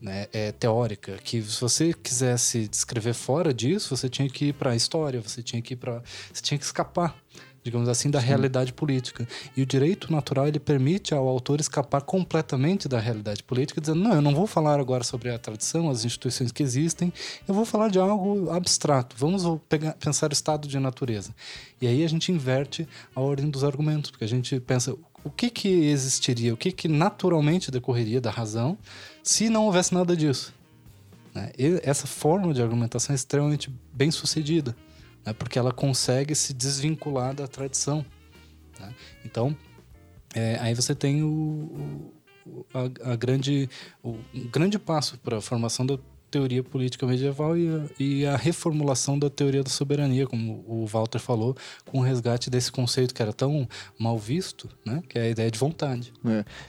né, 0.00 0.26
é, 0.32 0.50
teórica, 0.50 1.16
que 1.18 1.40
se 1.42 1.60
você 1.60 1.92
quisesse 1.92 2.66
descrever 2.66 3.14
fora 3.14 3.54
disso, 3.54 3.96
você 3.96 4.08
tinha 4.08 4.28
que 4.28 4.46
ir 4.46 4.52
para 4.52 4.72
a 4.72 4.76
história, 4.76 5.20
você 5.20 5.42
tinha 5.42 5.62
que 5.62 5.74
ir 5.74 5.76
para. 5.76 6.02
Você 6.32 6.42
tinha 6.42 6.58
que 6.58 6.64
escapar 6.64 7.21
digamos 7.62 7.88
assim, 7.88 8.10
da 8.10 8.20
Sim. 8.20 8.26
realidade 8.26 8.72
política. 8.72 9.26
E 9.56 9.62
o 9.62 9.66
direito 9.66 10.10
natural 10.12 10.48
ele 10.48 10.58
permite 10.58 11.14
ao 11.14 11.28
autor 11.28 11.60
escapar 11.60 12.02
completamente 12.02 12.88
da 12.88 12.98
realidade 12.98 13.42
política, 13.42 13.80
dizendo: 13.80 14.00
não, 14.00 14.14
eu 14.14 14.22
não 14.22 14.34
vou 14.34 14.46
falar 14.46 14.80
agora 14.80 15.04
sobre 15.04 15.30
a 15.30 15.38
tradição, 15.38 15.88
as 15.88 16.04
instituições 16.04 16.50
que 16.50 16.62
existem, 16.62 17.12
eu 17.46 17.54
vou 17.54 17.64
falar 17.64 17.88
de 17.88 17.98
algo 17.98 18.50
abstrato. 18.50 19.14
Vamos 19.18 19.44
pegar, 19.68 19.92
pensar 19.94 20.30
o 20.30 20.32
estado 20.32 20.66
de 20.66 20.78
natureza. 20.78 21.34
E 21.80 21.86
aí 21.86 22.04
a 22.04 22.08
gente 22.08 22.32
inverte 22.32 22.88
a 23.14 23.20
ordem 23.20 23.48
dos 23.48 23.64
argumentos, 23.64 24.10
porque 24.10 24.24
a 24.24 24.28
gente 24.28 24.58
pensa 24.60 24.96
o 25.24 25.30
que 25.30 25.50
que 25.50 25.68
existiria, 25.68 26.52
o 26.52 26.56
que 26.56 26.72
que 26.72 26.88
naturalmente 26.88 27.70
decorreria 27.70 28.20
da 28.20 28.30
razão 28.30 28.76
se 29.22 29.48
não 29.48 29.66
houvesse 29.66 29.94
nada 29.94 30.16
disso. 30.16 30.52
Né? 31.32 31.52
Essa 31.82 32.06
forma 32.06 32.52
de 32.52 32.60
argumentação 32.60 33.12
é 33.12 33.16
extremamente 33.16 33.72
bem 33.92 34.10
sucedida 34.10 34.74
né? 35.24 35.32
porque 35.32 35.58
ela 35.58 35.72
consegue 35.72 36.34
se 36.34 36.52
desvincular 36.52 37.34
da 37.34 37.46
tradição. 37.46 38.04
Né? 38.78 38.94
Então, 39.24 39.56
é, 40.34 40.58
aí 40.60 40.74
você 40.74 40.94
tem 40.94 41.22
o, 41.22 41.28
o 41.28 42.22
a, 42.74 43.12
a, 43.12 43.16
grande, 43.16 43.68
o, 44.02 44.18
um 44.34 44.48
grande 44.48 44.78
passo 44.78 45.18
para 45.18 45.38
a 45.38 45.40
formação 45.40 45.86
da 45.86 45.98
teoria 46.30 46.64
política 46.64 47.06
medieval 47.06 47.56
e 47.56 47.68
a, 47.68 47.86
e 48.00 48.26
a, 48.26 48.36
reformulação 48.36 49.18
da 49.18 49.28
teoria 49.28 49.62
da 49.62 49.68
soberania, 49.68 50.26
como 50.26 50.64
o 50.66 50.86
Walter 50.86 51.18
falou, 51.18 51.54
com 51.84 51.98
o 51.98 52.02
resgate 52.02 52.48
desse 52.48 52.72
conceito 52.72 53.14
que 53.14 53.20
era 53.20 53.34
tão 53.34 53.68
mal 53.98 54.18
visto, 54.18 54.68
né? 54.84 55.02
que 55.08 55.18
é 55.18 55.22
a 55.22 55.28
ideia 55.28 55.50
de 55.50 55.58
vontade. 55.58 56.12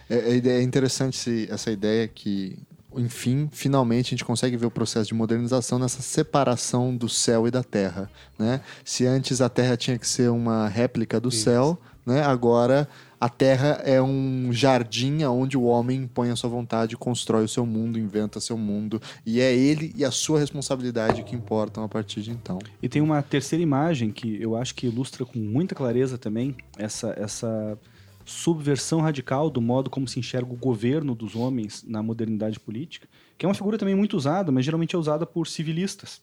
É, 0.10 0.16
é, 0.16 0.48
é 0.50 0.62
interessante 0.62 1.48
essa 1.50 1.72
ideia 1.72 2.08
que 2.08 2.60
enfim, 2.98 3.50
finalmente 3.52 4.08
a 4.08 4.10
gente 4.12 4.26
consegue 4.26 4.58
ver 4.58 4.66
o 4.66 4.72
processo 4.72 5.08
de 5.08 5.14
modernização 5.14 5.80
nessa 5.80 6.02
separação 6.02 6.96
do 6.96 7.10
céu 7.10 7.48
e 7.48 7.52
da 7.52 7.64
terra, 7.64 8.10
né? 8.38 8.62
Se 8.84 9.06
antes 9.06 9.42
a 9.42 9.50
terra 9.50 9.78
tinha 9.78 9.98
que 9.98 10.08
ser 10.08 10.30
uma 10.30 10.68
réplica 10.68 11.20
do 11.20 11.30
Isso. 11.30 11.44
céu, 11.44 11.78
né? 12.06 12.24
Agora 12.24 12.88
a 13.20 13.30
terra 13.30 13.82
é 13.86 14.02
um 14.02 14.50
jardim 14.52 15.24
onde 15.24 15.58
o 15.58 15.64
homem 15.64 16.10
põe 16.14 16.30
a 16.30 16.36
sua 16.36 16.50
vontade, 16.50 16.98
constrói 16.98 17.46
o 17.46 17.48
seu 17.48 17.66
mundo, 17.66 17.98
inventa 17.98 18.42
seu 18.42 18.58
mundo, 18.58 19.02
e 19.26 19.40
é 19.40 19.56
ele 19.56 19.94
e 19.96 20.04
a 20.04 20.12
sua 20.12 20.40
responsabilidade 20.40 21.24
que 21.24 21.34
importam 21.34 21.86
a 21.86 21.88
partir 21.88 22.22
de 22.22 22.32
então. 22.32 22.60
E 22.82 22.90
tem 22.90 23.02
uma 23.02 23.22
terceira 23.22 23.64
imagem 23.64 24.12
que 24.12 24.42
eu 24.42 24.58
acho 24.58 24.76
que 24.76 24.88
ilustra 24.88 25.24
com 25.26 25.40
muita 25.40 25.74
clareza 25.74 26.18
também 26.18 26.54
essa 26.78 27.16
essa 27.18 27.78
subversão 28.26 29.02
radical 29.02 29.50
do 29.50 29.62
modo 29.62 29.90
como 29.90 30.08
se 30.08 30.20
enxerga 30.20 30.54
o 30.54 30.58
governo 30.58 31.14
dos 31.16 31.36
homens 31.36 31.84
na 31.88 32.02
modernidade 32.02 32.60
política, 32.60 33.08
que 33.38 33.46
é 33.46 33.50
uma 33.50 33.56
figura 33.56 33.78
também 33.78 33.96
muito 33.96 34.16
usada, 34.16 34.52
mas 34.52 34.66
geralmente 34.66 34.96
é 34.96 35.00
usada 35.00 35.26
por 35.26 35.48
civilistas. 35.48 36.22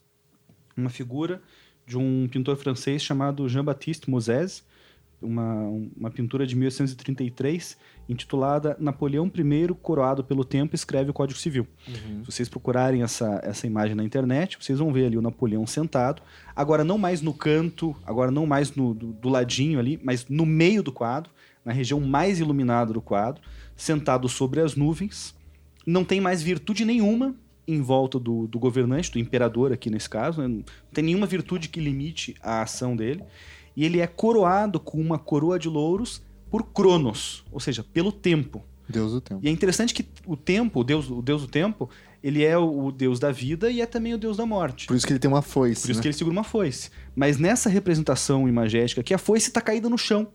Uma 0.77 0.91
figura 0.91 1.43
de 1.87 1.99
um 1.99 2.29
pintor 2.29 2.57
francês 2.57 3.03
chamado 3.03 3.49
Jean-Baptiste 3.49 4.09
Moses, 4.09 4.65
uma, 5.21 5.69
uma 5.97 6.11
pintura 6.11 6.47
de 6.47 6.57
1833, 6.57 7.77
intitulada 8.09 8.77
Napoleão 8.81 9.27
I, 9.27 9.75
coroado 9.83 10.25
pelo 10.25 10.45
tempo, 10.45 10.75
escreve 10.75 11.11
o 11.11 11.13
Código 11.13 11.39
Civil. 11.39 11.67
Uhum. 11.87 12.25
Se 12.25 12.33
vocês 12.33 12.49
procurarem 12.49 13.03
essa, 13.03 13.41
essa 13.43 13.67
imagem 13.67 13.95
na 13.95 14.03
internet, 14.03 14.57
vocês 14.61 14.79
vão 14.79 14.93
ver 14.93 15.07
ali 15.07 15.19
o 15.19 15.23
Napoleão 15.23 15.67
sentado, 15.67 16.23
agora 16.57 16.83
não 16.83 16.97
mais 16.97 17.21
no 17.21 17.35
canto, 17.35 17.95
agora 18.05 18.31
não 18.31 18.47
mais 18.47 18.75
no, 18.75 18.95
do, 18.95 19.13
do 19.13 19.29
ladinho 19.29 19.79
ali, 19.79 20.01
mas 20.03 20.27
no 20.29 20.47
meio 20.47 20.83
do 20.83 20.93
quadro, 20.93 21.31
na 21.65 21.73
região 21.73 22.01
mais 22.01 22.41
iluminada 22.41 22.93
do 22.93 23.01
quadro, 23.01 23.43
sentado 23.77 24.29
sobre 24.29 24.61
as 24.61 24.75
nuvens. 24.75 25.35
Não 25.87 26.05
tem 26.05 26.21
mais 26.21 26.43
virtude 26.43 26.85
nenhuma 26.85 27.35
em 27.67 27.81
volta 27.81 28.19
do, 28.19 28.47
do 28.47 28.59
governante, 28.59 29.11
do 29.11 29.19
imperador 29.19 29.73
aqui 29.73 29.91
nesse 29.91 30.09
caso. 30.09 30.41
Né? 30.43 30.49
Não 30.49 30.65
tem 30.93 31.05
nenhuma 31.05 31.27
virtude 31.27 31.69
que 31.69 31.81
limite 31.81 32.35
a 32.43 32.63
ação 32.63 32.97
dele. 32.97 33.23
E 33.77 33.85
ele 33.85 34.01
é 34.01 34.07
coroado 34.07 34.81
com 34.81 35.01
uma 35.01 35.19
coroa 35.19 35.59
de 35.59 35.69
louros 35.69 36.23
por 36.51 36.65
Cronos, 36.65 37.45
ou 37.53 37.61
seja, 37.61 37.85
pelo 37.85 38.11
tempo. 38.11 38.65
Deus 38.89 39.13
do 39.13 39.21
tempo. 39.21 39.41
E 39.43 39.49
é 39.49 39.51
interessante 39.51 39.95
que 39.95 40.05
o 40.27 40.37
tempo, 40.37 40.81
o 40.81 40.85
Deus, 40.85 41.09
o 41.09 41.23
Deus 41.23 41.43
do 41.43 41.49
tempo, 41.49 41.89
ele 42.23 42.45
é 42.45 42.59
o 42.59 42.91
Deus 42.91 43.21
da 43.21 43.31
vida 43.31 43.71
e 43.71 43.81
é 43.81 43.87
também 43.87 44.13
o 44.13 44.19
Deus 44.19 44.37
da 44.37 44.45
morte. 44.45 44.87
Por 44.87 44.97
isso 44.97 45.07
que 45.07 45.13
ele 45.13 45.21
tem 45.21 45.31
uma 45.31 45.43
foice. 45.43 45.83
Por 45.83 45.89
né? 45.89 45.93
isso 45.93 46.03
que 46.03 46.09
ele 46.09 46.15
segura 46.15 46.33
uma 46.33 46.45
foice. 46.45 46.91
Mas 47.15 47.39
nessa 47.39 47.71
representação 47.71 48.49
imagética 48.49 49.01
aqui, 49.01 49.15
a 49.15 49.19
foice 49.19 49.49
está 49.49 49.61
caída 49.61 49.89
no 49.89 49.97
chão. 49.97 50.29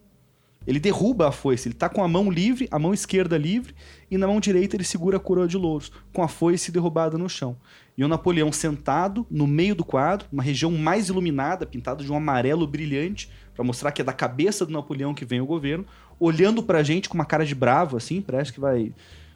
Ele 0.65 0.79
derruba 0.79 1.27
a 1.27 1.31
foice, 1.31 1.67
ele 1.67 1.75
está 1.75 1.87
com 1.87 2.03
a 2.03 2.07
mão 2.07 2.29
livre, 2.29 2.67
a 2.71 2.79
mão 2.79 2.93
esquerda 2.93 3.37
livre, 3.37 3.73
e 4.09 4.17
na 4.17 4.27
mão 4.27 4.39
direita 4.39 4.75
ele 4.75 4.83
segura 4.83 5.17
a 5.17 5.19
coroa 5.19 5.47
de 5.47 5.57
louros, 5.57 5.91
com 6.11 6.23
a 6.23 6.27
foice 6.27 6.71
derrubada 6.71 7.17
no 7.17 7.29
chão. 7.29 7.55
E 7.97 8.03
o 8.03 8.07
Napoleão 8.07 8.51
sentado 8.51 9.25
no 9.29 9.47
meio 9.47 9.75
do 9.75 9.85
quadro, 9.85 10.27
uma 10.31 10.43
região 10.43 10.71
mais 10.71 11.09
iluminada, 11.09 11.65
pintada 11.65 12.03
de 12.03 12.11
um 12.11 12.15
amarelo 12.15 12.67
brilhante, 12.67 13.29
para 13.53 13.63
mostrar 13.63 13.91
que 13.91 14.01
é 14.01 14.05
da 14.05 14.11
cabeça 14.11 14.65
do 14.65 14.73
Napoleão 14.73 15.13
que 15.13 15.23
vem 15.23 15.39
o 15.39 15.45
governo, 15.45 15.85
olhando 16.19 16.61
para 16.61 16.79
a 16.79 16.83
gente 16.83 17.07
com 17.07 17.15
uma 17.15 17.25
cara 17.25 17.45
de 17.45 17.55
bravo, 17.55 17.95
assim, 17.95 18.21
parece 18.21 18.51
que 18.51 18.59
vai, 18.59 18.91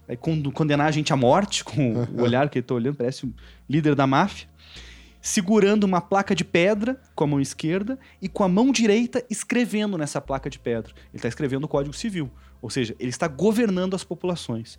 vai 0.07 0.17
condenar 0.17 0.87
a 0.87 0.91
gente 0.91 1.13
à 1.13 1.15
morte 1.15 1.63
com 1.63 1.93
o 1.93 2.21
olhar 2.21 2.49
que 2.49 2.57
ele 2.57 2.63
está 2.63 2.73
olhando, 2.73 2.95
parece 2.95 3.25
o 3.25 3.33
líder 3.69 3.95
da 3.95 4.07
máfia 4.07 4.48
segurando 5.21 5.83
uma 5.83 6.01
placa 6.01 6.33
de 6.33 6.43
pedra 6.43 6.99
com 7.15 7.23
a 7.23 7.27
mão 7.27 7.41
esquerda 7.41 7.99
e 8.21 8.29
com 8.29 8.43
a 8.43 8.47
mão 8.47 8.71
direita 8.71 9.23
escrevendo 9.29 9.97
nessa 9.97 10.21
placa 10.21 10.49
de 10.49 10.59
pedra. 10.59 10.91
Ele 10.95 11.15
está 11.15 11.27
escrevendo 11.27 11.65
o 11.65 11.67
Código 11.67 11.93
Civil. 11.93 12.29
Ou 12.61 12.69
seja, 12.69 12.95
ele 12.99 13.09
está 13.09 13.27
governando 13.27 13.95
as 13.95 14.03
populações. 14.03 14.77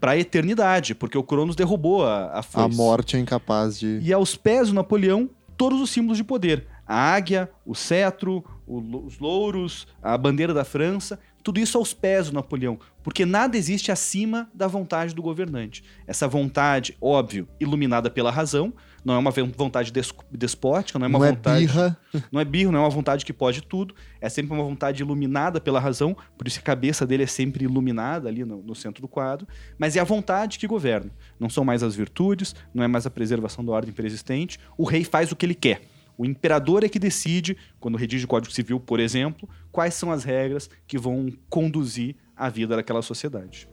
Para 0.00 0.12
a 0.12 0.18
eternidade, 0.18 0.94
porque 0.94 1.16
o 1.16 1.22
Cronos 1.22 1.54
derrubou 1.54 2.04
a, 2.04 2.38
a 2.38 2.42
foice. 2.42 2.74
A 2.74 2.76
morte 2.76 3.16
é 3.16 3.20
incapaz 3.20 3.78
de. 3.78 4.00
E 4.02 4.12
aos 4.12 4.34
pés 4.34 4.68
do 4.68 4.74
Napoleão, 4.74 5.30
todos 5.56 5.80
os 5.80 5.90
símbolos 5.90 6.16
de 6.16 6.24
poder. 6.24 6.66
A 6.84 7.14
águia, 7.14 7.48
o 7.64 7.74
cetro, 7.74 8.44
o, 8.66 8.78
os 9.06 9.20
louros, 9.20 9.86
a 10.02 10.18
bandeira 10.18 10.52
da 10.52 10.64
França, 10.64 11.20
tudo 11.42 11.58
isso 11.58 11.76
aos 11.76 11.92
pés 11.92 12.28
do 12.28 12.34
Napoleão, 12.34 12.78
porque 13.02 13.26
nada 13.26 13.56
existe 13.56 13.90
acima 13.90 14.48
da 14.54 14.68
vontade 14.68 15.14
do 15.14 15.22
governante. 15.22 15.82
Essa 16.06 16.28
vontade, 16.28 16.96
óbvio, 17.00 17.48
iluminada 17.58 18.08
pela 18.08 18.30
razão, 18.30 18.72
não 19.04 19.14
é 19.14 19.18
uma 19.18 19.30
vontade 19.30 19.92
despótica, 20.30 20.98
não 20.98 21.06
é 21.06 21.08
uma 21.08 21.18
não 21.18 21.26
é 21.26 21.30
vontade. 21.30 21.64
É 21.64 21.66
birra. 21.66 21.98
Não 22.30 22.40
é 22.40 22.44
birra, 22.44 22.70
não 22.70 22.80
é 22.80 22.82
uma 22.82 22.90
vontade 22.90 23.24
que 23.24 23.32
pode 23.32 23.62
tudo. 23.62 23.94
É 24.20 24.28
sempre 24.28 24.52
uma 24.52 24.62
vontade 24.62 25.02
iluminada 25.02 25.60
pela 25.60 25.80
razão, 25.80 26.14
por 26.36 26.46
isso 26.46 26.58
a 26.58 26.62
cabeça 26.62 27.06
dele 27.06 27.22
é 27.22 27.26
sempre 27.26 27.64
iluminada 27.64 28.28
ali 28.28 28.44
no, 28.44 28.62
no 28.62 28.74
centro 28.74 29.00
do 29.00 29.08
quadro. 29.08 29.48
Mas 29.78 29.96
é 29.96 30.00
a 30.00 30.04
vontade 30.04 30.58
que 30.58 30.66
governa. 30.66 31.10
Não 31.40 31.48
são 31.48 31.64
mais 31.64 31.82
as 31.82 31.96
virtudes, 31.96 32.54
não 32.74 32.84
é 32.84 32.86
mais 32.86 33.06
a 33.06 33.10
preservação 33.10 33.64
da 33.64 33.72
ordem 33.72 33.92
preexistente. 33.94 34.60
O 34.76 34.84
rei 34.84 35.04
faz 35.04 35.32
o 35.32 35.36
que 35.36 35.46
ele 35.46 35.54
quer. 35.54 35.80
O 36.16 36.24
imperador 36.24 36.84
é 36.84 36.88
que 36.88 36.98
decide, 36.98 37.56
quando 37.80 37.96
redige 37.96 38.24
o 38.24 38.28
Código 38.28 38.52
Civil, 38.52 38.78
por 38.78 39.00
exemplo, 39.00 39.48
quais 39.70 39.94
são 39.94 40.10
as 40.10 40.24
regras 40.24 40.68
que 40.86 40.98
vão 40.98 41.32
conduzir 41.48 42.14
a 42.36 42.48
vida 42.48 42.76
daquela 42.76 43.02
sociedade. 43.02 43.68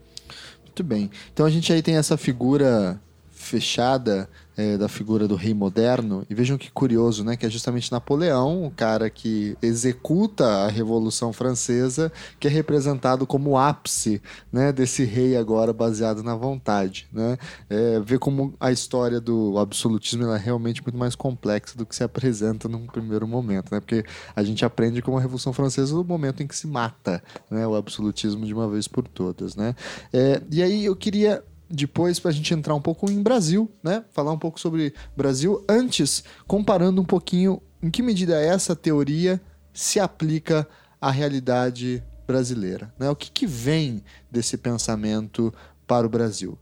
Muito 0.64 0.84
bem. 0.84 1.10
Então 1.34 1.46
a 1.46 1.50
gente 1.50 1.72
aí 1.74 1.82
tem 1.82 1.96
essa 1.96 2.18
figura 2.18 3.02
fechada 3.30 4.30
é, 4.60 4.78
da 4.78 4.90
figura 4.90 5.26
do 5.26 5.36
rei 5.36 5.54
moderno. 5.54 6.26
E 6.30 6.36
vejam 6.36 6.58
que 6.58 6.70
curioso, 6.70 7.24
né? 7.24 7.38
Que 7.38 7.46
é 7.46 7.50
justamente 7.50 7.94
Napoleão, 7.94 8.66
o 8.66 8.72
cara 8.72 9.10
que 9.10 9.58
executa 9.62 10.46
a 10.46 10.68
Revolução 10.68 11.32
Francesa, 11.32 12.12
que 12.38 12.46
é 12.46 12.52
representado 12.52 13.26
como 13.26 13.52
o 13.52 13.58
ápice 13.58 14.22
né, 14.52 14.74
desse 14.74 15.06
rei 15.06 15.38
agora 15.38 15.72
baseado 15.72 16.22
na 16.22 16.36
vontade. 16.36 17.08
Né? 17.14 17.38
É, 17.70 18.02
ver 18.02 18.20
como 18.20 18.54
a 18.60 18.70
história 18.70 19.22
do 19.22 19.58
absolutismo 19.58 20.26
é 20.26 20.38
realmente 20.38 20.84
muito 20.84 20.98
mais 20.98 21.16
complexa 21.16 21.78
do 21.78 21.86
que 21.86 21.96
se 21.96 22.04
apresenta 22.04 22.68
num 22.68 22.86
primeiro 22.86 23.26
momento. 23.26 23.72
Né? 23.72 23.80
Porque 23.80 24.04
a 24.36 24.44
gente 24.44 24.66
aprende 24.66 25.02
como 25.02 25.18
a 25.18 25.22
Revolução 25.22 25.54
Francesa 25.54 25.96
no 25.96 26.04
momento 26.04 26.44
em 26.44 26.48
que 26.48 26.56
se 26.56 26.68
mata 26.68 27.24
né, 27.50 27.66
o 27.66 27.76
absolutismo 27.76 28.46
de 28.46 28.54
uma 28.54 28.68
vez 28.68 28.90
por 28.90 29.08
todas. 29.08 29.56
Né? 29.56 29.74
É, 30.12 30.42
e 30.52 30.62
aí 30.62 30.84
eu 30.84 30.98
queria 30.98 31.42
depois 31.70 32.20
para 32.20 32.32
a 32.32 32.34
gente 32.34 32.54
entrar 32.54 32.74
um 32.74 32.82
pouco 32.82 33.10
em 33.12 33.22
Brasil, 33.22 33.70
né? 33.84 34.04
Falar 34.12 34.32
um 34.32 34.40
pouco 34.40 34.60
sobre 34.60 34.94
Brasil. 35.16 35.64
Antes, 35.70 36.24
comparando 36.48 37.02
um 37.02 37.06
pouquinho 37.06 37.62
em 37.82 37.90
que 37.90 38.02
medida 38.02 38.40
essa 38.42 38.76
teoria 38.76 39.40
se 39.74 40.00
aplica 40.00 40.68
à 41.00 41.12
realidade 41.12 42.04
brasileira, 42.26 42.94
né? 43.00 43.10
O 43.10 43.16
que, 43.16 43.32
que 43.32 43.46
vem 43.46 44.04
desse 44.32 44.58
pensamento 44.58 45.54
para 45.88 46.06
o 46.06 46.10
Brasil? 46.10 46.58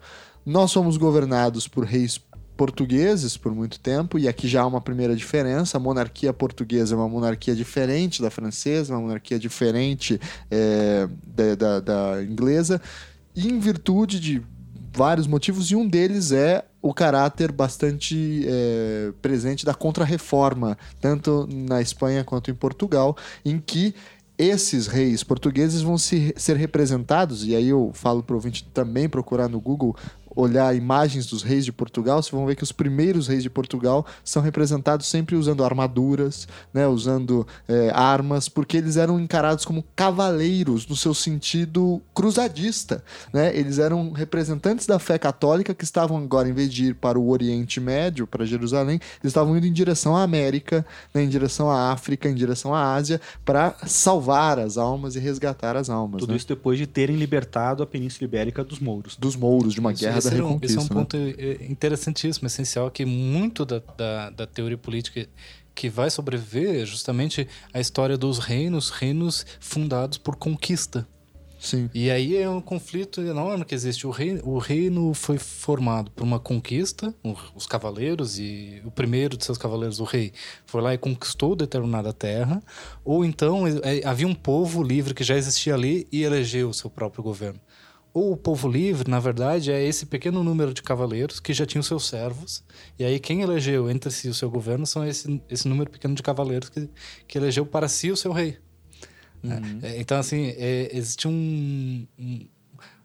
Nós 0.45 0.71
somos 0.71 0.97
governados 0.97 1.67
por 1.67 1.83
reis 1.83 2.21
portugueses 2.57 3.37
por 3.37 3.53
muito 3.53 3.79
tempo, 3.79 4.17
e 4.17 4.27
aqui 4.27 4.47
já 4.47 4.63
há 4.63 4.65
uma 4.65 4.81
primeira 4.81 5.15
diferença. 5.15 5.77
A 5.77 5.79
monarquia 5.79 6.33
portuguesa 6.33 6.95
é 6.95 6.97
uma 6.97 7.07
monarquia 7.07 7.55
diferente 7.55 8.21
da 8.21 8.31
francesa, 8.31 8.93
uma 8.93 9.01
monarquia 9.01 9.37
diferente 9.37 10.19
é, 10.49 11.07
da, 11.25 11.55
da, 11.55 11.79
da 11.79 12.23
inglesa, 12.23 12.81
e 13.35 13.47
em 13.47 13.59
virtude 13.59 14.19
de 14.19 14.41
vários 14.97 15.27
motivos, 15.27 15.69
e 15.69 15.75
um 15.75 15.87
deles 15.87 16.31
é 16.31 16.65
o 16.81 16.91
caráter 16.91 17.51
bastante 17.51 18.43
é, 18.47 19.13
presente 19.21 19.63
da 19.63 19.75
contra-reforma, 19.75 20.75
tanto 20.99 21.47
na 21.51 21.79
Espanha 21.79 22.23
quanto 22.23 22.49
em 22.49 22.55
Portugal, 22.55 23.15
em 23.45 23.59
que 23.59 23.93
esses 24.39 24.87
reis 24.87 25.23
portugueses 25.23 25.81
vão 25.81 25.97
se, 25.99 26.33
ser 26.35 26.57
representados, 26.57 27.45
e 27.45 27.55
aí 27.55 27.69
eu 27.69 27.91
falo 27.93 28.23
para 28.23 28.33
o 28.33 28.37
ouvinte 28.37 28.67
também 28.73 29.07
procurar 29.07 29.47
no 29.47 29.59
Google 29.59 29.95
olhar 30.37 30.75
imagens 30.75 31.25
dos 31.25 31.41
reis 31.41 31.65
de 31.65 31.71
Portugal, 31.71 32.21
vocês 32.21 32.31
vão 32.31 32.45
ver 32.45 32.55
que 32.55 32.63
os 32.63 32.71
primeiros 32.71 33.27
reis 33.27 33.41
de 33.41 33.49
Portugal 33.49 34.05
são 34.23 34.41
representados 34.41 35.07
sempre 35.07 35.35
usando 35.35 35.63
armaduras, 35.63 36.47
né, 36.71 36.87
usando 36.87 37.45
é, 37.67 37.89
armas, 37.91 38.47
porque 38.47 38.77
eles 38.77 38.97
eram 38.97 39.19
encarados 39.19 39.65
como 39.65 39.83
cavaleiros 39.95 40.85
no 40.87 40.95
seu 40.95 41.13
sentido 41.13 41.99
cruzadista. 42.13 43.03
Né? 43.33 43.55
Eles 43.57 43.79
eram 43.79 44.11
representantes 44.11 44.85
da 44.85 44.99
fé 44.99 45.17
católica 45.17 45.73
que 45.73 45.83
estavam 45.83 46.17
agora, 46.17 46.47
em 46.47 46.53
vez 46.53 46.71
de 46.71 46.85
ir 46.85 46.95
para 46.95 47.17
o 47.17 47.29
Oriente 47.29 47.79
Médio, 47.79 48.27
para 48.27 48.45
Jerusalém, 48.45 48.99
eles 49.23 49.31
estavam 49.31 49.57
indo 49.57 49.65
em 49.65 49.73
direção 49.73 50.15
à 50.15 50.21
América, 50.21 50.85
né, 51.13 51.23
em 51.23 51.29
direção 51.29 51.71
à 51.71 51.91
África, 51.91 52.29
em 52.29 52.35
direção 52.35 52.75
à 52.75 52.93
Ásia, 52.93 53.19
para 53.43 53.75
salvar 53.87 54.59
as 54.59 54.77
almas 54.77 55.15
e 55.15 55.19
resgatar 55.19 55.75
as 55.75 55.89
almas. 55.89 56.19
Tudo 56.19 56.31
né? 56.31 56.37
isso 56.37 56.47
depois 56.47 56.77
de 56.77 56.85
terem 56.85 57.15
libertado 57.15 57.81
a 57.81 57.87
Península 57.87 58.25
Ibérica 58.25 58.63
dos 58.63 58.79
mouros. 58.79 59.15
Dos 59.15 59.35
mouros, 59.35 59.73
de 59.73 59.79
uma 59.79 59.91
guerra 59.91 60.26
esse 60.27 60.35
da 60.35 60.41
é 60.41 60.45
um, 60.45 60.59
esse 60.61 60.77
é 60.77 60.79
um 60.79 60.83
Reconquista. 60.83 61.17
né? 61.17 61.33
ponto 61.33 61.41
eh, 61.41 61.65
interessantíssimo, 61.69 62.47
essencial, 62.47 62.91
que 62.91 63.05
muito 63.05 63.65
da, 63.65 63.81
da, 63.97 64.29
da 64.29 64.47
teoria 64.47 64.77
política 64.77 65.27
que 65.73 65.89
vai 65.89 66.09
sobreviver 66.09 66.81
é 66.81 66.85
justamente 66.85 67.47
a 67.71 67.79
história 67.79 68.17
dos 68.17 68.39
reinos, 68.39 68.89
reinos 68.89 69.45
fundados 69.59 70.17
por 70.17 70.35
conquista. 70.35 71.07
Sim. 71.59 71.89
E 71.93 72.11
aí 72.11 72.37
é 72.37 72.49
um 72.49 72.61
conflito 72.61 73.21
enorme 73.21 73.65
que 73.65 73.73
existe. 73.73 74.05
O 74.05 74.11
reino, 74.11 74.41
o 74.43 74.57
reino 74.57 75.13
foi 75.13 75.37
formado 75.37 76.11
por 76.11 76.23
uma 76.23 76.39
conquista, 76.39 77.13
os 77.55 77.65
cavaleiros, 77.65 78.37
e 78.39 78.81
o 78.85 78.91
primeiro 78.91 79.35
de 79.35 79.43
seus 79.43 79.57
cavaleiros, 79.57 79.99
o 79.99 80.03
rei, 80.03 80.31
foi 80.65 80.81
lá 80.81 80.93
e 80.93 80.97
conquistou 80.97 81.55
determinada 81.55 82.13
terra, 82.13 82.61
ou 83.03 83.25
então 83.25 83.67
eh, 83.67 84.01
havia 84.05 84.27
um 84.27 84.35
povo 84.35 84.83
livre 84.83 85.13
que 85.13 85.23
já 85.23 85.35
existia 85.35 85.73
ali 85.73 86.07
e 86.11 86.23
elegeu 86.23 86.69
o 86.69 86.73
seu 86.73 86.89
próprio 86.89 87.23
governo. 87.23 87.59
Ou 88.17 88.31
o 88.31 88.37
povo 88.37 88.67
livre, 88.67 89.09
na 89.11 89.19
verdade, 89.19 89.71
é 89.71 89.83
esse 89.83 90.05
pequeno 90.05 90.43
número 90.43 90.73
de 90.73 90.81
cavaleiros 90.81 91.39
que 91.39 91.53
já 91.53 91.65
tinham 91.65 91.83
seus 91.83 92.07
servos, 92.07 92.63
e 92.97 93.03
aí 93.05 93.19
quem 93.19 93.41
elegeu 93.41 93.89
entre 93.91 94.09
si 94.09 94.27
o 94.27 94.33
seu 94.33 94.49
governo 94.49 94.85
são 94.87 95.05
esse, 95.05 95.41
esse 95.49 95.67
número 95.67 95.89
pequeno 95.91 96.15
de 96.15 96.23
cavaleiros 96.23 96.69
que, 96.69 96.89
que 97.27 97.37
elegeu 97.37 97.65
para 97.65 97.87
si 97.87 98.09
o 98.11 98.17
seu 98.17 98.31
rei. 98.31 98.57
É, 99.83 99.99
então, 99.99 100.17
assim, 100.17 100.47
é, 100.57 100.89
existe 100.91 101.27
um, 101.27 102.07
um- 102.17 102.47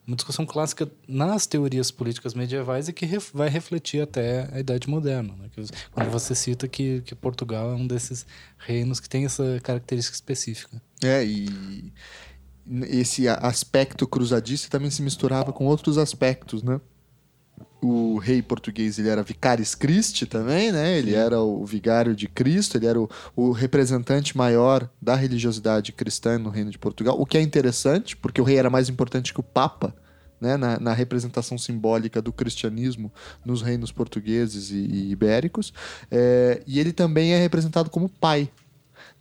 uma 0.07 0.17
discussão 0.17 0.45
clássica 0.45 0.91
nas 1.07 1.47
teorias 1.47 1.91
políticas 1.93 2.35
medievais 2.35 2.89
e 2.89 2.93
que 2.93 3.07
ref- 3.07 3.31
vai 3.33 3.49
refletir 3.49 4.01
até 4.03 4.49
a 4.53 4.59
Idade 4.59 4.89
Moderna. 4.89 5.35
né? 5.39 5.49
Que 5.55 5.63
Quando 5.93 6.11
você 6.11 6.35
cita 6.35 6.67
que, 6.67 7.03
que 7.03 7.15
Portugal 7.15 7.71
é 7.71 7.75
um 7.77 7.87
desses 7.87 8.27
reinos 8.59 8.99
que 8.99 9.09
tem 9.09 9.25
essa 9.27 9.61
característica 9.63 10.15
específica. 10.17 10.83
É, 11.05 11.25
e 11.25 11.93
esse 12.89 13.29
aspecto 13.29 14.07
cruzadista 14.07 14.69
também 14.71 14.91
se 14.91 15.03
misturava 15.03 15.53
com 15.53 15.67
outros 15.67 15.99
aspectos, 15.99 16.63
né? 16.63 16.81
O 17.81 18.17
rei 18.19 18.41
português 18.41 18.99
ele 18.99 19.09
era 19.09 19.25
vicaris 19.25 19.75
Christi 19.75 20.25
também, 20.25 20.71
né? 20.71 20.97
Ele 20.97 21.15
era 21.15 21.41
o 21.41 21.65
vigário 21.67 22.15
de 22.15 22.29
Cristo, 22.29 22.77
ele 22.77 22.87
era 22.87 23.01
o, 23.01 23.11
o 23.35 23.51
representante 23.51 24.37
maior 24.37 24.89
da 25.01 25.17
religiosidade 25.17 25.93
cristã 25.93 26.39
no 26.39 26.49
reino 26.49 26.71
de 26.71 26.79
Portugal, 26.79 27.21
o 27.21 27.27
que 27.27 27.37
é 27.37 27.41
interessante, 27.41 28.17
porque 28.17 28.41
o 28.41 28.45
rei 28.45 28.57
era 28.57 28.71
mais 28.71 28.89
importante 28.89 29.35
que 29.35 29.41
o 29.41 29.43
papa, 29.43 29.95
né? 30.41 30.57
Na, 30.57 30.79
na 30.79 30.93
representação 30.93 31.59
simbólica 31.59 32.23
do 32.23 32.33
cristianismo 32.33 33.13
nos 33.45 33.63
reinos 33.63 33.91
portugueses 33.91 34.71
e, 34.71 34.77
e 34.77 35.11
ibéricos. 35.11 35.73
É, 36.09 36.63
e 36.67 36.79
ele 36.79 36.93
também 36.93 37.33
é 37.33 37.39
representado 37.41 37.91
como 37.91 38.09
pai? 38.09 38.49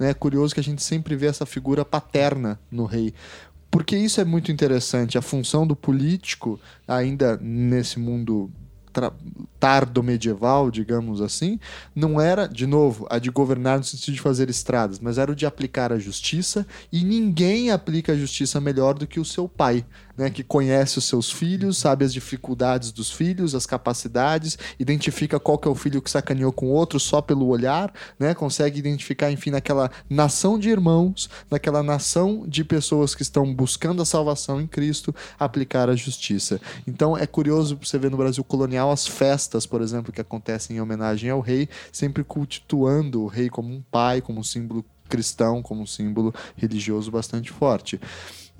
É 0.10 0.14
curioso 0.14 0.54
que 0.54 0.60
a 0.60 0.64
gente 0.64 0.82
sempre 0.82 1.16
vê 1.16 1.28
essa 1.28 1.46
figura 1.46 1.86
paterna 1.86 2.60
no 2.70 2.86
rei. 2.86 3.14
Porque 3.70 3.96
isso 3.96 4.20
é 4.20 4.26
muito 4.26 4.52
interessante. 4.52 5.18
A 5.18 5.22
função 5.22 5.66
do 5.66 5.76
político, 5.76 6.60
ainda 6.88 7.38
nesse 7.42 8.00
mundo 8.00 8.52
tardo 9.60 10.04
medieval, 10.04 10.70
digamos 10.70 11.22
assim, 11.22 11.60
não 11.96 12.20
era, 12.20 12.48
de 12.48 12.68
novo, 12.68 13.08
a 13.10 13.20
de 13.20 13.30
governar 13.30 13.78
no 13.78 13.84
sentido 13.84 14.16
de 14.16 14.22
fazer 14.22 14.50
estradas, 14.50 15.00
mas 15.00 15.18
era 15.18 15.32
o 15.32 15.36
de 15.36 15.46
aplicar 15.46 15.94
a 15.94 16.00
justiça, 16.00 16.68
e 16.92 17.04
ninguém 17.04 17.72
aplica 17.72 18.12
a 18.12 18.18
justiça 18.18 18.60
melhor 18.60 18.94
do 18.94 19.08
que 19.08 19.20
o 19.20 19.26
seu 19.26 19.48
pai, 19.48 19.86
né, 20.18 20.30
que 20.30 20.44
conhece 20.44 20.98
os 20.98 21.06
seus 21.06 21.32
filhos, 21.32 21.78
sabe 21.78 22.06
as 22.06 22.14
dificuldades 22.14 22.92
dos 22.92 23.12
filhos, 23.12 23.56
as 23.56 23.66
capacidades, 23.66 24.58
identifica 24.80 25.40
qual 25.40 25.58
que 25.58 25.68
é 25.68 25.72
o 25.72 25.76
filho 25.76 26.02
que 26.02 26.10
sacaneou 26.10 26.52
com 26.52 26.68
o 26.68 26.72
outro 26.72 27.00
só 27.00 27.22
pelo 27.22 27.48
olhar, 27.48 27.94
né, 28.20 28.34
consegue 28.34 28.80
identificar, 28.80 29.32
enfim, 29.32 29.52
naquela 29.52 29.90
nação 30.10 30.58
de 30.58 30.70
irmãos, 30.70 31.30
naquela 31.50 31.84
nação 31.84 32.46
de 32.48 32.64
pessoas 32.64 33.16
que 33.16 33.22
estão 33.22 33.54
buscando 33.54 34.02
a 34.02 34.06
salvação 34.06 34.60
em 34.60 34.68
Cristo, 34.68 35.14
aplicar 35.40 35.90
a 35.90 35.96
justiça. 35.96 36.60
Então 36.88 37.18
é 37.18 37.26
curioso 37.26 37.78
você 37.82 37.98
ver 37.98 38.12
no 38.12 38.18
Brasil 38.18 38.44
colonial 38.44 38.92
as 38.92 39.08
festas, 39.08 39.66
por 39.66 39.82
exemplo, 39.82 40.12
que 40.12 40.22
acontecem 40.22 40.78
em 40.78 40.82
homenagem 40.82 41.30
ao 41.30 41.40
rei, 41.40 41.70
sempre 41.92 42.24
cultuando 42.24 43.24
o 43.24 43.28
rei 43.28 43.50
como 43.50 43.74
um 43.74 43.82
pai, 43.82 44.22
como 44.22 44.40
um 44.40 44.44
símbolo 44.44 44.86
cristão, 45.10 45.62
como 45.62 45.82
um 45.82 45.86
símbolo 45.86 46.34
religioso 46.56 47.12
bastante 47.12 47.52
forte. 47.52 48.00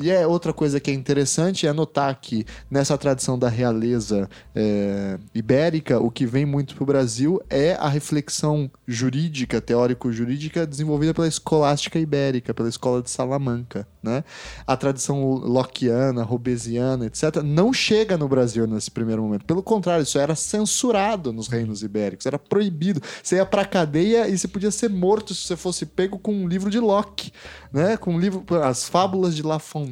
E 0.02 0.10
é 0.10 0.26
outra 0.26 0.52
coisa 0.52 0.80
que 0.80 0.90
é 0.90 0.94
interessante 0.94 1.68
é 1.68 1.72
notar 1.72 2.20
que 2.20 2.44
nessa 2.72 2.98
tradição 2.98 3.38
da 3.38 3.48
realeza 3.48 4.28
é, 4.56 5.20
ibérica, 5.34 6.00
o 6.00 6.10
que 6.10 6.26
vem 6.26 6.44
muito 6.44 6.74
para 6.74 6.84
o 6.84 6.88
Brasil 6.88 7.40
é 7.48 7.74
a 7.74 7.88
reflexão 7.88 8.70
jurídica, 8.88 9.62
teórico-jurídica, 9.62 10.66
desenvolvida 10.66 11.14
pela 11.14 11.28
escolástica 11.28 12.00
ibérica, 12.00 12.52
pela 12.52 12.68
escola 12.68 13.04
de 13.04 13.12
Salamanca. 13.12 13.88
Né? 14.02 14.24
A 14.66 14.76
tradição 14.76 15.36
lockeana, 15.36 16.24
robesiana, 16.24 17.06
etc., 17.06 17.44
não 17.44 17.72
chega 17.72 18.18
no 18.18 18.28
Brasil 18.28 18.66
nesse 18.66 18.90
primeiro 18.90 19.22
momento. 19.22 19.46
Pelo 19.46 19.62
contrário, 19.62 20.02
isso 20.02 20.18
era 20.18 20.34
censurado 20.34 21.32
nos 21.32 21.48
reinos 21.48 21.84
ibéricos, 21.84 22.26
era 22.26 22.40
proibido. 22.40 23.00
Você 23.22 23.36
ia 23.36 23.46
para 23.46 23.64
cadeia 23.66 24.28
e 24.28 24.36
você 24.36 24.48
podia 24.48 24.72
ser 24.72 24.90
morto 24.90 25.36
se 25.36 25.46
você 25.46 25.56
fosse 25.56 25.86
pego 25.86 26.18
com 26.18 26.34
um 26.34 26.48
livro 26.48 26.72
de 26.72 26.80
Locke, 26.80 27.32
né? 27.72 27.98
com 27.98 28.16
um 28.16 28.20
livro, 28.20 28.44
as 28.64 28.90
fábulas 28.90 29.36
de 29.36 29.44
La 29.44 29.60
Fontaine 29.60 29.91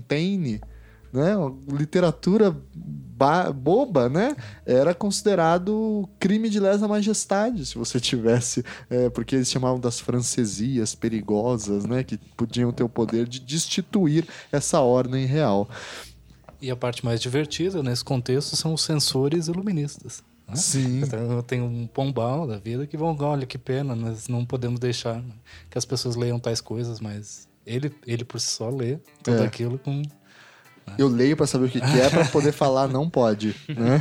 né? 1.11 1.35
Uma 1.35 1.55
literatura 1.77 2.55
ba- 2.75 3.51
boba, 3.51 4.07
né? 4.07 4.35
Era 4.65 4.93
considerado 4.93 6.07
crime 6.19 6.49
de 6.49 6.59
lesa 6.59 6.87
majestade 6.87 7.65
se 7.65 7.77
você 7.77 7.99
tivesse, 7.99 8.63
é, 8.89 9.09
porque 9.09 9.35
eles 9.35 9.49
chamavam 9.49 9.79
das 9.79 9.99
francesias 9.99 10.93
perigosas, 10.95 11.85
né? 11.85 12.03
Que 12.03 12.17
podiam 12.37 12.71
ter 12.71 12.83
o 12.83 12.89
poder 12.89 13.27
de 13.27 13.39
destituir 13.39 14.27
essa 14.51 14.79
ordem 14.81 15.25
real. 15.25 15.67
E 16.61 16.69
a 16.69 16.75
parte 16.75 17.03
mais 17.03 17.19
divertida 17.21 17.81
nesse 17.81 18.03
contexto 18.03 18.55
são 18.55 18.73
os 18.73 18.81
censores 18.81 19.47
iluministas. 19.47 20.21
né? 20.47 20.55
Sim. 20.55 21.01
Então, 21.01 21.41
tem 21.41 21.61
um 21.61 21.87
pombal 21.87 22.45
da 22.45 22.57
vida 22.57 22.85
que 22.85 22.97
vão, 22.97 23.17
olha 23.21 23.45
que 23.47 23.57
pena, 23.57 23.95
nós 23.95 24.27
não 24.27 24.45
podemos 24.45 24.79
deixar 24.79 25.23
que 25.69 25.77
as 25.77 25.85
pessoas 25.85 26.15
leiam 26.15 26.39
tais 26.39 26.61
coisas, 26.61 26.99
mas 26.99 27.48
ele, 27.69 27.91
ele 28.05 28.25
por 28.25 28.39
si 28.39 28.47
só 28.47 28.69
lê 28.69 28.97
tudo 29.23 29.43
É. 29.43 29.45
aquilo 29.45 29.77
com. 29.77 30.01
Eu 30.97 31.07
leio 31.07 31.37
para 31.37 31.45
saber 31.45 31.65
o 31.65 31.69
que, 31.69 31.79
que 31.79 31.99
é, 32.01 32.09
para 32.09 32.25
poder 32.25 32.51
falar 32.51 32.87
não 32.87 33.07
pode. 33.07 33.55
Né? 33.67 33.99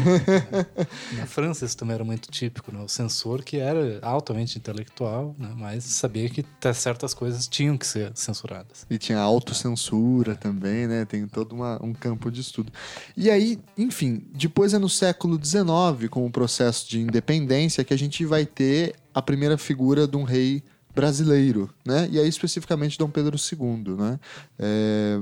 Na 1.19 1.27
França 1.27 1.67
isso 1.67 1.77
também 1.77 1.95
era 1.95 2.03
muito 2.03 2.31
típico, 2.31 2.73
né? 2.73 2.81
O 2.83 2.89
censor 2.89 3.43
que 3.43 3.59
era 3.59 3.99
altamente 4.01 4.57
intelectual, 4.57 5.37
né? 5.39 5.53
mas 5.55 5.85
sabia 5.85 6.31
que 6.31 6.47
certas 6.75 7.13
coisas 7.13 7.47
tinham 7.47 7.77
que 7.77 7.87
ser 7.87 8.11
censuradas. 8.15 8.87
E 8.89 8.97
tinha 8.97 9.19
autocensura 9.19 10.35
também, 10.35 10.87
né? 10.87 11.05
Tem 11.05 11.27
todo 11.29 11.53
uma, 11.55 11.79
um 11.85 11.93
campo 11.93 12.31
de 12.31 12.41
estudo. 12.41 12.73
E 13.15 13.31
aí, 13.31 13.59
enfim, 13.77 14.23
depois 14.33 14.73
é 14.73 14.79
no 14.79 14.89
século 14.89 15.39
XIX, 15.43 16.09
com 16.11 16.25
o 16.25 16.31
processo 16.31 16.89
de 16.89 17.01
independência, 17.01 17.85
que 17.85 17.93
a 17.93 17.99
gente 17.99 18.25
vai 18.25 18.47
ter 18.47 18.95
a 19.13 19.21
primeira 19.21 19.59
figura 19.59 20.09
de 20.09 20.17
um 20.17 20.23
rei 20.23 20.63
brasileiro, 21.01 21.71
né? 21.85 22.09
E 22.11 22.19
aí 22.19 22.29
especificamente 22.29 22.99
Dom 22.99 23.09
Pedro 23.09 23.37
II, 23.37 23.95
né? 23.97 24.21
É, 24.59 25.21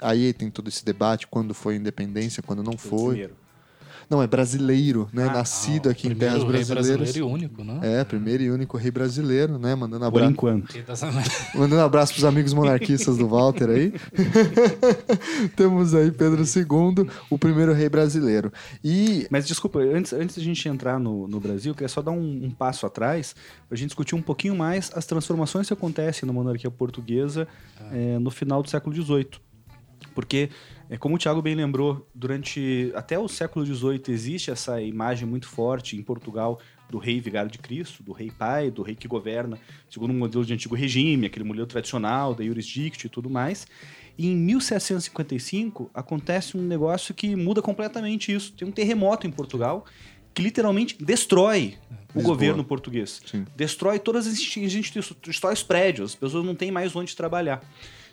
aí 0.00 0.32
tem 0.32 0.50
todo 0.50 0.68
esse 0.68 0.84
debate 0.84 1.26
quando 1.26 1.54
foi 1.54 1.76
independência, 1.76 2.42
quando 2.42 2.62
não 2.62 2.76
foi. 2.76 3.16
Primeiro. 3.16 3.41
Não, 4.08 4.22
é 4.22 4.26
brasileiro, 4.26 5.08
né? 5.12 5.26
Ah, 5.28 5.34
Nascido 5.34 5.88
aqui 5.88 6.08
em 6.08 6.14
terras 6.14 6.44
brasileiras. 6.44 6.88
brasileiro 6.88 7.18
e 7.18 7.22
único, 7.22 7.64
né? 7.64 7.80
É, 7.82 8.04
primeiro 8.04 8.42
e 8.42 8.50
único 8.50 8.76
rei 8.76 8.90
brasileiro, 8.90 9.58
né? 9.58 9.74
Mandando 9.74 10.04
abraço. 10.04 10.24
Por 10.26 10.32
enquanto. 10.32 10.74
Mandando 11.54 11.82
um 11.82 11.84
abraço 11.84 12.12
pros 12.12 12.24
amigos 12.24 12.52
monarquistas 12.52 13.16
do 13.16 13.28
Walter 13.28 13.70
aí. 13.70 13.92
Temos 15.56 15.94
aí 15.94 16.10
Pedro 16.10 16.42
II, 16.42 17.08
o 17.30 17.38
primeiro 17.38 17.72
rei 17.72 17.88
brasileiro. 17.88 18.52
E... 18.82 19.26
Mas 19.30 19.46
desculpa, 19.46 19.80
antes, 19.80 20.12
antes 20.12 20.36
de 20.36 20.40
a 20.40 20.44
gente 20.44 20.68
entrar 20.68 20.98
no, 20.98 21.26
no 21.26 21.40
Brasil, 21.40 21.70
eu 21.70 21.74
queria 21.74 21.88
só 21.88 22.02
dar 22.02 22.12
um, 22.12 22.44
um 22.44 22.50
passo 22.50 22.86
atrás 22.86 23.34
para 23.68 23.74
a 23.74 23.78
gente 23.78 23.88
discutir 23.88 24.14
um 24.14 24.22
pouquinho 24.22 24.54
mais 24.54 24.90
as 24.94 25.06
transformações 25.06 25.66
que 25.66 25.72
acontecem 25.72 26.26
na 26.26 26.32
monarquia 26.32 26.70
portuguesa 26.70 27.46
ah. 27.80 27.88
é, 27.92 28.18
no 28.18 28.30
final 28.30 28.62
do 28.62 28.68
século 28.68 28.94
XVIII. 28.94 29.30
Porque 30.14 30.50
é, 30.92 30.98
como 30.98 31.14
o 31.14 31.18
Tiago 31.18 31.40
bem 31.40 31.54
lembrou, 31.54 32.06
durante 32.14 32.92
até 32.94 33.18
o 33.18 33.26
século 33.26 33.64
XVIII 33.64 34.02
existe 34.08 34.50
essa 34.50 34.78
imagem 34.78 35.26
muito 35.26 35.48
forte 35.48 35.96
em 35.96 36.02
Portugal 36.02 36.60
do 36.90 36.98
rei 36.98 37.18
vigário 37.18 37.50
de 37.50 37.56
Cristo, 37.56 38.02
do 38.02 38.12
rei 38.12 38.30
pai, 38.30 38.70
do 38.70 38.82
rei 38.82 38.94
que 38.94 39.08
governa 39.08 39.58
segundo 39.88 40.10
um 40.10 40.18
modelo 40.18 40.44
de 40.44 40.52
antigo 40.52 40.74
regime, 40.74 41.24
aquele 41.24 41.46
modelo 41.46 41.66
tradicional 41.66 42.34
da 42.34 42.44
jurisdictio 42.44 43.06
e 43.06 43.08
tudo 43.08 43.30
mais. 43.30 43.66
E 44.18 44.28
em 44.28 44.36
1755 44.36 45.90
acontece 45.94 46.58
um 46.58 46.60
negócio 46.62 47.14
que 47.14 47.34
muda 47.34 47.62
completamente 47.62 48.30
isso. 48.30 48.52
Tem 48.52 48.68
um 48.68 48.70
terremoto 48.70 49.26
em 49.26 49.30
Portugal 49.30 49.86
que 50.34 50.42
literalmente 50.42 51.02
destrói 51.02 51.78
o 52.14 52.20
governo 52.20 52.62
português. 52.62 53.22
Sim. 53.24 53.46
Destrói 53.56 53.98
todas 53.98 54.26
as 54.26 54.34
instituições, 54.34 55.16
destrói 55.24 55.54
os 55.54 55.62
prédios, 55.62 56.10
as 56.10 56.16
pessoas 56.16 56.44
não 56.44 56.54
têm 56.54 56.70
mais 56.70 56.94
onde 56.94 57.16
trabalhar. 57.16 57.64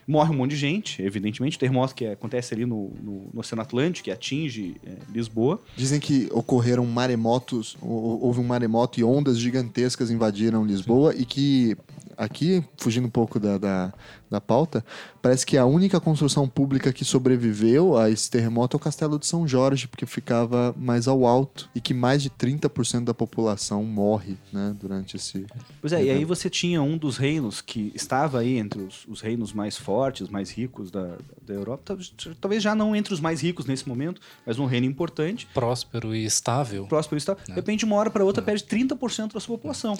Morre 0.09 0.31
um 0.31 0.37
monte 0.37 0.51
de 0.51 0.57
gente, 0.57 1.03
evidentemente. 1.03 1.55
O 1.55 1.59
terremoto 1.59 1.93
que 1.93 2.07
acontece 2.07 2.51
ali 2.55 2.65
no, 2.65 2.91
no, 2.99 3.29
no 3.31 3.39
Oceano 3.41 3.61
Atlântico, 3.61 4.05
que 4.05 4.11
atinge 4.11 4.75
é, 4.83 4.95
Lisboa. 5.13 5.61
Dizem 5.77 5.99
que 5.99 6.27
ocorreram 6.31 6.83
maremotos, 6.83 7.77
houve 7.79 8.39
um 8.39 8.43
maremoto 8.43 8.99
e 8.99 9.03
ondas 9.03 9.37
gigantescas 9.37 10.09
invadiram 10.09 10.65
Lisboa 10.65 11.13
Sim. 11.13 11.21
e 11.21 11.25
que 11.25 11.77
aqui, 12.19 12.61
fugindo 12.77 13.07
um 13.07 13.09
pouco 13.09 13.39
da, 13.39 13.57
da, 13.57 13.93
da, 14.29 14.41
pauta, 14.41 14.83
parece 15.21 15.45
que 15.45 15.57
a 15.57 15.65
única 15.65 16.01
construção 16.01 16.49
pública 16.49 16.91
que 16.91 17.05
sobreviveu 17.05 17.97
a 17.97 18.09
esse 18.09 18.29
terremoto 18.29 18.75
é 18.75 18.77
o 18.77 18.79
Castelo 18.79 19.17
de 19.17 19.25
São 19.25 19.47
Jorge, 19.47 19.87
porque 19.87 20.05
ficava 20.05 20.75
mais 20.77 21.07
ao 21.07 21.25
alto 21.25 21.69
e 21.73 21.79
que 21.79 21.93
mais 21.93 22.21
de 22.21 22.29
30% 22.29 23.05
da 23.05 23.13
população 23.13 23.85
morre 23.85 24.37
né, 24.51 24.75
durante 24.77 25.15
esse. 25.15 25.45
Pois 25.79 25.93
é, 25.93 26.01
evento. 26.01 26.07
e 26.07 26.17
aí 26.17 26.25
você 26.25 26.49
tinha 26.49 26.81
um 26.81 26.97
dos 26.97 27.15
reinos 27.15 27.61
que 27.61 27.91
estava 27.95 28.39
aí 28.39 28.57
entre 28.57 28.81
os, 28.81 29.05
os 29.07 29.21
reinos 29.21 29.53
mais 29.53 29.77
fortes, 29.77 30.27
mais 30.27 30.51
ricos 30.51 30.91
da, 30.91 31.15
da 31.41 31.53
Europa, 31.53 31.97
talvez 32.41 32.61
já 32.61 32.75
não 32.75 32.93
entre 32.93 33.13
os 33.13 33.21
mais 33.21 33.41
ricos 33.41 33.65
nesse 33.65 33.87
momento, 33.87 34.19
mas 34.45 34.59
um 34.59 34.65
reino 34.65 34.85
importante. 34.85 35.47
Próspero 35.53 36.13
e 36.13 36.25
estável. 36.25 36.85
Próspero 36.85 37.15
e 37.15 37.19
estável. 37.19 37.43
De 37.45 37.53
repente, 37.53 37.79
de 37.79 37.85
uma 37.85 37.95
hora 37.95 38.09
para 38.09 38.25
outra, 38.25 38.43
perde 38.43 38.65
30% 38.65 39.33
da 39.33 39.39
sua 39.39 39.57
população 39.57 39.97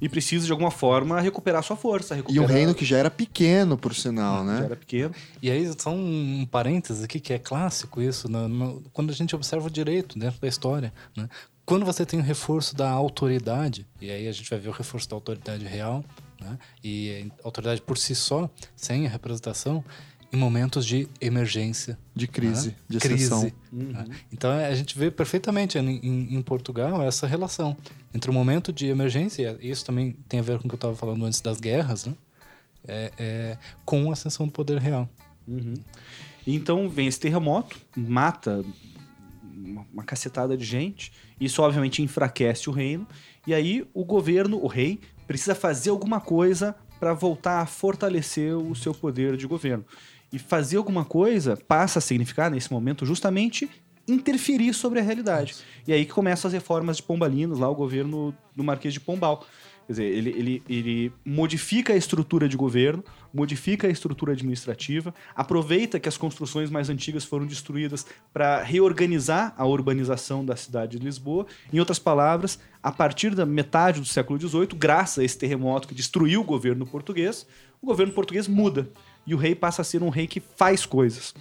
e 0.00 0.08
precisa 0.08 0.46
de 0.46 0.52
alguma 0.52 0.70
forma 0.70 1.20
recuperar 1.20 1.62
sua 1.62 1.76
força. 1.76 2.14
Recuperar... 2.14 2.42
E 2.42 2.44
um 2.44 2.48
reino 2.48 2.74
que 2.74 2.84
já 2.84 2.98
era 2.98 3.10
pequeno, 3.10 3.76
por 3.76 3.94
sinal, 3.94 4.44
né? 4.44 4.58
Já 4.58 4.64
era 4.64 4.76
pequeno. 4.76 5.14
E 5.42 5.50
aí, 5.50 5.70
só 5.78 5.90
um 5.90 6.46
parênteses 6.50 7.02
aqui 7.02 7.18
que 7.18 7.32
é 7.32 7.38
clássico 7.38 8.00
isso, 8.00 8.28
no, 8.28 8.48
no, 8.48 8.82
quando 8.92 9.10
a 9.10 9.14
gente 9.14 9.34
observa 9.34 9.66
o 9.66 9.70
direito 9.70 10.18
dentro 10.18 10.40
da 10.40 10.48
história, 10.48 10.92
né? 11.16 11.28
Quando 11.64 11.84
você 11.84 12.06
tem 12.06 12.18
o 12.18 12.22
reforço 12.22 12.74
da 12.74 12.88
autoridade, 12.88 13.86
e 14.00 14.10
aí 14.10 14.26
a 14.26 14.32
gente 14.32 14.48
vai 14.48 14.58
ver 14.58 14.70
o 14.70 14.72
reforço 14.72 15.06
da 15.06 15.16
autoridade 15.16 15.66
real, 15.66 16.02
né? 16.40 16.58
E 16.82 17.30
a 17.42 17.46
autoridade 17.46 17.82
por 17.82 17.98
si 17.98 18.14
só, 18.14 18.48
sem 18.74 19.06
a 19.06 19.10
representação, 19.10 19.84
em 20.32 20.36
momentos 20.36 20.84
de 20.84 21.08
emergência. 21.20 21.98
De 22.14 22.26
crise, 22.26 22.70
né? 22.70 22.74
de 22.88 22.96
exceção. 22.98 23.40
Crise, 23.40 23.54
uhum. 23.72 23.92
né? 23.92 24.06
Então 24.32 24.50
a 24.50 24.74
gente 24.74 24.98
vê 24.98 25.10
perfeitamente 25.10 25.78
em, 25.78 25.96
em, 26.02 26.34
em, 26.36 26.42
Portugal 26.42 27.02
essa 27.02 27.26
relação 27.26 27.76
entre 28.14 28.30
o 28.30 28.34
momento 28.34 28.72
de 28.72 28.86
emergência, 28.86 29.56
e 29.60 29.70
isso 29.70 29.84
também 29.84 30.16
tem 30.28 30.40
a 30.40 30.42
ver 30.42 30.58
com 30.58 30.66
o 30.66 30.68
que 30.68 30.74
eu 30.74 30.78
estava 30.78 30.96
falando 30.96 31.24
antes 31.24 31.40
das 31.40 31.60
guerras, 31.60 32.06
né? 32.06 32.14
É, 32.86 33.12
é, 33.18 33.58
com 33.84 34.08
a 34.10 34.12
ascensão 34.12 34.46
do 34.46 34.52
poder 34.52 34.78
real. 34.78 35.08
Uhum. 35.46 35.74
Então 36.46 36.88
vem 36.88 37.06
esse 37.06 37.20
terremoto, 37.20 37.78
mata 37.96 38.64
uma, 39.42 39.86
uma 39.92 40.04
cacetada 40.04 40.56
de 40.56 40.64
gente, 40.64 41.12
isso 41.40 41.62
obviamente 41.62 42.02
enfraquece 42.02 42.70
o 42.70 42.72
reino, 42.72 43.06
e 43.46 43.54
aí 43.54 43.86
o 43.92 44.04
governo, 44.04 44.58
o 44.62 44.66
rei, 44.66 45.00
precisa 45.26 45.54
fazer 45.54 45.90
alguma 45.90 46.20
coisa 46.20 46.74
para 46.98 47.12
voltar 47.12 47.60
a 47.60 47.66
fortalecer 47.66 48.56
o 48.56 48.74
seu 48.74 48.92
poder 48.94 49.36
de 49.36 49.46
governo. 49.46 49.84
E 50.32 50.38
fazer 50.38 50.76
alguma 50.76 51.04
coisa 51.04 51.56
passa 51.56 51.98
a 51.98 52.02
significar, 52.02 52.50
nesse 52.50 52.70
momento, 52.72 53.06
justamente 53.06 53.68
interferir 54.06 54.72
sobre 54.72 54.98
a 54.98 55.02
realidade. 55.02 55.56
E 55.86 55.92
aí 55.92 56.04
que 56.04 56.12
começam 56.12 56.48
as 56.48 56.52
reformas 56.54 56.96
de 56.96 57.02
Pombalinos, 57.02 57.58
lá 57.58 57.68
o 57.68 57.74
governo 57.74 58.34
do 58.56 58.64
Marquês 58.64 58.94
de 58.94 59.00
Pombal. 59.00 59.46
Quer 59.86 59.92
dizer, 59.92 60.04
ele, 60.04 60.30
ele, 60.30 60.62
ele 60.68 61.12
modifica 61.24 61.94
a 61.94 61.96
estrutura 61.96 62.46
de 62.46 62.58
governo, 62.58 63.02
modifica 63.32 63.86
a 63.86 63.90
estrutura 63.90 64.32
administrativa, 64.32 65.14
aproveita 65.34 65.98
que 65.98 66.06
as 66.06 66.18
construções 66.18 66.68
mais 66.68 66.90
antigas 66.90 67.24
foram 67.24 67.46
destruídas 67.46 68.04
para 68.30 68.62
reorganizar 68.62 69.54
a 69.56 69.66
urbanização 69.66 70.44
da 70.44 70.56
cidade 70.56 70.98
de 70.98 71.04
Lisboa. 71.04 71.46
Em 71.72 71.78
outras 71.78 71.98
palavras, 71.98 72.58
a 72.82 72.92
partir 72.92 73.34
da 73.34 73.46
metade 73.46 74.00
do 74.00 74.06
século 74.06 74.38
XVIII, 74.38 74.68
graças 74.76 75.20
a 75.20 75.24
esse 75.24 75.38
terremoto 75.38 75.88
que 75.88 75.94
destruiu 75.94 76.42
o 76.42 76.44
governo 76.44 76.86
português, 76.86 77.46
o 77.80 77.86
governo 77.86 78.12
português 78.12 78.46
muda 78.46 78.90
e 79.28 79.34
o 79.34 79.36
rei 79.36 79.54
passa 79.54 79.82
a 79.82 79.84
ser 79.84 80.02
um 80.02 80.08
rei 80.08 80.26
que 80.26 80.40
faz 80.40 80.86
coisas. 80.86 81.34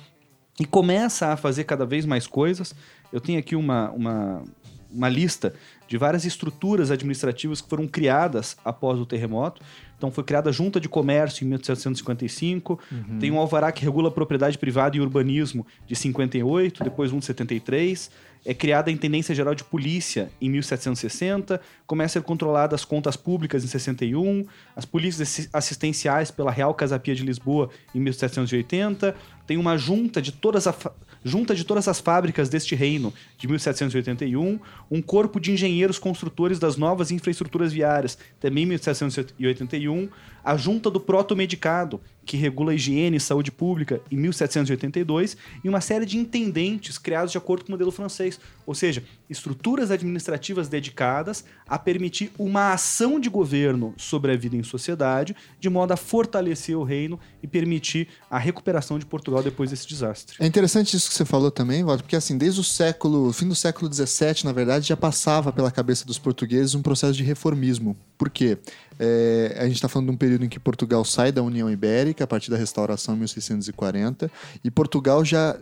E 0.60 0.66
começa 0.66 1.28
a 1.28 1.38
fazer 1.38 1.64
cada 1.64 1.86
vez 1.86 2.06
mais 2.06 2.28
coisas. 2.28 2.76
Eu 3.14 3.22
tenho 3.22 3.40
aqui 3.40 3.56
uma, 3.56 3.90
uma, 3.92 4.44
uma 4.92 5.08
lista 5.08 5.54
de 5.88 5.98
várias 5.98 6.26
estruturas 6.26 6.92
administrativas 6.92 7.62
que 7.62 7.70
foram 7.70 7.88
criadas 7.88 8.58
após 8.66 9.00
o 9.00 9.06
terremoto. 9.06 9.62
Então 9.98 10.12
foi 10.12 10.26
criada 10.26 10.50
a 10.50 10.54
Junta 10.54 10.82
de 10.82 10.90
Comércio 10.90 11.46
em 11.46 11.48
1755, 11.48 12.78
uhum. 12.92 13.20
tem 13.20 13.32
um 13.32 13.40
alvará 13.40 13.72
que 13.72 13.86
regula 13.86 14.10
a 14.10 14.12
propriedade 14.12 14.58
privada 14.58 14.98
e 14.98 15.00
urbanismo 15.00 15.66
de 15.88 15.96
58, 15.96 16.84
depois 16.84 17.14
um 17.14 17.20
de 17.20 17.26
73, 17.26 18.12
é 18.46 18.54
criada 18.54 18.90
a 18.90 18.94
Intendência 18.94 19.36
Geral 19.36 19.54
de 19.54 19.64
Polícia 19.64 20.32
em 20.42 20.50
1760, 20.50 21.60
começa 21.86 22.20
a 22.20 22.22
ser 22.22 22.26
controlada 22.26 22.76
as 22.76 22.86
contas 22.86 23.16
públicas 23.16 23.64
em 23.64 23.68
61, 23.68 24.46
as 24.76 24.86
polícias 24.86 25.50
assistenciais 25.52 26.32
pela 26.32 26.52
Real 26.52 26.74
Casapia 26.74 27.14
de 27.16 27.24
Lisboa 27.24 27.70
em 27.94 28.00
1780, 28.00 29.16
tem 29.46 29.58
uma 29.58 29.78
junta 29.78 30.22
de 30.22 30.32
todas, 30.32 30.68
a, 30.68 30.76
junta 31.24 31.56
de 31.56 31.64
todas 31.64 31.88
as 31.88 32.00
fábricas 32.00 32.50
deste 32.50 32.76
reino 32.76 33.14
de 33.38 33.48
1781, 33.48 34.60
um 34.92 35.02
corpo 35.02 35.40
de 35.40 35.52
engenheiros 35.52 35.98
construtores 35.98 36.60
das 36.60 36.76
novas 36.76 37.12
infraestruturas 37.12 37.72
viárias 37.72 38.18
também 38.40 38.64
em 38.64 38.68
1781, 38.68 40.10
a 40.44 40.58
junta 40.58 40.90
do 40.90 41.00
proto-medicado, 41.00 42.02
que 42.28 42.36
regula 42.36 42.73
a 42.73 42.75
higiene 42.75 43.17
e 43.17 43.19
saúde 43.19 43.51
pública, 43.51 44.01
em 44.11 44.17
1782, 44.17 45.37
e 45.63 45.70
uma 45.70 45.79
série 45.79 46.05
de 46.05 46.17
intendentes 46.17 46.97
criados 46.97 47.32
de 47.32 47.37
acordo 47.37 47.63
com 47.63 47.70
o 47.70 47.71
modelo 47.71 47.89
francês, 47.89 48.37
ou 48.66 48.75
seja, 48.75 49.01
estruturas 49.29 49.89
administrativas 49.91 50.67
dedicadas 50.67 51.45
a 51.66 51.79
permitir 51.79 52.32
uma 52.37 52.74
ação 52.74 53.17
de 53.20 53.29
governo 53.29 53.93
sobre 53.97 54.33
a 54.33 54.36
vida 54.36 54.58
em 54.58 54.63
sociedade, 54.63 55.36
de 55.59 55.70
modo 55.70 55.93
a 55.93 55.97
fortalecer 55.97 56.78
o 56.78 56.83
reino 56.83 57.17
e 57.41 57.47
permitir 57.47 58.09
a 58.29 58.37
recuperação 58.37 58.99
de 58.99 59.05
Portugal 59.05 59.41
depois 59.41 59.70
desse 59.70 59.87
desastre. 59.87 60.36
É 60.39 60.45
interessante 60.45 60.95
isso 60.95 61.09
que 61.09 61.16
você 61.16 61.25
falou 61.25 61.49
também, 61.49 61.83
Walter, 61.83 62.04
porque 62.04 62.16
assim, 62.17 62.37
desde 62.37 62.59
o 62.59 62.63
século, 62.63 63.32
fim 63.32 63.47
do 63.47 63.55
século 63.55 63.91
XVII, 63.91 64.43
na 64.43 64.51
verdade, 64.51 64.87
já 64.87 64.97
passava 64.97 65.54
pela 65.54 65.71
cabeça 65.71 66.05
dos 66.05 66.20
portugueses 66.20 66.75
um 66.75 66.82
processo 66.82 67.13
de 67.13 67.24
reformismo. 67.24 67.95
Por 68.17 68.29
quê? 68.29 68.58
É, 68.99 69.55
a 69.59 69.65
gente 69.65 69.75
está 69.75 69.87
falando 69.87 70.07
de 70.07 70.15
um 70.15 70.17
período 70.17 70.45
em 70.45 70.49
que 70.49 70.59
Portugal 70.59 71.03
sai 71.05 71.32
da 71.32 71.43
União 71.43 71.69
Ibérica 71.69 72.24
a 72.24 72.28
partir 72.28 72.49
da 72.49 72.57
restauração 72.57 73.15
em 73.15 73.19
1640 73.19 74.32
e 74.63 74.71
Portugal 74.71 75.24
já 75.24 75.55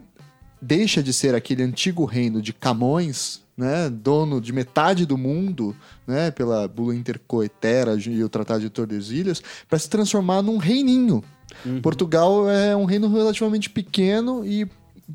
deixa 0.61 1.03
de 1.03 1.13
ser 1.13 1.35
aquele 1.35 1.63
antigo 1.63 2.05
reino 2.05 2.41
de 2.41 2.53
Camões, 2.53 3.41
né, 3.57 3.89
dono 3.89 4.41
de 4.41 4.51
metade 4.51 5.05
do 5.05 5.17
mundo, 5.17 5.75
né, 6.07 6.31
pela 6.31 6.67
bula 6.67 6.95
intercoetera 6.95 7.95
e 7.95 8.23
o 8.23 8.29
Tratado 8.29 8.61
de 8.61 8.69
Tordesilhas, 8.69 9.41
para 9.69 9.79
se 9.79 9.89
transformar 9.89 10.41
num 10.41 10.57
reininho. 10.57 11.23
Uhum. 11.65 11.81
Portugal 11.81 12.49
é 12.49 12.75
um 12.75 12.85
reino 12.85 13.07
relativamente 13.07 13.69
pequeno 13.69 14.45
e 14.45 14.67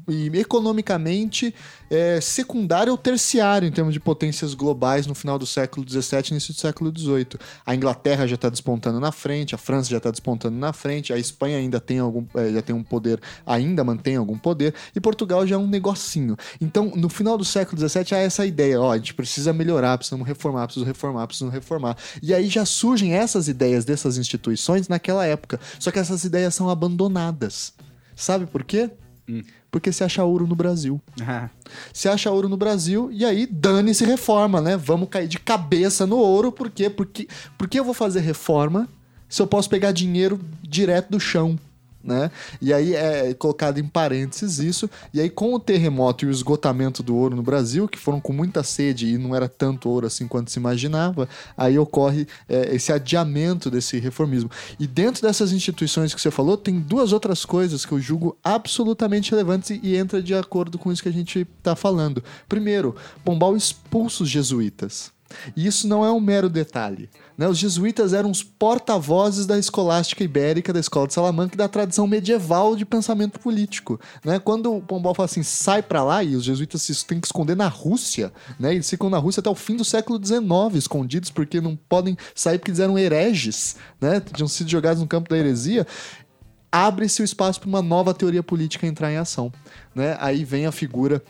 e 0.08 0.30
economicamente 0.38 1.54
é, 1.90 2.20
secundário 2.20 2.92
ou 2.92 2.98
terciário 2.98 3.66
em 3.66 3.72
termos 3.72 3.92
de 3.92 3.98
potências 3.98 4.54
globais 4.54 5.06
no 5.06 5.14
final 5.14 5.38
do 5.38 5.46
século 5.46 5.84
XVII 5.88 6.30
início 6.30 6.54
do 6.54 6.60
século 6.60 6.92
XVIII. 6.96 7.38
A 7.66 7.74
Inglaterra 7.74 8.26
já 8.26 8.36
está 8.36 8.48
despontando 8.48 9.00
na 9.00 9.10
frente, 9.10 9.54
a 9.54 9.58
França 9.58 9.90
já 9.90 9.96
está 9.96 10.10
despontando 10.10 10.56
na 10.56 10.72
frente, 10.72 11.12
a 11.12 11.18
Espanha 11.18 11.58
ainda 11.58 11.80
tem 11.80 11.98
algum, 11.98 12.24
é, 12.34 12.52
já 12.52 12.62
tem 12.62 12.74
um 12.74 12.82
poder, 12.82 13.20
ainda 13.44 13.82
mantém 13.82 14.16
algum 14.16 14.38
poder, 14.38 14.74
e 14.94 15.00
Portugal 15.00 15.46
já 15.46 15.56
é 15.56 15.58
um 15.58 15.66
negocinho. 15.66 16.36
Então, 16.60 16.92
no 16.94 17.08
final 17.08 17.36
do 17.36 17.44
século 17.44 17.76
XVII 17.88 18.14
há 18.14 18.18
essa 18.18 18.46
ideia, 18.46 18.80
ó, 18.80 18.92
a 18.92 18.96
gente 18.96 19.14
precisa 19.14 19.52
melhorar, 19.52 19.98
precisamos 19.98 20.26
reformar, 20.26 20.66
precisamos 20.66 20.86
reformar, 20.86 21.26
precisamos 21.26 21.54
reformar. 21.54 21.96
E 22.22 22.32
aí 22.32 22.48
já 22.48 22.64
surgem 22.64 23.14
essas 23.14 23.48
ideias 23.48 23.84
dessas 23.84 24.16
instituições 24.16 24.88
naquela 24.88 25.26
época. 25.26 25.58
Só 25.78 25.90
que 25.90 25.98
essas 25.98 26.24
ideias 26.24 26.54
são 26.54 26.68
abandonadas. 26.68 27.72
Sabe 28.14 28.46
por 28.46 28.64
quê? 28.64 28.90
Hum. 29.28 29.42
Porque 29.70 29.92
se 29.92 30.02
acha 30.02 30.24
ouro 30.24 30.46
no 30.46 30.56
Brasil. 30.56 31.00
Ah, 31.22 31.48
Se 31.92 32.08
acha 32.08 32.30
ouro 32.30 32.48
no 32.48 32.56
Brasil 32.56 33.08
e 33.12 33.24
aí 33.24 33.46
dane-se 33.46 34.04
reforma, 34.04 34.60
né? 34.60 34.76
Vamos 34.76 35.08
cair 35.08 35.28
de 35.28 35.38
cabeça 35.38 36.06
no 36.06 36.16
ouro, 36.16 36.50
por 36.50 36.70
quê? 36.70 36.90
Porque, 36.90 37.28
porque 37.56 37.78
eu 37.78 37.84
vou 37.84 37.94
fazer 37.94 38.20
reforma 38.20 38.88
se 39.28 39.40
eu 39.40 39.46
posso 39.46 39.70
pegar 39.70 39.92
dinheiro 39.92 40.40
direto 40.60 41.10
do 41.10 41.20
chão, 41.20 41.56
né? 42.02 42.30
E 42.60 42.72
aí 42.72 42.94
é 42.94 43.34
colocado 43.34 43.78
em 43.78 43.86
parênteses 43.86 44.58
isso, 44.58 44.90
e 45.12 45.20
aí 45.20 45.28
com 45.28 45.54
o 45.54 45.60
terremoto 45.60 46.24
e 46.24 46.28
o 46.28 46.30
esgotamento 46.30 47.02
do 47.02 47.14
ouro 47.14 47.36
no 47.36 47.42
Brasil, 47.42 47.88
que 47.88 47.98
foram 47.98 48.20
com 48.20 48.32
muita 48.32 48.62
sede 48.62 49.06
e 49.06 49.18
não 49.18 49.34
era 49.34 49.48
tanto 49.48 49.88
ouro 49.88 50.06
assim 50.06 50.26
quanto 50.26 50.50
se 50.50 50.58
imaginava, 50.58 51.28
aí 51.56 51.78
ocorre 51.78 52.26
é, 52.48 52.74
esse 52.74 52.92
adiamento 52.92 53.70
desse 53.70 53.98
reformismo. 53.98 54.50
E 54.78 54.86
dentro 54.86 55.22
dessas 55.22 55.52
instituições 55.52 56.14
que 56.14 56.20
você 56.20 56.30
falou, 56.30 56.56
tem 56.56 56.80
duas 56.80 57.12
outras 57.12 57.44
coisas 57.44 57.84
que 57.84 57.92
eu 57.92 58.00
julgo 58.00 58.36
absolutamente 58.42 59.30
relevantes 59.30 59.78
e 59.82 59.96
entra 59.96 60.22
de 60.22 60.34
acordo 60.34 60.78
com 60.78 60.90
isso 60.90 61.02
que 61.02 61.08
a 61.08 61.12
gente 61.12 61.46
está 61.58 61.76
falando. 61.76 62.22
Primeiro, 62.48 62.96
Pombal 63.24 63.56
expulsa 63.56 64.22
os 64.22 64.28
jesuítas. 64.28 65.12
E 65.56 65.66
isso 65.66 65.86
não 65.86 66.04
é 66.04 66.10
um 66.10 66.20
mero 66.20 66.48
detalhe. 66.48 67.08
Né? 67.40 67.48
Os 67.48 67.56
jesuítas 67.56 68.12
eram 68.12 68.30
os 68.30 68.42
porta-vozes 68.42 69.46
da 69.46 69.58
escolástica 69.58 70.22
ibérica, 70.22 70.74
da 70.74 70.78
escola 70.78 71.06
de 71.06 71.14
Salamanca 71.14 71.54
e 71.54 71.56
da 71.56 71.68
tradição 71.68 72.06
medieval 72.06 72.76
de 72.76 72.84
pensamento 72.84 73.40
político. 73.40 73.98
Né? 74.22 74.38
Quando 74.38 74.76
o 74.76 74.82
Pombal 74.82 75.14
fala 75.14 75.24
assim, 75.24 75.42
sai 75.42 75.82
pra 75.82 76.04
lá, 76.04 76.22
e 76.22 76.36
os 76.36 76.44
jesuítas 76.44 76.82
se 76.82 77.06
têm 77.06 77.18
que 77.18 77.26
esconder 77.26 77.56
na 77.56 77.66
Rússia, 77.66 78.30
né? 78.58 78.74
eles 78.74 78.90
ficam 78.90 79.08
na 79.08 79.16
Rússia 79.16 79.40
até 79.40 79.48
o 79.48 79.54
fim 79.54 79.74
do 79.74 79.86
século 79.86 80.22
XIX, 80.22 80.42
escondidos, 80.74 81.30
porque 81.30 81.62
não 81.62 81.74
podem 81.88 82.14
sair 82.34 82.58
porque 82.58 82.72
eles 82.72 82.80
eram 82.80 82.98
hereges, 82.98 83.76
né? 83.98 84.20
tinham 84.20 84.46
sido 84.46 84.68
jogados 84.68 85.00
no 85.00 85.08
campo 85.08 85.30
da 85.30 85.38
heresia 85.38 85.86
abre-se 86.72 87.20
o 87.20 87.24
espaço 87.24 87.58
para 87.58 87.68
uma 87.68 87.82
nova 87.82 88.14
teoria 88.14 88.44
política 88.44 88.86
entrar 88.86 89.10
em 89.10 89.16
ação. 89.16 89.52
Né? 89.92 90.16
Aí 90.20 90.44
vem 90.44 90.66
a 90.66 90.72
figura 90.72 91.20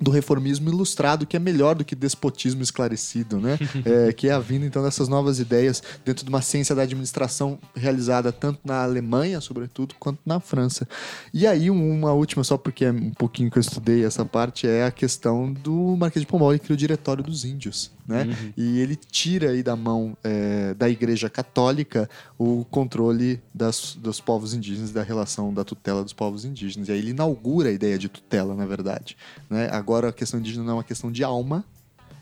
do 0.00 0.10
reformismo 0.10 0.68
ilustrado, 0.70 1.26
que 1.26 1.36
é 1.36 1.40
melhor 1.40 1.74
do 1.74 1.84
que 1.84 1.94
despotismo 1.94 2.62
esclarecido, 2.62 3.38
né? 3.38 3.58
É, 3.84 4.12
que 4.12 4.28
é 4.28 4.32
a 4.32 4.38
vinda, 4.38 4.66
então, 4.66 4.82
dessas 4.82 5.08
novas 5.08 5.38
ideias 5.40 5.82
dentro 6.04 6.24
de 6.24 6.28
uma 6.28 6.42
ciência 6.42 6.74
da 6.74 6.82
administração 6.82 7.58
realizada 7.74 8.30
tanto 8.32 8.60
na 8.64 8.82
Alemanha, 8.82 9.40
sobretudo, 9.40 9.94
quanto 9.98 10.20
na 10.24 10.38
França. 10.40 10.86
E 11.32 11.46
aí, 11.46 11.70
um- 11.70 11.90
uma 11.98 12.12
última, 12.12 12.44
só 12.44 12.56
porque 12.56 12.84
é 12.84 12.92
um 12.92 13.10
pouquinho 13.10 13.50
que 13.50 13.58
eu 13.58 13.60
estudei 13.60 14.04
essa 14.04 14.24
parte, 14.24 14.66
é 14.66 14.84
a 14.84 14.90
questão 14.90 15.52
do 15.52 15.96
Marquês 15.96 16.22
de 16.22 16.26
Pombal, 16.26 16.50
ele 16.52 16.58
cria 16.60 16.74
o 16.74 16.76
Diretório 16.78 17.22
dos 17.24 17.44
Índios, 17.44 17.90
né? 18.06 18.26
E 18.56 18.78
ele 18.80 18.96
tira 18.96 19.50
aí 19.50 19.62
da 19.62 19.76
mão 19.76 20.16
é, 20.22 20.74
da 20.74 20.88
Igreja 20.88 21.30
Católica 21.30 22.08
o 22.38 22.64
controle 22.70 23.40
das, 23.54 23.94
dos 23.94 24.20
povos 24.20 24.54
indígenas, 24.54 24.90
da 24.90 25.02
relação 25.02 25.52
da 25.52 25.64
tutela 25.64 26.02
dos 26.02 26.12
povos 26.12 26.44
indígenas. 26.44 26.88
E 26.88 26.92
aí 26.92 26.98
ele 26.98 27.10
inaugura 27.10 27.68
a 27.68 27.72
ideia 27.72 27.98
de 27.98 28.08
tutela, 28.08 28.54
na 28.54 28.66
verdade. 28.66 29.16
Né? 29.48 29.68
Agora 29.70 30.08
a 30.08 30.12
questão 30.12 30.40
indígena 30.40 30.64
não 30.64 30.72
é 30.72 30.76
uma 30.76 30.84
questão 30.84 31.10
de 31.10 31.22
alma, 31.22 31.64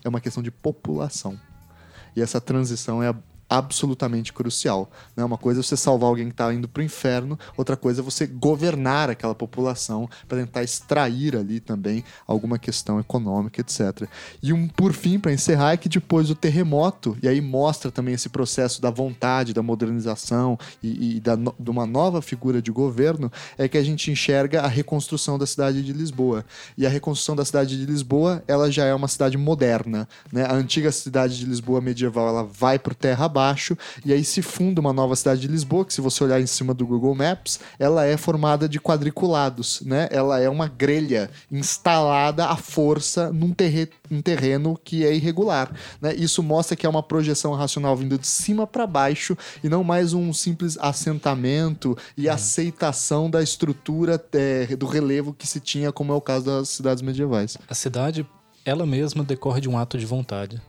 é 0.03 0.09
uma 0.09 0.21
questão 0.21 0.43
de 0.43 0.51
população. 0.51 1.39
E 2.15 2.21
essa 2.21 2.41
transição 2.41 3.01
é 3.01 3.13
absolutamente 3.49 4.31
crucial. 4.31 4.91
Né? 5.15 5.23
Uma 5.23 5.37
coisa 5.37 5.59
é 5.59 5.63
você 5.63 5.75
salvar 5.75 6.09
alguém 6.09 6.25
que 6.25 6.33
está 6.33 6.53
indo 6.53 6.67
para 6.67 6.81
o 6.81 6.83
inferno, 6.83 7.37
outra 7.57 7.75
coisa 7.75 8.01
é 8.01 8.03
você 8.03 8.27
governar 8.27 9.09
aquela 9.09 9.33
população 9.33 10.09
para 10.27 10.39
tentar 10.39 10.63
extrair 10.63 11.35
ali 11.35 11.59
também 11.59 12.03
alguma 12.27 12.59
questão 12.59 12.99
econômica, 12.99 13.61
etc. 13.61 14.07
E 14.41 14.53
um 14.53 14.67
por 14.67 14.93
fim, 14.93 15.19
para 15.19 15.33
encerrar, 15.33 15.73
é 15.73 15.77
que 15.77 15.89
depois 15.89 16.27
do 16.27 16.35
terremoto, 16.35 17.17
e 17.21 17.27
aí 17.27 17.41
mostra 17.41 17.91
também 17.91 18.13
esse 18.13 18.29
processo 18.29 18.81
da 18.81 18.89
vontade, 18.89 19.53
da 19.53 19.63
modernização 19.63 20.57
e, 20.83 21.17
e 21.17 21.19
da 21.19 21.35
de 21.35 21.69
uma 21.69 21.85
nova 21.85 22.21
figura 22.21 22.61
de 22.61 22.71
governo, 22.71 23.31
é 23.57 23.67
que 23.67 23.77
a 23.77 23.83
gente 23.83 24.11
enxerga 24.11 24.61
a 24.61 24.67
reconstrução 24.67 25.37
da 25.37 25.45
cidade 25.45 25.83
de 25.83 25.93
Lisboa. 25.93 26.45
E 26.77 26.85
a 26.85 26.89
reconstrução 26.89 27.35
da 27.35 27.45
cidade 27.45 27.77
de 27.77 27.85
Lisboa, 27.85 28.43
ela 28.47 28.71
já 28.71 28.85
é 28.85 28.93
uma 28.93 29.07
cidade 29.07 29.37
moderna. 29.37 30.07
Né? 30.31 30.43
A 30.43 30.53
antiga 30.53 30.91
cidade 30.91 31.37
de 31.37 31.45
Lisboa 31.45 31.81
medieval, 31.81 32.27
ela 32.27 32.43
vai 32.43 32.77
por 32.77 32.93
terra 32.93 33.25
abaixo, 33.25 33.38
e 34.05 34.13
aí 34.13 34.23
se 34.23 34.41
funda 34.41 34.81
uma 34.81 34.93
nova 34.93 35.15
cidade 35.15 35.41
de 35.41 35.47
Lisboa, 35.47 35.85
que 35.85 35.93
se 35.93 36.01
você 36.01 36.23
olhar 36.23 36.39
em 36.39 36.45
cima 36.45 36.73
do 36.73 36.85
Google 36.85 37.15
Maps, 37.15 37.59
ela 37.77 38.05
é 38.05 38.17
formada 38.17 38.67
de 38.67 38.79
quadriculados. 38.79 39.81
Né? 39.81 40.07
Ela 40.11 40.39
é 40.39 40.49
uma 40.49 40.67
grelha 40.67 41.29
instalada 41.51 42.47
à 42.47 42.55
força 42.55 43.31
num, 43.31 43.53
terre 43.53 43.89
num 44.09 44.21
terreno 44.21 44.79
que 44.83 45.05
é 45.05 45.13
irregular. 45.13 45.71
Né? 46.01 46.15
Isso 46.15 46.41
mostra 46.43 46.75
que 46.75 46.85
é 46.85 46.89
uma 46.89 47.03
projeção 47.03 47.53
racional 47.53 47.95
vindo 47.95 48.17
de 48.17 48.27
cima 48.27 48.65
para 48.65 48.85
baixo 48.85 49.37
e 49.63 49.69
não 49.69 49.83
mais 49.83 50.13
um 50.13 50.33
simples 50.33 50.77
assentamento 50.79 51.97
e 52.17 52.27
aceitação 52.27 53.29
da 53.29 53.41
estrutura 53.41 54.23
é, 54.33 54.75
do 54.75 54.85
relevo 54.85 55.33
que 55.33 55.47
se 55.47 55.59
tinha, 55.59 55.91
como 55.91 56.11
é 56.11 56.15
o 56.15 56.21
caso 56.21 56.45
das 56.45 56.69
cidades 56.69 57.01
medievais. 57.01 57.57
A 57.67 57.73
cidade, 57.73 58.25
ela 58.65 58.85
mesma 58.85 59.23
decorre 59.23 59.61
de 59.61 59.69
um 59.69 59.77
ato 59.77 59.97
de 59.97 60.05
vontade. 60.05 60.61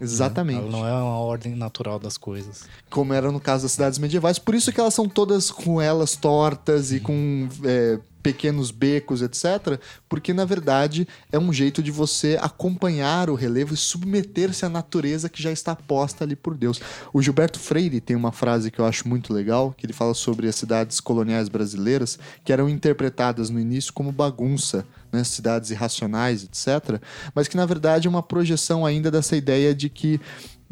Exatamente. 0.00 0.60
Ela 0.60 0.70
não 0.70 0.86
é 0.86 0.92
uma 0.92 1.18
ordem 1.18 1.54
natural 1.54 1.98
das 1.98 2.16
coisas. 2.16 2.64
Como 2.90 3.12
era 3.12 3.30
no 3.30 3.40
caso 3.40 3.64
das 3.64 3.72
cidades 3.72 3.98
medievais. 3.98 4.38
Por 4.38 4.54
isso 4.54 4.72
que 4.72 4.80
elas 4.80 4.94
são 4.94 5.08
todas 5.08 5.50
com 5.50 5.80
elas 5.80 6.16
tortas 6.16 6.92
e 6.92 7.00
com 7.00 7.48
é, 7.64 7.98
pequenos 8.24 8.70
becos, 8.70 9.20
etc. 9.20 9.78
Porque, 10.08 10.32
na 10.32 10.46
verdade, 10.46 11.06
é 11.30 11.38
um 11.38 11.52
jeito 11.52 11.82
de 11.82 11.90
você 11.90 12.38
acompanhar 12.40 13.28
o 13.28 13.34
relevo 13.34 13.74
e 13.74 13.76
submeter-se 13.76 14.64
à 14.64 14.68
natureza 14.70 15.28
que 15.28 15.42
já 15.42 15.52
está 15.52 15.76
posta 15.76 16.24
ali 16.24 16.34
por 16.34 16.56
Deus. 16.56 16.80
O 17.12 17.20
Gilberto 17.20 17.60
Freire 17.60 18.00
tem 18.00 18.16
uma 18.16 18.32
frase 18.32 18.70
que 18.70 18.80
eu 18.80 18.86
acho 18.86 19.06
muito 19.06 19.30
legal, 19.30 19.74
que 19.76 19.84
ele 19.84 19.92
fala 19.92 20.14
sobre 20.14 20.48
as 20.48 20.56
cidades 20.56 21.00
coloniais 21.00 21.50
brasileiras, 21.50 22.18
que 22.42 22.52
eram 22.52 22.66
interpretadas 22.66 23.50
no 23.50 23.60
início 23.60 23.92
como 23.92 24.10
bagunça, 24.10 24.86
né, 25.12 25.22
cidades 25.22 25.70
irracionais, 25.70 26.44
etc. 26.44 26.98
Mas 27.34 27.46
que, 27.46 27.58
na 27.58 27.66
verdade, 27.66 28.06
é 28.06 28.10
uma 28.10 28.22
projeção 28.22 28.86
ainda 28.86 29.10
dessa 29.10 29.36
ideia 29.36 29.74
de 29.74 29.90
que 29.90 30.18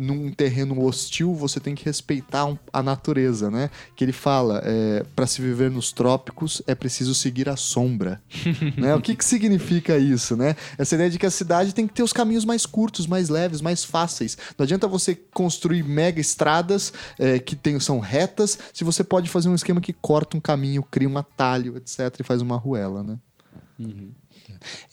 num 0.03 0.31
terreno 0.33 0.85
hostil 0.85 1.35
você 1.35 1.61
tem 1.61 1.75
que 1.75 1.85
respeitar 1.85 2.53
a 2.73 2.83
natureza, 2.83 3.51
né? 3.51 3.71
Que 3.95 4.05
ele 4.05 4.13
fala, 4.13 4.61
é, 4.65 5.05
para 5.15 5.27
se 5.27 5.41
viver 5.41 5.71
nos 5.71 5.93
trópicos 5.93 6.61
é 6.67 6.75
preciso 6.75 7.15
seguir 7.15 7.49
a 7.49 7.57
sombra, 7.57 8.21
né? 8.77 8.95
O 8.95 9.01
que 9.01 9.15
que 9.15 9.25
significa 9.25 9.97
isso, 9.97 10.37
né? 10.37 10.57
Essa 10.77 10.97
ideia 10.97 11.11
de 11.11 11.19
que 11.19 11.27
a 11.27 11.31
cidade 11.31 11.75
tem 11.75 11.87
que 11.87 11.95
ter 11.95 12.03
os 12.03 12.13
caminhos 12.13 12.45
mais 12.45 12.67
curtos, 12.67 13.07
mais 13.07 13.29
leves, 13.29 13.61
mais 13.61 13.85
fáceis. 13.85 14.37
Não 14.59 14.65
adianta 14.65 14.89
você 14.89 15.15
construir 15.15 15.85
mega 15.85 16.21
estradas 16.21 16.93
é, 17.19 17.39
que 17.39 17.55
tem, 17.55 17.79
são 17.79 18.01
retas, 18.01 18.59
se 18.73 18.85
você 18.85 19.05
pode 19.05 19.29
fazer 19.29 19.49
um 19.49 19.55
esquema 19.55 19.81
que 19.81 19.93
corta 19.93 20.37
um 20.37 20.41
caminho, 20.41 20.83
cria 20.83 21.09
um 21.09 21.17
atalho, 21.19 21.77
etc, 21.77 22.21
e 22.21 22.23
faz 22.23 22.43
uma 22.43 22.57
ruela, 22.57 23.03
né? 23.03 23.19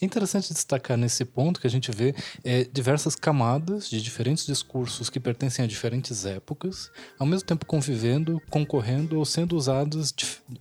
É 0.01 0.05
interessante 0.05 0.53
destacar 0.53 0.97
nesse 0.97 1.25
ponto 1.25 1.59
que 1.59 1.67
a 1.67 1.69
gente 1.69 1.91
vê 1.91 2.15
é, 2.43 2.63
diversas 2.63 3.15
camadas 3.15 3.89
de 3.89 4.01
diferentes 4.01 4.45
discursos 4.45 5.09
que 5.09 5.19
pertencem 5.19 5.63
a 5.65 5.67
diferentes 5.67 6.25
épocas, 6.25 6.91
ao 7.17 7.25
mesmo 7.25 7.45
tempo 7.45 7.65
convivendo, 7.65 8.41
concorrendo 8.49 9.17
ou 9.17 9.25
sendo 9.25 9.55
usados 9.55 10.13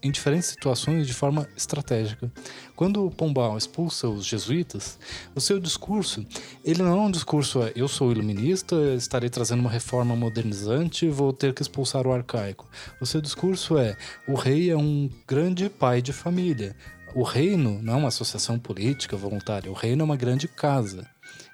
em 0.02 0.10
diferentes 0.10 0.48
situações 0.48 1.06
de 1.06 1.14
forma 1.14 1.48
estratégica. 1.56 2.30
Quando 2.76 3.10
Pombal 3.10 3.58
expulsa 3.58 4.08
os 4.08 4.24
jesuítas, 4.24 4.98
o 5.34 5.40
seu 5.40 5.58
discurso, 5.58 6.24
ele 6.64 6.82
não 6.82 6.96
é 6.96 7.00
um 7.00 7.10
discurso, 7.10 7.62
é, 7.62 7.72
eu 7.74 7.88
sou 7.88 8.12
iluminista, 8.12 8.76
estarei 8.94 9.28
trazendo 9.28 9.60
uma 9.60 9.70
reforma 9.70 10.14
modernizante, 10.14 11.08
vou 11.08 11.32
ter 11.32 11.52
que 11.52 11.62
expulsar 11.62 12.06
o 12.06 12.12
arcaico. 12.12 12.68
O 13.00 13.06
seu 13.06 13.20
discurso 13.20 13.76
é, 13.76 13.96
o 14.26 14.34
rei 14.34 14.70
é 14.70 14.76
um 14.76 15.10
grande 15.26 15.68
pai 15.68 16.00
de 16.00 16.12
família, 16.12 16.76
o 17.14 17.22
reino 17.22 17.80
não 17.82 17.94
é 17.94 17.96
uma 17.96 18.08
associação 18.08 18.58
política 18.58 19.16
voluntária, 19.16 19.70
o 19.70 19.74
reino 19.74 20.02
é 20.02 20.04
uma 20.04 20.16
grande 20.16 20.46
casa. 20.46 21.06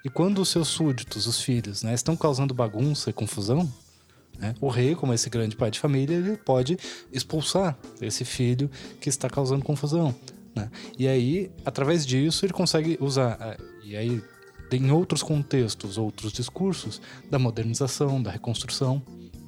E 0.03 0.09
quando 0.09 0.39
os 0.39 0.49
seus 0.49 0.67
súditos, 0.67 1.27
os 1.27 1.41
filhos, 1.41 1.83
né, 1.83 1.93
estão 1.93 2.15
causando 2.15 2.53
bagunça 2.53 3.09
e 3.09 3.13
confusão, 3.13 3.71
né, 4.37 4.53
o 4.61 4.67
rei, 4.67 4.95
como 4.95 5.13
esse 5.13 5.29
grande 5.29 5.55
pai 5.55 5.71
de 5.71 5.79
família, 5.79 6.15
ele 6.15 6.37
pode 6.37 6.77
expulsar 7.11 7.77
esse 8.01 8.25
filho 8.25 8.69
que 8.99 9.09
está 9.09 9.29
causando 9.29 9.63
confusão. 9.63 10.13
né? 10.55 10.69
E 10.97 11.07
aí, 11.07 11.51
através 11.65 12.05
disso, 12.05 12.45
ele 12.45 12.53
consegue 12.53 12.97
usar. 12.99 13.37
ah, 13.39 13.57
E 13.83 13.95
aí, 13.95 14.21
em 14.71 14.91
outros 14.91 15.23
contextos, 15.23 15.97
outros 15.97 16.33
discursos, 16.33 17.01
da 17.29 17.39
modernização, 17.39 18.21
da 18.21 18.31
reconstrução. 18.31 19.01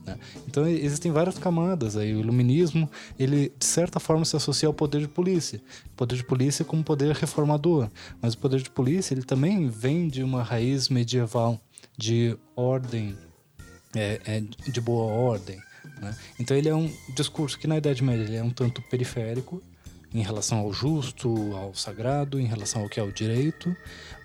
Né? 0.08 0.18
Então 0.48 0.66
existem 0.66 1.12
várias 1.12 1.38
camadas 1.38 1.98
aí. 1.98 2.16
O 2.16 2.22
iluminismo, 2.22 2.90
ele 3.20 3.52
de 3.60 3.66
certa 3.66 4.00
forma 4.00 4.24
se 4.24 4.36
associa 4.36 4.68
ao 4.68 4.74
poder 4.74 5.02
de 5.02 5.08
polícia. 5.08 5.62
O 5.88 5.96
poder 5.98 6.16
de 6.16 6.24
polícia 6.24 6.64
como 6.64 6.84
poder 6.84 7.14
reformador. 7.14 7.90
Mas 8.22 8.34
o 8.34 8.38
poder 8.38 8.62
de 8.62 8.70
polícia, 8.70 9.14
ele 9.14 9.24
também 9.24 9.68
vem 9.68 10.08
de 10.08 10.24
uma 10.24 10.42
raiz 10.42 10.88
medieval, 10.88 11.60
de 11.98 12.38
ordem, 12.56 13.16
é, 13.96 14.22
é, 14.26 14.72
de 14.72 14.80
boa 14.80 15.12
ordem. 15.12 15.60
Né? 16.02 16.16
Então 16.40 16.56
ele 16.56 16.70
é 16.70 16.76
um 16.76 16.92
discurso 17.16 17.60
que 17.60 17.68
na 17.68 17.78
Idade 17.78 18.04
Média 18.04 18.24
ele 18.24 18.36
é 18.36 18.44
um 18.44 18.50
tanto 18.50 18.82
periférico, 18.84 19.62
em 20.14 20.22
relação 20.22 20.60
ao 20.60 20.72
justo, 20.72 21.54
ao 21.56 21.76
sagrado, 21.76 22.40
em 22.40 22.46
relação 22.46 22.82
ao 22.82 22.90
que 22.90 23.00
é 23.00 23.04
o 23.04 23.12
direito, 23.12 23.76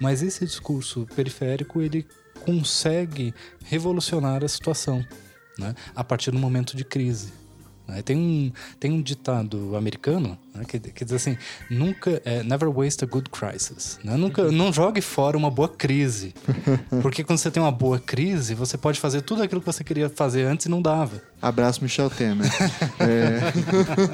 mas 0.00 0.22
esse 0.22 0.46
discurso 0.46 1.06
periférico 1.14 1.82
ele 1.82 2.06
consegue 2.44 3.34
revolucionar 3.64 4.44
a 4.44 4.48
situação 4.48 5.04
né, 5.58 5.74
a 5.94 6.02
partir 6.02 6.30
do 6.30 6.38
momento 6.38 6.76
de 6.76 6.84
crise. 6.84 7.32
Né? 7.86 8.00
Tem, 8.02 8.16
um, 8.16 8.52
tem 8.78 8.92
um 8.92 9.02
ditado 9.02 9.76
americano 9.76 10.38
né, 10.54 10.64
que, 10.66 10.78
que, 10.78 11.04
diz 11.04 11.14
assim: 11.14 11.36
nunca, 11.68 12.22
é, 12.24 12.42
never 12.42 12.68
waste 12.70 13.04
a 13.04 13.06
good 13.06 13.28
crisis. 13.30 13.98
Né? 14.04 14.16
Nunca, 14.16 14.50
não 14.52 14.72
jogue 14.72 15.00
fora 15.00 15.36
uma 15.36 15.50
boa 15.50 15.68
crise. 15.68 16.34
Porque 17.02 17.24
quando 17.24 17.38
você 17.38 17.50
tem 17.50 17.62
uma 17.62 17.72
boa 17.72 17.98
crise, 17.98 18.54
você 18.54 18.78
pode 18.78 19.00
fazer 19.00 19.22
tudo 19.22 19.42
aquilo 19.42 19.60
que 19.60 19.66
você 19.66 19.82
queria 19.82 20.08
fazer 20.08 20.44
antes 20.44 20.66
e 20.66 20.68
não 20.68 20.80
dava. 20.80 21.20
Abraço, 21.40 21.82
Michel 21.82 22.08
Temer. 22.08 22.46
é... 23.00 23.52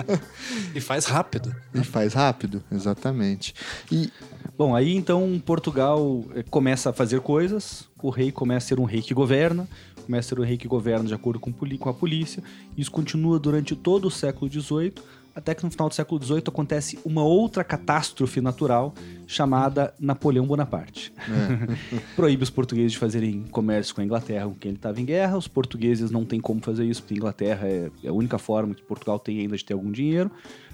e 0.75 0.81
faz 0.81 1.05
rápido. 1.05 1.55
E 1.75 1.85
faz 1.85 2.15
rápido, 2.15 2.65
exatamente. 2.73 3.55
E 3.93 4.11
Bom, 4.59 4.75
aí 4.75 4.97
então 4.97 5.41
Portugal 5.47 6.25
eh, 6.35 6.43
começa 6.51 6.91
a 6.91 6.93
fazer 6.93 7.21
coisas, 7.21 7.89
o 8.03 8.11
rei 8.11 8.33
começa 8.33 8.67
a 8.67 8.69
ser 8.71 8.81
um 8.81 8.85
rei 8.85 9.01
que 9.01 9.15
governa, 9.15 9.69
começa 10.09 10.29
a 10.29 10.37
ser 10.37 10.41
um 10.41 10.45
rei 10.45 10.57
que 10.57 10.67
governa 10.67 11.07
de 11.07 11.13
acordo 11.13 11.39
com, 11.39 11.53
com 11.53 11.89
a 11.89 11.95
polícia, 11.95 12.43
isso 12.77 12.91
continua 12.91 13.39
durante 13.39 13.77
todo 13.77 14.07
o 14.07 14.11
século 14.11 14.51
XVIII, 14.51 14.95
até 15.35 15.55
que 15.55 15.63
no 15.63 15.71
final 15.71 15.89
do 15.89 15.95
século 15.95 16.21
XVIII 16.21 16.45
acontece 16.49 16.99
uma 17.05 17.23
outra 17.23 17.63
catástrofe 17.63 18.41
natural 18.41 18.95
chamada 19.27 19.95
Napoleão 20.01 20.47
Bonaparte. 20.47 21.13
É. 21.19 21.99
Proíbe 22.17 22.43
os 22.43 22.51
portugueses 22.51 22.93
de 22.93 22.99
fazerem 22.99 23.45
comércio 23.53 23.95
com 23.95 24.01
a 24.01 24.05
Inglaterra 24.05 24.47
com 24.47 24.55
quem 24.55 24.71
ele 24.71 24.79
estava 24.79 24.99
em 24.99 25.05
guerra. 25.05 25.37
Os 25.37 25.47
portugueses 25.47 26.11
não 26.11 26.25
têm 26.25 26.41
como 26.41 26.61
fazer 26.61 26.87
isso, 26.87 27.03
porque 27.03 27.15
a 27.15 27.17
Inglaterra 27.19 27.69
é, 27.69 27.91
é 28.03 28.09
a 28.09 28.13
única 28.13 28.39
forma 28.39 28.75
que 28.75 28.83
Portugal 28.83 29.19
tem 29.19 29.39
ainda 29.39 29.57
de 29.57 29.65
ter 29.65 29.75
algum 29.75 29.93
dinheiro. 29.93 30.31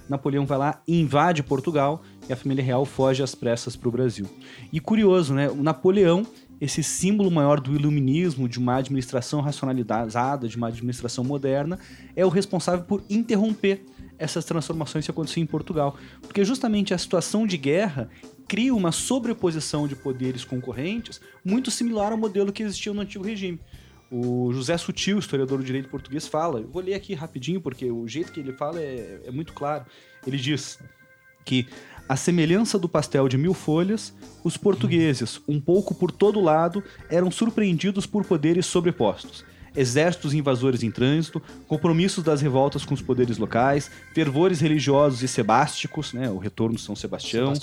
Napoleão 0.09 0.45
vai 0.45 0.57
lá, 0.57 0.81
invade 0.87 1.43
Portugal 1.43 2.01
e 2.29 2.33
a 2.33 2.35
família 2.35 2.63
real 2.63 2.85
foge 2.85 3.21
às 3.23 3.35
pressas 3.35 3.75
para 3.75 3.89
o 3.89 3.91
Brasil. 3.91 4.27
E 4.71 4.79
curioso, 4.79 5.33
né? 5.33 5.49
O 5.49 5.61
Napoleão 5.61 6.25
esse 6.59 6.81
símbolo 6.83 7.29
maior 7.29 7.59
do 7.59 7.73
iluminismo, 7.73 8.47
de 8.47 8.59
uma 8.59 8.77
administração 8.77 9.41
racionalizada, 9.41 10.47
de 10.47 10.57
uma 10.57 10.67
administração 10.67 11.23
moderna, 11.23 11.79
é 12.15 12.25
o 12.25 12.29
responsável 12.29 12.85
por 12.85 13.03
interromper 13.09 13.83
essas 14.17 14.45
transformações 14.45 15.05
que 15.05 15.11
aconteciam 15.11 15.43
em 15.43 15.47
Portugal. 15.47 15.97
Porque 16.21 16.43
justamente 16.43 16.93
a 16.93 16.97
situação 16.97 17.45
de 17.45 17.57
guerra 17.57 18.09
cria 18.47 18.73
uma 18.73 18.91
sobreposição 18.91 19.87
de 19.87 19.95
poderes 19.95 20.45
concorrentes 20.45 21.19
muito 21.43 21.71
similar 21.71 22.11
ao 22.11 22.17
modelo 22.17 22.53
que 22.53 22.63
existia 22.63 22.93
no 22.93 23.01
antigo 23.01 23.25
regime. 23.25 23.59
O 24.09 24.53
José 24.53 24.77
Sutil, 24.77 25.17
historiador 25.17 25.57
do 25.57 25.63
direito 25.63 25.89
português, 25.89 26.27
fala, 26.27 26.59
eu 26.59 26.67
vou 26.67 26.81
ler 26.81 26.93
aqui 26.93 27.13
rapidinho 27.13 27.59
porque 27.59 27.91
o 27.91 28.07
jeito 28.07 28.31
que 28.31 28.39
ele 28.39 28.53
fala 28.53 28.79
é, 28.79 29.21
é 29.25 29.31
muito 29.31 29.51
claro. 29.51 29.85
Ele 30.25 30.37
diz 30.37 30.79
que 31.43 31.67
à 32.07 32.15
semelhança 32.15 32.77
do 32.77 32.87
pastel 32.87 33.27
de 33.27 33.37
mil 33.37 33.53
folhas, 33.53 34.13
os 34.43 34.57
portugueses, 34.57 35.41
um 35.47 35.59
pouco 35.59 35.95
por 35.95 36.11
todo 36.11 36.39
lado, 36.39 36.83
eram 37.09 37.31
surpreendidos 37.31 38.05
por 38.05 38.25
poderes 38.25 38.65
sobrepostos. 38.65 39.43
Exércitos 39.75 40.33
invasores 40.33 40.83
em 40.83 40.91
trânsito, 40.91 41.41
compromissos 41.67 42.23
das 42.23 42.41
revoltas 42.41 42.85
com 42.85 42.93
os 42.93 43.01
poderes 43.01 43.37
locais, 43.37 43.89
fervores 44.13 44.59
religiosos 44.59 45.21
e 45.21 45.27
sebásticos, 45.27 46.13
né, 46.13 46.29
o 46.29 46.37
retorno 46.37 46.75
de 46.75 46.81
São 46.81 46.95
Sebastião, 46.95 47.53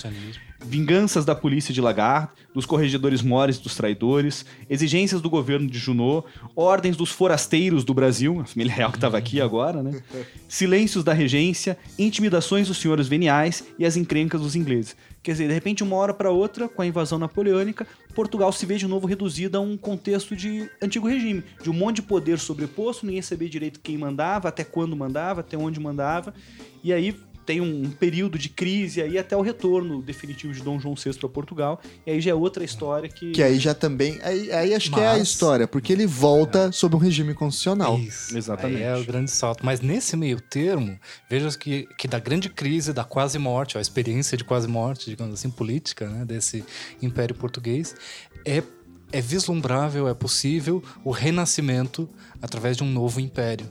vinganças 0.64 1.24
da 1.24 1.34
polícia 1.34 1.72
de 1.72 1.80
Lagarde, 1.80 2.30
dos 2.54 2.66
corregedores 2.66 3.22
mores 3.22 3.56
e 3.56 3.62
dos 3.62 3.74
traidores, 3.74 4.44
exigências 4.68 5.20
do 5.20 5.30
governo 5.30 5.68
de 5.68 5.78
Junot, 5.78 6.26
ordens 6.54 6.96
dos 6.96 7.10
forasteiros 7.10 7.84
do 7.84 7.94
Brasil, 7.94 8.40
a 8.40 8.44
família 8.44 8.72
real 8.72 8.90
que 8.90 8.98
estava 8.98 9.18
aqui 9.18 9.40
agora, 9.42 9.82
né? 9.82 10.02
Silêncios 10.48 11.02
da 11.02 11.12
regência, 11.12 11.76
intimidações 11.98 12.68
dos 12.68 12.78
senhores 12.78 13.08
veniais 13.08 13.64
e 13.78 13.84
as 13.84 13.96
encrencas 13.96 14.40
dos 14.40 14.54
ingleses. 14.54 14.96
Quer 15.22 15.32
dizer, 15.32 15.48
de 15.48 15.54
repente, 15.54 15.84
uma 15.84 15.94
hora 15.96 16.12
para 16.12 16.30
outra, 16.30 16.68
com 16.68 16.82
a 16.82 16.86
invasão 16.86 17.18
napoleônica, 17.18 17.86
Portugal 18.12 18.52
se 18.52 18.66
vê 18.66 18.76
de 18.76 18.88
novo 18.88 19.06
reduzida 19.06 19.58
a 19.58 19.60
um 19.60 19.76
contexto 19.76 20.34
de 20.34 20.68
antigo 20.82 21.06
regime, 21.06 21.44
de 21.62 21.70
um 21.70 21.72
monte 21.72 21.96
de 21.96 22.02
poder 22.02 22.40
sobreposto, 22.40 23.06
ninguém 23.06 23.22
sabia 23.22 23.48
direito 23.48 23.78
quem 23.80 23.96
mandava, 23.96 24.48
até 24.48 24.64
quando 24.64 24.96
mandava, 24.96 25.40
até 25.40 25.56
onde 25.56 25.78
mandava. 25.78 26.34
E 26.82 26.92
aí 26.92 27.16
tem 27.44 27.60
um, 27.60 27.90
período 27.90 28.38
de 28.38 28.48
crise 28.48 29.02
aí 29.02 29.18
até 29.18 29.36
o 29.36 29.40
retorno 29.40 30.00
definitivo 30.02 30.52
de 30.52 30.62
Dom 30.62 30.78
João 30.78 30.94
VI 30.94 31.14
para 31.14 31.28
Portugal. 31.28 31.80
E 32.06 32.10
aí 32.10 32.20
já 32.20 32.30
é 32.30 32.34
outra 32.34 32.64
história 32.64 33.08
que. 33.08 33.32
Que 33.32 33.42
aí 33.42 33.58
já 33.58 33.74
também. 33.74 34.18
Aí, 34.22 34.52
aí 34.52 34.74
acho 34.74 34.90
Mas... 34.90 35.00
que 35.00 35.04
é 35.04 35.08
a 35.08 35.18
história, 35.18 35.66
porque 35.66 35.92
ele 35.92 36.06
volta 36.06 36.68
é. 36.68 36.72
sob 36.72 36.96
um 36.96 36.98
regime 36.98 37.34
constitucional. 37.34 37.98
Isso, 37.98 38.36
exatamente. 38.36 38.82
Aí 38.82 38.88
é 38.88 38.96
o 38.96 39.04
grande 39.04 39.30
salto. 39.30 39.64
Mas 39.64 39.80
nesse 39.80 40.16
meio 40.16 40.40
termo, 40.40 40.98
veja 41.28 41.50
que, 41.56 41.88
que 41.98 42.06
da 42.08 42.18
grande 42.18 42.48
crise, 42.48 42.92
da 42.92 43.04
quase 43.04 43.38
morte, 43.38 43.76
a 43.76 43.80
experiência 43.80 44.36
de 44.36 44.44
quase 44.44 44.68
morte, 44.68 45.10
digamos 45.10 45.34
assim, 45.34 45.50
política, 45.50 46.08
né, 46.08 46.24
desse 46.24 46.64
Império 47.00 47.34
Português, 47.34 47.94
é, 48.44 48.62
é 49.12 49.20
vislumbrável, 49.20 50.08
é 50.08 50.14
possível 50.14 50.82
o 51.04 51.10
renascimento 51.10 52.08
através 52.40 52.76
de 52.76 52.84
um 52.84 52.90
novo 52.90 53.20
império. 53.20 53.68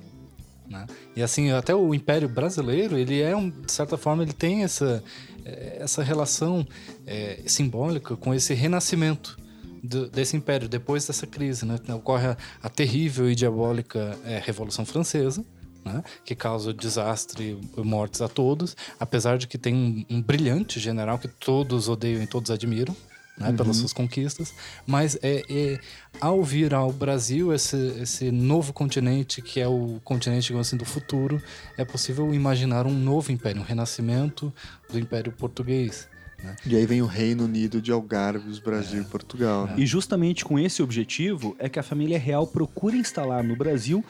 Né? 0.71 0.87
E 1.15 1.21
assim, 1.21 1.51
até 1.51 1.75
o 1.75 1.93
Império 1.93 2.29
Brasileiro, 2.29 2.97
ele 2.97 3.21
é, 3.21 3.35
um, 3.35 3.49
de 3.49 3.71
certa 3.71 3.97
forma, 3.97 4.23
ele 4.23 4.31
tem 4.31 4.63
essa, 4.63 5.03
eh, 5.43 5.77
essa 5.81 6.01
relação 6.01 6.65
é, 7.05 7.41
simbólica 7.45 8.15
com 8.15 8.33
esse 8.33 8.53
renascimento 8.53 9.37
do, 9.83 10.09
desse 10.09 10.37
império 10.37 10.69
depois 10.69 11.05
dessa 11.05 11.27
crise. 11.27 11.65
Né? 11.65 11.75
Ocorre 11.89 12.27
a, 12.27 12.37
a 12.63 12.69
terrível 12.69 13.29
e 13.29 13.35
diabólica 13.35 14.17
é, 14.23 14.41
Revolução 14.43 14.85
Francesa, 14.85 15.43
né? 15.83 16.01
que 16.23 16.35
causa 16.35 16.73
desastre 16.73 17.59
e 17.77 17.81
mortes 17.81 18.21
a 18.21 18.29
todos, 18.29 18.77
apesar 18.97 19.37
de 19.37 19.47
que 19.47 19.57
tem 19.57 19.75
um, 19.75 20.05
um 20.15 20.21
brilhante 20.21 20.79
general 20.79 21.19
que 21.19 21.27
todos 21.27 21.89
odeiam 21.89 22.23
e 22.23 22.27
todos 22.27 22.49
admiram, 22.49 22.95
né, 23.37 23.49
uhum. 23.49 23.55
pelas 23.55 23.77
suas 23.77 23.93
conquistas, 23.93 24.53
mas 24.85 25.17
é, 25.21 25.43
é, 25.49 25.79
ao 26.19 26.43
vir 26.43 26.73
ao 26.73 26.91
Brasil, 26.91 27.53
esse, 27.53 27.77
esse 28.01 28.31
novo 28.31 28.73
continente, 28.73 29.41
que 29.41 29.59
é 29.59 29.67
o 29.67 29.99
continente 30.03 30.47
digamos 30.47 30.67
assim, 30.67 30.77
do 30.77 30.85
futuro, 30.85 31.41
é 31.77 31.85
possível 31.85 32.33
imaginar 32.33 32.85
um 32.85 32.93
novo 32.93 33.31
império, 33.31 33.61
um 33.61 33.65
renascimento 33.65 34.53
do 34.89 34.99
Império 34.99 35.31
Português. 35.31 36.07
Né? 36.43 36.55
E 36.65 36.75
aí 36.75 36.85
vem 36.85 37.01
o 37.01 37.05
Reino 37.05 37.45
Unido 37.45 37.81
de 37.81 37.91
Algarves, 37.91 38.59
Brasil 38.59 38.99
é. 38.99 39.03
e 39.03 39.05
Portugal. 39.05 39.67
Né? 39.67 39.75
E 39.77 39.85
justamente 39.85 40.43
com 40.43 40.59
esse 40.59 40.81
objetivo 40.81 41.55
é 41.59 41.69
que 41.69 41.79
a 41.79 41.83
família 41.83 42.19
real 42.19 42.45
procura 42.45 42.95
instalar 42.95 43.43
no 43.43 43.55
Brasil 43.55 44.03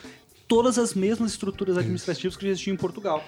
todas 0.48 0.78
as 0.78 0.94
mesmas 0.94 1.32
estruturas 1.32 1.78
administrativas 1.78 2.36
que 2.36 2.44
já 2.44 2.52
existiam 2.52 2.74
em 2.74 2.78
Portugal 2.78 3.26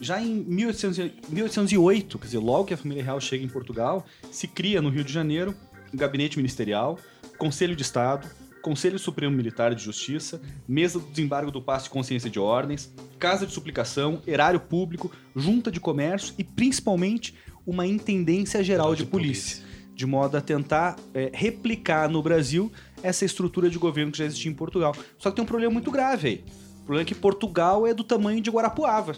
já 0.00 0.20
em 0.20 0.44
1808, 0.48 2.18
quer 2.18 2.24
dizer, 2.24 2.38
logo 2.38 2.64
que 2.64 2.74
a 2.74 2.76
família 2.76 3.04
real 3.04 3.20
chega 3.20 3.44
em 3.44 3.48
Portugal, 3.48 4.04
se 4.30 4.48
cria 4.48 4.80
no 4.80 4.88
Rio 4.88 5.04
de 5.04 5.12
Janeiro 5.12 5.54
um 5.92 5.96
gabinete 5.96 6.38
ministerial, 6.38 6.98
Conselho 7.36 7.76
de 7.76 7.82
Estado, 7.82 8.26
Conselho 8.62 8.98
Supremo 8.98 9.36
Militar 9.36 9.74
de 9.74 9.82
Justiça, 9.82 10.40
Mesa 10.66 10.98
do 10.98 11.06
Desembargo 11.06 11.50
do 11.50 11.60
Passo 11.60 11.84
de 11.84 11.90
Consciência 11.90 12.30
de 12.30 12.38
Ordens, 12.38 12.92
Casa 13.18 13.46
de 13.46 13.52
Suplicação, 13.52 14.22
Erário 14.26 14.60
Público, 14.60 15.10
Junta 15.34 15.70
de 15.70 15.80
Comércio 15.80 16.34
e 16.38 16.44
principalmente 16.44 17.34
uma 17.66 17.86
Intendência 17.86 18.62
Geral 18.62 18.94
de, 18.94 19.04
de 19.04 19.10
polícia, 19.10 19.58
polícia, 19.58 19.94
de 19.94 20.06
modo 20.06 20.36
a 20.36 20.40
tentar 20.40 20.96
é, 21.14 21.30
replicar 21.32 22.08
no 22.08 22.22
Brasil 22.22 22.70
essa 23.02 23.24
estrutura 23.24 23.68
de 23.68 23.78
governo 23.78 24.12
que 24.12 24.18
já 24.18 24.24
existia 24.24 24.50
em 24.50 24.54
Portugal. 24.54 24.94
Só 25.18 25.30
que 25.30 25.36
tem 25.36 25.42
um 25.42 25.48
problema 25.48 25.72
muito 25.72 25.90
grave 25.90 26.28
aí. 26.28 26.44
O 26.80 26.84
problema 26.84 27.02
é 27.02 27.04
que 27.04 27.14
Portugal 27.14 27.86
é 27.86 27.94
do 27.94 28.04
tamanho 28.04 28.40
de 28.40 28.50
Guarapuava. 28.50 29.16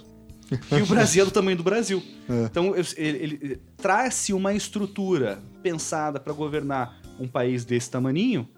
E 0.51 0.83
o 0.83 0.87
Brasil 0.87 1.23
é 1.23 1.25
do 1.25 1.31
tamanho 1.31 1.57
do 1.57 1.63
Brasil. 1.63 2.03
É. 2.29 2.45
Então, 2.45 2.75
ele, 2.97 3.19
ele, 3.19 3.61
traz-se 3.77 4.33
uma 4.33 4.53
estrutura 4.53 5.43
pensada 5.63 6.21
para 6.21 6.33
governar 6.33 7.01
um 7.19 7.27
país 7.27 7.65
desse 7.65 7.91
tamaninho 7.91 8.49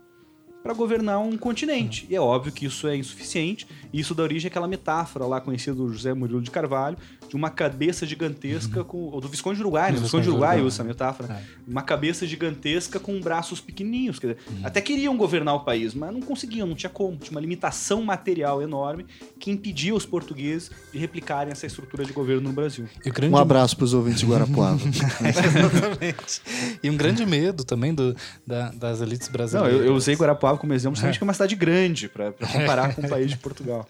para 0.64 0.72
governar 0.72 1.20
um 1.20 1.36
continente. 1.36 2.06
E 2.08 2.16
é 2.16 2.20
óbvio 2.20 2.50
que 2.50 2.64
isso 2.64 2.88
é 2.88 2.96
insuficiente. 2.96 3.68
E 3.92 4.00
isso 4.00 4.14
dá 4.14 4.22
origem 4.22 4.48
àquela 4.48 4.66
metáfora 4.66 5.26
lá 5.26 5.38
conhecida 5.38 5.76
do 5.76 5.92
José 5.92 6.14
Murilo 6.14 6.40
de 6.40 6.50
Carvalho, 6.50 6.96
de 7.28 7.36
uma 7.36 7.50
cabeça 7.50 8.06
gigantesca 8.06 8.80
uhum. 8.80 8.84
com. 8.84 8.98
Ou 9.04 9.20
do 9.20 9.28
Visconde 9.28 9.56
de 9.56 9.62
Uruguai, 9.62 9.92
né? 9.92 9.98
O 9.98 10.02
Visconde 10.02 10.24
de 10.24 10.30
Uruguai 10.30 10.60
usa 10.60 10.76
essa 10.76 10.84
metáfora. 10.84 11.32
É. 11.32 11.42
Uma 11.66 11.82
cabeça 11.82 12.26
gigantesca 12.26 12.98
com 13.00 13.20
braços 13.20 13.60
pequenininhos. 13.60 14.18
Quer 14.18 14.34
dizer, 14.34 14.40
uhum. 14.50 14.60
Até 14.64 14.80
queriam 14.80 15.16
governar 15.16 15.54
o 15.54 15.60
país, 15.60 15.94
mas 15.94 16.12
não 16.12 16.20
conseguiam, 16.20 16.66
não 16.66 16.74
tinha 16.74 16.90
como. 16.90 17.16
Tinha 17.16 17.32
uma 17.32 17.40
limitação 17.40 18.02
material 18.02 18.62
enorme 18.62 19.06
que 19.38 19.50
impedia 19.50 19.94
os 19.94 20.06
portugueses 20.06 20.70
de 20.92 20.98
replicarem 20.98 21.52
essa 21.52 21.66
estrutura 21.66 22.04
de 22.04 22.12
governo 22.12 22.48
no 22.48 22.52
Brasil. 22.52 22.86
Grande... 23.04 23.34
Um 23.34 23.38
abraço 23.38 23.76
para 23.76 23.84
os 23.84 23.94
ouvintes 23.94 24.20
de 24.20 24.26
Guarapuava. 24.26 24.80
Exatamente. 24.84 26.42
E 26.82 26.90
um 26.90 26.96
grande 26.96 27.24
medo 27.26 27.64
também 27.64 27.94
do, 27.94 28.14
da, 28.46 28.70
das 28.70 29.00
elites 29.00 29.28
brasileiras. 29.28 29.72
Não, 29.72 29.80
eu, 29.80 29.86
eu 29.86 29.94
usei 29.94 30.14
Guarapuava 30.14 30.58
como 30.58 30.72
exemplo, 30.72 30.96
justamente 30.96 31.18
que 31.18 31.24
é 31.24 31.26
uma 31.26 31.32
cidade 31.32 31.54
grande 31.54 32.08
para 32.08 32.32
comparar 32.32 32.94
com 32.94 33.02
o 33.02 33.08
país 33.08 33.30
de 33.30 33.36
Portugal. 33.36 33.88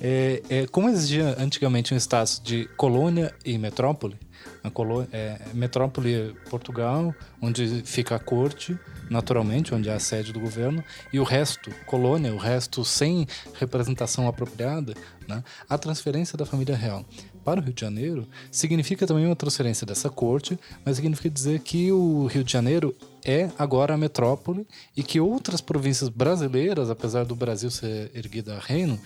É, 0.00 0.42
é, 0.48 0.66
como 0.66 0.88
existia 0.88 1.36
antigamente 1.38 1.94
um 1.94 1.96
status 1.96 2.40
de 2.42 2.68
colônia 2.76 3.34
e 3.44 3.58
metrópole, 3.58 4.16
a 4.62 4.70
é, 5.12 5.38
metrópole 5.54 6.14
é 6.14 6.32
Portugal, 6.50 7.14
onde 7.40 7.82
fica 7.84 8.16
a 8.16 8.18
corte, 8.18 8.78
naturalmente, 9.10 9.74
onde 9.74 9.88
é 9.88 9.94
a 9.94 10.00
sede 10.00 10.32
do 10.32 10.40
governo, 10.40 10.84
e 11.12 11.18
o 11.18 11.24
resto, 11.24 11.70
colônia, 11.86 12.32
o 12.34 12.38
resto 12.38 12.84
sem 12.84 13.26
representação 13.54 14.28
apropriada, 14.28 14.94
né? 15.26 15.42
a 15.68 15.78
transferência 15.78 16.36
da 16.36 16.44
família 16.44 16.76
real 16.76 17.04
para 17.44 17.60
o 17.60 17.62
Rio 17.62 17.72
de 17.72 17.80
Janeiro 17.80 18.28
significa 18.50 19.06
também 19.06 19.24
uma 19.24 19.36
transferência 19.36 19.86
dessa 19.86 20.10
corte, 20.10 20.58
mas 20.84 20.96
significa 20.96 21.30
dizer 21.30 21.60
que 21.60 21.90
o 21.90 22.26
Rio 22.26 22.44
de 22.44 22.52
Janeiro 22.52 22.94
é 23.24 23.50
agora 23.58 23.94
a 23.94 23.96
metrópole 23.96 24.66
e 24.96 25.02
que 25.02 25.18
outras 25.18 25.60
províncias 25.60 26.10
brasileiras, 26.10 26.90
apesar 26.90 27.24
do 27.24 27.34
Brasil 27.34 27.70
ser 27.70 28.10
erguida 28.14 28.56
a 28.56 28.60
reino, 28.60 29.00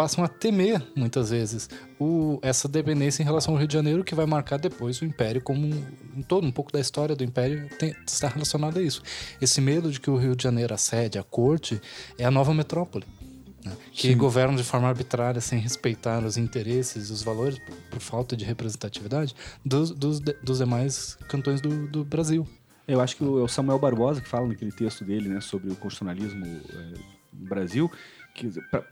passam 0.00 0.24
a 0.24 0.28
temer, 0.28 0.82
muitas 0.96 1.28
vezes, 1.28 1.68
o, 1.98 2.38
essa 2.40 2.66
dependência 2.66 3.22
em 3.22 3.26
relação 3.26 3.52
ao 3.52 3.58
Rio 3.58 3.68
de 3.68 3.74
Janeiro, 3.74 4.02
que 4.02 4.14
vai 4.14 4.24
marcar 4.24 4.56
depois 4.56 4.98
o 5.02 5.04
Império 5.04 5.42
como 5.42 5.66
um, 5.66 6.22
todo, 6.22 6.46
um 6.46 6.50
pouco 6.50 6.72
da 6.72 6.80
história 6.80 7.14
do 7.14 7.22
Império 7.22 7.68
tem, 7.78 7.94
está 8.06 8.28
relacionado 8.28 8.78
a 8.78 8.82
isso. 8.82 9.02
Esse 9.42 9.60
medo 9.60 9.92
de 9.92 10.00
que 10.00 10.08
o 10.08 10.16
Rio 10.16 10.34
de 10.34 10.42
Janeiro 10.42 10.72
assede 10.72 11.18
a 11.18 11.22
corte 11.22 11.78
é 12.16 12.24
a 12.24 12.30
nova 12.30 12.54
metrópole. 12.54 13.04
Né? 13.62 13.72
Que 13.92 14.08
Sim. 14.08 14.16
governam 14.16 14.56
de 14.56 14.64
forma 14.64 14.88
arbitrária, 14.88 15.38
sem 15.38 15.58
respeitar 15.58 16.24
os 16.24 16.38
interesses 16.38 17.10
e 17.10 17.12
os 17.12 17.22
valores, 17.22 17.58
por, 17.58 17.76
por, 17.90 18.00
falta 18.00 18.34
de 18.34 18.42
representatividade, 18.46 19.34
dos, 19.62 19.90
dos, 19.90 20.18
dos 20.18 20.56
demais 20.56 21.18
cantões 21.28 21.60
do, 21.60 21.86
do 21.88 22.06
Brasil. 22.06 22.48
Eu 22.88 23.02
acho 23.02 23.18
que 23.18 23.22
é 23.22 23.26
o 23.26 23.46
Samuel 23.46 23.78
Barbosa 23.78 24.22
que 24.22 24.28
fala 24.28 24.48
naquele 24.48 24.72
texto 24.72 25.04
dele, 25.04 25.28
né, 25.28 25.42
sobre 25.42 25.70
o 25.70 25.76
constitucionalismo 25.76 26.46
é, 26.46 27.20
no 27.34 27.48
Brasil, 27.48 27.90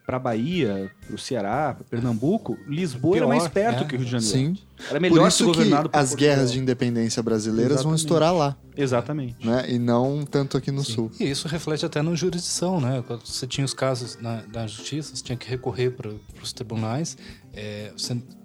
para 0.05 0.19
Bahia, 0.19 0.91
para 1.07 1.15
o 1.15 1.19
Ceará, 1.19 1.75
para 1.75 1.85
Pernambuco, 1.85 2.59
Lisboa 2.67 3.15
Pior, 3.15 3.25
era 3.25 3.27
mais 3.27 3.49
perto 3.49 3.85
é. 3.85 3.87
que 3.87 3.95
o 3.95 3.99
Rio 3.99 4.07
de 4.07 4.13
Janeiro. 4.13 4.57
Sim. 4.57 4.57
Era 4.89 5.01
melhor 5.01 5.23
por 5.23 5.29
isso 5.29 5.45
governado 5.45 5.89
que 5.89 5.97
as 5.97 6.11
Portugal. 6.11 6.35
guerras 6.35 6.53
de 6.53 6.59
independência 6.59 7.23
brasileiras 7.23 7.73
Exatamente. 7.73 7.85
vão 7.85 7.95
estourar 7.95 8.35
lá. 8.35 8.57
Exatamente. 8.77 9.45
Né? 9.45 9.65
E 9.71 9.79
não 9.79 10.25
tanto 10.25 10.57
aqui 10.57 10.71
no 10.71 10.85
Sim. 10.85 10.93
sul. 10.93 11.11
E 11.19 11.29
isso 11.29 11.49
reflete 11.49 11.85
até 11.85 12.01
na 12.01 12.15
jurisdição, 12.15 12.81
né? 12.81 13.03
Quando 13.07 13.27
você 13.27 13.47
tinha 13.47 13.65
os 13.65 13.75
casos 13.75 14.17
na, 14.21 14.43
na 14.53 14.67
justiça, 14.67 15.17
você 15.17 15.23
tinha 15.23 15.37
que 15.37 15.49
recorrer 15.49 15.91
para 15.91 16.11
os 16.41 16.53
tribunais 16.53 17.17
é, 17.59 17.93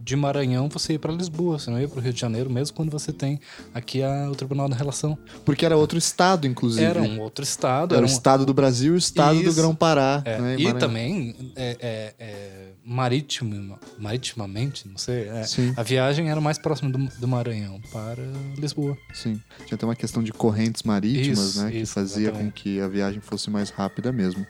de 0.03 0.15
Maranhão 0.15 0.67
você 0.67 0.93
ia 0.93 0.99
para 0.99 1.13
Lisboa, 1.13 1.57
você 1.57 1.71
não 1.71 1.79
ia 1.79 1.87
para 1.87 1.97
o 1.97 2.01
Rio 2.01 2.11
de 2.11 2.19
Janeiro, 2.19 2.49
mesmo 2.49 2.75
quando 2.75 2.89
você 2.89 3.13
tem 3.13 3.39
aqui 3.73 4.03
a, 4.03 4.29
o 4.29 4.35
Tribunal 4.35 4.67
da 4.67 4.75
Relação. 4.75 5.17
Porque 5.45 5.65
era 5.65 5.77
outro 5.77 5.97
estado, 5.97 6.45
inclusive. 6.45 6.83
Era 6.83 7.01
um 7.01 7.21
outro 7.21 7.43
estado. 7.43 7.93
Era, 7.93 7.99
era 7.99 8.05
um... 8.05 8.09
o 8.09 8.11
estado 8.11 8.45
do 8.45 8.53
Brasil 8.53 8.93
e 8.93 8.95
o 8.95 8.97
estado 8.97 9.35
Isso. 9.35 9.45
do 9.45 9.55
Grão-Pará. 9.55 10.21
É. 10.25 10.41
Né, 10.41 10.55
e 10.59 10.73
também 10.73 11.53
é, 11.55 11.77
é, 11.79 12.13
é, 12.19 12.51
marítimo, 12.83 13.79
maritimamente, 13.97 14.87
não 14.87 14.97
sei. 14.97 15.29
É, 15.29 15.45
a 15.77 15.83
viagem 15.83 16.29
era 16.29 16.41
mais 16.41 16.57
próxima 16.57 16.91
do, 16.91 16.97
do, 16.97 17.27
Maranhão 17.27 17.79
para 17.91 18.23
Lisboa. 18.57 18.97
Sim. 19.13 19.39
Tinha 19.65 19.75
até 19.75 19.85
uma 19.85 19.95
questão 19.95 20.21
de 20.21 20.33
correntes 20.33 20.83
marítimas, 20.83 21.39
isso, 21.39 21.63
né? 21.63 21.73
Isso, 21.73 21.93
que 21.93 21.99
fazia 21.99 22.27
exatamente. 22.29 22.51
com 22.51 22.61
que 22.61 22.81
a 22.81 22.87
viagem 22.87 23.21
fosse 23.21 23.49
mais 23.49 23.69
rápida 23.69 24.11
mesmo. 24.11 24.45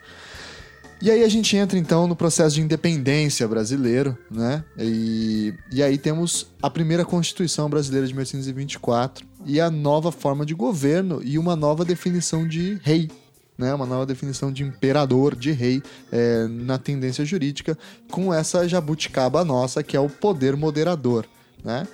E 1.04 1.12
aí 1.12 1.22
a 1.22 1.28
gente 1.28 1.58
entra 1.58 1.78
então 1.78 2.08
no 2.08 2.16
processo 2.16 2.56
de 2.56 2.62
independência 2.62 3.46
brasileiro, 3.46 4.18
né? 4.32 4.64
E, 4.80 5.54
e 5.70 5.84
aí 5.84 5.98
temos 5.98 6.48
a 6.62 6.70
primeira 6.70 7.04
Constituição 7.04 7.70
brasileira 7.70 8.08
de 8.08 8.14
1824 8.14 9.28
e 9.46 9.60
a 9.60 9.70
nova 9.70 10.14
forma 10.14 10.46
de 10.46 10.54
governo 10.54 11.20
e 11.22 11.38
uma 11.38 11.58
nova 11.58 11.84
definição 11.84 12.48
de 12.48 12.80
rei, 12.82 13.12
né, 13.58 13.74
uma 13.74 13.86
nova 13.86 14.06
definição 14.06 14.50
de 14.50 14.64
imperador, 14.64 15.36
de 15.36 15.52
rei, 15.52 15.84
é, 16.10 16.48
na 16.48 16.78
tendência 16.78 17.26
jurídica, 17.26 17.78
com 18.10 18.34
essa 18.34 18.66
jabuticaba 18.66 19.44
nossa, 19.44 19.84
que 19.84 19.98
é 19.98 20.00
o 20.00 20.08
poder 20.08 20.56
moderador. 20.56 21.26
Né? 21.62 21.86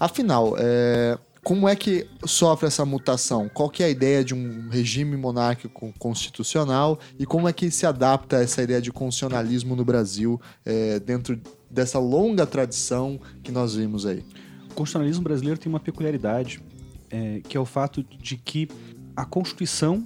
Afinal, 0.00 0.54
é, 0.58 1.18
como 1.44 1.68
é 1.68 1.76
que 1.76 2.06
sofre 2.24 2.66
essa 2.66 2.86
mutação? 2.86 3.50
Qual 3.50 3.68
que 3.68 3.82
é 3.82 3.86
a 3.86 3.90
ideia 3.90 4.24
de 4.24 4.34
um 4.34 4.70
regime 4.70 5.14
monárquico 5.14 5.92
constitucional 5.98 6.98
e 7.18 7.26
como 7.26 7.46
é 7.46 7.52
que 7.52 7.70
se 7.70 7.84
adapta 7.84 8.36
essa 8.36 8.62
ideia 8.62 8.80
de 8.80 8.90
constitucionalismo 8.90 9.76
no 9.76 9.84
Brasil 9.84 10.40
é, 10.64 10.98
dentro 10.98 11.38
dessa 11.70 11.98
longa 11.98 12.46
tradição 12.46 13.20
que 13.42 13.52
nós 13.52 13.74
vimos 13.74 14.06
aí? 14.06 14.24
O 14.70 14.74
constitucionalismo 14.74 15.22
brasileiro 15.22 15.60
tem 15.60 15.68
uma 15.68 15.78
peculiaridade, 15.78 16.62
é, 17.10 17.40
que 17.46 17.58
é 17.58 17.60
o 17.60 17.66
fato 17.66 18.02
de 18.02 18.38
que 18.38 18.66
a 19.14 19.26
Constituição 19.26 20.02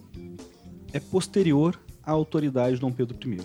é 0.93 0.99
posterior 0.99 1.81
à 2.03 2.11
autoridade 2.11 2.75
de 2.75 2.81
Dom 2.81 2.91
Pedro 2.91 3.17
I. 3.25 3.41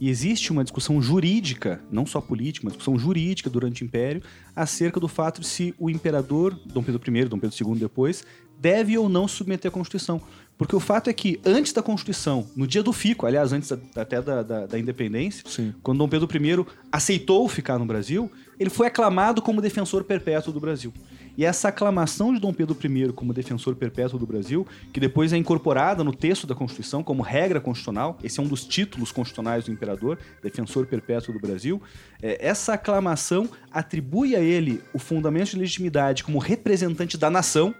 E 0.00 0.08
existe 0.08 0.52
uma 0.52 0.64
discussão 0.64 1.00
jurídica, 1.00 1.80
não 1.90 2.04
só 2.04 2.20
política, 2.20 2.66
uma 2.66 2.70
discussão 2.70 2.98
jurídica 2.98 3.48
durante 3.48 3.82
o 3.82 3.84
Império, 3.84 4.22
acerca 4.54 4.98
do 4.98 5.08
fato 5.08 5.40
de 5.40 5.46
se 5.46 5.74
o 5.78 5.88
imperador, 5.88 6.58
Dom 6.66 6.82
Pedro 6.82 7.00
I, 7.16 7.24
Dom 7.24 7.38
Pedro 7.38 7.56
II 7.56 7.78
depois, 7.78 8.24
deve 8.58 8.96
ou 8.96 9.08
não 9.08 9.28
submeter 9.28 9.68
a 9.68 9.72
Constituição. 9.72 10.20
Porque 10.56 10.74
o 10.74 10.80
fato 10.80 11.10
é 11.10 11.12
que, 11.12 11.40
antes 11.44 11.72
da 11.72 11.82
Constituição, 11.82 12.46
no 12.54 12.66
dia 12.66 12.82
do 12.82 12.92
fico, 12.92 13.26
aliás, 13.26 13.52
antes 13.52 13.68
da, 13.68 14.02
até 14.02 14.22
da, 14.22 14.42
da, 14.42 14.66
da 14.66 14.78
independência, 14.78 15.42
Sim. 15.48 15.74
quando 15.82 15.98
Dom 15.98 16.08
Pedro 16.08 16.28
I 16.32 16.64
aceitou 16.92 17.48
ficar 17.48 17.78
no 17.78 17.84
Brasil, 17.84 18.30
ele 18.58 18.70
foi 18.70 18.86
aclamado 18.86 19.42
como 19.42 19.60
defensor 19.60 20.04
perpétuo 20.04 20.52
do 20.52 20.60
Brasil. 20.60 20.92
E 21.36 21.44
essa 21.44 21.68
aclamação 21.68 22.32
de 22.32 22.40
Dom 22.40 22.52
Pedro 22.52 22.76
I 22.82 23.12
como 23.12 23.32
defensor 23.32 23.74
perpétuo 23.74 24.18
do 24.18 24.26
Brasil, 24.26 24.66
que 24.92 25.00
depois 25.00 25.32
é 25.32 25.36
incorporada 25.36 26.04
no 26.04 26.14
texto 26.14 26.46
da 26.46 26.54
Constituição 26.54 27.02
como 27.02 27.22
regra 27.22 27.60
constitucional, 27.60 28.18
esse 28.22 28.38
é 28.38 28.42
um 28.42 28.46
dos 28.46 28.64
títulos 28.64 29.10
constitucionais 29.10 29.64
do 29.64 29.72
imperador, 29.72 30.18
defensor 30.42 30.86
perpétuo 30.86 31.34
do 31.34 31.40
Brasil, 31.40 31.82
é, 32.22 32.38
essa 32.40 32.74
aclamação 32.74 33.48
atribui 33.70 34.36
a 34.36 34.40
ele 34.40 34.80
o 34.92 34.98
fundamento 34.98 35.50
de 35.50 35.58
legitimidade 35.58 36.22
como 36.22 36.38
representante 36.38 37.18
da 37.18 37.28
nação. 37.28 37.74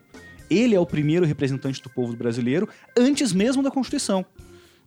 Ele 0.51 0.75
é 0.75 0.81
o 0.81 0.87
primeiro 0.87 1.25
representante 1.25 1.81
do 1.81 1.89
povo 1.89 2.15
brasileiro, 2.15 2.69
antes 2.97 3.33
mesmo 3.33 3.63
da 3.63 3.71
Constituição. 3.71 4.27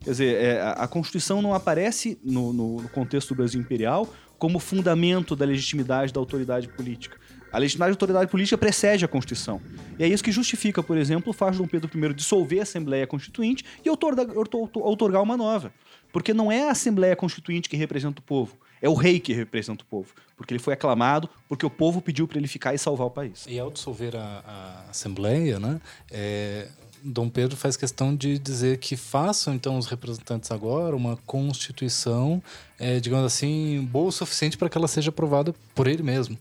Quer 0.02 0.12
dizer, 0.12 0.36
é, 0.36 0.62
a 0.62 0.88
Constituição 0.88 1.42
não 1.42 1.54
aparece 1.54 2.20
no, 2.24 2.54
no, 2.54 2.82
no 2.82 2.90
contexto 2.90 3.30
do 3.30 3.38
Brasil 3.38 3.60
imperial 3.60 4.08
como 4.38 4.60
fundamento 4.60 5.36
da 5.36 5.46
legitimidade 5.46 6.14
da 6.14 6.20
autoridade 6.20 6.68
política. 6.68 7.18
A 7.52 7.58
legitimidade 7.58 7.92
da 7.92 7.96
autoridade 7.96 8.30
política 8.30 8.58
precede 8.58 9.06
a 9.06 9.08
Constituição. 9.08 9.62
E 9.98 10.04
é 10.04 10.08
isso 10.08 10.24
que 10.24 10.32
justifica, 10.32 10.84
por 10.84 10.98
exemplo, 10.98 11.30
o 11.32 11.34
fato 11.34 11.54
de 11.54 11.58
Dom 11.60 11.68
Pedro 11.68 11.90
I 12.12 12.14
dissolver 12.14 12.60
a 12.60 12.64
Assembleia 12.64 13.08
Constituinte 13.08 13.64
e 13.84 13.90
outorgar 13.90 15.24
uma 15.24 15.38
nova. 15.38 15.72
Porque 16.12 16.34
não 16.34 16.52
é 16.52 16.68
a 16.68 16.72
Assembleia 16.72 17.16
Constituinte 17.16 17.70
que 17.70 17.78
representa 17.78 18.20
o 18.20 18.24
povo, 18.24 18.58
é 18.82 18.90
o 18.90 18.94
rei 18.94 19.20
que 19.20 19.34
representa 19.34 19.84
o 19.84 19.88
povo. 19.88 20.14
Porque 20.36 20.54
ele 20.54 20.60
foi 20.60 20.74
aclamado, 20.74 21.30
porque 21.48 21.66
o 21.66 21.70
povo 21.70 22.02
pediu 22.02 22.28
para 22.28 22.38
ele 22.38 22.48
ficar 22.48 22.74
e 22.74 22.78
salvar 22.78 23.08
o 23.08 23.12
país. 23.12 23.46
E 23.48 23.60
ao 23.60 23.72
dissolver 23.72 24.16
a, 24.16 24.44
a 24.86 24.90
Assembleia, 24.90 25.60
né, 25.60 25.82
é, 26.12 26.68
Dom 27.04 27.30
Pedro 27.30 27.56
faz 27.56 27.78
questão 27.78 28.16
de 28.16 28.38
dizer 28.38 28.78
que 28.78 28.96
façam, 28.96 29.54
então, 29.54 29.78
os 29.78 29.88
representantes 29.88 30.52
agora 30.52 30.96
uma 30.96 31.18
Constituição, 31.26 32.42
é, 32.78 33.00
digamos 33.00 33.26
assim, 33.26 33.88
boa 33.92 34.10
o 34.10 34.12
suficiente 34.12 34.58
para 34.58 34.70
que 34.70 34.78
ela 34.78 34.88
seja 34.88 35.10
aprovada 35.10 35.54
por 35.74 35.88
ele 35.88 36.04
mesmo. 36.04 36.38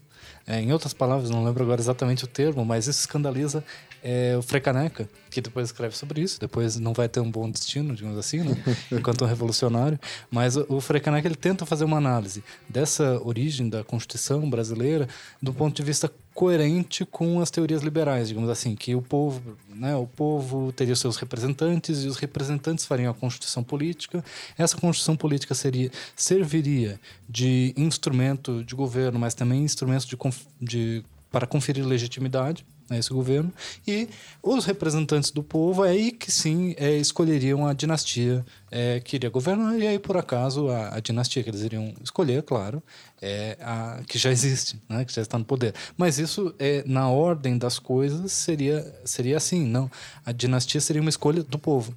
É, 0.47 0.61
em 0.61 0.73
outras 0.73 0.95
palavras, 0.95 1.29
não 1.29 1.45
lembro 1.45 1.65
agora 1.65 1.81
exatamente 1.81 2.25
o 2.25 2.29
termo, 2.29 2.65
mas 2.65 2.87
isso 2.87 3.01
escandaliza 3.01 3.65
é, 4.03 4.37
o 4.37 4.43
Frecaneca, 4.43 5.09
que 5.29 5.41
depois 5.41 5.67
escreve 5.67 5.97
sobre 5.97 6.21
isso. 6.21 6.39
Depois 6.39 6.79
não 6.79 6.93
vai 6.93 7.09
ter 7.09 7.19
um 7.19 7.31
bom 7.31 7.51
destino, 7.51 7.95
digamos 7.95 8.17
assim, 8.17 8.39
né? 8.39 8.57
enquanto 8.93 9.25
um 9.25 9.27
revolucionário. 9.27 9.99
Mas 10.31 10.57
o 10.57 10.81
Frecaneca 10.81 11.27
ele 11.27 11.35
tenta 11.35 11.67
fazer 11.67 11.85
uma 11.85 11.97
análise 11.97 12.45
dessa 12.69 13.21
origem 13.23 13.69
da 13.69 13.83
Constituição 13.83 14.49
brasileira 14.49 15.09
do 15.43 15.53
ponto 15.53 15.75
de 15.75 15.83
vista 15.83 16.09
coerente 16.37 17.07
com 17.07 17.41
as 17.41 17.51
teorias 17.51 17.83
liberais, 17.83 18.29
digamos 18.29 18.51
assim, 18.51 18.77
que 18.77 18.95
o 18.95 19.01
povo, 19.01 19.57
né, 19.71 19.97
o 19.97 20.07
povo 20.07 20.71
teria 20.71 20.95
seus 20.95 21.17
representantes 21.17 22.05
e 22.05 22.09
os 22.09 22.19
representantes 22.19 22.85
fariam 22.85 23.11
a 23.11 23.15
constituição 23.15 23.65
política. 23.65 24.23
Essa 24.59 24.77
constituição 24.77 25.17
política 25.17 25.55
seria 25.55 25.91
serviria 26.15 27.01
de 27.27 27.73
instrumento 27.75 28.63
de 28.63 28.75
governo, 28.75 29.19
mas 29.19 29.33
também 29.33 29.65
instrumento 29.65 30.07
de, 30.07 30.19
de 30.61 31.05
para 31.33 31.47
conferir 31.47 31.87
legitimidade 31.87 32.67
a 32.89 32.97
esse 32.97 33.11
governo. 33.13 33.53
E 33.87 34.09
os 34.43 34.65
representantes 34.65 35.31
do 35.31 35.43
povo 35.43 35.85
é 35.85 35.91
aí 35.91 36.13
que 36.13 36.31
sim 36.31 36.75
é, 36.79 36.97
escolheriam 36.97 37.67
a 37.67 37.73
dinastia 37.73 38.45
é, 38.71 39.01
que 39.01 39.17
iria 39.17 39.31
governar. 39.31 39.79
E 39.79 39.87
aí 39.87 39.99
por 39.99 40.17
acaso 40.17 40.69
a, 40.69 40.97
a 40.97 41.01
dinastia 41.01 41.43
que 41.43 41.51
eles 41.51 41.63
iriam 41.63 41.93
escolher 42.03 42.43
claro 42.43 42.83
é 43.21 43.57
a 43.61 44.01
que 44.07 44.19
já 44.19 44.31
existe 44.33 44.81
né 44.89 45.05
que 45.05 45.13
já 45.13 45.23
está 45.23 45.39
no 45.39 45.45
poder. 45.45 45.75
Mas 45.97 46.19
isso 46.19 46.55
é 46.59 46.83
na 46.87 47.09
ordem 47.09 47.59
das 47.59 47.79
coisas 47.79 48.33
seria 48.33 48.95
seria 49.05 49.37
assim 49.37 49.67
não. 49.67 49.91
A 50.25 50.33
dinastia 50.33 50.81
seria 50.81 51.03
uma 51.03 51.11
escolha 51.11 51.43
do 51.43 51.59
povo 51.59 51.95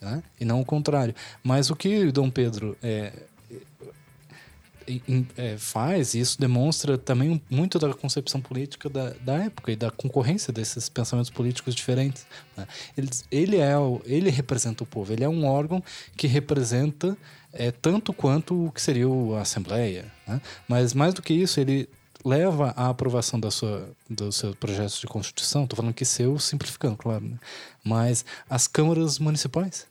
né? 0.00 0.22
e 0.40 0.44
não 0.44 0.60
o 0.60 0.64
contrário. 0.64 1.14
Mas 1.42 1.70
o 1.70 1.76
que 1.76 2.10
Dom 2.12 2.30
Pedro 2.30 2.76
é, 2.82 3.12
é, 5.36 5.56
faz, 5.58 6.14
e 6.14 6.20
isso 6.20 6.40
demonstra 6.40 6.96
também 6.96 7.40
muito 7.50 7.78
da 7.78 7.92
concepção 7.92 8.40
política 8.40 8.88
da, 8.88 9.10
da 9.20 9.44
época 9.44 9.72
e 9.72 9.76
da 9.76 9.90
concorrência 9.90 10.52
desses 10.52 10.88
pensamentos 10.88 11.30
políticos 11.30 11.74
diferentes. 11.74 12.26
Né? 12.56 12.66
Ele, 12.96 13.10
ele, 13.30 13.56
é 13.58 13.74
ele 14.04 14.30
representa 14.30 14.82
o 14.82 14.86
povo, 14.86 15.12
ele 15.12 15.24
é 15.24 15.28
um 15.28 15.46
órgão 15.46 15.82
que 16.16 16.26
representa 16.26 17.16
é, 17.52 17.70
tanto 17.70 18.12
quanto 18.12 18.66
o 18.66 18.72
que 18.72 18.80
seria 18.80 19.06
a 19.36 19.42
Assembleia. 19.42 20.10
Né? 20.26 20.40
Mas 20.66 20.94
mais 20.94 21.14
do 21.14 21.22
que 21.22 21.34
isso, 21.34 21.60
ele 21.60 21.88
leva 22.24 22.72
à 22.76 22.88
aprovação 22.88 23.38
da 23.38 23.50
sua, 23.50 23.90
dos 24.08 24.36
seus 24.36 24.54
projetos 24.56 25.00
de 25.00 25.06
Constituição, 25.06 25.64
estou 25.64 25.76
falando 25.76 25.94
que 25.94 26.04
seu, 26.04 26.38
simplificando, 26.38 26.96
claro, 26.96 27.24
né? 27.24 27.38
mas 27.84 28.24
as 28.48 28.66
câmaras 28.66 29.18
municipais. 29.18 29.86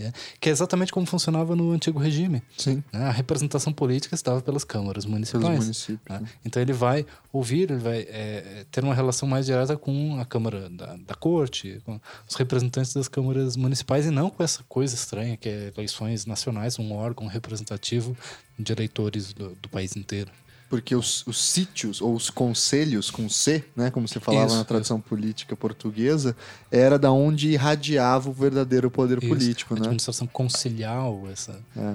É, 0.00 0.12
que 0.40 0.48
é 0.48 0.52
exatamente 0.52 0.92
como 0.92 1.06
funcionava 1.06 1.56
no 1.56 1.72
antigo 1.72 1.98
regime. 1.98 2.42
Sim. 2.56 2.82
Né? 2.92 3.04
A 3.04 3.10
representação 3.10 3.72
política 3.72 4.14
estava 4.14 4.40
pelas 4.40 4.62
câmaras 4.62 5.04
municipais. 5.04 5.44
Pelos 5.44 5.64
municípios. 5.64 6.20
Né? 6.20 6.28
Então 6.44 6.62
ele 6.62 6.72
vai 6.72 7.04
ouvir, 7.32 7.70
ele 7.70 7.80
vai 7.80 8.06
é, 8.08 8.64
ter 8.70 8.84
uma 8.84 8.94
relação 8.94 9.28
mais 9.28 9.46
direta 9.46 9.76
com 9.76 10.18
a 10.20 10.24
Câmara 10.24 10.70
da, 10.70 10.96
da 10.96 11.14
Corte, 11.14 11.82
com 11.84 12.00
os 12.28 12.36
representantes 12.36 12.94
das 12.94 13.08
câmaras 13.08 13.56
municipais 13.56 14.06
e 14.06 14.10
não 14.10 14.30
com 14.30 14.42
essa 14.42 14.62
coisa 14.68 14.94
estranha 14.94 15.36
que 15.36 15.48
é 15.48 15.72
eleições 15.76 16.26
nacionais, 16.26 16.78
um 16.78 16.92
órgão 16.92 17.26
representativo 17.26 18.16
de 18.58 18.72
eleitores 18.72 19.32
do, 19.32 19.50
do 19.56 19.68
país 19.68 19.96
inteiro 19.96 20.30
porque 20.68 20.94
os, 20.94 21.26
os, 21.26 21.38
sítios, 21.38 22.00
ou 22.00 22.14
os 22.14 22.28
conselhos 22.28 23.10
com 23.10 23.28
C, 23.28 23.64
né, 23.74 23.90
como 23.90 24.06
você 24.06 24.20
falava 24.20 24.46
isso, 24.46 24.56
na 24.56 24.64
tradição 24.64 24.98
isso. 24.98 25.06
política 25.08 25.56
portuguesa, 25.56 26.36
era 26.70 26.98
da 26.98 27.10
onde 27.10 27.50
irradiava 27.50 28.28
o 28.28 28.32
verdadeiro 28.32 28.90
poder 28.90 29.18
isso. 29.18 29.28
político, 29.28 29.74
a 29.74 29.76
né? 29.76 29.82
administração 29.82 30.26
conciliar 30.26 31.04
essa... 31.32 31.58
É. 31.76 31.94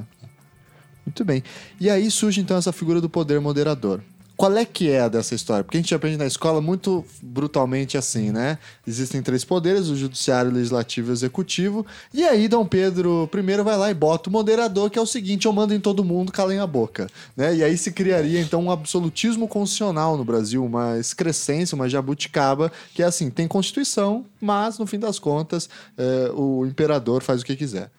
Muito 1.06 1.26
bem. 1.26 1.44
E 1.80 1.90
aí 1.90 2.10
surge 2.10 2.40
então 2.40 2.56
essa 2.58 2.72
figura 2.72 3.02
do 3.02 3.10
poder 3.10 3.40
moderador. 3.42 4.02
Qual 4.36 4.58
é 4.58 4.66
que 4.66 4.90
é 4.90 5.02
a 5.02 5.08
dessa 5.08 5.36
história? 5.36 5.64
Porque 5.64 5.78
a 5.78 5.82
gente 5.82 5.94
aprende 5.94 6.18
na 6.18 6.26
escola 6.26 6.60
muito 6.60 7.06
brutalmente 7.22 7.98
assim, 7.98 8.32
né? 8.32 8.58
Existem 8.86 9.22
três 9.22 9.46
poderes, 9.46 9.90
o 9.90 9.96
judiciário, 9.96 10.50
o 10.50 10.54
legislativo 10.54 11.10
e 11.10 11.12
o 11.12 11.14
executivo. 11.14 11.86
E 12.12 12.24
aí 12.24 12.48
Dom 12.48 12.66
Pedro 12.66 13.30
I 13.32 13.64
vai 13.64 13.78
lá 13.78 13.92
e 13.92 13.94
bota 13.94 14.30
o 14.30 14.34
moderador, 14.34 14.90
que 14.90 14.98
é 14.98 15.02
o 15.02 15.06
seguinte, 15.06 15.46
eu 15.46 15.54
mando 15.54 15.74
em 15.74 15.80
todo 15.80 16.04
mundo, 16.04 16.32
calem 16.32 16.60
a 16.60 16.66
boca. 16.66 17.08
Né? 17.38 17.58
E 17.58 17.64
aí 17.64 17.78
se 17.78 17.92
criaria 17.92 18.42
então 18.42 18.64
um 18.64 18.72
absolutismo 18.72 19.48
constitucional 19.48 20.18
no 20.18 20.26
Brasil, 20.26 20.66
uma 20.66 20.98
excrescência, 20.98 21.76
uma 21.76 21.88
jabuticaba, 21.88 22.72
que 22.94 23.04
é 23.04 23.06
assim, 23.06 23.30
tem 23.30 23.48
constituição, 23.48 24.26
mas 24.42 24.80
no 24.80 24.88
fim 24.88 24.98
das 24.98 25.20
contas 25.20 25.70
é, 25.96 26.32
o 26.34 26.66
imperador 26.66 27.22
faz 27.22 27.42
o 27.42 27.46
que 27.46 27.56
quiser. 27.56 27.92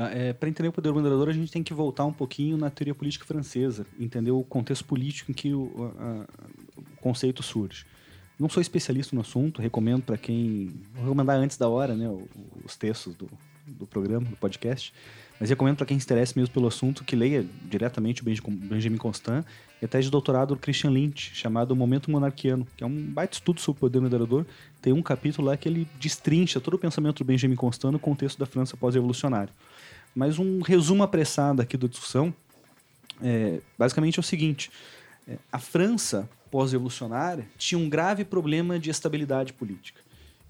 Ah, 0.00 0.10
é, 0.12 0.32
Para 0.32 0.48
entender 0.48 0.68
o 0.68 0.72
poder 0.72 0.92
moderador, 0.92 1.28
a 1.28 1.32
gente 1.32 1.50
tem 1.50 1.60
que 1.60 1.74
voltar 1.74 2.04
um 2.04 2.12
pouquinho 2.12 2.56
na 2.56 2.70
teoria 2.70 2.94
política 2.94 3.24
francesa, 3.24 3.84
entender 3.98 4.30
o 4.30 4.44
contexto 4.44 4.84
político 4.84 5.32
em 5.32 5.34
que 5.34 5.52
o, 5.52 5.92
a, 5.98 6.24
o 6.76 6.96
conceito 7.00 7.42
surge. 7.42 7.84
Não 8.38 8.48
sou 8.48 8.60
especialista 8.60 9.16
no 9.16 9.22
assunto, 9.22 9.60
recomendo 9.60 10.02
para 10.02 10.16
quem. 10.16 10.72
Vou 10.94 11.02
recomendar 11.02 11.36
antes 11.36 11.56
da 11.56 11.68
hora 11.68 11.96
né, 11.96 12.08
os 12.64 12.76
textos 12.76 13.16
do, 13.16 13.28
do 13.66 13.88
programa, 13.88 14.24
do 14.24 14.36
podcast, 14.36 14.94
mas 15.40 15.50
recomendo 15.50 15.78
para 15.78 15.86
quem 15.86 15.98
se 15.98 16.04
interessa 16.04 16.34
mesmo 16.36 16.54
pelo 16.54 16.68
assunto 16.68 17.02
que 17.02 17.16
leia 17.16 17.44
diretamente 17.64 18.22
o 18.22 18.24
Benjamin 18.24 18.98
Constant 18.98 19.44
e 19.82 19.84
a 19.84 19.88
tese 19.88 20.04
de 20.04 20.12
doutorado 20.12 20.54
do 20.54 20.60
Christian 20.60 20.90
Lynch, 20.90 21.34
chamado 21.34 21.74
Momento 21.74 22.08
Monarquiano, 22.08 22.64
que 22.76 22.84
é 22.84 22.86
um 22.86 23.02
baita 23.02 23.34
estudo 23.34 23.60
sobre 23.60 23.78
o 23.78 23.80
poder 23.80 23.98
moderador. 23.98 24.46
Tem 24.80 24.92
um 24.92 25.02
capítulo 25.02 25.48
lá 25.48 25.56
que 25.56 25.68
ele 25.68 25.88
destrincha 25.98 26.60
todo 26.60 26.74
o 26.74 26.78
pensamento 26.78 27.18
do 27.18 27.26
Benjamin 27.26 27.56
Constant 27.56 27.90
no 27.90 27.98
contexto 27.98 28.38
da 28.38 28.46
França 28.46 28.76
pós-revolucionária. 28.76 29.52
Mas 30.18 30.36
um 30.36 30.60
resumo 30.62 31.04
apressado 31.04 31.62
aqui 31.62 31.76
da 31.76 31.86
discussão 31.86 32.34
é, 33.22 33.60
basicamente 33.78 34.18
é 34.18 34.20
o 34.20 34.24
seguinte: 34.24 34.68
é, 35.28 35.36
a 35.52 35.60
França 35.60 36.28
pós-revolucionária 36.50 37.46
tinha 37.56 37.78
um 37.78 37.88
grave 37.88 38.24
problema 38.24 38.80
de 38.80 38.90
estabilidade 38.90 39.52
política. 39.52 40.00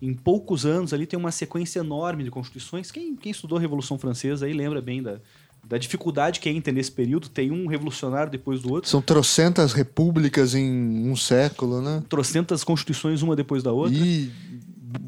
Em 0.01 0.15
poucos 0.15 0.65
anos 0.65 0.95
ali 0.95 1.05
tem 1.05 1.19
uma 1.19 1.31
sequência 1.31 1.81
enorme 1.81 2.24
de 2.24 2.31
constituições. 2.31 2.90
Quem, 2.90 3.15
quem 3.15 3.31
estudou 3.31 3.59
a 3.59 3.61
Revolução 3.61 3.99
Francesa 3.99 4.47
aí 4.47 4.55
lembra 4.55 4.81
bem 4.81 5.03
da, 5.03 5.19
da 5.62 5.77
dificuldade 5.77 6.40
que 6.40 6.49
é 6.49 6.53
entender 6.53 6.81
esse 6.81 6.93
período. 6.93 7.28
Tem 7.28 7.51
um 7.51 7.66
revolucionário 7.66 8.32
depois 8.32 8.62
do 8.62 8.73
outro. 8.73 8.89
São 8.89 9.03
trocentas 9.03 9.74
repúblicas 9.74 10.55
em 10.55 11.11
um 11.11 11.15
século, 11.15 11.82
né? 11.82 12.03
Trocentas 12.09 12.65
constituições 12.65 13.20
uma 13.20 13.36
depois 13.36 13.62
da 13.62 13.70
outra. 13.70 13.99
E 13.99 14.32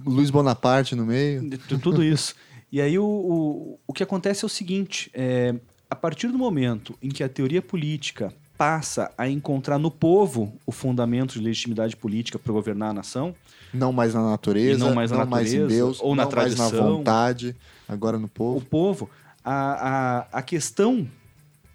Luiz 0.05 0.29
Bonaparte 0.29 0.95
no 0.95 1.07
meio. 1.07 1.49
Tudo 1.81 2.05
isso. 2.05 2.35
E 2.73 2.81
aí 2.81 2.99
o, 2.99 3.05
o, 3.05 3.79
o 3.87 3.93
que 3.93 4.03
acontece 4.03 4.45
é 4.45 4.47
o 4.47 4.49
seguinte: 4.49 5.11
é, 5.15 5.55
a 5.89 5.97
partir 5.97 6.29
do 6.29 6.39
momento 6.39 6.97
em 7.03 7.09
que 7.09 7.25
a 7.25 7.29
teoria 7.29 7.61
política 7.61 8.33
passa 8.61 9.11
a 9.17 9.27
encontrar 9.27 9.79
no 9.79 9.91
povo 9.91 10.53
o 10.67 10.71
fundamento 10.71 11.33
de 11.33 11.41
legitimidade 11.41 11.97
política 11.97 12.39
para 12.39 12.53
governar 12.53 12.91
a 12.91 12.93
nação. 12.93 13.35
Não 13.73 13.91
mais 13.91 14.13
na 14.13 14.23
natureza, 14.23 14.79
não 14.79 14.95
mais, 14.95 15.11
na 15.11 15.19
não 15.19 15.25
natureza, 15.25 15.59
mais 15.59 15.73
em 15.73 15.75
Deus, 15.75 15.99
ou 16.01 16.15
na 16.15 16.25
não 16.25 16.31
tradição. 16.31 16.71
mais 16.71 16.75
na 16.75 16.81
vontade, 16.83 17.57
agora 17.89 18.19
no 18.19 18.29
povo. 18.29 18.59
O 18.59 18.61
povo, 18.61 19.11
a, 19.43 19.55
a, 19.55 20.39
a 20.39 20.43
questão 20.43 21.09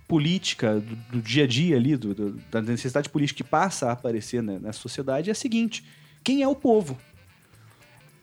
política 0.07 0.79
do, 0.79 0.95
do, 0.95 1.21
dia 1.23 1.45
a 1.45 1.47
dia 1.47 1.75
ali, 1.75 1.97
do, 1.97 2.13
do, 2.13 2.31
da 2.51 2.61
necessidade 2.61 3.09
política 3.09 3.37
que 3.37 3.49
passa 3.49 3.87
a 3.87 3.93
aparecer 3.93 4.43
né, 4.43 4.59
nessa 4.61 4.79
sociedade 4.79 5.29
é 5.29 5.31
a 5.31 5.35
seguinte: 5.35 5.83
quem 6.23 6.43
é 6.43 6.47
o 6.47 6.55
povo? 6.55 6.95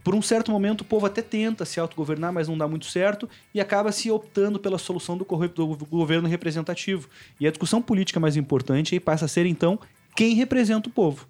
Por 0.04 0.14
um 0.14 0.22
certo 0.22 0.50
momento, 0.50 0.80
o 0.80 0.84
povo 0.84 1.06
até 1.06 1.22
tenta 1.22 1.64
se 1.64 1.78
autogovernar, 1.78 2.32
mas 2.32 2.48
não 2.48 2.58
dá 2.58 2.66
muito 2.66 2.86
certo 2.86 3.28
e 3.54 3.60
acaba 3.60 3.92
se 3.92 4.10
optando 4.10 4.58
pela 4.58 4.78
solução 4.78 5.16
do, 5.16 5.24
do 5.24 5.86
governo 5.86 6.28
representativo. 6.28 7.08
E 7.38 7.46
a 7.46 7.50
discussão 7.50 7.80
política 7.80 8.18
mais 8.18 8.36
importante 8.36 8.94
aí 8.94 9.00
passa 9.00 9.26
a 9.26 9.28
ser, 9.28 9.46
então, 9.46 9.78
quem 10.16 10.34
representa 10.34 10.88
o 10.88 10.92
povo. 10.92 11.26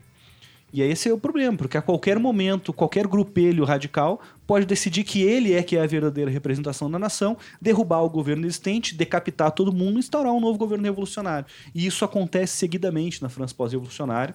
E 0.73 0.81
aí 0.81 0.91
esse 0.91 1.07
é 1.07 1.13
o 1.13 1.19
problema, 1.19 1.55
porque 1.55 1.77
a 1.77 1.83
qualquer 1.83 2.19
momento, 2.19 2.73
qualquer 2.73 3.07
grupelho 3.07 3.63
radical 3.63 4.23
pode 4.47 4.65
decidir 4.65 5.05
que 5.05 5.23
ele 5.23 5.53
é 5.53 5.63
que 5.63 5.77
é 5.77 5.83
a 5.83 5.87
verdadeira 5.87 6.31
representação 6.31 6.91
da 6.91 6.99
nação, 6.99 7.37
derrubar 7.61 8.01
o 8.01 8.09
governo 8.09 8.47
existente, 8.47 8.95
decapitar 8.95 9.51
todo 9.51 9.71
mundo 9.71 9.97
e 9.97 9.99
instaurar 9.99 10.33
um 10.33 10.41
novo 10.41 10.59
governo 10.59 10.85
revolucionário. 10.85 11.45
E 11.75 11.85
isso 11.85 12.07
acontece 12.07 12.57
seguidamente 12.57 13.21
na 13.21 13.29
França 13.29 13.55
pós-revolucionária. 13.55 14.35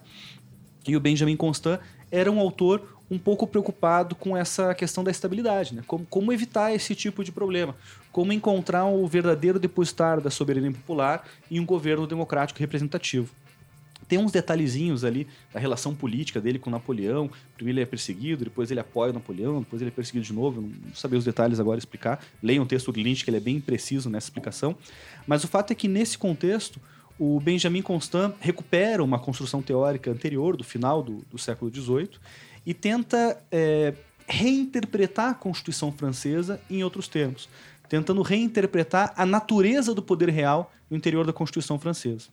E 0.88 0.96
o 0.96 1.00
Benjamin 1.00 1.36
Constant 1.36 1.80
era 2.12 2.32
um 2.32 2.40
autor 2.40 2.97
um 3.10 3.18
pouco 3.18 3.48
preocupado 3.48 4.16
com 4.16 4.36
essa 4.36 4.74
questão 4.76 5.04
da 5.04 5.12
estabilidade, 5.12 5.74
né? 5.74 5.84
como, 5.88 6.06
como 6.06 6.34
evitar 6.34 6.74
esse 6.74 6.94
tipo 6.94 7.24
de 7.24 7.32
problema, 7.32 7.76
como 8.12 8.34
encontrar 8.34 8.86
o 8.86 9.08
verdadeiro 9.08 9.60
depositário 9.60 10.22
da 10.22 10.30
soberania 10.30 10.72
popular 10.72 11.26
em 11.50 11.60
um 11.60 11.66
governo 11.66 12.06
democrático 12.06 12.60
representativo. 12.60 13.30
Tem 14.08 14.18
uns 14.18 14.32
detalhezinhos 14.32 15.04
ali 15.04 15.28
da 15.54 15.60
relação 15.60 15.94
política 15.94 16.40
dele 16.40 16.58
com 16.58 16.70
Napoleão. 16.70 17.30
Primeiro 17.56 17.78
ele 17.78 17.84
é 17.84 17.86
perseguido, 17.86 18.46
depois 18.46 18.72
ele 18.72 18.80
apoia 18.80 19.12
Napoleão, 19.12 19.60
depois 19.60 19.82
ele 19.82 19.90
é 19.90 19.94
perseguido 19.94 20.26
de 20.26 20.32
novo. 20.32 20.62
Não 20.62 20.96
saber 20.96 21.18
os 21.18 21.26
detalhes 21.26 21.60
agora 21.60 21.78
explicar. 21.78 22.24
Leiam 22.42 22.64
o 22.64 22.68
texto 22.68 22.92
do 22.92 23.02
Lynch, 23.02 23.26
que 23.26 23.30
ele 23.30 23.38
é 23.38 23.42
bem 23.42 23.60
preciso 23.60 24.10
nessa 24.10 24.28
explicação. 24.28 24.78
Mas 25.26 25.44
o 25.44 25.48
fato 25.48 25.72
é 25.72 25.76
que 25.76 25.90
nesse 25.90 26.18
contexto, 26.18 26.80
o 27.20 27.40
Benjamin 27.42 27.82
Constant 27.82 28.34
recupera 28.40 29.04
uma 29.04 29.20
construção 29.20 29.62
teórica 29.62 30.10
anterior, 30.10 30.56
do 30.56 30.64
final 30.64 31.04
do, 31.04 31.26
do 31.30 31.38
século 31.38 31.74
XVIII, 31.74 32.12
e 32.68 32.74
tenta 32.74 33.42
é, 33.50 33.94
reinterpretar 34.28 35.30
a 35.30 35.34
Constituição 35.34 35.90
Francesa 35.90 36.60
em 36.70 36.84
outros 36.84 37.08
termos, 37.08 37.48
tentando 37.88 38.22
reinterpretar 38.22 39.14
a 39.16 39.26
natureza 39.26 39.96
do 39.96 40.04
poder 40.04 40.28
real 40.28 40.70
no 40.90 40.98
interior 40.98 41.26
da 41.26 41.32
Constituição 41.32 41.80
Francesa. 41.80 42.28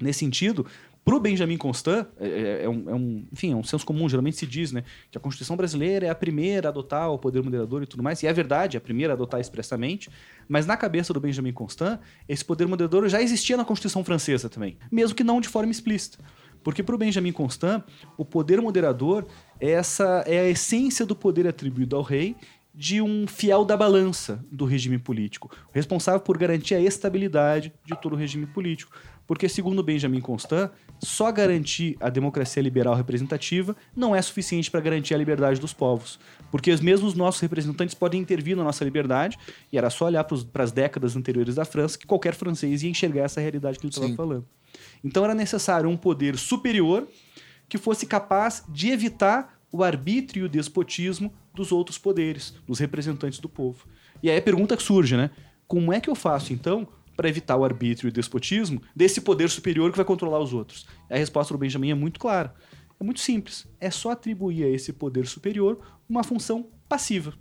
Nesse 0.00 0.20
sentido, 0.20 0.64
para 1.04 1.16
o 1.16 1.20
Benjamin 1.20 1.56
Constant, 1.56 2.06
é, 2.20 2.28
é, 2.28 2.64
é, 2.64 2.68
um, 2.68 2.90
é, 2.90 2.94
um, 2.94 3.24
enfim, 3.32 3.52
é 3.52 3.56
um 3.56 3.64
senso 3.64 3.84
comum, 3.84 4.08
geralmente 4.08 4.36
se 4.36 4.46
diz 4.46 4.70
né, 4.70 4.84
que 5.10 5.18
a 5.18 5.20
Constituição 5.20 5.56
brasileira 5.56 6.06
é 6.06 6.10
a 6.10 6.14
primeira 6.14 6.68
a 6.68 6.70
adotar 6.70 7.10
o 7.10 7.18
poder 7.18 7.42
moderador 7.42 7.82
e 7.82 7.86
tudo 7.86 8.04
mais, 8.04 8.22
e 8.22 8.28
é 8.28 8.32
verdade, 8.32 8.76
é 8.76 8.78
a 8.78 8.80
primeira 8.80 9.14
a 9.14 9.14
adotar 9.14 9.40
expressamente, 9.40 10.10
mas 10.48 10.64
na 10.64 10.76
cabeça 10.76 11.12
do 11.12 11.18
Benjamin 11.18 11.52
Constant, 11.52 11.98
esse 12.28 12.44
poder 12.44 12.68
moderador 12.68 13.08
já 13.08 13.20
existia 13.20 13.56
na 13.56 13.64
Constituição 13.64 14.04
Francesa 14.04 14.48
também, 14.48 14.78
mesmo 14.92 15.16
que 15.16 15.24
não 15.24 15.40
de 15.40 15.48
forma 15.48 15.72
explícita. 15.72 16.18
Porque 16.66 16.82
para 16.82 16.96
o 16.96 16.98
Benjamin 16.98 17.30
Constant, 17.30 17.84
o 18.18 18.24
poder 18.24 18.60
moderador 18.60 19.24
é, 19.60 19.70
essa, 19.70 20.24
é 20.26 20.40
a 20.40 20.48
essência 20.48 21.06
do 21.06 21.14
poder 21.14 21.46
atribuído 21.46 21.94
ao 21.94 22.02
rei 22.02 22.34
de 22.74 23.00
um 23.00 23.24
fiel 23.28 23.64
da 23.64 23.76
balança 23.76 24.44
do 24.50 24.64
regime 24.64 24.98
político, 24.98 25.48
responsável 25.72 26.18
por 26.18 26.36
garantir 26.36 26.74
a 26.74 26.80
estabilidade 26.80 27.72
de 27.84 27.94
todo 28.02 28.14
o 28.14 28.16
regime 28.16 28.46
político. 28.46 28.90
Porque, 29.28 29.48
segundo 29.48 29.80
Benjamin 29.80 30.20
Constant, 30.20 30.72
só 30.98 31.30
garantir 31.30 31.96
a 32.00 32.10
democracia 32.10 32.60
liberal 32.60 32.96
representativa 32.96 33.76
não 33.94 34.14
é 34.14 34.20
suficiente 34.20 34.68
para 34.68 34.80
garantir 34.80 35.14
a 35.14 35.18
liberdade 35.18 35.60
dos 35.60 35.72
povos. 35.72 36.18
Porque 36.50 36.72
os 36.72 37.14
nossos 37.14 37.40
representantes 37.40 37.94
podem 37.94 38.20
intervir 38.20 38.56
na 38.56 38.64
nossa 38.64 38.84
liberdade, 38.84 39.38
e 39.72 39.78
era 39.78 39.88
só 39.88 40.06
olhar 40.06 40.24
para 40.24 40.64
as 40.64 40.72
décadas 40.72 41.14
anteriores 41.14 41.54
da 41.54 41.64
França 41.64 41.96
que 41.96 42.08
qualquer 42.08 42.34
francês 42.34 42.82
ia 42.82 42.90
enxergar 42.90 43.22
essa 43.22 43.40
realidade 43.40 43.78
que 43.78 43.86
ele 43.86 43.92
estava 43.92 44.12
falando. 44.16 44.44
Então 45.06 45.22
era 45.22 45.36
necessário 45.36 45.88
um 45.88 45.96
poder 45.96 46.36
superior 46.36 47.06
que 47.68 47.78
fosse 47.78 48.06
capaz 48.06 48.64
de 48.68 48.90
evitar 48.90 49.60
o 49.70 49.84
arbítrio 49.84 50.42
e 50.42 50.46
o 50.46 50.48
despotismo 50.48 51.32
dos 51.54 51.70
outros 51.70 51.96
poderes, 51.96 52.54
dos 52.66 52.80
representantes 52.80 53.38
do 53.38 53.48
povo. 53.48 53.86
E 54.20 54.28
aí 54.28 54.36
a 54.36 54.42
pergunta 54.42 54.76
que 54.76 54.82
surge, 54.82 55.16
né? 55.16 55.30
Como 55.68 55.92
é 55.92 56.00
que 56.00 56.10
eu 56.10 56.16
faço, 56.16 56.52
então, 56.52 56.88
para 57.16 57.28
evitar 57.28 57.56
o 57.56 57.64
arbítrio 57.64 58.08
e 58.08 58.10
o 58.10 58.12
despotismo 58.12 58.82
desse 58.96 59.20
poder 59.20 59.48
superior 59.48 59.92
que 59.92 59.96
vai 59.96 60.04
controlar 60.04 60.40
os 60.40 60.52
outros? 60.52 60.86
A 61.08 61.16
resposta 61.16 61.54
do 61.54 61.58
Benjamin 61.58 61.90
é 61.90 61.94
muito 61.94 62.18
clara. 62.18 62.52
É 62.98 63.04
muito 63.04 63.20
simples. 63.20 63.64
É 63.80 63.92
só 63.92 64.10
atribuir 64.10 64.64
a 64.64 64.68
esse 64.68 64.92
poder 64.92 65.26
superior 65.28 65.78
uma 66.08 66.24
função 66.24 66.66
passiva. 66.88 67.32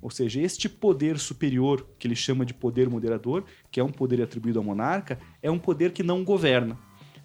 Ou 0.00 0.10
seja, 0.10 0.40
este 0.40 0.68
poder 0.68 1.18
superior, 1.18 1.86
que 1.98 2.06
ele 2.06 2.14
chama 2.14 2.46
de 2.46 2.54
poder 2.54 2.88
moderador, 2.88 3.44
que 3.68 3.80
é 3.80 3.84
um 3.84 3.90
poder 3.90 4.22
atribuído 4.22 4.60
ao 4.60 4.64
monarca, 4.64 5.18
é 5.42 5.50
um 5.50 5.58
poder 5.58 5.92
que 5.92 6.02
não 6.02 6.24
governa, 6.24 6.78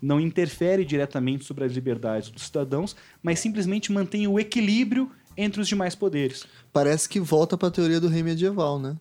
não 0.06 0.20
interfere 0.20 0.86
diretamente 0.86 1.46
sobre 1.46 1.64
as 1.64 1.74
liberdades 1.74 2.30
dos 2.30 2.44
cidadãos, 2.44 2.96
mas 3.24 3.40
simplesmente 3.40 3.92
mantém 3.92 4.28
o 4.28 4.40
equilíbrio 4.40 5.12
entre 5.36 5.60
os 5.60 5.68
demais 5.68 5.96
poderes. 5.96 6.46
Parece 6.72 7.10
que 7.10 7.20
volta 7.20 7.58
para 7.58 7.70
a 7.70 7.72
teoria 7.72 8.00
do 8.00 8.08
rei 8.08 8.22
medieval, 8.22 8.78
né? 8.78 8.96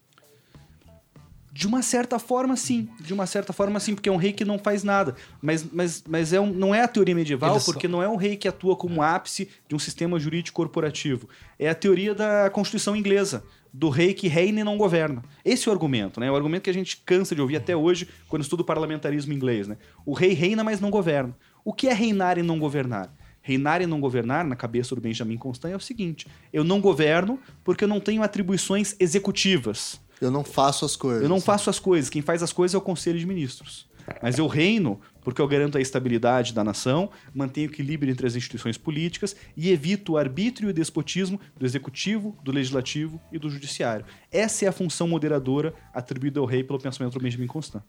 De 1.53 1.67
uma 1.67 1.83
certa 1.83 2.19
forma, 2.19 2.57
sim. 2.57 2.89
De 2.99 3.13
uma 3.13 3.27
certa 3.27 3.53
forma, 3.53 3.79
sim, 3.79 3.95
porque 3.95 4.09
é 4.09 4.13
um 4.13 4.17
rei 4.17 4.33
que 4.33 4.47
não 4.47 4.59
faz 4.59 4.83
nada. 4.83 5.15
Mas, 5.43 5.63
mas, 5.71 6.03
mas 6.09 6.33
é 6.33 6.41
um, 6.41 6.51
não 6.51 6.75
é 6.75 6.83
a 6.83 6.89
teoria 6.89 7.15
medieval, 7.15 7.57
Ele 7.57 7.65
porque 7.65 7.87
só... 7.87 7.93
não 7.93 8.03
é 8.03 8.09
um 8.09 8.17
rei 8.17 8.37
que 8.37 8.49
atua 8.49 8.75
como 8.75 9.03
ápice 9.03 9.49
de 9.69 9.75
um 9.75 9.79
sistema 9.79 10.19
jurídico 10.19 10.57
corporativo. 10.57 11.29
É 11.59 11.69
a 11.69 11.75
teoria 11.75 12.15
da 12.15 12.49
Constituição 12.51 12.97
inglesa, 12.97 13.45
do 13.77 13.89
rei 13.89 14.15
que 14.15 14.29
reina 14.29 14.61
e 14.61 14.65
não 14.65 14.79
governa. 14.79 15.25
Esse 15.45 15.69
é 15.69 15.71
o 15.71 15.75
argumento, 15.75 16.21
né? 16.21 16.31
O 16.31 16.37
argumento 16.37 16.63
que 16.63 16.71
a 16.71 16.75
gente 16.75 16.99
cansa 16.99 17.35
de 17.35 17.41
ouvir 17.41 17.57
até 17.57 17.75
hoje 17.75 18.09
quando 18.29 18.43
estuda 18.43 18.63
o 18.63 18.65
parlamentarismo 18.65 19.33
inglês, 19.33 19.67
né? 19.67 19.77
O 20.07 20.13
rei 20.13 20.33
reina, 20.33 20.63
mas 20.63 20.81
não 20.81 20.91
governa. 20.91 21.37
O 21.65 21.73
que 21.73 21.89
é 21.89 21.93
reinar 21.93 22.39
e 22.39 22.43
não 22.43 22.61
governar? 22.61 23.13
Reinar 23.43 23.83
e 23.83 23.87
não 23.87 24.01
governar, 24.01 24.45
na 24.45 24.55
cabeça 24.55 24.95
do 24.95 25.01
Benjamin 25.01 25.37
Constant, 25.37 25.73
é 25.73 25.77
o 25.77 25.81
seguinte: 25.81 26.29
eu 26.53 26.63
não 26.63 26.81
governo 26.81 27.37
porque 27.65 27.83
eu 27.83 27.89
não 27.89 27.99
tenho 27.99 28.23
atribuições 28.23 28.95
executivas. 29.01 30.01
Eu 30.21 30.31
não 30.31 30.45
faço 30.45 30.85
as 30.85 30.95
coisas. 30.95 31.25
Eu 31.25 31.29
não 31.29 31.41
faço 31.41 31.69
as 31.69 31.81
coisas. 31.81 32.09
Quem 32.09 32.23
faz 32.23 32.45
as 32.45 32.53
coisas 32.53 32.77
é 32.77 32.79
o 32.79 32.81
Conselho 32.81 33.19
de 33.19 33.27
Ministros. 33.27 33.89
Mas 34.23 34.39
eu 34.39 34.47
reino 34.47 35.01
porque 35.23 35.41
eu 35.41 35.49
garanto 35.49 35.79
a 35.79 35.81
estabilidade 35.81 36.53
da 36.53 36.63
nação, 36.63 37.11
mantenho 37.35 37.69
o 37.69 37.73
equilíbrio 37.73 38.13
entre 38.13 38.27
as 38.27 38.37
instituições 38.37 38.77
políticas 38.77 39.35
e 39.57 39.71
evito 39.71 40.13
o 40.13 40.17
arbítrio 40.19 40.69
e 40.69 40.71
o 40.71 40.75
despotismo 40.75 41.41
do 41.59 41.65
executivo, 41.65 42.37
do 42.45 42.53
legislativo 42.53 43.21
e 43.33 43.39
do 43.39 43.49
judiciário. 43.49 44.05
Essa 44.31 44.67
é 44.67 44.69
a 44.69 44.73
função 44.73 45.09
moderadora 45.09 45.75
atribuída 45.95 46.41
ao 46.41 46.47
rei 46.47 46.63
pelo 46.63 46.79
pensamento 46.79 47.15
do 47.15 47.23
Benjamin 47.23 47.47
Constant. 47.47 47.83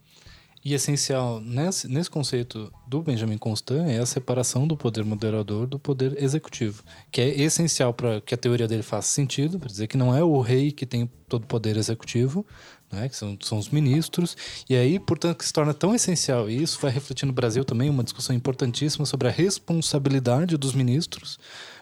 E 0.65 0.73
essencial 0.73 1.39
nesse, 1.39 1.87
nesse 1.87 2.09
conceito 2.09 2.73
do 2.87 3.03
Benjamin 3.03 3.37
Constant 3.37 3.87
é 3.87 3.99
a 3.99 4.05
separação 4.05 4.67
do 4.67 4.75
poder 4.75 5.05
moderador 5.05 5.67
do 5.67 5.77
poder 5.77 6.19
executivo, 6.21 6.81
que 7.11 7.21
é 7.21 7.39
essencial 7.39 7.93
para 7.93 8.19
que 8.19 8.33
a 8.33 8.37
teoria 8.37 8.67
dele 8.67 8.81
faça 8.81 9.09
sentido, 9.09 9.59
para 9.59 9.69
dizer 9.69 9.85
que 9.85 9.95
não 9.95 10.15
é 10.15 10.23
o 10.23 10.41
rei 10.41 10.71
que 10.71 10.83
tem 10.83 11.07
todo 11.29 11.43
o 11.43 11.47
poder 11.47 11.77
executivo, 11.77 12.43
né, 12.91 13.07
que 13.07 13.15
são, 13.15 13.37
são 13.41 13.59
os 13.59 13.69
ministros, 13.69 14.35
e 14.67 14.75
aí, 14.75 14.97
portanto, 14.97 15.37
que 15.37 15.45
se 15.45 15.53
torna 15.53 15.71
tão 15.71 15.93
essencial, 15.93 16.49
e 16.49 16.63
isso 16.63 16.79
vai 16.81 16.91
refletir 16.91 17.27
no 17.27 17.33
Brasil 17.33 17.63
também 17.63 17.87
uma 17.87 18.03
discussão 18.03 18.35
importantíssima 18.35 19.05
sobre 19.05 19.27
a 19.27 19.31
responsabilidade 19.31 20.57
dos 20.57 20.73
ministros, 20.73 21.37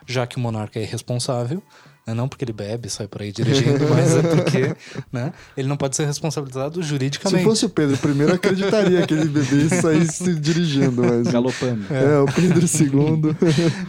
já 0.06 0.28
que 0.28 0.36
o 0.36 0.42
monarca 0.42 0.78
é 0.78 0.84
responsável, 0.84 1.64
né? 2.06 2.14
Não 2.14 2.28
porque 2.28 2.44
ele 2.44 2.54
bebe, 2.54 2.90
sai 2.90 3.08
por 3.08 3.22
aí 3.22 3.32
dirigindo, 3.32 3.88
mas 3.90 4.16
é 4.16 4.22
porque 4.22 4.76
né? 5.12 5.34
ele 5.56 5.68
não 5.68 5.78
pode 5.78 5.96
ser 5.96 6.06
responsabilizado 6.06 6.82
juridicamente. 6.84 7.44
Se 7.44 7.50
fosse 7.50 7.66
o 7.66 7.70
Pedro 7.70 7.98
primeiro, 7.98 8.34
acreditaria 8.34 9.06
que 9.08 9.14
ele 9.14 9.26
bebesse 9.26 9.76
e 9.76 9.82
saísse 9.82 10.36
dirigindo. 10.36 11.04
Mas... 11.04 11.28
Galopando. 11.28 11.86
É, 11.90 12.16
é 12.16 12.20
o 12.20 12.26
Pedro 12.26 12.66
II. 12.66 13.36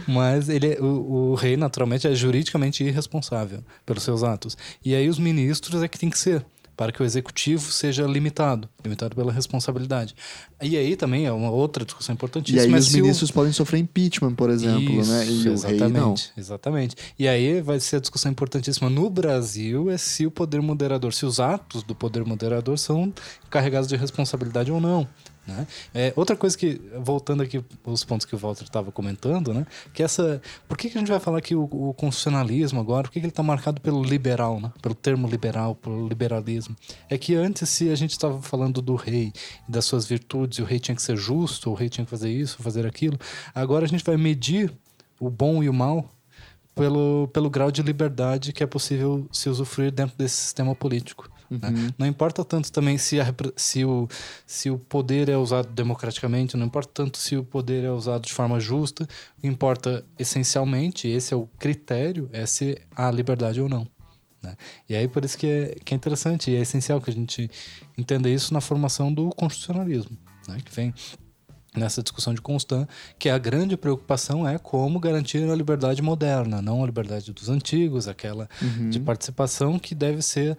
mas 0.07 0.49
ele, 0.49 0.77
o, 0.79 1.31
o 1.31 1.35
rei, 1.35 1.57
naturalmente, 1.57 2.07
é 2.07 2.15
juridicamente 2.15 2.83
irresponsável 2.83 3.63
pelos 3.85 4.03
seus 4.03 4.23
atos. 4.23 4.57
E 4.83 4.95
aí 4.95 5.09
os 5.09 5.19
ministros 5.19 5.83
é 5.83 5.87
que 5.87 5.99
tem 5.99 6.09
que 6.09 6.17
ser 6.17 6.45
para 6.75 6.91
que 6.91 7.01
o 7.01 7.05
executivo 7.05 7.71
seja 7.71 8.05
limitado, 8.05 8.69
limitado 8.83 9.15
pela 9.15 9.31
responsabilidade. 9.31 10.15
E 10.61 10.77
aí 10.77 10.95
também 10.95 11.25
é 11.25 11.31
uma 11.31 11.49
outra 11.49 11.85
discussão 11.85 12.13
importantíssima. 12.13 12.63
E 12.63 12.73
aí 12.73 12.79
os 12.79 12.93
ministros 12.93 13.29
o... 13.29 13.33
podem 13.33 13.51
sofrer 13.51 13.79
impeachment, 13.79 14.35
por 14.35 14.49
exemplo, 14.49 14.99
Isso, 15.01 15.11
né? 15.11 15.25
E 15.25 15.47
exatamente. 15.47 16.31
Exatamente. 16.37 16.95
E 17.17 17.27
aí 17.27 17.61
vai 17.61 17.79
ser 17.79 17.97
a 17.97 17.99
discussão 17.99 18.31
importantíssima 18.31 18.89
no 18.89 19.09
Brasil 19.09 19.89
é 19.89 19.97
se 19.97 20.25
o 20.25 20.31
poder 20.31 20.61
moderador, 20.61 21.13
se 21.13 21.25
os 21.25 21.39
atos 21.39 21.83
do 21.83 21.95
poder 21.95 22.25
moderador 22.25 22.77
são 22.77 23.13
carregados 23.49 23.87
de 23.87 23.95
responsabilidade 23.95 24.71
ou 24.71 24.81
não. 24.81 25.07
Né? 25.47 25.67
É, 25.93 26.13
outra 26.15 26.35
coisa 26.35 26.57
que, 26.57 26.81
voltando 26.99 27.43
aqui 27.43 27.63
os 27.85 28.03
pontos 28.03 28.25
que 28.25 28.35
o 28.35 28.37
Walter 28.37 28.63
estava 28.63 28.91
comentando, 28.91 29.53
né? 29.53 29.65
que 29.93 30.01
essa, 30.01 30.41
por 30.67 30.77
que, 30.77 30.89
que 30.89 30.97
a 30.97 30.99
gente 30.99 31.09
vai 31.09 31.19
falar 31.19 31.41
que 31.41 31.55
o, 31.55 31.63
o 31.63 31.93
constitucionalismo 31.93 32.79
agora, 32.79 33.03
por 33.03 33.11
que, 33.11 33.19
que 33.19 33.25
ele 33.25 33.31
está 33.31 33.43
marcado 33.43 33.79
pelo 33.79 34.03
liberal, 34.03 34.59
né? 34.59 34.71
pelo 34.81 34.95
termo 34.95 35.27
liberal, 35.27 35.75
pelo 35.75 36.07
liberalismo? 36.07 36.75
É 37.09 37.17
que 37.17 37.35
antes, 37.35 37.69
se 37.69 37.89
a 37.89 37.95
gente 37.95 38.11
estava 38.11 38.41
falando 38.41 38.81
do 38.81 38.95
rei 38.95 39.31
e 39.67 39.71
das 39.71 39.85
suas 39.85 40.05
virtudes, 40.05 40.57
e 40.57 40.61
o 40.61 40.65
rei 40.65 40.79
tinha 40.79 40.95
que 40.95 41.01
ser 41.01 41.15
justo, 41.15 41.69
o 41.69 41.73
rei 41.73 41.89
tinha 41.89 42.05
que 42.05 42.11
fazer 42.11 42.31
isso, 42.31 42.57
fazer 42.61 42.85
aquilo, 42.85 43.19
agora 43.53 43.85
a 43.85 43.87
gente 43.87 44.03
vai 44.03 44.17
medir 44.17 44.73
o 45.19 45.29
bom 45.29 45.63
e 45.63 45.69
o 45.69 45.73
mal 45.73 46.09
pelo, 46.73 47.29
pelo 47.31 47.49
grau 47.49 47.71
de 47.71 47.81
liberdade 47.81 48.51
que 48.51 48.63
é 48.63 48.67
possível 48.67 49.27
se 49.31 49.49
usufruir 49.49 49.91
dentro 49.91 50.17
desse 50.17 50.35
sistema 50.35 50.75
político. 50.75 51.29
Né? 51.49 51.67
Uhum. 51.67 51.71
Né? 51.71 51.93
Não 51.97 52.07
importa 52.07 52.43
tanto 52.43 52.71
também 52.71 52.97
se, 52.97 53.19
a, 53.19 53.33
se, 53.55 53.85
o, 53.85 54.07
se 54.45 54.69
o 54.69 54.77
poder 54.77 55.29
é 55.29 55.37
usado 55.37 55.69
democraticamente, 55.69 56.57
não 56.57 56.65
importa 56.65 56.91
tanto 56.93 57.17
se 57.17 57.35
o 57.35 57.43
poder 57.43 57.83
é 57.83 57.91
usado 57.91 58.25
de 58.25 58.33
forma 58.33 58.59
justa, 58.59 59.07
o 59.37 59.41
que 59.41 59.47
importa 59.47 60.05
essencialmente, 60.17 61.07
esse 61.07 61.33
é 61.33 61.37
o 61.37 61.47
critério, 61.59 62.29
é 62.31 62.45
se 62.45 62.77
há 62.95 63.09
liberdade 63.11 63.61
ou 63.61 63.69
não. 63.69 63.87
Né? 64.41 64.55
E 64.87 64.95
aí 64.95 65.07
por 65.07 65.25
isso 65.25 65.37
que 65.37 65.47
é, 65.47 65.75
que 65.83 65.93
é 65.93 65.97
interessante 65.97 66.51
e 66.51 66.55
é 66.55 66.61
essencial 66.61 67.01
que 67.01 67.09
a 67.09 67.13
gente 67.13 67.49
entenda 67.97 68.29
isso 68.29 68.53
na 68.53 68.61
formação 68.61 69.13
do 69.13 69.29
constitucionalismo, 69.29 70.17
né? 70.47 70.57
que 70.63 70.73
vem 70.73 70.93
nessa 71.75 72.01
discussão 72.01 72.33
de 72.33 72.41
Constant, 72.41 72.87
que 73.19 73.29
a 73.29 73.37
grande 73.37 73.75
preocupação 73.75 74.47
é 74.47 74.57
como 74.57 74.99
garantir 74.99 75.49
a 75.49 75.55
liberdade 75.55 76.01
moderna, 76.01 76.61
não 76.61 76.81
a 76.81 76.85
liberdade 76.85 77.31
dos 77.33 77.49
antigos, 77.49 78.07
aquela 78.07 78.47
uhum. 78.61 78.89
de 78.89 78.99
participação 78.99 79.77
que 79.77 79.93
deve 79.93 80.21
ser 80.21 80.57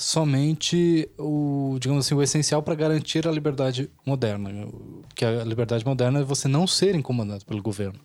somente 0.00 1.08
o, 1.18 1.76
digamos 1.78 2.06
assim, 2.06 2.14
o 2.14 2.22
essencial 2.22 2.62
para 2.62 2.74
garantir 2.74 3.28
a 3.28 3.30
liberdade 3.30 3.90
moderna. 4.04 4.50
Que 5.14 5.26
a 5.26 5.44
liberdade 5.44 5.84
moderna 5.84 6.20
é 6.20 6.24
você 6.24 6.48
não 6.48 6.66
ser 6.66 6.94
incomodado 6.94 7.44
pelo 7.44 7.62
governo, 7.62 8.00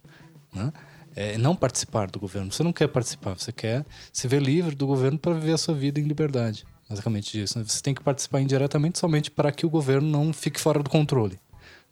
né? 0.53 0.73
É 1.15 1.37
não 1.37 1.55
participar 1.55 2.11
do 2.11 2.19
governo. 2.19 2.51
Você 2.51 2.61
não 2.61 2.73
quer 2.73 2.89
participar, 2.89 3.35
você 3.35 3.53
quer 3.53 3.85
se 4.11 4.27
ver 4.27 4.41
livre 4.41 4.75
do 4.75 4.85
governo 4.85 5.17
para 5.17 5.33
viver 5.33 5.53
a 5.53 5.57
sua 5.57 5.73
vida 5.73 5.97
em 5.97 6.03
liberdade. 6.03 6.65
Basicamente 6.89 7.31
disso. 7.31 7.57
Né? 7.57 7.63
Você 7.65 7.81
tem 7.81 7.93
que 7.93 8.03
participar 8.03 8.41
indiretamente 8.41 8.99
somente 8.99 9.31
para 9.31 9.49
que 9.49 9.65
o 9.65 9.69
governo 9.69 10.09
não 10.09 10.33
fique 10.33 10.59
fora 10.59 10.83
do 10.83 10.89
controle, 10.89 11.39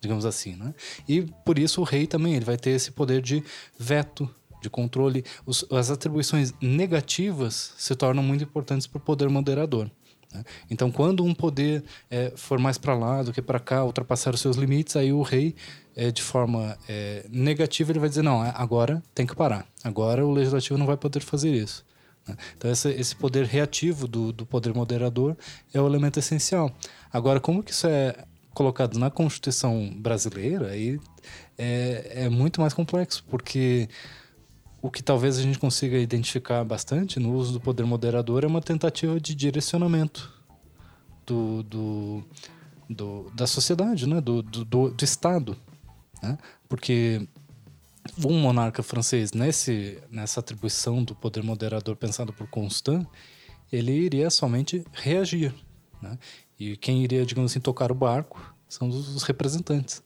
digamos 0.01 0.25
assim, 0.25 0.57
né? 0.57 0.73
E 1.07 1.21
por 1.45 1.57
isso 1.57 1.79
o 1.79 1.85
rei 1.85 2.05
também 2.05 2.35
ele 2.35 2.43
vai 2.43 2.57
ter 2.57 2.71
esse 2.71 2.91
poder 2.91 3.21
de 3.21 3.41
veto 3.79 4.29
de 4.63 4.69
controle, 4.69 5.23
os, 5.45 5.65
as 5.71 5.91
atribuições 5.91 6.53
negativas 6.61 7.73
se 7.77 7.93
tornam 7.95 8.23
muito 8.23 8.43
importantes 8.43 8.87
para 8.87 8.97
o 8.97 9.01
poder 9.01 9.29
moderador. 9.29 9.91
Né? 10.33 10.43
Então, 10.71 10.89
quando 10.89 11.23
um 11.23 11.33
poder 11.33 11.83
é, 12.09 12.31
for 12.35 12.57
mais 12.57 12.77
para 12.77 12.95
lá 12.95 13.21
do 13.21 13.31
que 13.31 13.41
para 13.41 13.59
cá, 13.59 13.83
ultrapassar 13.83 14.33
os 14.33 14.39
seus 14.39 14.55
limites, 14.55 14.95
aí 14.95 15.11
o 15.11 15.21
rei, 15.21 15.53
é, 15.95 16.09
de 16.09 16.23
forma 16.23 16.77
é, 16.87 17.25
negativa, 17.29 17.91
ele 17.91 17.99
vai 17.99 18.09
dizer: 18.09 18.23
não, 18.23 18.43
é, 18.43 18.51
agora 18.55 19.03
tem 19.13 19.27
que 19.27 19.35
parar, 19.35 19.67
agora 19.83 20.25
o 20.25 20.31
legislativo 20.31 20.79
não 20.79 20.87
vai 20.87 20.97
poder 20.97 21.19
fazer 21.19 21.51
isso. 21.51 21.85
Né? 22.27 22.35
Então, 22.57 22.71
esse, 22.71 23.15
poder 23.15 23.45
reativo 23.45 24.07
do, 24.07 24.31
do 24.31 24.45
poder 24.45 24.73
moderador 24.73 25.35
é 25.73 25.79
o 25.79 25.85
elemento 25.85 26.17
essencial. 26.17 26.71
Agora, 27.11 27.39
como 27.39 27.61
que 27.61 27.71
isso 27.71 27.85
é 27.85 28.15
colocado 28.53 28.97
na 28.97 29.09
Constituição 29.09 29.91
brasileira, 29.97 30.69
aí 30.69 30.99
é, 31.57 32.25
é 32.25 32.29
muito 32.29 32.61
mais 32.61 32.73
complexo, 32.73 33.23
porque 33.27 33.89
o 34.83 34.91
que 34.91 35.01
talvez 35.01 35.39
a 35.39 35.41
gente 35.41 35.57
consiga 35.57 35.97
identificar 35.97 36.61
bastante 36.65 37.17
no 37.17 37.33
uso 37.33 37.53
do 37.53 37.59
poder 37.61 37.85
moderador 37.85 38.43
é 38.43 38.47
uma 38.47 38.61
tentativa 38.61 39.17
de 39.17 39.33
direcionamento 39.33 40.29
do, 41.25 41.63
do, 41.63 42.23
do 42.89 43.31
da 43.33 43.47
sociedade, 43.47 44.05
né? 44.05 44.19
do, 44.19 44.41
do, 44.41 44.91
do 44.91 45.03
Estado. 45.05 45.55
Né? 46.21 46.37
Porque 46.67 47.25
um 48.25 48.37
monarca 48.37 48.83
francês, 48.83 49.31
nesse, 49.31 50.03
nessa 50.11 50.41
atribuição 50.41 51.01
do 51.01 51.15
poder 51.15 51.43
moderador 51.43 51.95
pensado 51.95 52.33
por 52.33 52.45
Constant, 52.47 53.07
ele 53.71 53.93
iria 53.93 54.29
somente 54.29 54.83
reagir. 54.91 55.55
Né? 56.01 56.19
E 56.59 56.75
quem 56.75 57.01
iria, 57.05 57.25
digamos 57.25 57.53
assim, 57.53 57.61
tocar 57.61 57.89
o 57.89 57.95
barco 57.95 58.53
são 58.67 58.89
os 58.89 59.23
representantes. 59.23 60.03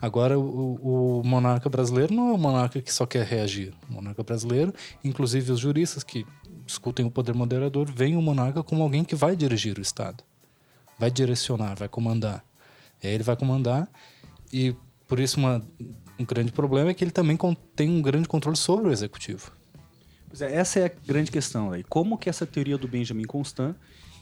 Agora, 0.00 0.38
o, 0.38 1.20
o, 1.20 1.22
monarca 1.24 1.68
brasileiro 1.68 2.14
não 2.14 2.30
é 2.30 2.32
um 2.32 2.38
monarca 2.38 2.80
que 2.80 2.92
só 2.92 3.06
quer 3.06 3.24
reagir. 3.24 3.72
O 3.88 3.94
monarca 3.94 4.22
brasileiro, 4.22 4.72
inclusive 5.02 5.52
os 5.52 5.60
juristas 5.60 6.02
que 6.02 6.26
discutem 6.66 7.04
o 7.06 7.10
poder 7.10 7.34
moderador, 7.34 7.90
veem 7.90 8.16
o 8.16 8.22
monarca 8.22 8.62
como 8.62 8.82
alguém 8.82 9.04
que 9.04 9.14
vai 9.14 9.34
dirigir 9.34 9.78
o 9.78 9.82
Estado, 9.82 10.22
vai 10.98 11.10
direcionar, 11.10 11.74
vai 11.76 11.88
comandar. 11.88 12.44
E 13.02 13.06
aí 13.06 13.14
ele 13.14 13.24
vai 13.24 13.36
comandar 13.36 13.88
e, 14.52 14.74
por 15.06 15.18
isso, 15.18 15.38
uma, 15.38 15.62
um 16.18 16.24
grande 16.24 16.52
problema 16.52 16.90
é 16.90 16.94
que 16.94 17.02
ele 17.02 17.10
também 17.10 17.38
tem 17.74 17.88
um 17.88 18.02
grande 18.02 18.28
controle 18.28 18.56
sobre 18.56 18.88
o 18.88 18.92
executivo. 18.92 19.52
É, 20.38 20.54
essa 20.54 20.80
é 20.80 20.86
a 20.86 20.92
grande 21.06 21.30
questão. 21.30 21.72
Aí. 21.72 21.82
Como 21.84 22.18
que 22.18 22.28
essa 22.28 22.46
teoria 22.46 22.78
do 22.78 22.86
Benjamin 22.86 23.24
Constant 23.24 23.74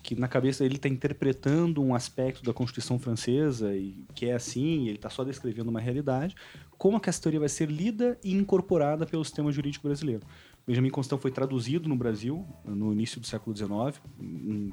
que 0.09 0.15
na 0.19 0.27
cabeça 0.27 0.65
ele 0.65 0.77
está 0.77 0.89
interpretando 0.89 1.83
um 1.83 1.95
aspecto 1.95 2.43
da 2.43 2.55
Constituição 2.55 2.99
francesa 2.99 3.77
e 3.77 4.07
que 4.15 4.25
é 4.25 4.33
assim, 4.33 4.87
ele 4.87 4.97
está 4.97 5.11
só 5.11 5.23
descrevendo 5.23 5.69
uma 5.69 5.81
realidade, 5.81 6.35
como 6.79 6.99
que 6.99 7.11
essa 7.11 7.21
teoria 7.21 7.41
vai 7.41 7.49
ser 7.51 7.71
lida 7.71 8.19
e 8.25 8.33
incorporada 8.33 9.05
pelo 9.05 9.23
sistema 9.23 9.53
jurídico 9.53 9.87
brasileiro. 9.87 10.23
Benjamin 10.67 10.89
Constant 10.89 11.21
foi 11.21 11.31
traduzido 11.31 11.91
no 11.91 11.95
Brasil 11.95 12.43
no 12.65 12.91
início 12.91 13.21
do 13.21 13.27
século 13.27 13.55
XIX, 13.55 14.01
em 14.19 14.73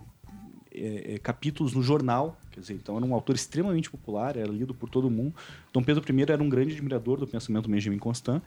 é, 0.74 1.16
é, 1.16 1.18
capítulos 1.18 1.74
no 1.74 1.84
jornal, 1.84 2.40
quer 2.50 2.62
dizer, 2.62 2.76
então 2.76 2.96
era 2.96 3.06
um 3.06 3.14
autor 3.14 3.36
extremamente 3.36 3.92
popular, 3.92 4.38
era 4.38 4.50
lido 4.50 4.74
por 4.74 4.90
todo 4.90 5.10
mundo. 5.10 5.36
Dom 5.74 5.84
Pedro 5.84 6.02
I 6.18 6.22
era 6.32 6.42
um 6.42 6.48
grande 6.48 6.76
admirador 6.76 7.20
do 7.20 7.28
pensamento 7.28 7.64
do 7.64 7.72
Benjamin 7.72 8.00
Constant. 8.00 8.42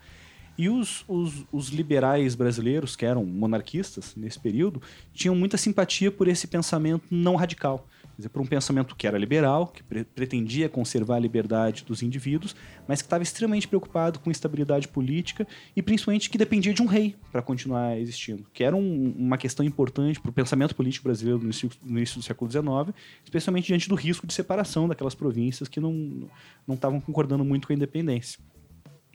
E 0.59 0.69
os, 0.69 1.05
os, 1.07 1.45
os, 1.53 1.69
liberais 1.69 2.35
brasileiros, 2.35 2.97
que 2.97 3.07
eram 3.07 3.25
monarquistas 3.25 4.17
nesse 4.17 4.41
período, 4.41 4.83
tinham 5.15 5.33
muita 5.37 5.57
simpatia 5.57 6.11
por 6.11 6.27
esse 6.27 6.49
pensamento 6.49 7.05
não 7.09 7.37
radical. 7.37 7.87
Quer 8.03 8.23
dizer, 8.23 8.29
por 8.31 8.43
um 8.43 8.47
pensamento 8.47 8.97
que 8.97 9.07
era 9.07 9.17
liberal, 9.17 9.69
que 9.69 9.85
pre 9.85 10.03
pretendia 10.03 10.69
conservar 10.69 11.15
a 11.15 11.19
liberdade 11.21 11.85
dos 11.85 12.03
indivíduos, 12.03 12.57
mas 12.89 13.01
que 13.01 13.07
estava 13.07 13.23
extremamente 13.23 13.69
preocupado 13.69 14.19
com 14.19 14.33
estabilidade 14.33 14.89
política 14.89 15.47
e 15.77 15.81
principalmente 15.81 16.29
que 16.29 16.37
dependia 16.37 16.75
de 16.75 16.83
um 16.83 16.87
rei 16.87 17.15
para 17.31 17.41
continuar 17.41 17.97
existindo, 17.97 18.45
que 18.53 18.65
era 18.65 18.75
um, 18.75 19.15
uma 19.17 19.39
questão 19.39 19.65
importante 19.65 20.19
para 20.19 20.31
o 20.31 20.33
pensamento 20.33 20.75
político 20.75 21.05
brasileiro 21.05 21.39
no 21.39 21.45
início, 21.45 21.71
no 21.85 21.99
início, 21.99 22.19
do 22.19 22.25
século 22.25 22.51
XIX, 22.51 22.93
especialmente 23.23 23.69
diante 23.69 23.89
do 23.89 23.95
risco 23.95 24.27
de 24.27 24.35
separação 24.35 24.89
daquelas 24.89 25.15
províncias 25.15 25.69
que 25.69 25.79
não 25.79 26.29
estavam 26.69 27.01
concordando 27.01 27.45
muito 27.45 27.69
com 27.69 27.73
a 27.73 27.77
independência. 27.77 28.41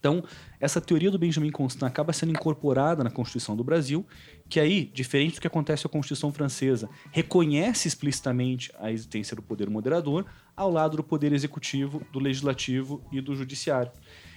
Então, 0.04 0.22
essa 0.60 0.82
teoria 0.82 1.10
do 1.10 1.18
Benjamin 1.18 1.50
Constant 1.50 1.88
acaba 1.88 2.12
sendo 2.12 2.34
incorporada 2.34 3.06
na 3.06 3.10
Constituição 3.10 3.56
do 3.56 3.64
Brasil, 3.64 4.06
que 4.50 4.60
aí, 4.60 4.84
diferente 4.94 5.36
do 5.36 5.42
que 5.42 5.48
acontece 5.48 5.84
com 5.84 5.88
a 5.88 5.92
Constituição 5.92 6.30
francesa, 6.30 6.90
reconhece 7.10 7.88
explicitamente 7.88 8.70
a 8.80 8.92
existência 8.92 9.34
do 9.34 9.42
poder 9.42 9.70
moderador 9.70 10.26
ao 10.58 10.70
lado 10.70 10.98
do 10.98 11.04
poder 11.06 11.32
executivo, 11.32 12.06
do 12.12 12.20
legislativo 12.20 13.02
e 13.14 13.22
do 13.22 13.34
judiciário. 13.34 13.94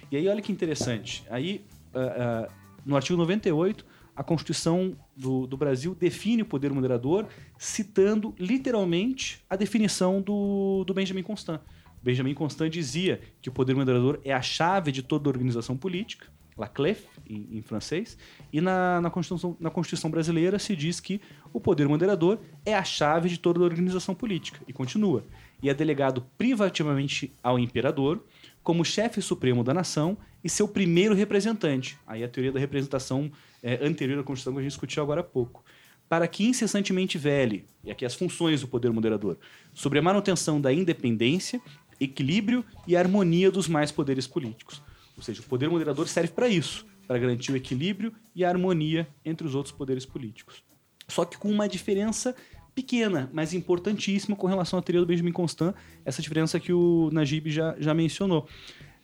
E 0.08 0.16
aí, 0.16 0.28
olha 0.28 0.40
que 0.40 0.52
interessante. 0.52 1.24
Aí, 1.28 1.64
uh, 1.92 2.46
uh, 2.46 2.52
no 2.84 2.94
artigo 2.94 3.18
98, 3.18 3.84
a 4.14 4.22
Constituição 4.22 4.96
do, 5.16 5.48
do, 5.48 5.56
Brasil 5.56 5.96
define 5.96 6.42
o 6.42 6.46
poder 6.46 6.72
moderador, 6.72 7.26
citando 7.58 8.32
literalmente 8.38 9.44
a 9.50 9.56
definição 9.56 10.22
do, 10.22 10.84
do 10.86 10.94
Benjamin 10.94 11.24
Constant. 11.24 11.60
Benjamin 12.06 12.34
Constant 12.34 12.70
dizia 12.70 13.20
que 13.42 13.48
o 13.48 13.52
poder 13.52 13.74
moderador 13.74 14.20
é 14.24 14.32
a 14.32 14.40
chave 14.40 14.92
de 14.92 15.02
toda 15.02 15.28
organização 15.28 15.76
política, 15.76 16.28
la 16.56 16.68
clef, 16.68 17.04
em, 17.28 17.58
em 17.58 17.60
francês, 17.62 18.16
e 18.52 18.60
na, 18.60 19.00
na, 19.00 19.10
Constituição, 19.10 19.56
na 19.58 19.70
Constituição 19.70 20.08
brasileira 20.08 20.56
se 20.56 20.76
diz 20.76 21.00
que 21.00 21.20
o 21.52 21.60
poder 21.60 21.88
moderador 21.88 22.38
é 22.64 22.76
a 22.76 22.84
chave 22.84 23.28
de 23.28 23.38
toda 23.38 23.60
organização 23.60 24.14
política, 24.14 24.60
e 24.68 24.72
continua, 24.72 25.24
e 25.60 25.68
é 25.68 25.74
delegado 25.74 26.24
privativamente 26.38 27.32
ao 27.42 27.58
imperador 27.58 28.24
como 28.62 28.84
chefe 28.84 29.20
supremo 29.20 29.64
da 29.64 29.74
nação 29.74 30.16
e 30.44 30.48
seu 30.48 30.68
primeiro 30.68 31.12
representante. 31.12 31.98
Aí 32.06 32.22
a 32.22 32.28
teoria 32.28 32.52
da 32.52 32.60
representação 32.60 33.32
é, 33.60 33.84
anterior 33.84 34.20
à 34.20 34.22
Constituição 34.22 34.52
que 34.52 34.60
a 34.60 34.62
gente 34.62 34.70
discutiu 34.70 35.02
agora 35.02 35.22
há 35.22 35.24
pouco 35.24 35.64
para 36.08 36.28
que 36.28 36.44
incessantemente 36.44 37.18
vele, 37.18 37.64
e 37.82 37.90
aqui 37.90 38.04
as 38.04 38.14
funções 38.14 38.60
do 38.60 38.68
poder 38.68 38.92
moderador, 38.92 39.36
sobre 39.74 39.98
a 39.98 40.02
manutenção 40.02 40.60
da 40.60 40.72
independência 40.72 41.60
equilíbrio 42.00 42.64
e 42.86 42.96
harmonia 42.96 43.50
dos 43.50 43.68
mais 43.68 43.90
poderes 43.90 44.26
políticos. 44.26 44.82
Ou 45.16 45.22
seja, 45.22 45.40
o 45.40 45.44
poder 45.44 45.68
moderador 45.70 46.06
serve 46.08 46.32
para 46.32 46.48
isso, 46.48 46.86
para 47.06 47.18
garantir 47.18 47.52
o 47.52 47.56
equilíbrio 47.56 48.12
e 48.34 48.44
a 48.44 48.48
harmonia 48.48 49.08
entre 49.24 49.46
os 49.46 49.54
outros 49.54 49.74
poderes 49.74 50.04
políticos. 50.04 50.62
Só 51.08 51.24
que 51.24 51.38
com 51.38 51.50
uma 51.50 51.68
diferença 51.68 52.34
pequena, 52.74 53.30
mas 53.32 53.54
importantíssima 53.54 54.36
com 54.36 54.46
relação 54.46 54.78
à 54.78 54.82
teoria 54.82 55.00
do 55.00 55.06
Benjamin 55.06 55.32
Constant, 55.32 55.74
essa 56.04 56.20
diferença 56.20 56.60
que 56.60 56.72
o 56.72 57.08
Najib 57.10 57.50
já, 57.50 57.74
já 57.78 57.94
mencionou. 57.94 58.46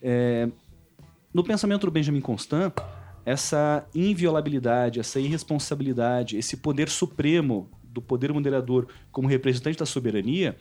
É, 0.02 0.48
no 1.32 1.42
pensamento 1.42 1.86
do 1.86 1.90
Benjamin 1.90 2.20
Constant, 2.20 2.74
essa 3.24 3.86
inviolabilidade, 3.94 5.00
essa 5.00 5.18
irresponsabilidade, 5.18 6.36
esse 6.36 6.58
poder 6.58 6.88
supremo 6.90 7.70
do 7.82 8.02
poder 8.02 8.32
moderador 8.32 8.88
como 9.10 9.28
representante 9.28 9.78
da 9.78 9.86
soberania, 9.86 10.56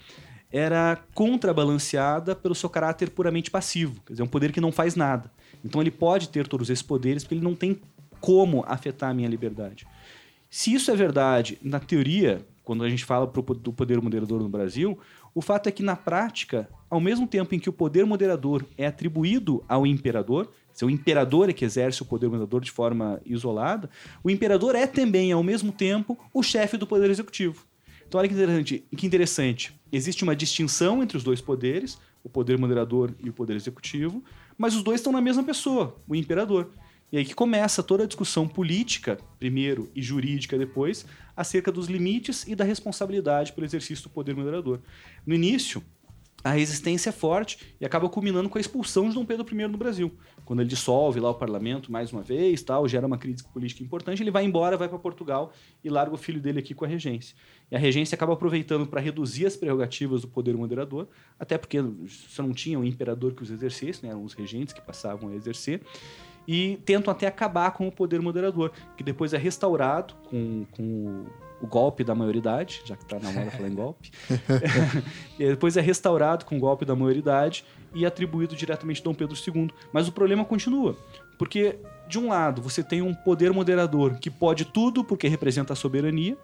era 0.52 1.00
contrabalanceada 1.14 2.36
pelo 2.36 2.54
seu 2.54 2.70
caráter 2.70 3.10
puramente 3.10 3.50
passivo, 3.50 4.02
quer 4.06 4.14
dizer, 4.14 4.24
um 4.24 4.28
poder 4.28 4.52
que 4.52 4.62
não 4.62 4.72
faz 4.72 4.96
nada. 4.96 5.32
Então 5.64 5.82
ele 5.82 5.92
pode 5.92 6.30
ter 6.30 6.48
todos 6.48 6.70
esses 6.70 6.84
poderes 6.84 7.24
porque 7.24 7.36
ele 7.36 7.44
não 7.44 7.56
tem 7.56 7.80
como 8.20 8.64
afetar 8.68 9.10
a 9.10 9.14
minha 9.14 9.30
liberdade. 9.30 9.88
Se 10.50 10.74
isso 10.74 10.92
é 10.92 10.96
verdade 10.96 11.58
na 11.62 11.80
teoria, 11.80 12.46
quando 12.64 12.84
a 12.84 12.90
gente 12.90 13.06
fala 13.06 13.26
do 13.26 13.74
poder 13.74 14.02
moderador 14.02 14.42
no 14.42 14.50
Brasil, 14.50 15.00
o 15.34 15.42
fato 15.42 15.68
é 15.68 15.72
que 15.72 15.82
na 15.82 15.96
prática, 15.96 16.70
ao 16.90 17.00
mesmo 17.00 17.26
tempo 17.26 17.56
em 17.56 17.60
que 17.60 17.70
o 17.70 17.74
poder 17.74 18.06
moderador 18.06 18.66
é 18.78 18.86
atribuído 18.86 19.64
ao 19.68 19.88
imperador, 19.88 20.52
se 20.74 20.86
o 20.86 20.90
imperador 20.90 21.50
é 21.50 21.54
que 21.54 21.66
exerce 21.66 22.02
o 22.02 22.06
poder 22.06 22.28
moderador 22.28 22.62
de 22.62 22.72
forma 22.72 23.22
isolada, 23.26 23.90
o 24.24 24.30
imperador 24.30 24.76
é 24.76 24.86
também, 24.86 25.32
ao 25.32 25.44
mesmo 25.44 25.72
tempo, 25.72 26.18
o 26.34 26.44
chefe 26.44 26.78
do 26.78 26.88
poder 26.88 27.10
executivo. 27.10 27.66
Então, 28.12 28.20
olha 28.20 28.28
que 28.28 28.36
interessante, 28.36 28.84
que 28.98 29.08
interessante. 29.08 29.74
Existe 29.90 30.22
uma 30.26 30.36
distinção 30.36 31.02
entre 31.02 31.16
os 31.16 31.24
dois 31.24 31.40
poderes, 31.40 31.98
o 32.22 32.28
poder 32.28 32.58
moderador 32.58 33.16
e 33.24 33.30
o 33.30 33.34
poder 33.34 33.56
executivo, 33.56 34.22
mas 34.58 34.76
os 34.76 34.84
dois 34.84 35.00
estão 35.00 35.14
na 35.14 35.22
mesma 35.22 35.46
pessoa, 35.46 35.96
o 36.06 36.14
imperador. 36.14 36.74
E 37.10 37.18
aí 37.18 37.24
que 37.24 37.34
começa 37.34 37.82
toda 37.82 38.04
a 38.04 38.06
discussão 38.06 38.50
política, 38.50 39.18
primeiro, 39.40 39.90
e 39.96 40.02
jurídica 40.02 40.58
depois, 40.58 41.06
acerca 41.38 41.72
dos 41.72 41.88
limites 41.88 42.46
e 42.46 42.54
da 42.54 42.66
responsabilidade 42.66 43.54
pelo 43.54 43.66
exercício 43.66 44.04
do 44.04 44.10
poder 44.10 44.36
moderador. 44.36 44.82
No 45.26 45.34
início, 45.34 45.82
a 46.44 46.52
resistência 46.52 47.12
é 47.12 47.14
forte 47.14 47.60
e 47.80 47.86
acaba 47.86 48.10
culminando 48.10 48.50
com 48.50 48.58
a 48.58 48.62
expulsão 48.62 49.08
de 49.08 49.16
Dom 49.16 49.24
Pedro 49.24 49.46
I 49.50 49.68
no 49.70 49.78
Brasil. 49.78 50.12
Quando 50.52 50.60
ele 50.60 50.70
dissolve 50.70 51.18
lá 51.22 51.30
o 51.30 51.34
parlamento 51.34 51.90
mais 51.90 52.12
uma 52.12 52.22
vez, 52.22 52.62
tal, 52.62 52.86
gera 52.86 53.08
uma 53.08 53.18
crise 53.18 53.42
política 53.42 53.82
importante, 53.82 54.22
ele 54.22 54.32
vai 54.32 54.44
embora, 54.44 54.76
vai 54.76 54.90
para 54.90 55.00
Portugal 55.00 55.54
e 55.82 55.90
larga 55.90 56.14
o 56.14 56.18
filho 56.18 56.42
dele 56.42 56.60
aqui 56.60 56.74
com 56.74 56.84
a 56.84 56.88
regência. 56.90 57.38
E 57.72 57.76
a 57.78 57.80
regência 57.80 58.16
acaba 58.16 58.34
aproveitando 58.34 58.86
para 58.86 59.00
reduzir 59.00 59.46
as 59.46 59.56
prerrogativas 59.56 60.24
do 60.24 60.28
poder 60.28 60.58
moderador, 60.58 61.08
até 61.40 61.58
porque 61.58 61.80
você 61.80 62.42
não 62.42 62.52
tinha 62.52 62.78
um 62.78 62.84
imperador 62.84 63.34
que 63.34 63.42
os 63.42 63.50
exercesse, 63.50 64.04
né, 64.04 64.10
eram 64.10 64.26
os 64.26 64.34
regentes 64.34 64.74
que 64.74 64.82
passavam 64.82 65.30
a 65.30 65.36
exercer 65.36 65.84
e 66.46 66.78
tentam 66.84 67.14
até 67.14 67.28
acabar 67.28 67.72
com 67.72 67.88
o 67.88 67.92
poder 67.92 68.22
moderador, 68.22 68.74
que 68.98 69.06
depois 69.06 69.34
é 69.34 69.38
restaurado 69.38 70.16
com, 70.30 70.66
com 70.72 70.84
o 70.84 71.26
golpe 71.68 72.04
da 72.04 72.16
maioridade, 72.16 72.82
já 72.86 72.96
que 72.96 73.04
está 73.04 73.20
na 73.20 73.32
moda 73.32 73.52
falar 73.52 73.68
em 73.68 73.76
golpe. 73.76 74.12
depois 75.38 75.78
é 75.78 75.82
restaurado 75.82 76.46
com 76.46 76.58
o 76.58 76.60
golpe 76.60 76.86
da 76.86 76.96
maioridade 76.96 77.66
e 77.94 78.06
atribuído 78.06 78.56
diretamente 78.56 79.02
a 79.02 79.04
Dom 79.04 79.14
Pedro 79.14 79.36
II. 79.36 79.70
Mas 79.94 80.08
o 80.08 80.12
problema 80.12 80.46
continua, 80.46 80.98
porque 81.38 81.80
de 82.08 82.20
um 82.20 82.30
lado 82.30 82.62
você 82.62 82.84
tem 82.84 83.02
um 83.02 83.14
poder 83.14 83.52
moderador 83.52 84.20
que 84.20 84.30
pode 84.30 84.66
tudo 84.66 85.04
porque 85.04 85.28
representa 85.28 85.74
a 85.74 85.76
soberania, 85.76 86.38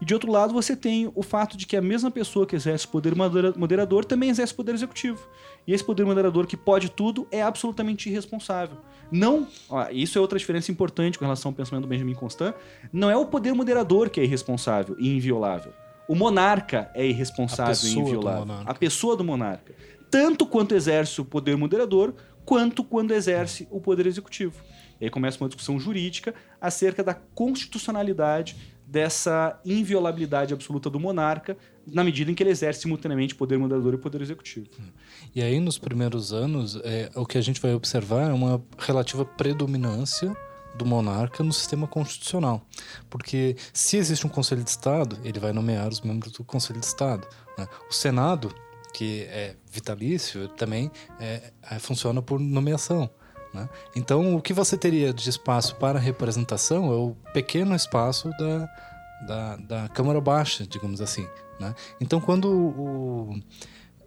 e 0.00 0.04
de 0.04 0.12
outro 0.12 0.30
lado, 0.30 0.52
você 0.52 0.76
tem 0.76 1.10
o 1.14 1.22
fato 1.22 1.56
de 1.56 1.66
que 1.66 1.76
a 1.76 1.80
mesma 1.80 2.10
pessoa 2.10 2.46
que 2.46 2.54
exerce 2.54 2.84
o 2.84 2.88
poder 2.90 3.14
moderador 3.14 4.04
também 4.04 4.28
exerce 4.28 4.52
o 4.52 4.56
poder 4.56 4.74
executivo. 4.74 5.26
E 5.66 5.72
esse 5.72 5.82
poder 5.82 6.04
moderador 6.04 6.46
que 6.46 6.56
pode 6.56 6.90
tudo 6.90 7.26
é 7.30 7.42
absolutamente 7.42 8.08
irresponsável. 8.08 8.76
Não, 9.10 9.46
ó, 9.68 9.88
isso 9.90 10.18
é 10.18 10.20
outra 10.20 10.38
diferença 10.38 10.70
importante 10.70 11.18
com 11.18 11.24
relação 11.24 11.50
ao 11.50 11.54
pensamento 11.54 11.82
do 11.82 11.88
Benjamin 11.88 12.14
Constant, 12.14 12.54
não 12.92 13.10
é 13.10 13.16
o 13.16 13.26
poder 13.26 13.52
moderador 13.52 14.10
que 14.10 14.20
é 14.20 14.24
irresponsável 14.24 14.96
e 14.98 15.08
inviolável. 15.08 15.72
O 16.08 16.14
monarca 16.14 16.90
é 16.94 17.06
irresponsável 17.06 17.88
e 17.88 17.98
inviolável. 17.98 18.54
A 18.64 18.74
pessoa 18.74 19.16
do 19.16 19.24
monarca. 19.24 19.74
Tanto 20.10 20.46
quanto 20.46 20.74
exerce 20.74 21.20
o 21.20 21.24
poder 21.24 21.56
moderador, 21.56 22.14
quanto 22.44 22.84
quando 22.84 23.12
exerce 23.12 23.66
o 23.70 23.80
poder 23.80 24.06
executivo. 24.06 24.62
E 25.00 25.04
aí 25.04 25.10
começa 25.10 25.42
uma 25.42 25.48
discussão 25.48 25.78
jurídica 25.78 26.34
acerca 26.60 27.02
da 27.02 27.12
constitucionalidade 27.12 28.56
dessa 28.86 29.60
inviolabilidade 29.64 30.54
absoluta 30.54 30.88
do 30.88 31.00
monarca, 31.00 31.56
na 31.86 32.04
medida 32.04 32.30
em 32.30 32.34
que 32.34 32.42
ele 32.42 32.50
exerce 32.50 32.82
simultaneamente 32.82 33.34
poder 33.34 33.58
moderador 33.58 33.94
e 33.94 33.98
poder 33.98 34.22
executivo. 34.22 34.68
E 35.34 35.42
aí, 35.42 35.58
nos 35.58 35.78
primeiros 35.78 36.32
anos, 36.32 36.80
é, 36.84 37.10
o 37.14 37.26
que 37.26 37.36
a 37.36 37.40
gente 37.40 37.60
vai 37.60 37.74
observar 37.74 38.30
é 38.30 38.32
uma 38.32 38.62
relativa 38.78 39.24
predominância 39.24 40.36
do 40.76 40.84
monarca 40.84 41.42
no 41.42 41.52
sistema 41.52 41.86
constitucional. 41.86 42.62
Porque 43.10 43.56
se 43.72 43.96
existe 43.96 44.26
um 44.26 44.30
Conselho 44.30 44.62
de 44.62 44.70
Estado, 44.70 45.18
ele 45.24 45.40
vai 45.40 45.52
nomear 45.52 45.88
os 45.88 46.00
membros 46.00 46.32
do 46.32 46.44
Conselho 46.44 46.80
de 46.80 46.86
Estado. 46.86 47.26
Né? 47.58 47.66
O 47.90 47.92
Senado, 47.92 48.54
que 48.92 49.22
é 49.22 49.56
vitalício, 49.70 50.48
também 50.48 50.90
é, 51.18 51.52
é, 51.70 51.78
funciona 51.78 52.22
por 52.22 52.38
nomeação. 52.38 53.10
Né? 53.56 53.68
Então, 53.96 54.36
o 54.36 54.42
que 54.42 54.52
você 54.52 54.76
teria 54.76 55.14
de 55.14 55.30
espaço 55.30 55.76
para 55.76 55.98
representação 55.98 56.92
é 56.92 56.96
o 56.96 57.16
pequeno 57.32 57.74
espaço 57.74 58.28
da, 58.38 58.68
da, 59.26 59.56
da 59.56 59.88
Câmara 59.88 60.20
Baixa, 60.20 60.66
digamos 60.66 61.00
assim. 61.00 61.26
Né? 61.58 61.74
Então, 61.98 62.20
quando 62.20 62.50
o, 62.52 63.40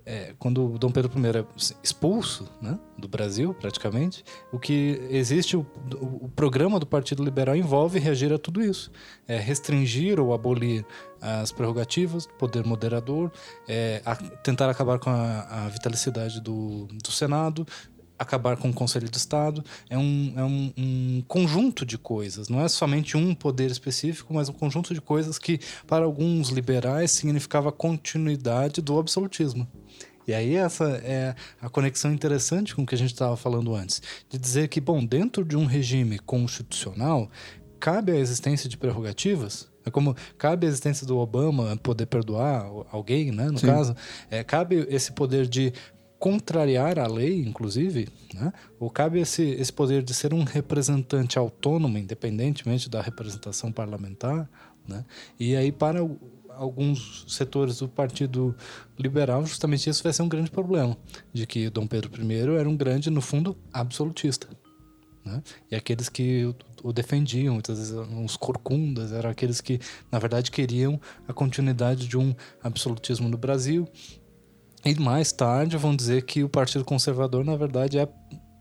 é, 0.06 0.36
quando 0.38 0.78
Dom 0.78 0.92
Pedro 0.92 1.12
I 1.20 1.38
é 1.40 1.46
expulso 1.84 2.48
né, 2.62 2.78
do 2.96 3.08
Brasil, 3.08 3.52
praticamente, 3.56 4.24
o 4.52 4.60
que 4.60 5.02
existe, 5.10 5.58
o, 5.58 5.66
o, 6.00 6.30
programa 6.36 6.80
do 6.80 6.86
Partido 6.86 7.24
Liberal 7.24 7.56
envolve 7.56 7.98
reagir 7.98 8.32
a 8.32 8.38
tudo 8.38 8.62
isso. 8.62 8.92
É, 9.28 9.38
restringir 9.38 10.20
ou 10.20 10.32
abolir 10.32 10.86
as 11.20 11.52
prerrogativas 11.52 12.28
do 12.28 12.34
poder 12.34 12.64
moderador, 12.66 13.32
é, 13.68 14.04
a, 14.06 14.16
tentar 14.16 14.70
acabar 14.70 15.00
com 15.00 15.10
a, 15.10 15.66
a 15.66 15.70
vitalicidade 15.70 16.40
do, 16.40 16.86
do 16.86 17.12
Senado, 17.12 17.66
acabar 18.20 18.58
com 18.58 18.70
o 18.70 18.74
Conselho 18.74 19.10
de 19.10 19.18
Estado. 19.18 19.64
É, 19.90 19.98
um, 19.98 20.34
é 20.36 20.44
um, 20.44 20.74
um, 20.78 21.24
conjunto 21.28 21.86
de 21.86 21.98
coisas, 21.98 22.50
não 22.50 22.62
é 22.62 22.68
somente 22.68 23.16
um 23.16 23.34
poder 23.34 23.72
específico, 23.72 24.34
mas 24.34 24.50
um 24.50 24.54
conjunto 24.54 24.94
de 24.94 25.00
coisas 25.00 25.40
que, 25.40 25.60
para 25.88 26.04
alguns 26.04 26.50
liberais, 26.50 27.12
significava 27.12 27.72
continuidade 27.72 28.82
do 28.82 29.00
absolutismo. 29.00 29.66
E 30.28 30.34
aí 30.34 30.56
essa 30.56 30.86
é 31.04 31.34
a 31.60 31.70
conexão 31.70 32.14
interessante 32.14 32.76
com 32.76 32.84
o 32.84 32.86
que 32.86 32.94
a 32.94 32.98
gente 32.98 33.14
estava 33.14 33.36
falando 33.36 33.74
antes, 33.74 34.02
de 34.30 34.38
dizer 34.38 34.68
que, 34.68 34.80
bom, 34.80 35.04
dentro 35.04 35.44
de 35.44 35.58
um 35.58 35.66
regime 35.66 36.20
constitucional, 36.20 37.32
cabe 37.80 38.12
a 38.12 38.16
existência 38.16 38.70
de 38.70 38.78
prerrogativas, 38.78 39.70
é 39.86 39.90
como 39.90 40.16
cabe 40.38 40.68
a 40.68 40.70
existência 40.70 41.08
do 41.08 41.18
Obama 41.18 41.76
poder 41.78 42.06
perdoar 42.06 42.70
alguém, 42.92 43.32
né? 43.32 43.50
No 43.50 43.58
Sim. 43.58 43.68
caso, 43.68 43.96
é, 44.30 44.44
cabe 44.44 44.86
esse 44.90 45.12
poder 45.14 45.48
de 45.48 45.74
contrariar 46.20 47.00
a 47.00 47.08
lei, 47.08 47.40
inclusive, 47.40 48.10
né? 48.34 48.52
ou 48.78 48.90
cabe 48.90 49.20
esse, 49.20 49.42
esse 49.42 49.72
poder 49.72 50.04
de 50.04 50.14
ser 50.14 50.34
um 50.34 50.44
representante 50.44 51.40
autônomo, 51.40 51.98
independentemente 51.98 52.90
da 52.90 53.02
representação 53.02 53.72
parlamentar. 53.72 54.50
Né? 54.86 55.06
E 55.40 55.56
aí, 55.56 55.72
para 55.72 56.00
alguns 56.50 57.24
setores 57.26 57.78
do 57.80 57.88
Partido 57.88 58.54
Liberal, 58.98 59.46
justamente 59.46 59.90
isso 59.90 60.04
vai 60.04 60.12
ser 60.12 60.22
um 60.22 60.28
grande 60.28 60.52
problema, 60.52 60.98
de 61.32 61.48
que 61.48 61.70
Dom 61.70 61.88
Pedro 61.88 62.12
I 62.22 62.58
era 62.60 62.70
um 62.70 62.76
grande, 62.76 63.10
no 63.10 63.22
fundo, 63.22 63.56
absolutista. 63.72 64.48
Né? 65.24 65.42
E 65.72 65.76
aqueles 65.76 66.10
que 66.10 66.54
o 66.84 66.92
defendiam, 66.92 67.54
muitas 67.54 67.78
vezes 67.78 67.94
uns 67.94 68.36
corcundas, 68.36 69.14
eram 69.14 69.30
aqueles 69.30 69.62
que, 69.62 69.80
na 70.12 70.20
verdade, 70.20 70.52
queriam 70.52 71.00
a 71.28 71.32
continuidade 71.32 72.08
de 72.10 72.18
um 72.18 72.36
absolutismo 72.62 73.30
no 73.30 73.38
Brasil 73.38 73.88
e 74.86 75.00
mais 75.00 75.32
tarde 75.32 75.78
vão 75.78 75.96
dizer 75.96 76.24
que 76.24 76.44
o 76.44 76.50
Partido 76.50 76.86
Conservador, 76.86 77.44
na 77.44 77.56
verdade, 77.56 78.00
é 78.00 78.08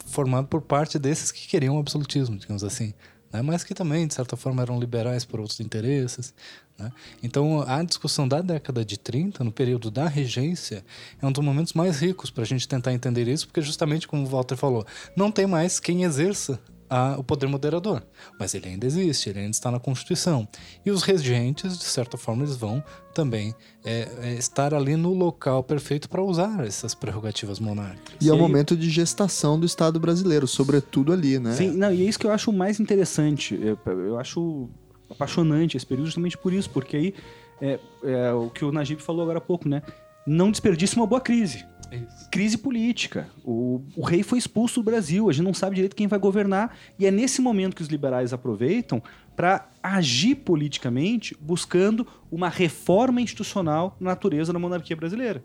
formado 0.07 0.49
por 0.49 0.63
parte 0.63 0.99
desses 0.99 1.31
que 1.31 1.47
queriam 1.47 1.77
o 1.77 1.79
absolutismo, 1.79 2.37
digamos 2.37 2.65
assim. 2.65 2.93
Né? 3.33 3.43
Mas 3.43 3.63
que 3.63 3.75
também, 3.75 4.07
de 4.07 4.15
certa 4.15 4.37
forma, 4.37 4.63
eram 4.63 4.81
liberais 4.81 5.25
por 5.25 5.39
outros 5.39 5.61
interesses. 5.61 6.35
Né? 6.79 6.91
Então, 7.23 7.63
a 7.67 7.83
discussão 7.83 8.27
da 8.27 8.41
década 8.41 8.85
de 8.85 8.99
30, 8.99 9.45
no 9.45 9.53
período 9.53 9.91
da 9.91 10.09
regência, 10.09 10.85
é 11.21 11.27
um 11.27 11.33
dos 11.33 11.45
momentos 11.45 11.73
mais 11.73 12.01
ricos 12.01 12.31
para 12.31 12.43
a 12.43 12.47
gente 12.47 12.67
tentar 12.67 12.93
entender 12.93 13.29
isso, 13.29 13.47
porque, 13.47 13.61
justamente 13.61 14.09
como 14.09 14.25
o 14.25 14.27
Walter 14.27 14.57
falou, 14.57 14.87
não 15.15 15.31
tem 15.31 15.47
mais 15.47 15.79
quem 15.79 16.05
exerça 16.05 16.59
a, 16.89 17.17
o 17.19 17.25
poder 17.25 17.47
moderador. 17.47 18.03
Mas 18.39 18.55
ele 18.55 18.69
ainda 18.69 18.87
existe, 18.87 19.31
ele 19.31 19.41
ainda 19.41 19.51
está 19.51 19.71
na 19.71 19.79
Constituição. 19.79 20.47
E 20.85 20.91
os 20.91 21.03
regentes, 21.03 21.79
de 21.79 21.85
certa 21.85 22.17
forma, 22.17 22.45
eles 22.45 22.57
vão 22.57 22.83
também 23.15 23.55
é, 23.85 24.09
é, 24.23 24.35
estar 24.35 24.73
ali 24.73 24.97
no 24.97 25.13
local 25.13 25.63
perfeito 25.63 26.09
para 26.09 26.23
usar 26.23 26.67
essas 26.67 26.95
prerrogativas 26.95 27.59
monárquicas. 27.59 28.15
E, 28.21 28.27
e 28.27 28.29
é 28.29 28.33
o 28.33 28.39
momento 28.39 28.77
de 28.77 28.89
gestação 28.89 29.59
do 29.59 29.67
Estado 29.67 29.99
brasileiro, 29.99 30.47
sobretudo 30.47 31.13
ali, 31.13 31.39
né? 31.39 31.53
Sim, 31.53 31.73
não, 31.73 31.93
e 31.93 32.03
é 32.03 32.09
isso 32.09 32.19
que 32.19 32.27
eu 32.27 32.33
acho 32.33 32.53
mais 32.53 32.81
interessante. 32.81 33.59
Eu, 33.61 33.79
eu 33.93 34.19
acho 34.19 34.69
apaixonante 35.11 35.77
esse 35.77 35.87
período 35.87 36.07
justamente 36.07 36.37
por 36.37 36.53
isso, 36.53 36.71
porque 36.71 36.97
aí 36.97 37.15
é, 37.61 37.79
é 38.05 38.33
o 38.33 38.51
que 38.51 38.65
o 38.65 38.71
Najib 38.71 39.01
falou 39.01 39.23
agora 39.23 39.39
há 39.39 39.43
pouco, 39.43 39.69
né? 39.69 39.83
Não 40.27 40.51
desperdice 40.51 40.95
uma 40.97 41.07
boa 41.07 41.21
crise. 41.21 41.65
Isso. 41.91 42.29
Crise 42.31 42.59
política. 42.59 43.29
O, 43.45 43.83
o 43.97 44.03
rei 44.03 44.23
foi 44.23 44.39
expulso 44.39 44.81
do 44.81 44.85
Brasil, 44.85 45.29
a 45.29 45.33
gente 45.33 45.45
não 45.45 45.55
sabe 45.55 45.77
direito 45.77 45.97
quem 45.97 46.07
vai 46.07 46.19
governar, 46.19 46.77
e 46.99 47.07
é 47.07 47.11
nesse 47.11 47.41
momento 47.41 47.75
que 47.75 47.83
os 47.83 47.89
liberais 47.89 48.33
aproveitam 48.33 49.03
para 49.35 49.71
agir 49.83 50.35
politicamente, 50.35 51.37
buscando 51.41 52.07
uma 52.31 52.49
reforma 52.49 53.21
institucional 53.21 53.97
na 54.01 54.11
natureza 54.11 54.53
da 54.53 54.59
monarquia 54.59 54.97
brasileira. 54.97 55.43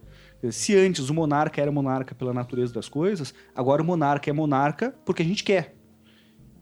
Se 0.52 0.76
antes 0.76 1.10
o 1.10 1.14
monarca 1.14 1.61
era 1.61 1.72
monarca 1.72 2.14
pela 2.14 2.34
natureza 2.34 2.74
das 2.74 2.90
coisas, 2.90 3.34
agora 3.56 3.82
o 3.82 3.86
monarca 3.86 4.30
é 4.30 4.34
monarca 4.34 4.94
porque 5.06 5.22
a 5.22 5.26
gente 5.26 5.44
quer. 5.44 5.76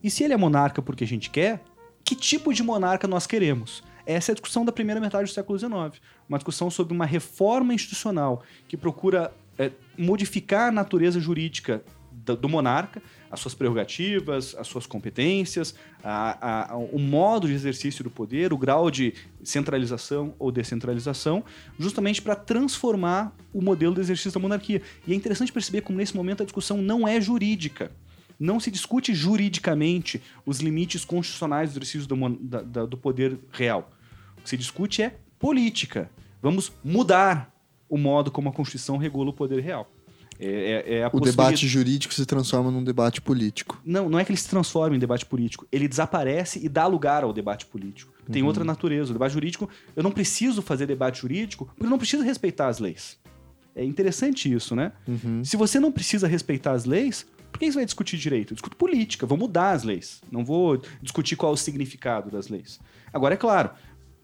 E 0.04 0.10
se 0.10 0.24
ele 0.24 0.34
é 0.34 0.38
monarca 0.38 0.82
porque 0.82 1.04
a 1.04 1.08
gente 1.08 1.30
quer, 1.30 1.64
que 2.04 2.16
tipo 2.16 2.54
de 2.54 2.62
monarca 2.62 3.08
nós 3.08 3.26
queremos? 3.26 3.84
Essa 4.06 4.32
é 4.32 4.34
a 4.34 4.36
discussão 4.36 4.66
da 4.66 4.72
primeira 4.72 5.00
metade 5.00 5.30
do 5.30 5.34
século 5.34 5.58
XIX. 5.58 6.02
Uma 6.28 6.38
discussão 6.38 6.70
sobre 6.70 6.94
uma 6.94 7.06
reforma 7.06 7.74
institucional 7.74 8.44
que 8.68 8.76
procura 8.76 9.32
é, 9.58 9.72
modificar 9.98 10.70
a 10.70 10.72
natureza 10.72 11.20
jurídica 11.20 11.84
do, 12.12 12.36
do, 12.36 12.50
monarca, 12.50 13.02
as 13.30 13.40
suas 13.40 13.54
prerrogativas, 13.54 14.56
as 14.58 14.68
suas 14.68 14.86
competências, 14.86 15.74
a, 16.04 16.74
a, 16.74 16.78
o 16.78 17.00
modo 17.00 17.48
de 17.48 17.54
exercício 17.54 18.04
do 18.04 18.10
poder, 18.10 18.54
o 18.54 18.58
grau 18.58 18.92
de 18.92 19.14
centralização 19.44 20.34
ou 20.38 20.52
descentralização, 20.52 21.44
justamente 21.80 22.22
para 22.22 22.36
transformar 22.36 23.36
o 23.54 23.62
modelo 23.62 23.96
de 23.96 24.02
exercício 24.02 24.34
da 24.34 24.40
monarquia. 24.40 24.82
E 25.08 25.14
é 25.14 25.16
interessante 25.16 25.52
perceber 25.52 25.82
como 25.82 25.98
nesse 25.98 26.16
momento 26.16 26.44
a 26.44 26.46
discussão 26.46 26.78
não 26.78 27.08
é 27.08 27.20
jurídica. 27.20 27.92
Não 28.40 28.60
se 28.60 28.72
discute 28.72 29.14
juridicamente 29.14 30.22
os 30.46 30.60
limites 30.60 31.06
constitucionais 31.06 31.72
do 31.72 31.74
exercício 31.74 32.08
do, 32.08 32.30
da, 32.40 32.86
do 32.86 32.98
poder 32.98 33.38
real. 33.52 33.92
O 34.38 34.42
que 34.42 34.50
se 34.50 34.58
discute 34.58 35.04
é 35.04 35.16
política. 35.38 36.10
Vamos 36.42 36.72
mudar 36.84 37.51
o 37.92 37.98
modo 37.98 38.32
como 38.32 38.48
a 38.48 38.54
Constituição 38.54 38.96
regula 38.96 39.32
o 39.32 39.34
poder 39.34 39.62
real. 39.62 39.92
É, 40.40 40.84
é, 40.88 40.98
é 41.00 41.10
o 41.14 41.20
debate 41.20 41.68
jurídico 41.68 42.12
se 42.12 42.26
transforma 42.26 42.72
num 42.72 42.84
debate 42.84 43.22
político. 43.22 43.80
Não, 43.86 44.10
não 44.10 44.18
é 44.18 44.26
que 44.26 44.32
ele 44.32 44.40
se 44.40 44.50
transforma 44.50 44.96
em 44.96 45.00
debate 45.00 45.26
político. 45.26 45.68
Ele 45.72 45.88
desaparece 45.88 46.66
e 46.66 46.70
dá 46.70 46.88
lugar 46.88 47.24
ao 47.24 47.32
debate 47.32 47.66
político. 47.68 48.12
Tem 48.32 48.42
uhum. 48.42 48.48
outra 48.48 48.64
natureza. 48.64 49.12
O 49.12 49.14
debate 49.14 49.34
jurídico, 49.34 49.70
eu 49.96 50.02
não 50.02 50.10
preciso 50.10 50.62
fazer 50.62 50.88
debate 50.88 51.20
jurídico 51.20 51.66
porque 51.66 51.86
eu 51.86 51.90
não 51.90 51.98
preciso 51.98 52.24
respeitar 52.24 52.70
as 52.70 52.80
leis. 52.80 53.20
É 53.76 53.84
interessante 53.84 54.52
isso, 54.52 54.76
né? 54.76 54.94
Uhum. 55.08 55.44
Se 55.44 55.58
você 55.58 55.80
não 55.80 55.92
precisa 55.92 56.28
respeitar 56.28 56.72
as 56.72 56.86
leis, 56.86 57.28
por 57.52 57.60
que 57.60 57.70
você 57.70 57.76
vai 57.76 57.86
discutir 57.86 58.18
direito? 58.18 58.54
Eu 58.54 58.56
discuto 58.56 58.78
política, 58.78 59.28
vou 59.28 59.38
mudar 59.38 59.72
as 59.72 59.84
leis. 59.84 60.22
Não 60.32 60.44
vou 60.44 60.82
discutir 61.02 61.36
qual 61.36 61.52
é 61.52 61.56
o 61.56 61.58
significado 61.58 62.32
das 62.32 62.48
leis. 62.48 62.80
Agora, 63.14 63.34
é 63.34 63.38
claro, 63.38 63.72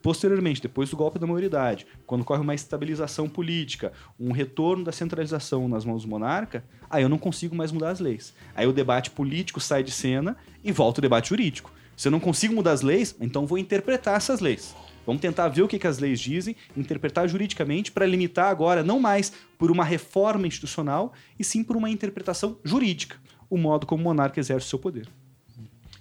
Posteriormente, 0.07 0.61
depois 0.61 0.89
do 0.89 0.95
golpe 0.95 1.19
da 1.19 1.27
maioridade, 1.27 1.85
quando 2.05 2.21
ocorre 2.21 2.39
uma 2.39 2.55
estabilização 2.55 3.27
política, 3.27 3.91
um 4.17 4.31
retorno 4.31 4.85
da 4.85 4.93
centralização 4.93 5.67
nas 5.67 5.83
mãos 5.83 6.03
do 6.03 6.07
monarca, 6.07 6.63
aí 6.89 7.03
eu 7.03 7.09
não 7.09 7.17
consigo 7.17 7.53
mais 7.53 7.73
mudar 7.73 7.89
as 7.89 7.99
leis. 7.99 8.33
Aí 8.55 8.65
o 8.65 8.71
debate 8.71 9.11
político 9.11 9.59
sai 9.59 9.83
de 9.83 9.91
cena 9.91 10.37
e 10.63 10.71
volta 10.71 11.01
o 11.01 11.01
debate 11.01 11.27
jurídico. 11.27 11.73
Se 11.97 12.07
eu 12.07 12.11
não 12.13 12.21
consigo 12.21 12.55
mudar 12.55 12.71
as 12.71 12.81
leis, 12.81 13.17
então 13.19 13.45
vou 13.45 13.57
interpretar 13.57 14.15
essas 14.15 14.39
leis. 14.39 14.73
Vamos 15.05 15.21
tentar 15.21 15.49
ver 15.49 15.63
o 15.63 15.67
que, 15.67 15.77
que 15.77 15.87
as 15.87 15.99
leis 15.99 16.21
dizem, 16.21 16.55
interpretar 16.77 17.27
juridicamente 17.27 17.91
para 17.91 18.05
limitar 18.05 18.49
agora 18.49 18.85
não 18.85 19.01
mais 19.01 19.33
por 19.57 19.69
uma 19.69 19.83
reforma 19.83 20.47
institucional, 20.47 21.11
e 21.37 21.43
sim 21.43 21.65
por 21.65 21.75
uma 21.75 21.89
interpretação 21.89 22.57
jurídica, 22.63 23.17
o 23.49 23.57
modo 23.57 23.85
como 23.85 24.03
o 24.03 24.05
monarca 24.05 24.39
exerce 24.39 24.67
o 24.67 24.69
seu 24.69 24.79
poder 24.79 25.09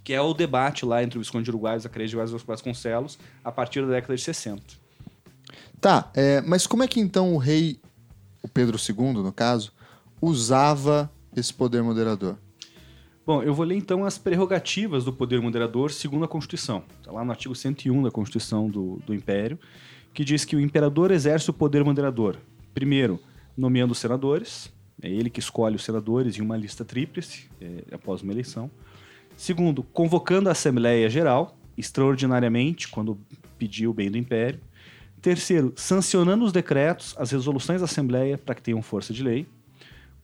que 0.07 0.15
é 0.15 0.23
o 0.23 0.33
debate 0.33 0.87
lá 0.87 1.03
entre 1.03 1.19
o 1.19 1.21
Visconde 1.21 1.43
de 1.43 1.51
Uruguai 1.51 1.75
e 1.75 1.81
Zacarias 1.81 2.13
de 2.13 2.17
Vasconcelos 2.17 3.19
a 3.43 3.51
partir 3.51 3.83
da 3.85 3.89
década 3.89 4.15
de 4.15 4.23
60. 4.23 4.63
Tá, 5.81 6.13
é, 6.15 6.41
mas 6.43 6.65
como 6.65 6.85
é 6.85 6.87
que 6.87 7.01
então 7.01 7.35
o 7.35 7.39
rei, 7.39 7.81
o 8.41 8.47
Pedro 8.47 8.79
II, 8.79 9.15
no 9.15 9.33
caso, 9.33 9.73
usava 10.23 11.11
esse 11.37 11.53
poder 11.53 11.83
moderador? 11.83 12.37
Bom, 13.27 13.43
eu 13.43 13.53
vou 13.53 13.67
ler 13.67 13.75
então 13.75 14.05
as 14.05 14.17
prerrogativas 14.17 15.05
do 15.05 15.13
poder 15.13 15.41
moderador 15.41 15.91
segundo 15.91 16.25
a 16.25 16.29
Constituição. 16.29 16.85
Está 17.01 17.11
lá 17.11 17.25
no 17.25 17.33
artigo 17.33 17.57
101 17.57 18.05
da 18.05 18.11
Constituição 18.13 18.71
do, 18.71 19.01
do 19.05 19.13
Império, 19.13 19.59
que 20.15 20.25
diz 20.25 20.45
que 20.45 20.55
o 20.55 20.61
imperador 20.61 21.11
exerce 21.11 21.51
o 21.51 21.53
poder 21.53 21.83
moderador, 21.85 22.37
primeiro, 22.73 23.19
nomeando 23.57 23.91
os 23.91 23.99
senadores, 23.99 24.73
é 25.03 25.11
ele 25.11 25.29
que 25.29 25.41
escolhe 25.41 25.75
os 25.75 25.83
senadores 25.83 26.39
em 26.39 26.43
uma 26.43 26.57
lista 26.57 26.85
tríplice, 26.85 27.49
é, 27.61 27.83
após 27.91 28.23
uma 28.23 28.33
eleição. 28.33 28.71
Segundo, 29.37 29.83
convocando 29.83 30.49
a 30.49 30.53
Assembleia 30.53 31.11
Geral, 31.11 31.57
extraordinariamente, 31.77 32.89
quando 32.89 33.19
pediu 33.59 33.91
o 33.91 33.95
bem 33.95 34.11
do 34.11 34.17
Império. 34.17 34.61
Terceiro, 35.21 35.73
sancionando 35.77 36.45
os 36.45 36.53
decretos, 36.53 37.15
as 37.19 37.31
resoluções 37.31 37.81
da 37.81 37.85
Assembleia 37.85 38.39
para 38.39 38.55
que 38.55 38.63
tenham 38.63 38.81
força 38.81 39.13
de 39.13 39.23
lei. 39.23 39.47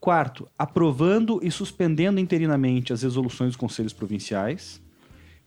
Quarto, 0.01 0.49
aprovando 0.59 1.41
e 1.43 1.51
suspendendo 1.51 2.19
interinamente 2.19 2.93
as 2.93 3.03
resoluções 3.03 3.51
dos 3.51 3.57
conselhos 3.57 3.93
provinciais. 3.93 4.81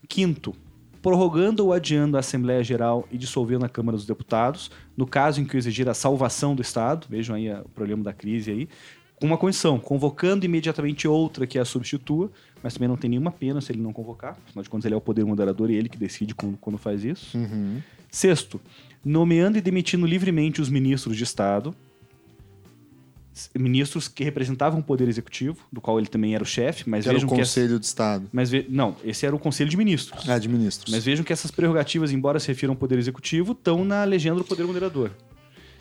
Quinto, 0.07 0.55
prorrogando 1.01 1.65
ou 1.65 1.73
adiando 1.73 2.17
a 2.17 2.19
Assembleia 2.19 2.63
Geral 2.63 3.07
e 3.11 3.17
dissolvendo 3.17 3.65
a 3.65 3.69
Câmara 3.69 3.97
dos 3.97 4.05
Deputados, 4.05 4.69
no 4.95 5.07
caso 5.07 5.41
em 5.41 5.45
que 5.45 5.57
exigir 5.57 5.89
a 5.89 5.93
salvação 5.93 6.55
do 6.55 6.61
Estado, 6.61 7.07
vejam 7.09 7.35
aí 7.35 7.51
o 7.51 7.69
problema 7.69 8.03
da 8.03 8.13
crise 8.13 8.51
aí, 8.51 8.69
com 9.25 9.31
uma 9.31 9.37
condição, 9.37 9.79
convocando 9.79 10.45
imediatamente 10.45 11.07
outra 11.07 11.47
que 11.47 11.57
a 11.57 11.65
substitua, 11.65 12.31
mas 12.61 12.73
também 12.75 12.87
não 12.87 12.95
tem 12.95 13.09
nenhuma 13.09 13.31
pena 13.31 13.59
se 13.59 13.71
ele 13.71 13.81
não 13.81 13.91
convocar, 13.91 14.37
afinal 14.47 14.61
de 14.63 14.69
contas 14.69 14.85
ele 14.85 14.93
é 14.93 14.97
o 14.97 15.01
poder 15.01 15.25
moderador 15.25 15.69
e 15.71 15.75
ele 15.75 15.89
que 15.89 15.97
decide 15.97 16.35
quando, 16.35 16.57
quando 16.57 16.77
faz 16.77 17.03
isso. 17.03 17.35
Uhum. 17.37 17.81
Sexto, 18.11 18.61
nomeando 19.03 19.57
e 19.57 19.61
demitindo 19.61 20.05
livremente 20.05 20.61
os 20.61 20.69
ministros 20.69 21.17
de 21.17 21.23
Estado. 21.23 21.75
ministros 23.57 24.07
que 24.07 24.23
representavam 24.23 24.79
o 24.79 24.83
poder 24.83 25.09
executivo, 25.09 25.57
do 25.71 25.81
qual 25.81 25.97
ele 25.99 26.07
também 26.07 26.33
era 26.35 26.43
o 26.43 26.47
chefe, 26.47 26.89
mas 26.89 27.03
Que 27.03 27.09
era 27.09 27.17
o 27.17 27.19
vejam 27.19 27.29
que 27.29 27.35
Conselho 27.35 27.77
de 27.79 27.85
Estado. 27.85 28.29
mas 28.31 28.49
ve- 28.49 28.65
não, 28.69 28.95
esse 29.03 29.25
era 29.25 29.35
o 29.35 29.39
Conselho 29.39 29.69
de 29.69 29.75
Ministros. 29.75 30.29
Ah, 30.29 30.37
de 30.39 30.47
ministros. 30.47 30.93
Mas 30.93 31.03
vejam 31.03 31.25
que 31.25 31.33
essas 31.33 31.51
prerrogativas, 31.51 32.11
embora 32.13 32.39
se 32.39 32.47
refiram 32.47 32.73
ao 32.73 32.77
poder 32.77 32.97
executivo, 32.97 33.51
estão 33.51 33.83
na 33.83 34.03
legenda 34.05 34.37
do 34.37 34.45
poder 34.45 34.63
moderador. 34.65 35.11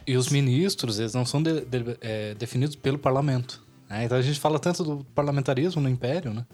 E 0.06 0.16
os 0.16 0.28
ministros, 0.28 0.98
eles 0.98 1.14
não 1.14 1.24
são 1.24 1.42
de- 1.42 1.62
de- 1.62 1.96
é, 2.00 2.34
definidos 2.34 2.76
pelo 2.76 2.98
parlamento. 2.98 3.62
né? 3.88 4.04
Então 4.04 4.16
a 4.18 4.22
gente 4.22 4.40
fala 4.40 4.58
tanto 4.58 4.82
do 4.84 5.04
parlamentarismo 5.14 5.80
no 5.80 5.88
Império, 5.88 6.32
né? 6.32 6.46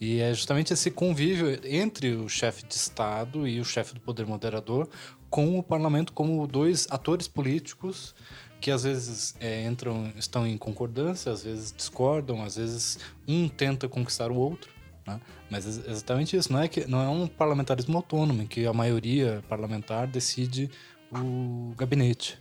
E 0.00 0.20
é 0.20 0.32
justamente 0.34 0.72
esse 0.72 0.90
convívio 0.90 1.58
entre 1.64 2.14
o 2.14 2.28
chefe 2.28 2.64
de 2.66 2.74
Estado 2.74 3.46
e 3.48 3.60
o 3.60 3.64
chefe 3.64 3.94
do 3.94 4.00
poder 4.00 4.26
moderador 4.26 4.88
com 5.30 5.58
o 5.58 5.62
parlamento 5.62 6.12
como 6.12 6.46
dois 6.46 6.86
atores 6.90 7.26
políticos 7.26 8.14
que 8.60 8.70
às 8.70 8.84
vezes 8.84 9.34
é, 9.40 9.64
entram, 9.66 10.10
estão 10.16 10.46
em 10.46 10.56
concordância, 10.58 11.30
às 11.32 11.42
vezes 11.44 11.72
discordam, 11.72 12.42
às 12.42 12.56
vezes 12.56 12.98
um 13.26 13.48
tenta 13.48 13.88
conquistar 13.88 14.30
o 14.30 14.36
outro. 14.36 14.70
né? 15.06 15.20
Mas 15.50 15.66
é 15.66 15.90
exatamente 15.90 16.36
isso, 16.36 16.52
não 16.52 16.60
é, 16.60 16.68
que, 16.68 16.86
não 16.86 17.00
é 17.02 17.08
um 17.08 17.26
parlamentarismo 17.26 17.96
autônomo, 17.96 18.42
em 18.42 18.46
que 18.46 18.66
a 18.66 18.72
maioria 18.72 19.42
parlamentar 19.48 20.06
decide 20.06 20.70
o 21.12 21.72
gabinete. 21.76 22.38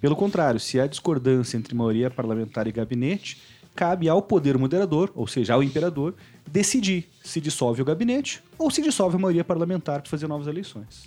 Pelo 0.00 0.16
contrário, 0.16 0.58
se 0.60 0.78
há 0.80 0.86
discordância 0.86 1.56
entre 1.56 1.74
maioria 1.74 2.10
parlamentar 2.10 2.66
e 2.66 2.72
gabinete, 2.72 3.38
cabe 3.74 4.08
ao 4.08 4.22
poder 4.22 4.56
moderador, 4.56 5.10
ou 5.14 5.26
seja, 5.26 5.52
ao 5.54 5.62
imperador, 5.62 6.14
decidir 6.50 7.08
se 7.22 7.40
dissolve 7.40 7.82
o 7.82 7.84
gabinete 7.84 8.42
ou 8.58 8.70
se 8.70 8.80
dissolve 8.80 9.16
a 9.16 9.18
maioria 9.18 9.44
parlamentar 9.44 10.00
para 10.00 10.10
fazer 10.10 10.26
novas 10.26 10.46
eleições. 10.46 11.04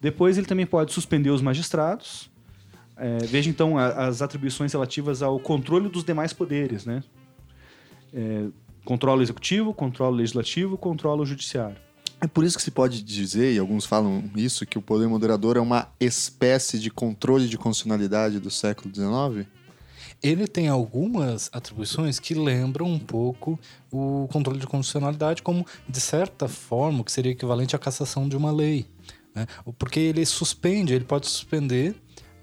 Depois 0.00 0.38
ele 0.38 0.46
também 0.46 0.64
pode 0.66 0.92
suspender 0.92 1.28
os 1.30 1.42
magistrados. 1.42 2.30
É, 2.96 3.18
veja 3.24 3.48
então 3.50 3.76
a- 3.78 4.06
as 4.06 4.20
atribuições 4.22 4.72
relativas 4.72 5.22
ao 5.22 5.38
controle 5.38 5.88
dos 5.88 6.04
demais 6.04 6.32
poderes, 6.32 6.84
né? 6.86 7.02
É, 8.12 8.46
controla 8.84 9.20
o 9.20 9.22
executivo, 9.22 9.72
controla 9.74 10.12
o 10.12 10.16
legislativo, 10.16 10.76
controla 10.78 11.22
o 11.22 11.26
judiciário. 11.26 11.76
É 12.20 12.26
por 12.26 12.44
isso 12.44 12.56
que 12.56 12.62
se 12.62 12.70
pode 12.70 13.02
dizer, 13.02 13.54
e 13.54 13.58
alguns 13.58 13.86
falam 13.86 14.30
isso, 14.36 14.66
que 14.66 14.76
o 14.76 14.82
poder 14.82 15.08
moderador 15.08 15.56
é 15.56 15.60
uma 15.60 15.88
espécie 15.98 16.78
de 16.78 16.90
controle 16.90 17.48
de 17.48 17.56
constitucionalidade 17.56 18.38
do 18.38 18.50
século 18.50 18.94
XIX? 18.94 19.48
Ele 20.22 20.46
tem 20.46 20.68
algumas 20.68 21.48
atribuições 21.50 22.18
que 22.18 22.34
lembram 22.34 22.86
um 22.86 22.98
pouco 22.98 23.58
o 23.90 24.28
controle 24.30 24.60
de 24.60 24.66
constitucionalidade, 24.66 25.42
como, 25.42 25.64
de 25.88 26.00
certa 26.00 26.46
forma, 26.46 27.00
o 27.00 27.04
que 27.04 27.10
seria 27.10 27.32
equivalente 27.32 27.74
à 27.74 27.78
cassação 27.78 28.28
de 28.28 28.36
uma 28.36 28.52
lei. 28.52 28.86
né? 29.34 29.46
Porque 29.78 29.98
ele 29.98 30.24
suspende, 30.26 30.92
ele 30.92 31.06
pode 31.06 31.26
suspender 31.26 31.94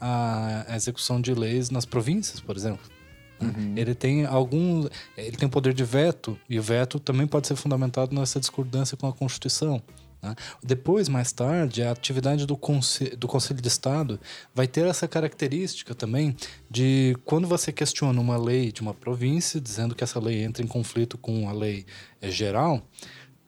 a 0.01 0.65
a 0.67 0.75
execução 0.75 1.21
de 1.21 1.33
leis 1.33 1.69
nas 1.69 1.85
províncias, 1.85 2.39
por 2.39 2.55
exemplo. 2.55 2.96
Né? 3.39 3.73
Ele 3.75 3.93
tem 3.93 4.25
algum. 4.25 4.87
Ele 5.15 5.37
tem 5.37 5.47
poder 5.47 5.73
de 5.73 5.83
veto, 5.83 6.37
e 6.49 6.59
o 6.59 6.63
veto 6.63 6.99
também 6.99 7.27
pode 7.27 7.47
ser 7.47 7.55
fundamentado 7.55 8.15
nessa 8.15 8.39
discordância 8.39 8.97
com 8.97 9.07
a 9.07 9.13
Constituição. 9.13 9.81
né? 10.21 10.35
Depois, 10.63 11.07
mais 11.07 11.31
tarde, 11.31 11.83
a 11.83 11.91
atividade 11.91 12.45
do, 12.45 12.57
conse 12.57 13.15
do 13.15 13.27
Conselho 13.27 13.61
de 13.61 13.67
Estado 13.67 14.19
vai 14.53 14.67
ter 14.67 14.85
essa 14.85 15.07
característica 15.07 15.93
também 15.93 16.35
de 16.69 17.15
quando 17.25 17.47
você 17.47 17.71
questiona 17.71 18.19
uma 18.19 18.37
lei 18.37 18.71
de 18.71 18.81
uma 18.81 18.93
província, 18.93 19.61
dizendo 19.61 19.95
que 19.95 20.03
essa 20.03 20.19
lei 20.19 20.43
entra 20.43 20.63
em 20.63 20.67
conflito 20.67 21.17
com 21.17 21.47
a 21.49 21.53
lei 21.53 21.85
eh, 22.21 22.31
geral, 22.31 22.81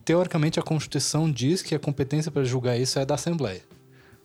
teoricamente 0.05 0.59
a 0.59 0.63
Constituição 0.63 1.31
diz 1.31 1.61
que 1.61 1.75
a 1.75 1.79
competência 1.79 2.31
para 2.31 2.43
julgar 2.43 2.79
isso 2.79 2.99
é 2.99 3.05
da 3.05 3.15
Assembleia. 3.15 3.61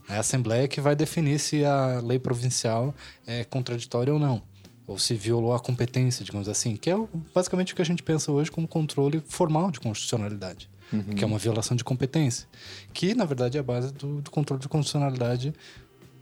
É 0.08 0.16
a 0.16 0.20
Assembleia 0.20 0.68
que 0.68 0.80
vai 0.80 0.94
definir 0.94 1.38
se 1.38 1.64
a 1.64 2.00
lei 2.00 2.18
provincial 2.18 2.94
é 3.26 3.42
contraditória 3.44 4.12
ou 4.12 4.18
não. 4.18 4.42
Ou 4.86 4.98
se 4.98 5.14
violou 5.14 5.54
a 5.54 5.60
competência, 5.60 6.24
digamos 6.24 6.48
assim, 6.48 6.76
que 6.76 6.90
é 6.90 6.96
basicamente 7.34 7.72
o 7.72 7.76
que 7.76 7.82
a 7.82 7.84
gente 7.84 8.02
pensa 8.02 8.30
hoje 8.30 8.50
como 8.50 8.68
controle 8.68 9.22
formal 9.26 9.70
de 9.70 9.80
constitucionalidade, 9.80 10.68
que 11.16 11.24
é 11.24 11.26
uma 11.26 11.38
violação 11.38 11.76
de 11.76 11.82
competência. 11.82 12.46
Que, 12.92 13.14
na 13.14 13.24
verdade, 13.24 13.56
é 13.56 13.60
a 13.60 13.62
base 13.62 13.92
do, 13.92 14.20
do 14.20 14.30
controle 14.30 14.60
de 14.60 14.68
constitucionalidade 14.68 15.54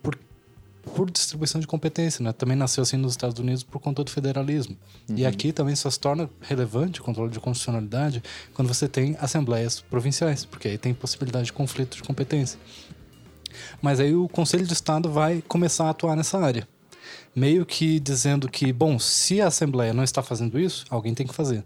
por, 0.00 0.16
por 0.94 1.10
distribuição 1.10 1.60
de 1.60 1.66
competência. 1.66 2.22
Né? 2.22 2.32
Também 2.32 2.56
nasceu 2.56 2.82
assim 2.82 2.96
nos 2.96 3.12
Estados 3.12 3.38
Unidos 3.40 3.64
por 3.64 3.80
conta 3.80 4.04
do 4.04 4.10
federalismo. 4.10 4.76
E 5.16 5.26
aqui 5.26 5.52
também 5.52 5.74
só 5.74 5.90
se 5.90 5.98
torna 5.98 6.30
relevante 6.40 7.00
o 7.00 7.04
controle 7.04 7.32
de 7.32 7.40
constitucionalidade 7.40 8.22
quando 8.54 8.68
você 8.68 8.88
tem 8.88 9.16
assembleias 9.20 9.80
provinciais, 9.80 10.44
porque 10.44 10.68
aí 10.68 10.78
tem 10.78 10.94
possibilidade 10.94 11.46
de 11.46 11.52
conflito 11.52 11.96
de 11.96 12.02
competência. 12.02 12.58
Mas 13.80 14.00
aí 14.00 14.14
o 14.14 14.28
Conselho 14.28 14.66
de 14.66 14.72
Estado 14.72 15.10
vai 15.10 15.42
começar 15.46 15.86
a 15.86 15.90
atuar 15.90 16.16
nessa 16.16 16.38
área. 16.38 16.66
Meio 17.34 17.64
que 17.64 17.98
dizendo 17.98 18.48
que, 18.48 18.72
bom, 18.72 18.98
se 18.98 19.40
a 19.40 19.46
Assembleia 19.46 19.92
não 19.92 20.04
está 20.04 20.22
fazendo 20.22 20.58
isso, 20.58 20.84
alguém 20.90 21.14
tem 21.14 21.26
que 21.26 21.34
fazer. 21.34 21.64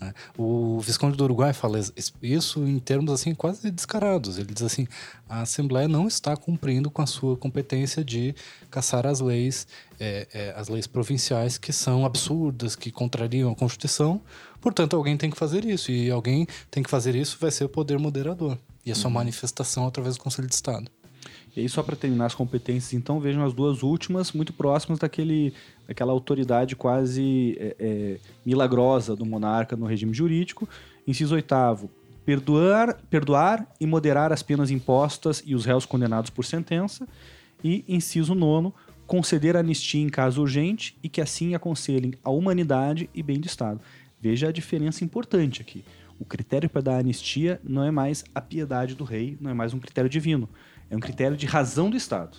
né? 0.00 0.12
O 0.36 0.80
Visconde 0.80 1.16
do 1.16 1.24
Uruguai 1.24 1.52
fala 1.52 1.80
isso 2.22 2.66
em 2.66 2.78
termos 2.78 3.12
assim 3.12 3.34
quase 3.34 3.70
descarados. 3.70 4.38
Ele 4.38 4.52
diz 4.52 4.62
assim: 4.62 4.86
a 5.28 5.42
Assembleia 5.42 5.88
não 5.88 6.06
está 6.06 6.36
cumprindo 6.36 6.90
com 6.90 7.02
a 7.02 7.06
sua 7.06 7.36
competência 7.36 8.04
de 8.04 8.34
caçar 8.70 9.06
as 9.06 9.20
leis, 9.20 9.66
é, 9.98 10.26
é, 10.32 10.54
as 10.56 10.68
leis 10.68 10.86
provinciais 10.86 11.58
que 11.58 11.72
são 11.72 12.04
absurdas, 12.04 12.76
que 12.76 12.90
contrariam 12.90 13.50
a 13.50 13.54
Constituição. 13.54 14.20
Portanto, 14.60 14.94
alguém 14.94 15.16
tem 15.16 15.30
que 15.30 15.38
fazer 15.38 15.64
isso 15.64 15.90
e 15.90 16.10
alguém 16.10 16.46
tem 16.70 16.82
que 16.82 16.90
fazer 16.90 17.14
isso 17.14 17.38
vai 17.40 17.50
ser 17.50 17.64
o 17.64 17.68
poder 17.68 17.98
moderador 17.98 18.58
e 18.84 18.92
a 18.92 18.94
sua 18.94 19.10
manifestação 19.10 19.86
através 19.86 20.16
do 20.16 20.22
Conselho 20.22 20.48
de 20.48 20.54
Estado. 20.54 20.90
E 21.56 21.60
aí, 21.60 21.68
só 21.68 21.82
para 21.82 21.96
terminar 21.96 22.26
as 22.26 22.34
competências, 22.34 22.92
então, 22.92 23.18
vejam 23.18 23.44
as 23.44 23.52
duas 23.52 23.82
últimas, 23.82 24.32
muito 24.32 24.52
próximas 24.52 24.98
daquele, 24.98 25.52
daquela 25.86 26.12
autoridade 26.12 26.76
quase 26.76 27.56
é, 27.58 27.76
é, 27.78 28.16
milagrosa 28.46 29.16
do 29.16 29.26
monarca 29.26 29.76
no 29.76 29.86
regime 29.86 30.14
jurídico. 30.14 30.68
Inciso 31.06 31.34
oitavo, 31.34 31.90
perdoar, 32.24 32.96
perdoar 33.10 33.66
e 33.80 33.86
moderar 33.86 34.32
as 34.32 34.42
penas 34.42 34.70
impostas 34.70 35.42
e 35.44 35.54
os 35.54 35.64
réus 35.64 35.84
condenados 35.84 36.30
por 36.30 36.44
sentença. 36.44 37.06
E 37.64 37.84
inciso 37.88 38.34
nono, 38.34 38.72
conceder 39.06 39.56
anistia 39.56 40.00
em 40.00 40.08
caso 40.08 40.40
urgente 40.40 40.96
e 41.02 41.08
que 41.08 41.20
assim 41.20 41.54
aconselhem 41.54 42.14
a 42.22 42.30
humanidade 42.30 43.10
e 43.12 43.24
bem 43.24 43.40
do 43.40 43.46
Estado. 43.46 43.80
Veja 44.20 44.48
a 44.48 44.52
diferença 44.52 45.04
importante 45.04 45.60
aqui. 45.60 45.84
O 46.20 46.24
critério 46.24 46.70
para 46.70 46.82
dar 46.82 46.98
anistia 46.98 47.60
não 47.64 47.82
é 47.82 47.90
mais 47.90 48.22
a 48.32 48.40
piedade 48.40 48.94
do 48.94 49.02
rei, 49.02 49.36
não 49.40 49.50
é 49.50 49.54
mais 49.54 49.74
um 49.74 49.80
critério 49.80 50.08
divino. 50.08 50.48
É 50.90 50.96
um 50.96 51.00
critério 51.00 51.36
de 51.36 51.46
razão 51.46 51.88
do 51.88 51.96
Estado. 51.96 52.36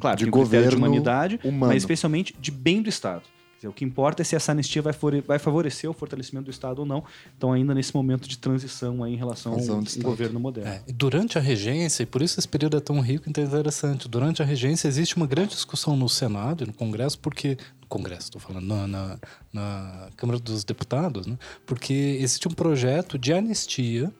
Claro, 0.00 0.16
De 0.16 0.24
tem 0.24 0.28
um 0.28 0.32
critério 0.32 0.70
de 0.70 0.76
governo 0.76 0.76
humanidade, 0.78 1.40
humano. 1.44 1.66
mas 1.72 1.82
especialmente 1.82 2.34
de 2.40 2.50
bem 2.50 2.80
do 2.82 2.88
Estado. 2.88 3.22
Quer 3.22 3.68
dizer, 3.68 3.68
o 3.68 3.72
que 3.72 3.84
importa 3.84 4.22
é 4.22 4.24
se 4.24 4.34
essa 4.34 4.50
anistia 4.50 4.82
vai, 4.82 4.92
fore- 4.92 5.20
vai 5.20 5.38
favorecer 5.38 5.88
o 5.88 5.92
fortalecimento 5.92 6.46
do 6.46 6.50
Estado 6.50 6.80
ou 6.80 6.84
não. 6.86 7.04
Então, 7.36 7.52
ainda 7.52 7.72
nesse 7.72 7.94
momento 7.94 8.28
de 8.28 8.36
transição 8.36 9.04
aí 9.04 9.12
em 9.12 9.16
relação 9.16 9.54
Razão 9.54 9.76
ao 9.76 9.82
um 9.82 10.02
governo 10.02 10.40
moderno. 10.40 10.68
É, 10.68 10.82
e 10.88 10.92
durante 10.92 11.38
a 11.38 11.40
regência, 11.40 12.02
e 12.02 12.06
por 12.06 12.22
isso 12.22 12.40
esse 12.40 12.48
período 12.48 12.76
é 12.76 12.80
tão 12.80 12.98
rico 13.00 13.28
e 13.28 13.30
interessante, 13.30 14.08
durante 14.08 14.42
a 14.42 14.44
regência 14.44 14.88
existe 14.88 15.16
uma 15.16 15.28
grande 15.28 15.50
discussão 15.50 15.96
no 15.96 16.08
Senado 16.08 16.64
e 16.64 16.66
no 16.66 16.72
Congresso, 16.72 17.16
porque. 17.20 17.56
No 17.80 17.86
Congresso, 17.86 18.22
estou 18.22 18.40
falando, 18.40 18.66
na, 18.66 18.86
na, 18.88 19.18
na 19.52 20.08
Câmara 20.16 20.40
dos 20.40 20.64
Deputados, 20.64 21.26
né? 21.28 21.38
porque 21.64 21.92
existe 22.20 22.48
um 22.48 22.52
projeto 22.52 23.16
de 23.16 23.32
anistia. 23.32 24.10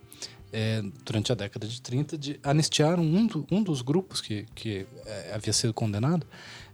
É, 0.53 0.83
durante 1.05 1.33
a 1.33 1.35
década 1.35 1.67
de 1.67 1.81
30, 1.81 2.19
de 2.19 2.39
anistiar 2.43 3.01
um, 3.01 3.27
do- 3.27 3.47
um 3.51 3.63
dos 3.63 3.81
grupos 3.83 4.21
que, 4.21 4.47
que 4.55 4.87
é, 5.07 5.33
havia 5.35 5.53
sido 5.53 5.73
condenado 5.73 6.27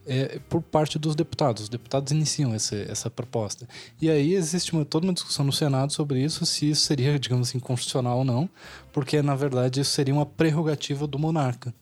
é, 0.07 0.41
por 0.49 0.63
parte 0.63 0.99
dos 0.99 1.15
deputados. 1.15 1.65
Os 1.65 1.69
deputados 1.69 2.11
iniciam 2.13 2.55
esse, 2.55 2.75
essa 2.91 3.11
proposta. 3.11 3.69
E 4.01 4.09
aí 4.09 4.33
existe 4.35 4.73
uma, 4.73 4.83
toda 4.85 5.07
uma 5.07 5.13
discussão 5.13 5.45
no 5.45 5.53
Senado 5.53 5.93
sobre 5.93 6.23
isso, 6.25 6.47
se 6.47 6.71
isso 6.71 6.81
seria, 6.83 7.19
digamos 7.19 7.49
assim, 7.51 7.59
constitucional 7.61 8.19
ou 8.19 8.25
não, 8.25 8.49
porque 8.91 9.21
na 9.21 9.35
verdade 9.37 9.81
isso 9.83 9.91
seria 9.91 10.15
uma 10.15 10.25
prerrogativa 10.27 11.07
do 11.07 11.19
monarca. 11.19 11.75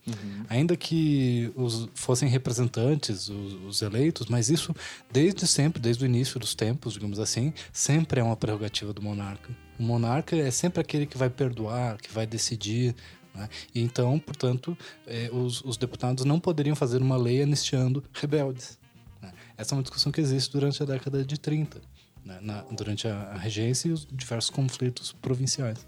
Ainda 0.48 0.76
que 0.76 1.52
os, 1.54 1.88
fossem 1.94 2.28
representantes, 2.28 3.28
os, 3.28 3.52
os 3.64 3.82
eleitos, 3.82 4.26
mas 4.26 4.50
isso 4.50 4.74
desde 5.12 5.46
sempre, 5.46 5.80
desde 5.80 6.02
o 6.02 6.06
início 6.06 6.38
dos 6.40 6.52
tempos, 6.54 6.94
digamos 6.94 7.20
assim, 7.20 7.54
sempre 7.72 8.20
é 8.20 8.24
uma 8.24 8.36
prerrogativa 8.36 8.92
do 8.92 9.00
monarca. 9.00 9.54
O 9.78 9.82
monarca 9.82 10.34
é 10.36 10.50
sempre 10.50 10.80
aquele 10.80 11.06
que 11.06 11.18
vai 11.18 11.28
perdoar, 11.30 11.98
que 11.98 12.10
vai 12.12 12.26
decidir. 12.26 12.94
né? 13.34 13.48
Então, 13.74 14.18
portanto, 14.18 14.76
eh, 15.06 15.28
os, 15.32 15.62
os 15.64 15.76
deputados 15.76 16.24
não 16.24 16.40
poderiam 16.40 16.74
fazer 16.74 17.02
uma 17.02 17.16
lei 17.16 17.42
anistiando 17.42 18.02
rebeldes. 18.12 18.78
né? 19.20 19.32
Essa 19.56 19.74
é 19.74 19.76
uma 19.76 19.82
discussão 19.82 20.10
que 20.10 20.20
existe 20.20 20.50
durante 20.52 20.82
a 20.82 20.86
década 20.86 21.24
de 21.24 21.38
30, 21.38 21.80
né? 22.24 22.38
Na- 22.40 22.62
durante 22.70 23.06
a, 23.06 23.14
a 23.32 23.36
regência 23.38 23.88
e 23.88 23.92
os 23.92 24.06
diversos 24.10 24.50
conflitos 24.50 25.12
provinciais. 25.12 25.86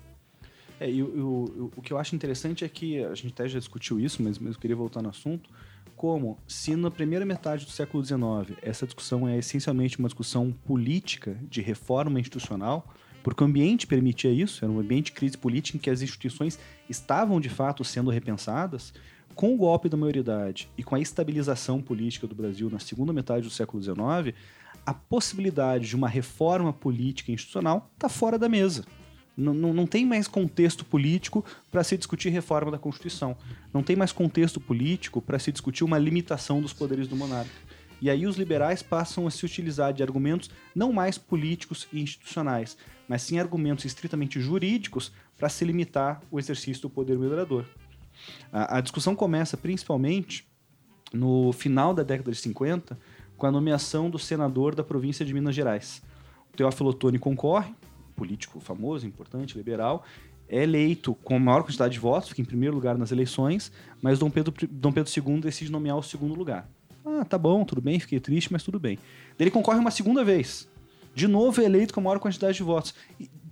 É, 0.81 0.89
e 0.91 1.03
o, 1.03 1.07
o, 1.07 1.73
o 1.77 1.83
que 1.83 1.93
eu 1.93 1.99
acho 1.99 2.15
interessante 2.15 2.65
é 2.65 2.69
que 2.69 3.03
a 3.05 3.15
gente 3.15 3.33
até 3.33 3.49
já 3.49 3.59
discutiu 3.59 3.99
isso, 3.99 4.23
mas, 4.23 4.39
mas 4.39 4.55
eu 4.55 4.61
queria 4.61 4.77
voltar 4.77 5.03
no 5.03 5.09
assunto. 5.09 5.51
Como, 5.97 6.39
se 6.47 6.77
na 6.77 6.89
primeira 6.93 7.27
metade 7.27 7.65
do 7.65 7.73
século 7.73 8.05
XIX 8.05 8.57
essa 8.63 8.87
discussão 8.87 9.27
é 9.29 9.37
essencialmente 9.39 9.99
uma 9.99 10.07
discussão 10.07 10.53
política 10.65 11.37
de 11.51 11.61
reforma 11.61 12.21
institucional, 12.21 12.95
porque 13.29 13.45
o 13.45 13.47
ambiente 13.47 13.87
permitia 13.87 14.33
isso, 14.33 14.65
era 14.65 14.73
um 14.73 14.81
ambiente 14.81 15.07
de 15.07 15.13
crise 15.13 15.37
política 15.37 15.77
em 15.77 15.81
que 15.81 15.91
as 15.91 16.01
instituições 16.01 16.59
estavam 16.89 17.39
de 17.39 17.51
fato 17.51 17.85
sendo 17.85 18.09
repensadas, 18.09 18.95
com 19.35 19.53
o 19.53 19.57
golpe 19.59 19.87
da 19.87 19.99
maioridade 19.99 20.67
e 20.79 20.83
com 20.83 20.95
a 20.95 21.01
estabilização 21.01 21.83
política 21.83 22.27
do 22.27 22.35
Brasil 22.35 22.71
na 22.71 22.79
segunda 22.79 23.13
metade 23.13 23.43
do 23.43 23.51
século 23.51 23.83
XIX, 23.83 24.35
a 24.85 24.95
possibilidade 24.95 25.87
de 25.87 25.95
uma 25.95 26.09
reforma 26.09 26.73
política 26.73 27.31
institucional 27.31 27.91
está 27.95 28.09
fora 28.09 28.39
da 28.39 28.49
mesa. 28.49 28.87
Não, 29.37 29.53
não, 29.53 29.75
não, 29.75 29.87
tem 29.87 30.07
mais 30.07 30.27
contexto 30.27 30.83
político 30.87 31.45
para 31.71 31.85
se 31.85 31.99
discutir 31.99 32.31
reforma 32.31 32.71
da 32.71 32.79
Constituição. 32.79 33.37
Não 33.75 33.83
tem 33.83 33.95
mais 33.95 34.11
contexto 34.11 34.59
político 34.59 35.21
para 35.21 35.39
se 35.39 35.53
discutir 35.53 35.85
uma 35.85 35.99
limitação 35.99 36.63
dos 36.63 36.73
poderes 36.73 37.07
do 37.07 37.15
monarca. 37.15 37.53
E 38.01 38.09
aí 38.09 38.27
os 38.27 38.37
liberais 38.37 38.83
passam 38.83 39.27
a 39.27 39.31
se 39.31 39.45
utilizar 39.45 39.93
de 39.93 40.03
argumentos 40.03 40.51
não 40.75 40.93
mais 40.93 41.19
políticos 41.19 41.87
e 41.93 42.01
institucionais, 42.01 42.77
mas 43.09 43.23
sim 43.23 43.39
argumentos 43.39 43.85
estritamente 43.85 44.41
jurídicos 44.41 45.11
para 45.37 45.49
se 45.49 45.65
limitar 45.65 46.21
o 46.31 46.39
exercício 46.39 46.83
do 46.83 46.91
poder 46.91 47.19
moderador. 47.19 47.65
A, 48.53 48.79
a 48.79 48.81
discussão 48.81 49.17
começa 49.17 49.57
principalmente 49.57 50.47
no 51.13 51.53
final 51.53 51.95
da 51.95 52.03
década 52.03 52.31
de 52.31 52.39
50, 52.39 52.99
com 53.37 53.47
a 53.47 53.51
nomeação 53.51 54.11
do 54.11 54.19
senador 54.19 54.75
da 54.75 54.85
província 54.85 55.25
de 55.25 55.33
Minas 55.33 55.55
Gerais. 55.55 56.03
O 56.53 56.57
Teófilo 56.57 56.91
Otoni 56.91 57.19
concorre, 57.19 57.73
político 58.15 58.61
famoso, 58.61 59.07
importante, 59.07 59.57
liberal, 59.57 60.05
é 60.49 60.63
eleito 60.63 61.15
com 61.15 61.37
a 61.37 61.39
maior 61.39 61.63
quantidade 61.63 61.95
de 61.95 62.01
votos, 62.01 62.31
fica 62.31 62.41
em 62.41 62.45
primeiro 62.45 62.75
lugar 62.75 62.99
nas 62.99 63.13
eleições, 63.13 63.71
mas 64.03 64.19
Dom 64.19 64.31
Pedro, 64.31 64.53
Dom 64.71 64.93
Pedro 64.93 65.13
II 65.15 65.41
decide 65.41 65.71
nomear 65.71 65.97
o 65.97 66.03
segundo 66.03 66.35
lugar. 66.35 66.69
Ah, 67.05 67.25
tá 67.25 67.39
bom, 67.39 67.65
tudo 67.65 67.81
bem, 67.81 68.01
fiquei 68.01 68.19
triste, 68.19 68.53
mas 68.53 68.63
tudo 68.63 68.79
bem. 68.79 68.99
Ele 69.39 69.51
concorre 69.51 69.79
uma 69.79 69.91
segunda 69.91 70.25
vez. 70.25 70.69
De 71.15 71.27
novo 71.27 71.61
é 71.61 71.65
eleito 71.65 71.93
com 71.93 72.01
a 72.01 72.03
maior 72.03 72.19
quantidade 72.19 72.57
de 72.57 72.63
votos. 72.63 72.95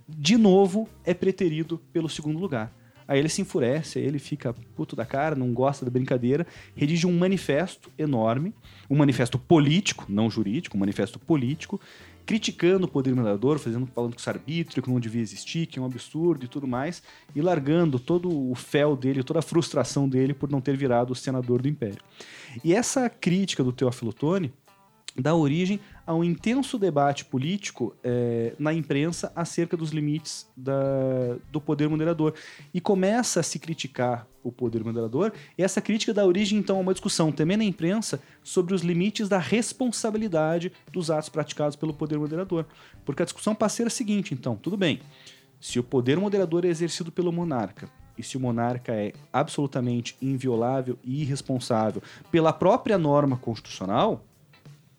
De 0.08 0.36
novo 0.36 0.88
é 1.04 1.12
preterido 1.12 1.78
pelo 1.92 2.08
segundo 2.08 2.38
lugar. 2.38 2.72
Aí 3.08 3.18
ele 3.18 3.28
se 3.28 3.40
enfurece, 3.40 3.98
aí 3.98 4.04
ele 4.04 4.18
fica 4.18 4.52
puto 4.74 4.96
da 4.96 5.06
cara, 5.06 5.36
não 5.36 5.52
gosta 5.52 5.84
da 5.84 5.90
brincadeira, 5.90 6.46
redige 6.74 7.06
um 7.06 7.16
manifesto 7.16 7.90
enorme, 7.96 8.52
um 8.90 8.96
manifesto 8.96 9.38
político, 9.38 10.06
não 10.08 10.28
jurídico, 10.28 10.76
um 10.76 10.80
manifesto 10.80 11.18
político, 11.18 11.80
criticando 12.24 12.86
o 12.86 12.88
poder 12.88 13.14
moderador, 13.14 13.60
fazendo, 13.60 13.86
falando 13.86 14.16
que 14.16 14.26
o 14.26 14.30
arbítrio 14.30 14.82
que 14.82 14.90
não 14.90 14.98
devia 14.98 15.22
existir, 15.22 15.66
que 15.66 15.78
é 15.78 15.82
um 15.82 15.84
absurdo 15.84 16.44
e 16.44 16.48
tudo 16.48 16.66
mais, 16.66 17.00
e 17.34 17.40
largando 17.40 18.00
todo 18.00 18.28
o 18.28 18.54
fel 18.56 18.96
dele, 18.96 19.22
toda 19.22 19.38
a 19.38 19.42
frustração 19.42 20.08
dele 20.08 20.34
por 20.34 20.50
não 20.50 20.60
ter 20.60 20.76
virado 20.76 21.14
senador 21.14 21.62
do 21.62 21.68
Império. 21.68 22.02
E 22.64 22.74
essa 22.74 23.08
crítica 23.08 23.62
do 23.62 23.72
Teófilo 23.72 24.12
Toni 24.12 24.52
dá 25.16 25.34
origem 25.34 25.78
a 26.06 26.14
um 26.14 26.22
intenso 26.22 26.78
debate 26.78 27.24
político 27.24 27.94
é, 28.04 28.54
na 28.58 28.72
imprensa 28.72 29.32
acerca 29.34 29.76
dos 29.76 29.90
limites 29.90 30.48
da, 30.56 31.36
do 31.50 31.60
poder 31.60 31.88
moderador. 31.88 32.34
E 32.72 32.80
começa 32.80 33.40
a 33.40 33.42
se 33.42 33.58
criticar 33.58 34.26
o 34.42 34.52
poder 34.52 34.84
moderador, 34.84 35.32
e 35.58 35.62
essa 35.64 35.80
crítica 35.80 36.14
dá 36.14 36.24
origem, 36.24 36.56
então, 36.56 36.76
a 36.76 36.80
uma 36.80 36.92
discussão 36.92 37.32
também 37.32 37.56
na 37.56 37.64
imprensa 37.64 38.20
sobre 38.44 38.74
os 38.74 38.82
limites 38.82 39.28
da 39.28 39.38
responsabilidade 39.38 40.70
dos 40.92 41.10
atos 41.10 41.28
praticados 41.28 41.74
pelo 41.74 41.92
poder 41.92 42.16
moderador. 42.16 42.64
Porque 43.04 43.22
a 43.22 43.24
discussão 43.24 43.56
passa 43.56 43.74
a 43.74 43.76
ser 43.78 43.86
a 43.88 43.90
seguinte, 43.90 44.32
então, 44.32 44.54
tudo 44.54 44.76
bem, 44.76 45.00
se 45.60 45.80
o 45.80 45.82
poder 45.82 46.16
moderador 46.18 46.64
é 46.64 46.68
exercido 46.68 47.10
pelo 47.10 47.32
monarca, 47.32 47.90
e 48.16 48.22
se 48.22 48.36
o 48.36 48.40
monarca 48.40 48.92
é 48.92 49.12
absolutamente 49.32 50.16
inviolável 50.22 50.96
e 51.04 51.22
irresponsável 51.22 52.00
pela 52.30 52.52
própria 52.52 52.96
norma 52.96 53.36
constitucional, 53.36 54.24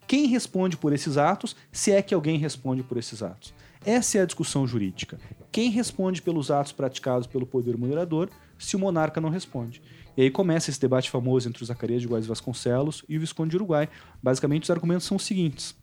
quem 0.08 0.28
responde 0.28 0.78
por 0.78 0.94
esses 0.94 1.18
atos, 1.18 1.56
se 1.72 1.92
é 1.92 2.02
que 2.02 2.14
alguém 2.14 2.38
responde 2.38 2.82
por 2.82 2.98
esses 2.98 3.22
atos? 3.22 3.54
Essa 3.86 4.18
é 4.18 4.22
a 4.22 4.26
discussão 4.26 4.66
jurídica. 4.66 5.20
Quem 5.52 5.70
responde 5.70 6.22
pelos 6.22 6.50
atos 6.50 6.72
praticados 6.72 7.28
pelo 7.28 7.46
poder 7.46 7.78
moderador, 7.78 8.30
se 8.58 8.76
o 8.76 8.80
monarca 8.80 9.22
não 9.22 9.30
responde? 9.30 9.82
E 10.16 10.24
aí 10.24 10.32
começa 10.32 10.70
esse 10.70 10.80
debate 10.80 11.10
famoso 11.10 11.48
entre 11.48 11.62
o 11.62 11.66
Zacarias 11.66 12.02
de 12.02 12.08
Góes 12.08 12.26
Vasconcelos 12.26 13.04
e 13.08 13.18
o 13.18 13.20
Visconde 13.20 13.52
de 13.52 13.58
Uruguai. 13.58 13.88
Basicamente, 14.22 14.64
os 14.64 14.72
argumentos 14.72 15.06
são 15.06 15.18
os 15.18 15.24
seguintes. 15.24 15.76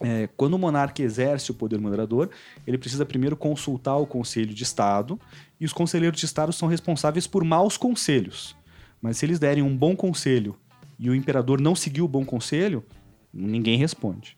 É, 0.00 0.28
quando 0.36 0.54
o 0.54 0.58
monarca 0.58 1.02
exerce 1.02 1.50
o 1.50 1.54
poder 1.54 1.80
moderador, 1.80 2.30
ele 2.66 2.78
precisa 2.78 3.04
primeiro 3.04 3.36
consultar 3.36 3.96
o 3.96 4.06
Conselho 4.06 4.52
de 4.52 4.62
Estado, 4.62 5.18
e 5.58 5.64
os 5.64 5.72
conselheiros 5.72 6.20
de 6.20 6.26
Estado 6.26 6.52
são 6.52 6.68
responsáveis 6.68 7.26
por 7.26 7.42
maus 7.44 7.76
conselhos. 7.76 8.56
Mas 9.00 9.18
se 9.18 9.26
eles 9.26 9.38
derem 9.38 9.62
um 9.62 9.76
bom 9.76 9.96
conselho 9.96 10.56
e 10.98 11.08
o 11.10 11.14
imperador 11.14 11.60
não 11.60 11.74
seguiu 11.74 12.04
o 12.04 12.08
bom 12.08 12.24
conselho, 12.24 12.84
Ninguém 13.36 13.76
responde. 13.76 14.36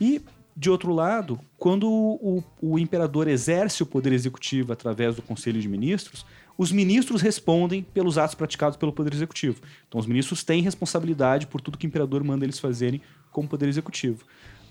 E, 0.00 0.20
de 0.56 0.70
outro 0.70 0.92
lado, 0.92 1.38
quando 1.56 1.88
o, 1.88 2.42
o, 2.60 2.78
imperador 2.78 3.28
exerce 3.28 3.82
o 3.82 3.86
poder 3.86 4.12
executivo 4.12 4.72
através 4.72 5.16
do 5.16 5.22
Conselho 5.22 5.60
de 5.60 5.68
Ministros, 5.68 6.26
os 6.56 6.70
ministros 6.70 7.20
respondem 7.20 7.82
pelos 7.82 8.16
atos 8.18 8.34
praticados 8.34 8.76
pelo 8.76 8.92
Poder 8.92 9.12
Executivo. 9.12 9.60
Então, 9.88 10.00
os 10.00 10.06
ministros 10.06 10.44
têm 10.44 10.62
responsabilidade 10.62 11.46
por 11.46 11.60
tudo 11.60 11.76
que 11.76 11.86
o 11.86 11.88
imperador 11.88 12.22
manda 12.22 12.44
eles 12.44 12.58
fazerem 12.58 13.00
como 13.32 13.48
Poder 13.48 13.68
Executivo. 13.68 14.24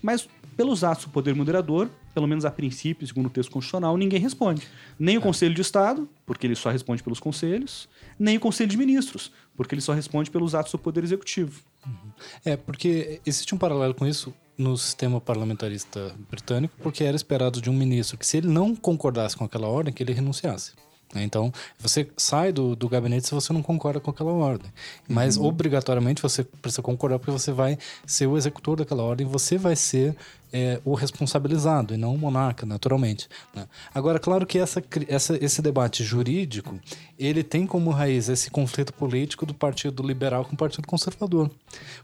Mas, 0.04 0.28
pelos 0.54 0.84
atos 0.84 1.06
do 1.06 1.10
Poder 1.10 1.34
Moderador, 1.34 1.88
pelo 2.12 2.26
menos 2.26 2.44
a 2.44 2.50
princípio, 2.50 3.06
segundo 3.06 3.28
o 3.28 3.30
texto 3.30 3.50
constitucional, 3.50 3.96
ninguém 3.96 4.20
responde. 4.20 4.68
Nem 4.98 5.16
o 5.16 5.20
é. 5.20 5.22
Conselho 5.22 5.54
de 5.54 5.62
Estado, 5.62 6.06
porque 6.26 6.46
ele 6.46 6.54
só 6.54 6.68
responde 6.68 7.02
pelos 7.02 7.18
conselhos, 7.18 7.88
nem 8.18 8.36
o 8.36 8.40
Conselho 8.40 8.68
de 8.68 8.76
Ministros, 8.76 9.32
porque 9.56 9.74
ele 9.74 9.80
só 9.80 9.94
responde 9.94 10.30
pelos 10.30 10.54
atos 10.54 10.72
do 10.72 10.78
Poder 10.78 11.02
Executivo. 11.02 11.62
Uhum. 11.86 12.12
É, 12.44 12.54
porque 12.54 13.18
existe 13.24 13.54
um 13.54 13.58
paralelo 13.58 13.94
com 13.94 14.06
isso 14.06 14.34
no 14.58 14.76
sistema 14.76 15.22
parlamentarista 15.22 16.14
britânico, 16.30 16.74
porque 16.82 17.02
era 17.02 17.16
esperado 17.16 17.62
de 17.62 17.70
um 17.70 17.72
ministro 17.72 18.18
que, 18.18 18.26
se 18.26 18.36
ele 18.36 18.48
não 18.48 18.76
concordasse 18.76 19.34
com 19.34 19.44
aquela 19.44 19.68
ordem, 19.68 19.90
que 19.90 20.02
ele 20.02 20.12
renunciasse. 20.12 20.72
Né? 21.14 21.22
Então, 21.22 21.52
você 21.78 22.06
sai 22.16 22.52
do, 22.52 22.74
do 22.74 22.88
gabinete 22.88 23.26
se 23.26 23.34
você 23.34 23.52
não 23.52 23.62
concorda 23.62 24.00
com 24.00 24.10
aquela 24.10 24.32
ordem. 24.32 24.70
Mas, 25.08 25.36
uhum. 25.36 25.46
obrigatoriamente, 25.46 26.20
você 26.20 26.44
precisa 26.44 26.82
concordar 26.82 27.18
porque 27.18 27.30
você 27.30 27.52
vai 27.52 27.78
ser 28.06 28.26
o 28.26 28.36
executor 28.36 28.76
daquela 28.76 29.02
ordem, 29.02 29.26
você 29.26 29.56
vai 29.56 29.76
ser 29.76 30.16
é, 30.56 30.80
o 30.84 30.94
responsabilizado 30.94 31.94
e 31.94 31.96
não 31.96 32.14
o 32.14 32.18
monarca, 32.18 32.64
naturalmente. 32.64 33.28
Né? 33.52 33.66
Agora, 33.92 34.20
claro 34.20 34.46
que 34.46 34.56
essa, 34.56 34.80
essa, 35.08 35.36
esse 35.44 35.60
debate 35.60 36.04
jurídico, 36.04 36.78
ele 37.18 37.42
tem 37.42 37.66
como 37.66 37.90
raiz 37.90 38.28
esse 38.28 38.52
conflito 38.52 38.92
político 38.94 39.44
do 39.44 39.52
Partido 39.52 40.00
Liberal 40.00 40.44
com 40.44 40.54
o 40.54 40.56
Partido 40.56 40.86
Conservador. 40.86 41.50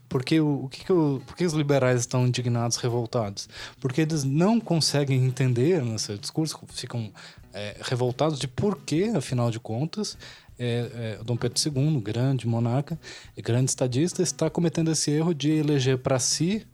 Porque 0.09 0.41
o, 0.41 0.65
o 0.65 0.67
que, 0.69 0.83
que, 0.83 0.91
o, 0.91 1.21
por 1.25 1.37
que 1.37 1.45
os 1.45 1.53
liberais 1.53 2.01
estão 2.01 2.27
indignados, 2.27 2.75
revoltados? 2.75 3.47
Porque 3.79 4.01
eles 4.01 4.25
não 4.25 4.59
conseguem 4.59 5.23
entender 5.23 5.81
nesse 5.81 6.17
discurso, 6.17 6.59
ficam 6.67 7.09
é, 7.53 7.77
revoltados 7.81 8.37
de 8.37 8.49
por 8.49 8.79
que, 8.81 9.05
afinal 9.15 9.49
de 9.49 9.61
contas, 9.61 10.17
é, 10.59 11.17
é, 11.19 11.23
Dom 11.23 11.37
Pedro 11.37 11.57
II, 11.57 12.01
grande 12.01 12.45
monarca, 12.45 12.99
grande 13.37 13.69
estadista, 13.69 14.21
está 14.21 14.49
cometendo 14.49 14.91
esse 14.91 15.09
erro 15.09 15.33
de 15.33 15.51
eleger 15.51 15.99
para 15.99 16.19
si 16.19 16.67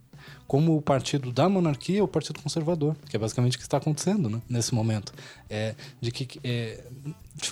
como 0.48 0.74
o 0.74 0.80
partido 0.80 1.30
da 1.30 1.46
monarquia 1.46 2.02
o 2.02 2.08
partido 2.08 2.40
conservador, 2.40 2.96
que 3.10 3.14
é 3.14 3.18
basicamente 3.18 3.56
o 3.56 3.58
que 3.58 3.64
está 3.64 3.76
acontecendo 3.76 4.30
né, 4.30 4.40
nesse 4.48 4.74
momento. 4.74 5.12
É, 5.48 5.74
de 6.00 6.10
que, 6.10 6.40
é, 6.42 6.82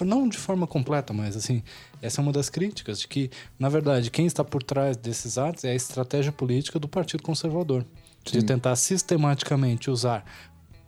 não 0.01 0.27
de 0.27 0.39
forma 0.39 0.67
completa, 0.67 1.13
mas 1.13 1.37
assim, 1.37 1.63
essa 2.01 2.21
é 2.21 2.23
uma 2.23 2.33
das 2.33 2.49
críticas, 2.49 2.99
de 3.01 3.07
que, 3.07 3.31
na 3.59 3.69
verdade, 3.69 4.11
quem 4.11 4.25
está 4.25 4.43
por 4.43 4.63
trás 4.63 4.97
desses 4.97 5.37
atos 5.37 5.65
é 5.65 5.73
a 5.73 5.75
estratégia 5.75 6.33
política 6.33 6.79
do 6.79 6.89
partido 6.89 7.23
conservador, 7.23 7.85
de 8.25 8.41
Sim. 8.41 8.47
tentar 8.47 8.75
sistematicamente 8.77 9.91
usar 9.91 10.25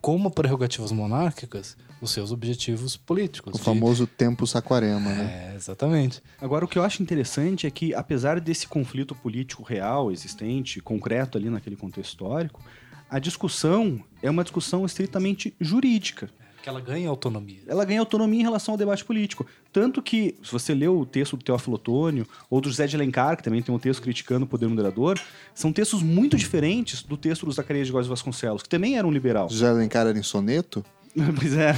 como 0.01 0.31
prerrogativas 0.31 0.91
monárquicas 0.91 1.77
os 2.01 2.11
seus 2.11 2.33
objetivos 2.33 2.97
políticos. 2.97 3.55
O 3.55 3.59
de... 3.59 3.65
famoso 3.65 4.07
tempo 4.07 4.47
Saquarema, 4.47 5.11
né? 5.11 5.51
É, 5.53 5.57
exatamente. 5.57 6.23
Agora, 6.41 6.65
o 6.65 6.69
que 6.69 6.79
eu 6.79 6.83
acho 6.83 7.03
interessante 7.03 7.67
é 7.67 7.71
que, 7.71 7.95
apesar 7.95 8.41
desse 8.41 8.67
conflito 8.67 9.15
político 9.15 9.63
real, 9.63 10.13
existente, 10.13 10.81
concreto 10.81 11.37
ali 11.37 11.51
naquele 11.51 11.77
contexto 11.77 12.11
histórico, 12.11 12.63
a 13.11 13.19
discussão 13.19 14.03
é 14.23 14.31
uma 14.31 14.43
discussão 14.43 14.85
estritamente 14.85 15.55
jurídica. 15.61 16.29
Que 16.63 16.69
ela 16.69 16.81
ganha 16.81 17.09
autonomia. 17.09 17.61
Ela 17.67 17.85
ganha 17.85 18.01
autonomia 18.01 18.41
em 18.41 18.43
relação 18.43 18.75
ao 18.75 18.79
debate 18.79 19.05
político. 19.05 19.47
Tanto 19.73 20.03
que, 20.03 20.35
se 20.43 20.51
você 20.51 20.75
leu 20.75 20.99
o 20.99 21.07
texto 21.07 21.37
do 21.37 21.45
Teófilo 21.45 21.77
Otônio, 21.77 22.27
ou 22.51 22.61
do 22.61 22.69
José 22.69 22.87
de 22.87 22.97
Alencar, 22.97 23.37
que 23.37 23.45
também 23.45 23.63
tem 23.63 23.73
um 23.73 23.79
texto 23.79 24.03
criticando 24.03 24.45
o 24.45 24.49
poder 24.49 24.67
moderador, 24.67 25.19
são 25.55 25.73
textos 25.73 26.03
muito 26.03 26.37
diferentes 26.37 27.03
do 27.03 27.17
texto 27.17 27.47
do 27.47 27.53
Zacarias 27.53 27.87
de 27.87 27.93
Góes 27.93 28.09
Vasconcelos, 28.09 28.63
que 28.63 28.69
também 28.69 28.99
era 28.99 29.07
um 29.07 29.11
liberal. 29.11 29.49
José 29.49 29.69
Alencar 29.69 30.07
era 30.07 30.19
em 30.19 30.23
soneto? 30.23 30.85
pois 31.39 31.57
é. 31.57 31.75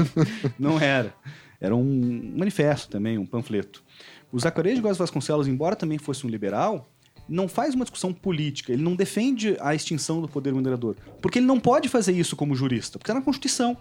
Não 0.58 0.80
era. 0.80 1.14
Era 1.60 1.74
um 1.74 2.32
manifesto 2.36 2.90
também, 2.90 3.18
um 3.18 3.26
panfleto. 3.26 3.82
O 4.30 4.38
Zacarias 4.38 4.76
de 4.76 4.82
Góes 4.82 4.98
Vasconcelos, 4.98 5.48
embora 5.48 5.74
também 5.74 5.98
fosse 5.98 6.26
um 6.26 6.28
liberal, 6.28 6.90
não 7.28 7.48
faz 7.48 7.74
uma 7.74 7.84
discussão 7.84 8.12
política, 8.12 8.72
ele 8.72 8.82
não 8.82 8.94
defende 8.94 9.56
a 9.60 9.74
extinção 9.74 10.20
do 10.20 10.28
poder 10.28 10.52
moderador. 10.52 10.96
Porque 11.20 11.38
ele 11.38 11.46
não 11.46 11.58
pode 11.58 11.88
fazer 11.88 12.12
isso 12.12 12.36
como 12.36 12.54
jurista, 12.54 12.98
porque 12.98 13.10
está 13.10 13.18
na 13.18 13.24
Constituição. 13.24 13.76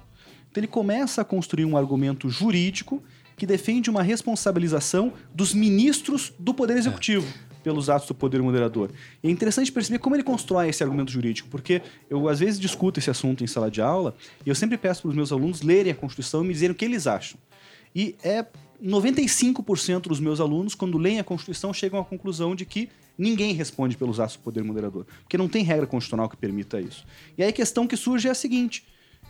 Então 0.49 0.61
ele 0.61 0.67
começa 0.67 1.21
a 1.21 1.25
construir 1.25 1.65
um 1.65 1.75
argumento 1.75 2.29
jurídico 2.29 3.03
que 3.35 3.45
defende 3.45 3.89
uma 3.89 4.01
responsabilização 4.01 5.11
dos 5.33 5.53
ministros 5.53 6.33
do 6.39 6.53
Poder 6.53 6.77
Executivo. 6.77 7.27
É 7.27 7.44
pelos 7.65 7.89
atos 7.89 8.07
do 8.07 8.13
poder 8.13 8.43
moderador. 8.43 8.91
E 9.23 9.27
é 9.27 9.31
interessante 9.31 9.71
perceber 9.71 9.97
como 9.97 10.15
ele 10.15 10.21
constrói 10.21 10.69
esse 10.69 10.83
argumento 10.83 11.11
jurídico, 11.11 11.49
porque 11.49 11.81
eu 12.07 12.29
às 12.29 12.39
vezes 12.39 12.59
discuto 12.59 12.99
esse 12.99 13.09
assunto 13.09 13.43
em 13.43 13.47
sala 13.47 13.71
de 13.71 13.81
aula 13.81 14.15
e 14.45 14.49
eu 14.49 14.53
sempre 14.53 14.77
peço 14.77 15.01
para 15.01 15.09
os 15.09 15.15
meus 15.15 15.31
alunos 15.31 15.63
lerem 15.63 15.91
a 15.91 15.95
Constituição 15.95 16.43
e 16.43 16.47
me 16.47 16.53
dizerem 16.53 16.73
o 16.73 16.75
que 16.75 16.85
eles 16.85 17.07
acham. 17.07 17.39
E 17.95 18.15
é 18.23 18.45
95% 18.83 20.01
dos 20.01 20.19
meus 20.19 20.39
alunos, 20.39 20.75
quando 20.75 20.99
leem 20.99 21.19
a 21.19 21.23
Constituição, 21.23 21.73
chegam 21.73 21.99
à 21.99 22.05
conclusão 22.05 22.55
de 22.55 22.65
que 22.65 22.87
ninguém 23.17 23.51
responde 23.55 23.97
pelos 23.97 24.19
atos 24.19 24.35
do 24.35 24.43
poder 24.43 24.63
moderador, 24.63 25.07
porque 25.23 25.35
não 25.35 25.47
tem 25.47 25.63
regra 25.63 25.87
constitucional 25.87 26.29
que 26.29 26.37
permita 26.37 26.79
isso. 26.79 27.03
E 27.35 27.41
aí 27.41 27.49
a 27.49 27.53
questão 27.53 27.87
que 27.87 27.97
surge 27.97 28.27
é 28.27 28.31
a 28.31 28.35
seguinte: 28.35 28.85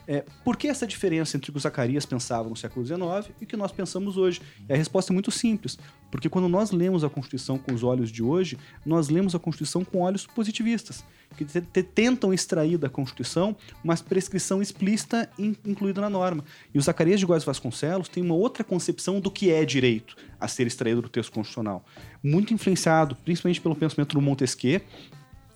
é, 0.07 0.23
por 0.44 0.56
que 0.56 0.68
essa 0.68 0.86
diferença 0.86 1.36
entre 1.36 1.49
o 1.49 1.53
que 1.53 1.57
o 1.57 1.61
Zacarias 1.61 2.06
pensava 2.06 2.48
no 2.48 2.56
século 2.56 2.86
XIX 2.86 3.34
e 3.41 3.44
o 3.44 3.48
que 3.48 3.57
nós 3.57 3.72
pensamos 3.72 4.18
hoje? 4.18 4.41
E 4.68 4.73
a 4.73 4.76
resposta 4.76 5.11
é 5.11 5.14
muito 5.14 5.32
simples. 5.32 5.77
Porque 6.11 6.30
quando 6.30 6.48
nós 6.48 6.72
lemos 6.72 7.03
a 7.03 7.10
Constituição 7.10 7.57
com 7.57 7.73
os 7.73 7.84
olhos 7.84 8.11
de 8.11 8.23
hoje, 8.23 8.57
nós 8.86 9.10
lemos 9.10 9.34
a 9.36 9.40
Constituição 9.40 9.84
com 9.84 10.02
olhos 10.02 10.26
positivistas, 10.26 11.03
que 11.36 11.44
tentam 11.84 12.34
extrair 12.34 12.77
da 12.77 12.88
Constituição 12.88 13.56
uma 13.84 13.98
prescrição 13.98 14.61
explícita 14.61 15.30
in 15.38 15.56
incluída 15.65 15.99
na 15.99 16.10
norma. 16.10 16.45
E 16.73 16.77
o 16.77 16.82
Zacarias 16.82 17.19
de 17.19 17.26
Góes 17.26 17.44
Vasconcelos 17.44 18.07
tem 18.07 18.23
uma 18.23 18.36
outra 18.36 18.64
concepção 18.64 19.19
do 19.19 19.32
que 19.32 19.52
é 19.52 19.65
direito 19.65 20.15
a 20.40 20.48
ser 20.48 20.68
extraído 20.68 21.02
do 21.02 21.10
texto 21.10 21.32
constitucional. 21.32 21.84
Muito 22.23 22.53
influenciado, 22.53 23.15
principalmente 23.15 23.60
pelo 23.60 23.76
pensamento 23.76 24.14
do 24.14 24.22
Montesquieu, 24.22 24.82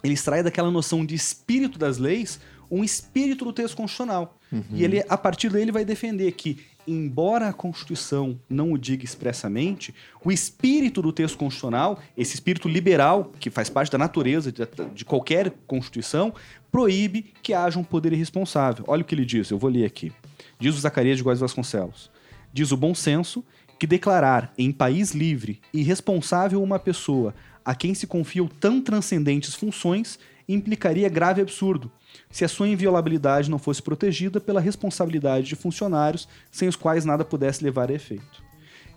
ele 0.03 0.13
extrai 0.13 0.41
daquela 0.41 0.71
noção 0.71 1.05
de 1.05 1.13
espírito 1.13 1.77
das 1.77 1.97
leis 1.97 2.39
um 2.71 2.83
espírito 2.83 3.45
do 3.45 3.53
texto 3.53 3.75
constitucional. 3.75 4.38
Uhum. 4.51 4.63
E 4.71 4.83
ele, 4.83 5.03
a 5.07 5.17
partir 5.17 5.49
daí, 5.49 5.61
ele 5.61 5.71
vai 5.71 5.85
defender 5.85 6.31
que, 6.31 6.57
embora 6.87 7.47
a 7.47 7.53
Constituição 7.53 8.39
não 8.49 8.71
o 8.71 8.77
diga 8.77 9.05
expressamente, 9.05 9.93
o 10.23 10.31
espírito 10.31 11.01
do 11.01 11.13
texto 11.13 11.37
constitucional, 11.37 11.99
esse 12.17 12.33
espírito 12.33 12.67
liberal, 12.67 13.31
que 13.39 13.49
faz 13.49 13.69
parte 13.69 13.91
da 13.91 13.97
natureza 13.97 14.51
de, 14.51 14.67
de 14.93 15.05
qualquer 15.05 15.51
Constituição, 15.67 16.33
proíbe 16.71 17.33
que 17.43 17.53
haja 17.53 17.79
um 17.79 17.83
poder 17.83 18.13
irresponsável. 18.13 18.83
Olha 18.87 19.01
o 19.01 19.05
que 19.05 19.13
ele 19.13 19.25
diz, 19.25 19.49
eu 19.49 19.57
vou 19.57 19.69
ler 19.69 19.85
aqui. 19.85 20.11
Diz 20.59 20.75
o 20.75 20.79
Zacarias 20.79 21.17
de 21.17 21.23
Góes 21.23 21.39
Vasconcelos. 21.39 22.09
Diz 22.51 22.71
o 22.71 22.77
bom 22.77 22.95
senso 22.95 23.45
que 23.77 23.87
declarar 23.87 24.53
em 24.57 24.71
país 24.71 25.11
livre 25.11 25.61
e 25.73 25.83
responsável 25.83 26.61
uma 26.61 26.79
pessoa 26.79 27.33
a 27.63 27.75
quem 27.75 27.93
se 27.93 28.07
confiam 28.07 28.47
tão 28.47 28.81
transcendentes 28.81 29.53
funções 29.53 30.19
implicaria 30.47 31.07
grave 31.07 31.41
absurdo, 31.41 31.91
se 32.31 32.45
a 32.45 32.47
sua 32.47 32.67
inviolabilidade 32.67 33.49
não 33.49 33.57
fosse 33.57 33.81
protegida 33.81 34.39
pela 34.39 34.61
responsabilidade 34.61 35.47
de 35.47 35.55
funcionários 35.55 36.27
sem 36.51 36.67
os 36.67 36.75
quais 36.75 37.03
nada 37.03 37.25
pudesse 37.25 37.63
levar 37.63 37.89
a 37.89 37.93
efeito. 37.93 38.43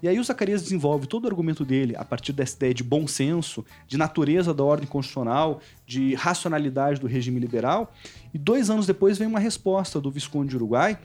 E 0.03 0.09
aí 0.09 0.19
o 0.19 0.25
Zacarias 0.25 0.63
desenvolve 0.63 1.07
todo 1.07 1.25
o 1.25 1.29
argumento 1.29 1.65
dele 1.65 1.95
a 1.97 2.05
partir 2.05 2.33
dessa 2.33 2.57
ideia 2.57 2.75
de 2.75 2.83
bom 2.83 3.07
senso, 3.07 3.65
de 3.87 3.97
natureza 3.97 4.53
da 4.53 4.63
ordem 4.65 4.87
constitucional, 4.87 5.61
de 5.87 6.15
racionalidade 6.15 7.01
do 7.01 7.07
regime 7.07 7.39
liberal, 7.39 7.95
e 8.35 8.39
dois 8.39 8.69
anos 8.69 8.85
depois 8.85 9.17
vem 9.17 9.29
uma 9.29 9.39
resposta 9.39 10.01
do 10.01 10.11
Visconde 10.11 10.51
de 10.51 10.57
Uruguai 10.57 10.99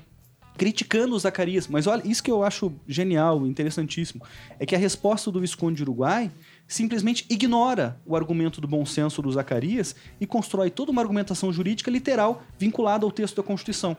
criticando 0.57 1.15
o 1.15 1.19
Zacarias. 1.19 1.67
Mas 1.67 1.87
olha, 1.87 2.01
isso 2.05 2.23
que 2.23 2.31
eu 2.31 2.43
acho 2.43 2.73
genial, 2.87 3.45
interessantíssimo, 3.45 4.23
é 4.59 4.65
que 4.65 4.75
a 4.75 4.79
resposta 4.79 5.31
do 5.31 5.39
Visconde 5.39 5.77
de 5.77 5.83
Uruguai 5.83 6.31
simplesmente 6.67 7.25
ignora 7.29 7.99
o 8.05 8.15
argumento 8.15 8.59
do 8.59 8.67
bom 8.67 8.85
senso 8.85 9.21
do 9.21 9.31
Zacarias 9.31 9.95
e 10.19 10.27
constrói 10.27 10.69
toda 10.69 10.91
uma 10.91 11.01
argumentação 11.01 11.51
jurídica 11.51 11.89
literal 11.89 12.43
vinculada 12.59 13.05
ao 13.05 13.11
texto 13.11 13.37
da 13.37 13.43
Constituição. 13.43 13.95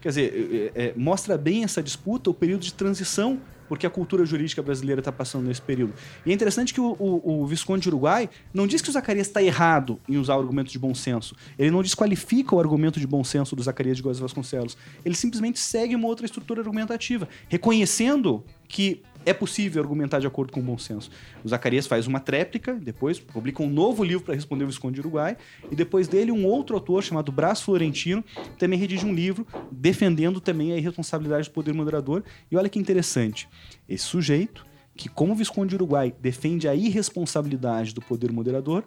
Quer 0.00 0.08
dizer, 0.08 0.72
é, 0.74 0.84
é, 0.86 0.94
mostra 0.96 1.36
bem 1.36 1.64
essa 1.64 1.82
disputa, 1.82 2.30
o 2.30 2.34
período 2.34 2.62
de 2.62 2.72
transição 2.72 3.40
porque 3.68 3.86
a 3.86 3.90
cultura 3.90 4.24
jurídica 4.24 4.62
brasileira 4.62 5.00
está 5.00 5.12
passando 5.12 5.46
nesse 5.46 5.62
período. 5.62 5.94
E 6.24 6.30
é 6.30 6.34
interessante 6.34 6.72
que 6.72 6.80
o, 6.80 6.96
o, 6.98 7.42
o 7.42 7.46
Visconde 7.46 7.82
de 7.82 7.88
Uruguai 7.88 8.28
não 8.52 8.66
diz 8.66 8.80
que 8.80 8.88
o 8.88 8.92
Zacarias 8.92 9.26
está 9.26 9.42
errado 9.42 10.00
em 10.08 10.16
usar 10.16 10.36
o 10.36 10.40
argumento 10.40 10.70
de 10.70 10.78
bom 10.78 10.94
senso. 10.94 11.34
Ele 11.58 11.70
não 11.70 11.82
desqualifica 11.82 12.54
o 12.54 12.60
argumento 12.60 13.00
de 13.00 13.06
bom 13.06 13.24
senso 13.24 13.56
do 13.56 13.62
Zacarias 13.62 13.96
de 13.96 14.02
Góes 14.02 14.18
Vasconcelos. 14.18 14.76
Ele 15.04 15.14
simplesmente 15.14 15.58
segue 15.58 15.94
uma 15.94 16.06
outra 16.06 16.26
estrutura 16.26 16.60
argumentativa, 16.60 17.28
reconhecendo 17.48 18.44
que 18.68 19.02
é 19.26 19.34
possível 19.34 19.82
argumentar 19.82 20.20
de 20.20 20.26
acordo 20.26 20.52
com 20.52 20.60
o 20.60 20.62
bom 20.62 20.78
senso. 20.78 21.10
O 21.44 21.48
Zacarias 21.48 21.86
faz 21.86 22.06
uma 22.06 22.20
tréplica, 22.20 22.74
depois 22.74 23.18
publica 23.18 23.62
um 23.62 23.68
novo 23.68 24.04
livro 24.04 24.24
para 24.24 24.34
responder 24.34 24.64
o 24.64 24.68
Visconde 24.68 24.94
de 24.94 25.00
Uruguai, 25.00 25.36
e 25.70 25.74
depois 25.74 26.06
dele 26.06 26.30
um 26.30 26.46
outro 26.46 26.76
autor 26.76 27.02
chamado 27.02 27.32
Brás 27.32 27.60
Florentino 27.60 28.24
também 28.56 28.78
redige 28.78 29.04
um 29.04 29.12
livro 29.12 29.44
defendendo 29.70 30.40
também 30.40 30.72
a 30.72 30.78
irresponsabilidade 30.78 31.48
do 31.48 31.52
poder 31.52 31.74
moderador. 31.74 32.22
E 32.50 32.56
olha 32.56 32.68
que 32.68 32.78
interessante, 32.78 33.48
esse 33.88 34.04
sujeito 34.04 34.64
que, 34.96 35.08
como 35.08 35.34
Visconde 35.34 35.70
de 35.70 35.74
Uruguai, 35.74 36.14
defende 36.20 36.68
a 36.68 36.74
irresponsabilidade 36.74 37.92
do 37.92 38.00
poder 38.00 38.32
moderador, 38.32 38.84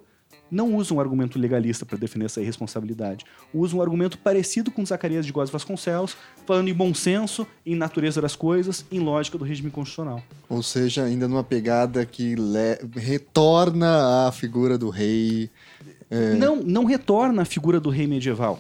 não 0.52 0.76
usa 0.76 0.94
um 0.94 1.00
argumento 1.00 1.38
legalista 1.40 1.86
para 1.86 1.98
defender 1.98 2.26
essa 2.26 2.42
irresponsabilidade. 2.42 3.26
Usa 3.54 3.76
um 3.76 3.82
argumento 3.82 4.18
parecido 4.18 4.72
com 4.72 4.86
Zacarias 4.86 5.26
de 5.26 5.32
Góes 5.32 5.50
Vasconcelos, 5.50 6.16
falando 6.46 6.68
em 6.68 6.74
bom 6.74 6.94
senso, 6.94 7.46
em 7.66 7.76
natureza 7.76 8.22
das 8.22 8.36
coisas, 8.36 8.86
em 8.92 9.00
lógica 9.00 9.38
do 9.38 9.44
regime 9.44 9.70
constitucional. 9.70 10.22
Ou 10.48 10.64
seja, 10.64 11.04
ainda 11.04 11.28
numa 11.28 11.44
pegada 11.44 12.06
que 12.06 12.36
retorna 12.96 14.28
à 14.28 14.32
figura 14.32 14.78
do 14.78 14.90
rei. 14.90 15.50
É... 16.10 16.34
Não, 16.34 16.58
não 16.58 16.86
retorna 16.86 17.44
à 17.44 17.46
figura 17.46 17.80
do 17.80 17.90
rei 17.90 18.08
medieval. 18.08 18.60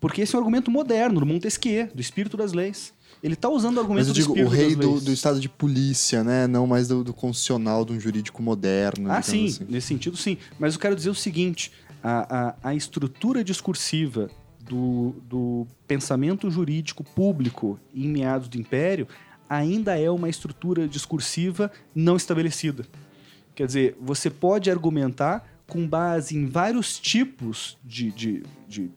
Porque 0.00 0.22
esse 0.22 0.34
é 0.34 0.38
um 0.38 0.40
argumento 0.40 0.70
moderno, 0.70 1.20
do 1.20 1.26
Montesquieu, 1.26 1.88
do 1.94 2.00
espírito 2.00 2.36
das 2.36 2.52
leis. 2.52 2.92
Ele 3.22 3.34
está 3.34 3.48
usando 3.48 3.76
o 3.76 3.80
argumento 3.80 4.08
Mas 4.08 4.16
eu 4.16 4.34
digo, 4.34 4.40
o 4.40 4.48
rei 4.48 4.74
do, 4.74 5.00
do, 5.00 5.12
estado 5.12 5.38
de 5.38 5.48
polícia, 5.48 6.24
né? 6.24 6.46
Não 6.46 6.66
mais 6.66 6.88
do, 6.88 7.04
do 7.04 7.12
constitucional, 7.12 7.84
de 7.84 7.92
um 7.92 8.00
jurídico 8.00 8.42
moderno. 8.42 9.10
Ah, 9.10 9.20
sim. 9.20 9.46
Assim. 9.46 9.66
Nesse 9.68 9.88
sentido, 9.88 10.16
sim. 10.16 10.38
Mas 10.58 10.74
eu 10.74 10.80
quero 10.80 10.96
dizer 10.96 11.10
o 11.10 11.14
seguinte. 11.14 11.70
A, 12.02 12.54
a, 12.62 12.70
a 12.70 12.74
estrutura 12.74 13.44
discursiva 13.44 14.30
do, 14.58 15.14
do 15.28 15.66
pensamento 15.86 16.50
jurídico 16.50 17.04
público 17.04 17.78
em 17.94 18.08
meados 18.08 18.48
do 18.48 18.56
Império 18.56 19.06
ainda 19.48 19.98
é 19.98 20.08
uma 20.08 20.28
estrutura 20.28 20.88
discursiva 20.88 21.70
não 21.94 22.16
estabelecida. 22.16 22.86
Quer 23.54 23.66
dizer, 23.66 23.96
você 24.00 24.30
pode 24.30 24.70
argumentar 24.70 25.46
com 25.66 25.86
base 25.86 26.36
em 26.36 26.46
vários 26.46 26.98
tipos 26.98 27.76
de, 27.84 28.10
de, 28.12 28.42
de 28.68 28.90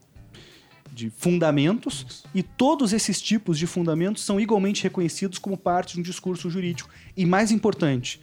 de 0.94 1.10
fundamentos 1.10 2.24
e 2.34 2.44
todos 2.44 2.94
esses 2.94 3.22
tipos 3.22 3.58
de 3.58 3.66
fundamentos 3.66 4.24
são 4.24 4.40
igualmente 4.40 4.84
reconhecidos 4.84 5.40
como 5.40 5.58
parte 5.58 5.96
de 5.96 6.00
um 6.00 6.04
discurso 6.04 6.50
jurídico. 6.50 6.90
E 7.18 7.26
mais 7.26 7.52
importante, 7.52 8.22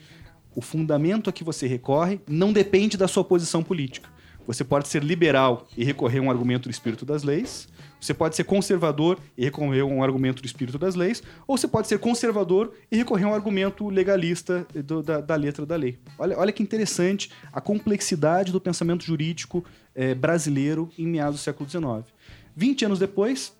o 0.54 0.60
fundamento 0.60 1.28
a 1.28 1.32
que 1.32 1.44
você 1.44 1.66
recorre 1.66 2.20
não 2.28 2.52
depende 2.52 2.96
da 2.96 3.08
sua 3.08 3.24
posição 3.24 3.62
política. 3.62 4.08
Você 4.46 4.64
pode 4.64 4.88
ser 4.88 5.04
liberal 5.04 5.68
e 5.76 5.84
recorrer 5.84 6.18
a 6.18 6.22
um 6.22 6.30
argumento 6.30 6.68
do 6.68 6.72
espírito 6.72 7.04
das 7.04 7.22
leis, 7.22 7.68
você 8.00 8.14
pode 8.14 8.34
ser 8.34 8.44
conservador 8.44 9.18
e 9.36 9.44
recorrer 9.44 9.80
a 9.80 9.84
um 9.84 10.02
argumento 10.02 10.40
do 10.40 10.46
espírito 10.46 10.78
das 10.78 10.94
leis, 10.94 11.22
ou 11.46 11.56
você 11.56 11.68
pode 11.68 11.86
ser 11.86 11.98
conservador 11.98 12.72
e 12.90 12.96
recorrer 12.96 13.24
a 13.24 13.28
um 13.28 13.34
argumento 13.34 13.88
legalista 13.90 14.66
do, 14.84 15.02
da, 15.02 15.20
da, 15.20 15.36
letra 15.36 15.66
da 15.66 15.76
lei. 15.76 15.98
Olha, 16.18 16.38
olha 16.38 16.52
que 16.52 16.62
interessante 16.62 17.30
a 17.52 17.60
complexidade 17.60 18.50
do 18.50 18.60
pensamento 18.60 19.04
jurídico 19.04 19.62
é, 19.94 20.14
brasileiro 20.14 20.90
em 20.98 21.06
meados 21.06 21.40
do 21.40 21.42
século 21.42 21.68
XIX. 21.68 22.10
20 22.56 22.84
anos 22.84 22.98
depois, 22.98 23.52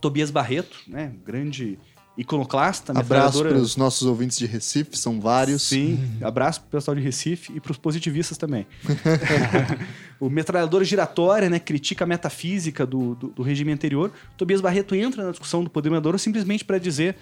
Tobias 0.00 0.30
Barreto, 0.30 0.78
né, 0.86 1.12
grande 1.24 1.78
iconoclasta. 2.18 2.92
Abraço 2.98 3.44
para 3.44 3.54
os 3.54 3.76
nossos 3.76 4.06
ouvintes 4.06 4.36
de 4.36 4.46
Recife, 4.46 4.98
são 4.98 5.20
vários. 5.20 5.62
Sim, 5.62 5.98
abraço 6.20 6.60
para 6.60 6.66
o 6.66 6.70
pessoal 6.72 6.94
de 6.96 7.00
Recife 7.00 7.52
e 7.54 7.60
para 7.60 7.70
os 7.70 7.78
positivistas 7.78 8.36
também. 8.36 8.66
o 10.18 10.28
metralhadora 10.28 10.84
giratória 10.84 11.48
né, 11.48 11.60
critica 11.60 12.04
a 12.04 12.06
metafísica 12.06 12.84
do, 12.84 13.14
do, 13.14 13.28
do 13.28 13.42
regime 13.42 13.70
anterior. 13.70 14.10
Tobias 14.36 14.60
Barreto 14.60 14.96
entra 14.96 15.24
na 15.24 15.30
discussão 15.30 15.62
do 15.62 15.70
poder 15.70 15.90
metralhador 15.90 16.18
simplesmente 16.18 16.64
para 16.64 16.78
dizer 16.78 17.16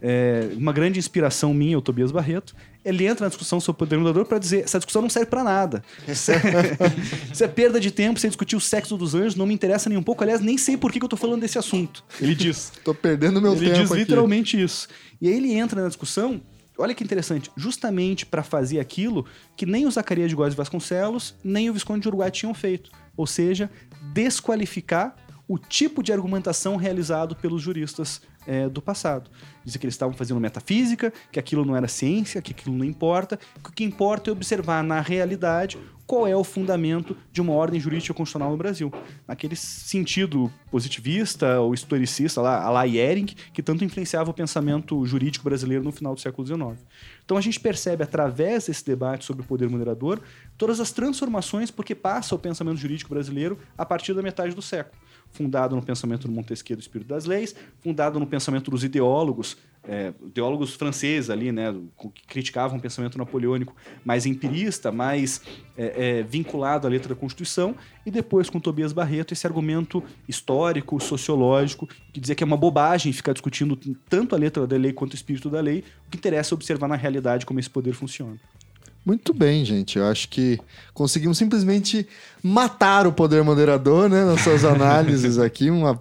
é, 0.00 0.50
uma 0.56 0.72
grande 0.72 0.98
inspiração 0.98 1.52
minha, 1.52 1.78
o 1.78 1.82
Tobias 1.82 2.10
Barreto, 2.10 2.54
ele 2.88 3.06
entra 3.06 3.24
na 3.24 3.28
discussão 3.28 3.60
sobre 3.60 3.76
o 3.76 3.78
poder 3.86 3.98
mudador 3.98 4.24
para 4.24 4.38
dizer 4.38 4.64
essa 4.64 4.78
discussão 4.78 5.02
não 5.02 5.10
serve 5.10 5.26
para 5.26 5.44
nada. 5.44 5.82
Isso 6.06 6.30
é, 6.32 6.38
isso 7.32 7.44
é, 7.44 7.48
perda 7.48 7.78
de 7.78 7.90
tempo, 7.90 8.18
você 8.18 8.28
discutir 8.28 8.56
o 8.56 8.60
sexo 8.60 8.96
dos 8.96 9.14
anjos, 9.14 9.34
não 9.34 9.46
me 9.46 9.54
interessa 9.54 9.88
nem 9.88 9.98
um 9.98 10.02
pouco. 10.02 10.22
Aliás, 10.22 10.40
nem 10.40 10.56
sei 10.56 10.76
por 10.76 10.90
que, 10.90 10.98
que 10.98 11.04
eu 11.04 11.08
tô 11.08 11.16
falando 11.16 11.40
desse 11.40 11.58
assunto. 11.58 12.04
Ele 12.20 12.34
diz. 12.34 12.72
tô 12.84 12.94
perdendo 12.94 13.40
meu 13.40 13.52
ele 13.52 13.60
tempo 13.60 13.72
Ele 13.72 13.82
diz 13.82 13.92
aqui. 13.92 14.00
literalmente 14.00 14.60
isso. 14.60 14.88
E 15.20 15.28
aí 15.28 15.34
ele 15.34 15.52
entra 15.52 15.82
na 15.82 15.88
discussão, 15.88 16.40
olha 16.78 16.94
que 16.94 17.04
interessante, 17.04 17.50
justamente 17.56 18.24
para 18.24 18.42
fazer 18.42 18.80
aquilo 18.80 19.26
que 19.56 19.66
nem 19.66 19.86
o 19.86 19.90
Zacarias 19.90 20.30
de 20.30 20.36
Góes 20.36 20.54
Vasconcelos, 20.54 21.34
nem 21.44 21.68
o 21.68 21.72
Visconde 21.72 22.02
de 22.02 22.08
Uruguai 22.08 22.30
tinham 22.30 22.54
feito. 22.54 22.90
Ou 23.16 23.26
seja, 23.26 23.70
desqualificar 24.12 25.14
o 25.48 25.58
tipo 25.58 26.02
de 26.02 26.12
argumentação 26.12 26.76
realizado 26.76 27.34
pelos 27.34 27.62
juristas 27.62 28.20
é, 28.46 28.68
do 28.68 28.82
passado. 28.82 29.30
Dizia 29.64 29.80
que 29.80 29.86
eles 29.86 29.94
estavam 29.94 30.14
fazendo 30.14 30.38
metafísica, 30.38 31.12
que 31.32 31.38
aquilo 31.38 31.64
não 31.64 31.74
era 31.74 31.88
ciência, 31.88 32.42
que 32.42 32.52
aquilo 32.52 32.76
não 32.76 32.84
importa, 32.84 33.36
que 33.36 33.70
o 33.70 33.72
que 33.72 33.82
importa 33.82 34.30
é 34.30 34.32
observar 34.32 34.84
na 34.84 35.00
realidade 35.00 35.78
qual 36.06 36.26
é 36.26 36.34
o 36.34 36.42
fundamento 36.42 37.14
de 37.30 37.42
uma 37.42 37.52
ordem 37.52 37.78
jurídica 37.78 38.14
constitucional 38.14 38.50
no 38.50 38.56
Brasil. 38.56 38.90
Naquele 39.26 39.54
sentido 39.54 40.50
positivista 40.70 41.60
ou 41.60 41.74
historicista, 41.74 42.40
lá, 42.40 42.62
a 42.62 42.70
la 42.70 42.84
que 43.52 43.62
tanto 43.62 43.84
influenciava 43.84 44.30
o 44.30 44.34
pensamento 44.34 45.04
jurídico 45.04 45.44
brasileiro 45.44 45.84
no 45.84 45.92
final 45.92 46.14
do 46.14 46.20
século 46.20 46.46
XIX. 46.46 46.82
Então 47.22 47.36
a 47.36 47.42
gente 47.42 47.60
percebe, 47.60 48.02
através 48.02 48.66
desse 48.66 48.84
debate 48.86 49.26
sobre 49.26 49.42
o 49.42 49.44
poder 49.44 49.68
moderador, 49.68 50.22
todas 50.56 50.80
as 50.80 50.92
transformações 50.92 51.70
porque 51.70 51.94
passa 51.94 52.34
o 52.34 52.38
pensamento 52.38 52.78
jurídico 52.78 53.10
brasileiro 53.10 53.58
a 53.76 53.84
partir 53.84 54.14
da 54.14 54.22
metade 54.22 54.54
do 54.54 54.62
século 54.62 54.96
fundado 55.32 55.76
no 55.76 55.82
pensamento 55.82 56.26
do 56.26 56.32
Montesquieu 56.32 56.76
do 56.76 56.80
Espírito 56.80 57.08
das 57.08 57.24
Leis, 57.24 57.54
fundado 57.80 58.18
no 58.18 58.26
pensamento 58.26 58.70
dos 58.70 58.82
ideólogos 58.84 59.56
é, 59.88 60.12
teólogos 60.34 60.74
franceses 60.74 61.30
ali, 61.30 61.50
né, 61.50 61.74
que 61.98 62.26
criticavam 62.26 62.76
o 62.76 62.80
pensamento 62.80 63.16
napoleônico 63.16 63.74
mais 64.04 64.26
empirista, 64.26 64.92
mais 64.92 65.40
é, 65.76 66.18
é, 66.18 66.22
vinculado 66.22 66.86
à 66.86 66.90
letra 66.90 67.14
da 67.14 67.18
Constituição, 67.18 67.74
e 68.04 68.10
depois 68.10 68.50
com 68.50 68.60
Tobias 68.60 68.92
Barreto 68.92 69.32
esse 69.32 69.46
argumento 69.46 70.04
histórico, 70.28 71.00
sociológico, 71.00 71.88
que 72.12 72.20
dizia 72.20 72.34
que 72.34 72.44
é 72.44 72.46
uma 72.46 72.56
bobagem 72.56 73.12
ficar 73.12 73.32
discutindo 73.32 73.76
tanto 74.08 74.34
a 74.34 74.38
letra 74.38 74.66
da 74.66 74.76
lei 74.76 74.92
quanto 74.92 75.12
o 75.12 75.16
espírito 75.16 75.48
da 75.48 75.60
lei, 75.60 75.82
o 76.06 76.10
que 76.10 76.18
interessa 76.18 76.54
é 76.54 76.56
observar 76.56 76.88
na 76.88 76.96
realidade 76.96 77.46
como 77.46 77.58
esse 77.58 77.70
poder 77.70 77.94
funciona. 77.94 78.38
Muito 79.04 79.32
bem, 79.32 79.64
gente. 79.64 79.98
Eu 79.98 80.06
acho 80.06 80.28
que 80.28 80.58
conseguimos 80.92 81.38
simplesmente 81.38 82.06
matar 82.42 83.06
o 83.06 83.12
poder 83.12 83.42
moderador, 83.42 84.08
né? 84.08 84.24
Nas 84.24 84.42
suas 84.42 84.64
análises 84.64 85.38
aqui. 85.40 85.70
Uma 85.70 85.98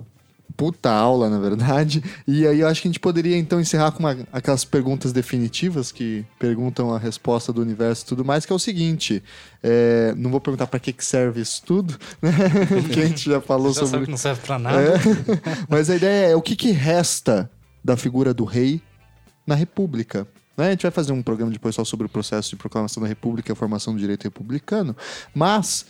puta 0.58 0.90
aula, 0.90 1.30
na 1.30 1.38
verdade. 1.38 2.04
E 2.28 2.46
aí 2.48 2.62
eu 2.62 2.68
acho 2.68 2.82
que 2.82 2.88
a 2.88 2.92
gente 2.92 3.00
poderia 3.00 3.38
então 3.38 3.62
encerrar 3.62 3.92
com 3.92 4.00
uma, 4.00 4.18
aquelas 4.34 4.66
perguntas 4.66 5.14
definitivas 5.14 5.92
que 5.92 6.26
perguntam 6.40 6.94
a 6.94 6.98
resposta 6.98 7.54
do 7.54 7.62
universo 7.62 8.04
e 8.04 8.08
tudo 8.08 8.26
mais, 8.26 8.46
que 8.46 8.52
é 8.52 8.56
o 8.56 8.60
seguinte: 8.60 9.24
é, 9.62 10.14
não 10.18 10.32
vou 10.32 10.42
perguntar 10.42 10.66
para 10.66 10.80
que, 10.80 10.92
que 10.92 11.06
serve 11.06 11.40
isso 11.40 11.62
tudo, 11.64 11.96
né? 12.22 12.32
Porque 12.68 13.00
a 13.00 13.06
gente 13.06 13.30
já 13.30 13.40
falou 13.40 13.72
Já 13.72 13.82
sobre. 13.82 13.92
sabe 13.92 14.06
que 14.06 14.12
não 14.12 14.18
serve 14.18 14.42
pra 14.42 14.58
nada. 14.58 14.82
É. 14.82 15.00
Mas 15.70 15.90
a 15.90 15.96
ideia 15.96 16.32
é 16.32 16.36
o 16.36 16.42
que, 16.42 16.56
que 16.56 16.72
resta 16.72 17.50
da 17.84 17.96
figura 17.96 18.34
do 18.34 18.44
rei 18.44 18.82
na 19.46 19.56
República. 19.56 20.28
Né? 20.58 20.68
A 20.68 20.72
gente 20.72 20.82
vai 20.82 20.92
fazer 20.92 21.12
um 21.14 21.22
programa 21.22 21.52
depois 21.52 21.76
só 21.76 21.84
sobre 21.86 22.08
o 22.08 22.10
processo 22.10 22.50
de 22.50 22.56
proclamação 22.56 23.02
da 23.02 23.08
República 23.08 23.52
e 23.52 23.54
a 23.54 23.56
formação 23.56 23.94
do 23.94 24.00
direito 24.00 24.24
republicano. 24.24 24.96
Mas 25.34 25.86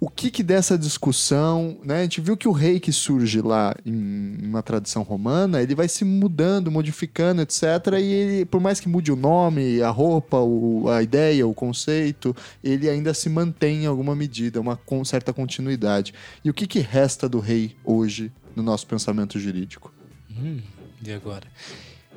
o 0.00 0.10
que, 0.10 0.30
que 0.30 0.42
dessa 0.42 0.76
discussão, 0.76 1.78
né? 1.82 2.00
A 2.00 2.02
gente 2.02 2.20
viu 2.20 2.36
que 2.36 2.46
o 2.46 2.52
rei 2.52 2.78
que 2.78 2.92
surge 2.92 3.40
lá 3.40 3.74
em 3.86 4.36
uma 4.42 4.62
tradição 4.62 5.02
romana, 5.02 5.62
ele 5.62 5.74
vai 5.74 5.88
se 5.88 6.04
mudando, 6.04 6.70
modificando, 6.70 7.40
etc. 7.40 7.62
E 7.98 8.02
ele, 8.02 8.44
por 8.44 8.60
mais 8.60 8.80
que 8.80 8.88
mude 8.88 9.10
o 9.10 9.16
nome, 9.16 9.80
a 9.80 9.88
roupa, 9.90 10.36
o- 10.38 10.88
a 10.90 11.02
ideia, 11.02 11.46
o 11.46 11.54
conceito, 11.54 12.36
ele 12.62 12.90
ainda 12.90 13.14
se 13.14 13.30
mantém 13.30 13.84
em 13.84 13.86
alguma 13.86 14.14
medida, 14.14 14.60
uma 14.60 14.76
com 14.76 15.02
certa 15.04 15.32
continuidade. 15.32 16.12
E 16.44 16.50
o 16.50 16.54
que, 16.54 16.66
que 16.66 16.80
resta 16.80 17.26
do 17.28 17.38
rei 17.40 17.74
hoje 17.84 18.30
no 18.54 18.62
nosso 18.62 18.86
pensamento 18.86 19.38
jurídico? 19.38 19.90
Hum, 20.30 20.60
e 21.06 21.12
agora? 21.12 21.46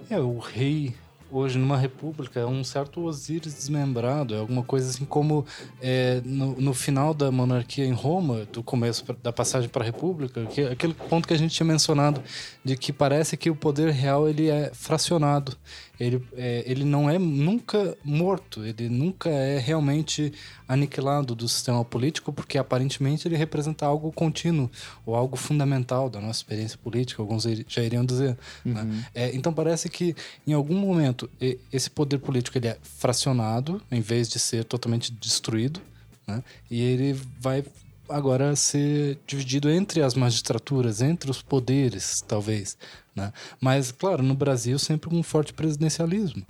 É, 0.10 0.20
o 0.20 0.40
rei, 0.40 0.94
hoje 1.32 1.58
numa 1.58 1.78
república, 1.78 2.40
é 2.40 2.46
um 2.46 2.64
certo 2.64 3.02
Osíris 3.04 3.54
desmembrado. 3.54 4.34
É 4.34 4.40
alguma 4.40 4.64
coisa 4.64 4.90
assim 4.90 5.06
como 5.06 5.46
é, 5.82 6.22
no, 6.24 6.56
no 6.60 6.74
final 6.74 7.14
da 7.14 7.32
monarquia 7.32 7.86
em 7.86 7.92
Roma, 7.94 8.48
do 8.52 8.64
começo 8.64 9.04
pra- 9.06 9.16
da 9.22 9.34
passagem 9.34 9.70
para 9.70 9.84
a 9.84 9.86
república, 9.86 10.46
que, 10.48 10.62
aquele 10.62 10.94
ponto 10.94 11.28
que 11.28 11.34
a 11.34 11.38
gente 11.38 11.54
tinha 11.54 11.66
mencionado, 11.68 12.22
de 12.64 12.76
que 12.78 12.92
parece 12.94 13.36
que 13.38 13.50
o 13.50 13.56
poder 13.56 13.92
real 13.92 14.28
ele 14.28 14.50
é 14.50 14.72
fracionado. 14.74 15.56
Ele, 16.00 16.22
é, 16.36 16.64
ele 16.66 16.84
não 16.84 17.10
é 17.10 17.18
nunca 17.18 17.98
morto, 18.04 18.64
ele 18.64 18.88
nunca 18.90 19.30
é 19.30 19.58
realmente 19.58 20.32
aniquilado 20.68 21.34
do 21.34 21.48
sistema 21.48 21.84
político, 21.84 22.32
porque 22.32 22.58
aparentemente 22.58 23.28
ele 23.28 23.36
representa 23.36 23.86
algo 23.86 24.12
contínuo 24.12 24.70
ou 25.06 25.16
algo 25.16 25.36
fundamental 25.36 26.10
da 26.10 26.22
nossa 26.22 26.40
experiência 26.40 26.78
política, 26.78 27.22
alguns 27.22 27.44
já 27.68 27.82
iriam 27.82 28.06
dizer. 28.06 28.38
né? 28.64 29.06
É, 29.14 29.36
então 29.36 29.52
parece 29.52 29.90
que 29.90 30.16
em 30.46 30.54
algum 30.54 30.76
momento 30.76 31.30
esse 31.72 31.90
poder 31.90 32.20
político 32.20 32.58
ele 32.58 32.68
é 32.68 32.78
fracionado, 32.82 33.82
em 33.92 34.02
vez 34.02 34.30
de 34.30 34.40
ser 34.40 34.66
totalmente 34.66 35.12
destruído, 35.12 35.82
né? 36.28 36.44
e 36.70 36.82
ele 36.82 37.20
vai 37.40 37.64
agora 38.10 38.56
ser 38.56 39.20
dividido 39.26 39.70
entre 39.70 40.02
as 40.02 40.14
magistraturas, 40.14 41.02
entre 41.02 41.30
os 41.30 41.42
poderes, 41.42 42.22
talvez. 42.28 42.78
Né? 43.16 43.32
Mas, 43.60 43.92
claro, 43.92 44.24
no 44.24 44.36
Brasil 44.36 44.78
sempre 44.80 45.10
com 45.10 45.18
um 45.18 45.24
forte 45.24 45.54
presidencialismo. 45.54 46.46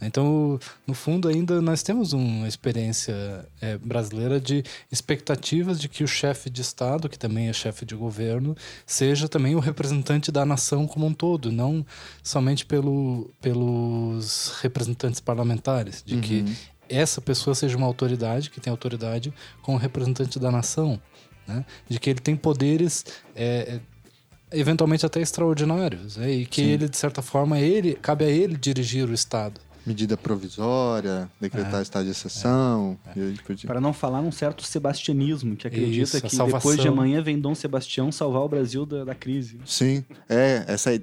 Então, 0.00 0.58
no 0.86 0.92
fundo, 0.92 1.26
ainda 1.26 1.60
nós 1.62 1.82
temos 1.82 2.12
uma 2.12 2.46
experiência 2.46 3.48
eh, 3.62 3.78
brasileira 3.78 4.38
de 4.38 4.62
expectativas 4.92 5.80
de 5.80 5.88
que 5.88 6.04
o 6.04 6.08
chefe 6.08 6.50
de 6.50 6.60
Estado, 6.60 7.08
que 7.08 7.18
também 7.18 7.48
é 7.48 7.52
chefe 7.52 7.86
de 7.86 7.94
governo, 7.94 8.54
seja 8.84 9.26
também 9.26 9.54
o 9.54 9.58
representante 9.58 10.30
da 10.30 10.44
nação 10.44 10.86
como 10.86 11.06
um 11.06 11.14
todo, 11.14 11.50
não 11.50 11.84
somente 12.22 12.66
pelo, 12.66 13.30
pelos 13.40 14.58
representantes 14.60 15.20
parlamentares, 15.20 16.02
de 16.04 16.18
que 16.18 16.44
essa 16.88 17.20
pessoa 17.20 17.54
seja 17.54 17.76
uma 17.76 17.86
autoridade, 17.86 18.50
que 18.50 18.60
tem 18.60 18.70
autoridade 18.70 19.32
como 19.62 19.78
representante 19.78 20.38
da 20.38 20.50
nação, 20.50 21.00
né? 21.46 21.64
de 21.88 21.98
que 21.98 22.10
ele 22.10 22.20
tem 22.20 22.36
poderes 22.36 23.04
eh, 23.34 23.80
eventualmente 24.52 25.04
até 25.04 25.20
extraordinários, 25.20 26.16
né? 26.16 26.30
e 26.30 26.46
que 26.46 26.62
ele, 26.62 26.88
de 26.88 26.96
certa 26.96 27.22
forma, 27.22 27.58
ele 27.58 27.94
cabe 27.94 28.24
a 28.24 28.28
ele 28.28 28.56
dirigir 28.56 29.08
o 29.08 29.14
Estado. 29.14 29.60
Medida 29.86 30.16
provisória, 30.16 31.30
decretar 31.40 31.80
estado 31.80 32.04
de 32.04 32.10
exceção, 32.10 32.98
e 33.14 33.20
aí 33.20 33.34
por 33.34 33.54
diante. 33.54 33.66
Para 33.66 33.80
não 33.80 33.92
falar 33.92 34.20
num 34.20 34.32
certo 34.32 34.64
sebastianismo, 34.64 35.54
que 35.54 35.66
acredita 35.66 36.02
Isso, 36.02 36.20
que 36.20 36.34
salvação. 36.34 36.58
depois 36.58 36.80
de 36.80 36.88
amanhã 36.88 37.22
vem 37.22 37.38
Dom 37.38 37.54
Sebastião 37.54 38.10
salvar 38.10 38.42
o 38.42 38.48
Brasil 38.48 38.84
da, 38.84 39.04
da 39.04 39.14
crise. 39.14 39.60
Sim, 39.64 40.04
é, 40.28 40.64
essa 40.66 40.92
é, 40.92 40.98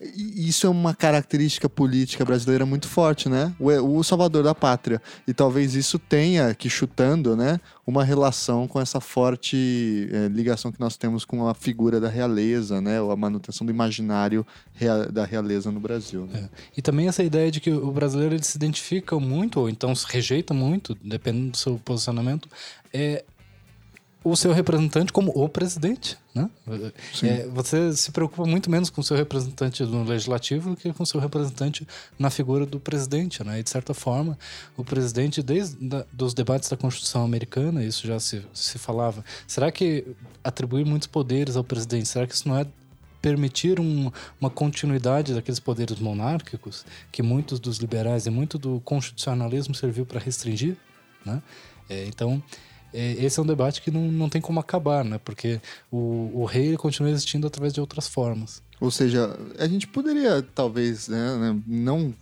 e 0.00 0.48
isso 0.48 0.66
é 0.66 0.70
uma 0.70 0.94
característica 0.94 1.68
política 1.68 2.24
brasileira 2.24 2.64
muito 2.64 2.86
forte, 2.86 3.28
né? 3.28 3.52
O, 3.58 3.98
o 3.98 4.04
salvador 4.04 4.44
da 4.44 4.54
pátria. 4.54 5.02
E 5.26 5.34
talvez 5.34 5.74
isso 5.74 5.98
tenha, 5.98 6.54
que 6.54 6.70
chutando, 6.70 7.36
né, 7.36 7.60
uma 7.86 8.04
relação 8.04 8.68
com 8.68 8.80
essa 8.80 9.00
forte 9.00 10.08
é, 10.12 10.28
ligação 10.28 10.70
que 10.70 10.78
nós 10.78 10.96
temos 10.96 11.24
com 11.24 11.48
a 11.48 11.54
figura 11.54 11.98
da 12.00 12.08
realeza, 12.08 12.80
né? 12.80 13.00
Ou 13.00 13.10
a 13.10 13.16
manutenção 13.16 13.66
do 13.66 13.72
imaginário 13.72 14.46
rea- 14.74 15.06
da 15.06 15.24
realeza 15.24 15.70
no 15.72 15.80
Brasil. 15.80 16.26
Né? 16.26 16.48
É. 16.52 16.60
E 16.76 16.82
também 16.82 17.08
essa 17.08 17.22
ideia 17.22 17.50
de 17.50 17.60
que 17.60 17.70
o 17.70 17.90
brasileiro 17.90 18.34
ele 18.34 18.42
se 18.44 18.56
identifica 18.56 19.18
muito, 19.18 19.60
ou 19.60 19.68
então 19.68 19.94
se 19.94 20.06
rejeita 20.08 20.52
muito, 20.54 20.96
dependendo 21.02 21.50
do 21.50 21.56
seu 21.56 21.78
posicionamento, 21.84 22.48
é 22.92 23.24
o 24.22 24.36
seu 24.36 24.52
representante 24.52 25.12
como 25.12 25.32
o 25.34 25.48
presidente, 25.48 26.18
né? 26.34 26.50
É, 27.26 27.46
você 27.48 27.96
se 27.96 28.10
preocupa 28.12 28.44
muito 28.46 28.70
menos 28.70 28.90
com 28.90 29.00
o 29.00 29.04
seu 29.04 29.16
representante 29.16 29.82
no 29.82 30.04
legislativo 30.04 30.70
do 30.70 30.76
que 30.76 30.92
com 30.92 31.02
o 31.02 31.06
seu 31.06 31.18
representante 31.18 31.88
na 32.18 32.28
figura 32.28 32.66
do 32.66 32.78
presidente, 32.78 33.42
né? 33.42 33.60
E 33.60 33.62
de 33.62 33.70
certa 33.70 33.94
forma, 33.94 34.38
o 34.76 34.84
presidente 34.84 35.42
desde 35.42 35.76
da, 35.88 36.04
dos 36.12 36.34
debates 36.34 36.68
da 36.68 36.76
Constituição 36.76 37.24
americana, 37.24 37.82
isso 37.82 38.06
já 38.06 38.20
se, 38.20 38.42
se 38.52 38.78
falava. 38.78 39.24
Será 39.46 39.72
que 39.72 40.06
atribuir 40.44 40.84
muitos 40.84 41.08
poderes 41.08 41.56
ao 41.56 41.64
presidente, 41.64 42.06
será 42.06 42.26
que 42.26 42.34
isso 42.34 42.46
não 42.46 42.58
é 42.58 42.66
permitir 43.22 43.80
um- 43.80 44.10
uma 44.40 44.48
continuidade 44.50 45.34
daqueles 45.34 45.60
poderes 45.60 45.98
monárquicos 45.98 46.84
que 47.12 47.22
muitos 47.22 47.58
dos 47.58 47.78
liberais 47.78 48.26
e 48.26 48.30
muito 48.30 48.58
do 48.58 48.80
constitucionalismo 48.84 49.74
serviu 49.74 50.04
para 50.04 50.20
restringir, 50.20 50.76
né? 51.24 51.42
É, 51.88 52.04
então 52.06 52.42
esse 52.92 53.38
é 53.38 53.42
um 53.42 53.46
debate 53.46 53.82
que 53.82 53.90
não, 53.90 54.10
não 54.10 54.28
tem 54.28 54.40
como 54.40 54.60
acabar, 54.60 55.04
né? 55.04 55.18
Porque 55.24 55.60
o, 55.90 56.30
o 56.34 56.44
rei 56.44 56.76
continua 56.76 57.10
existindo 57.10 57.46
através 57.46 57.72
de 57.72 57.80
outras 57.80 58.08
formas. 58.08 58.62
Ou 58.80 58.90
seja, 58.90 59.38
a 59.58 59.66
gente 59.68 59.86
poderia, 59.86 60.42
talvez, 60.54 61.06
né, 61.06 61.36
né, 61.36 61.60
não. 61.66 62.14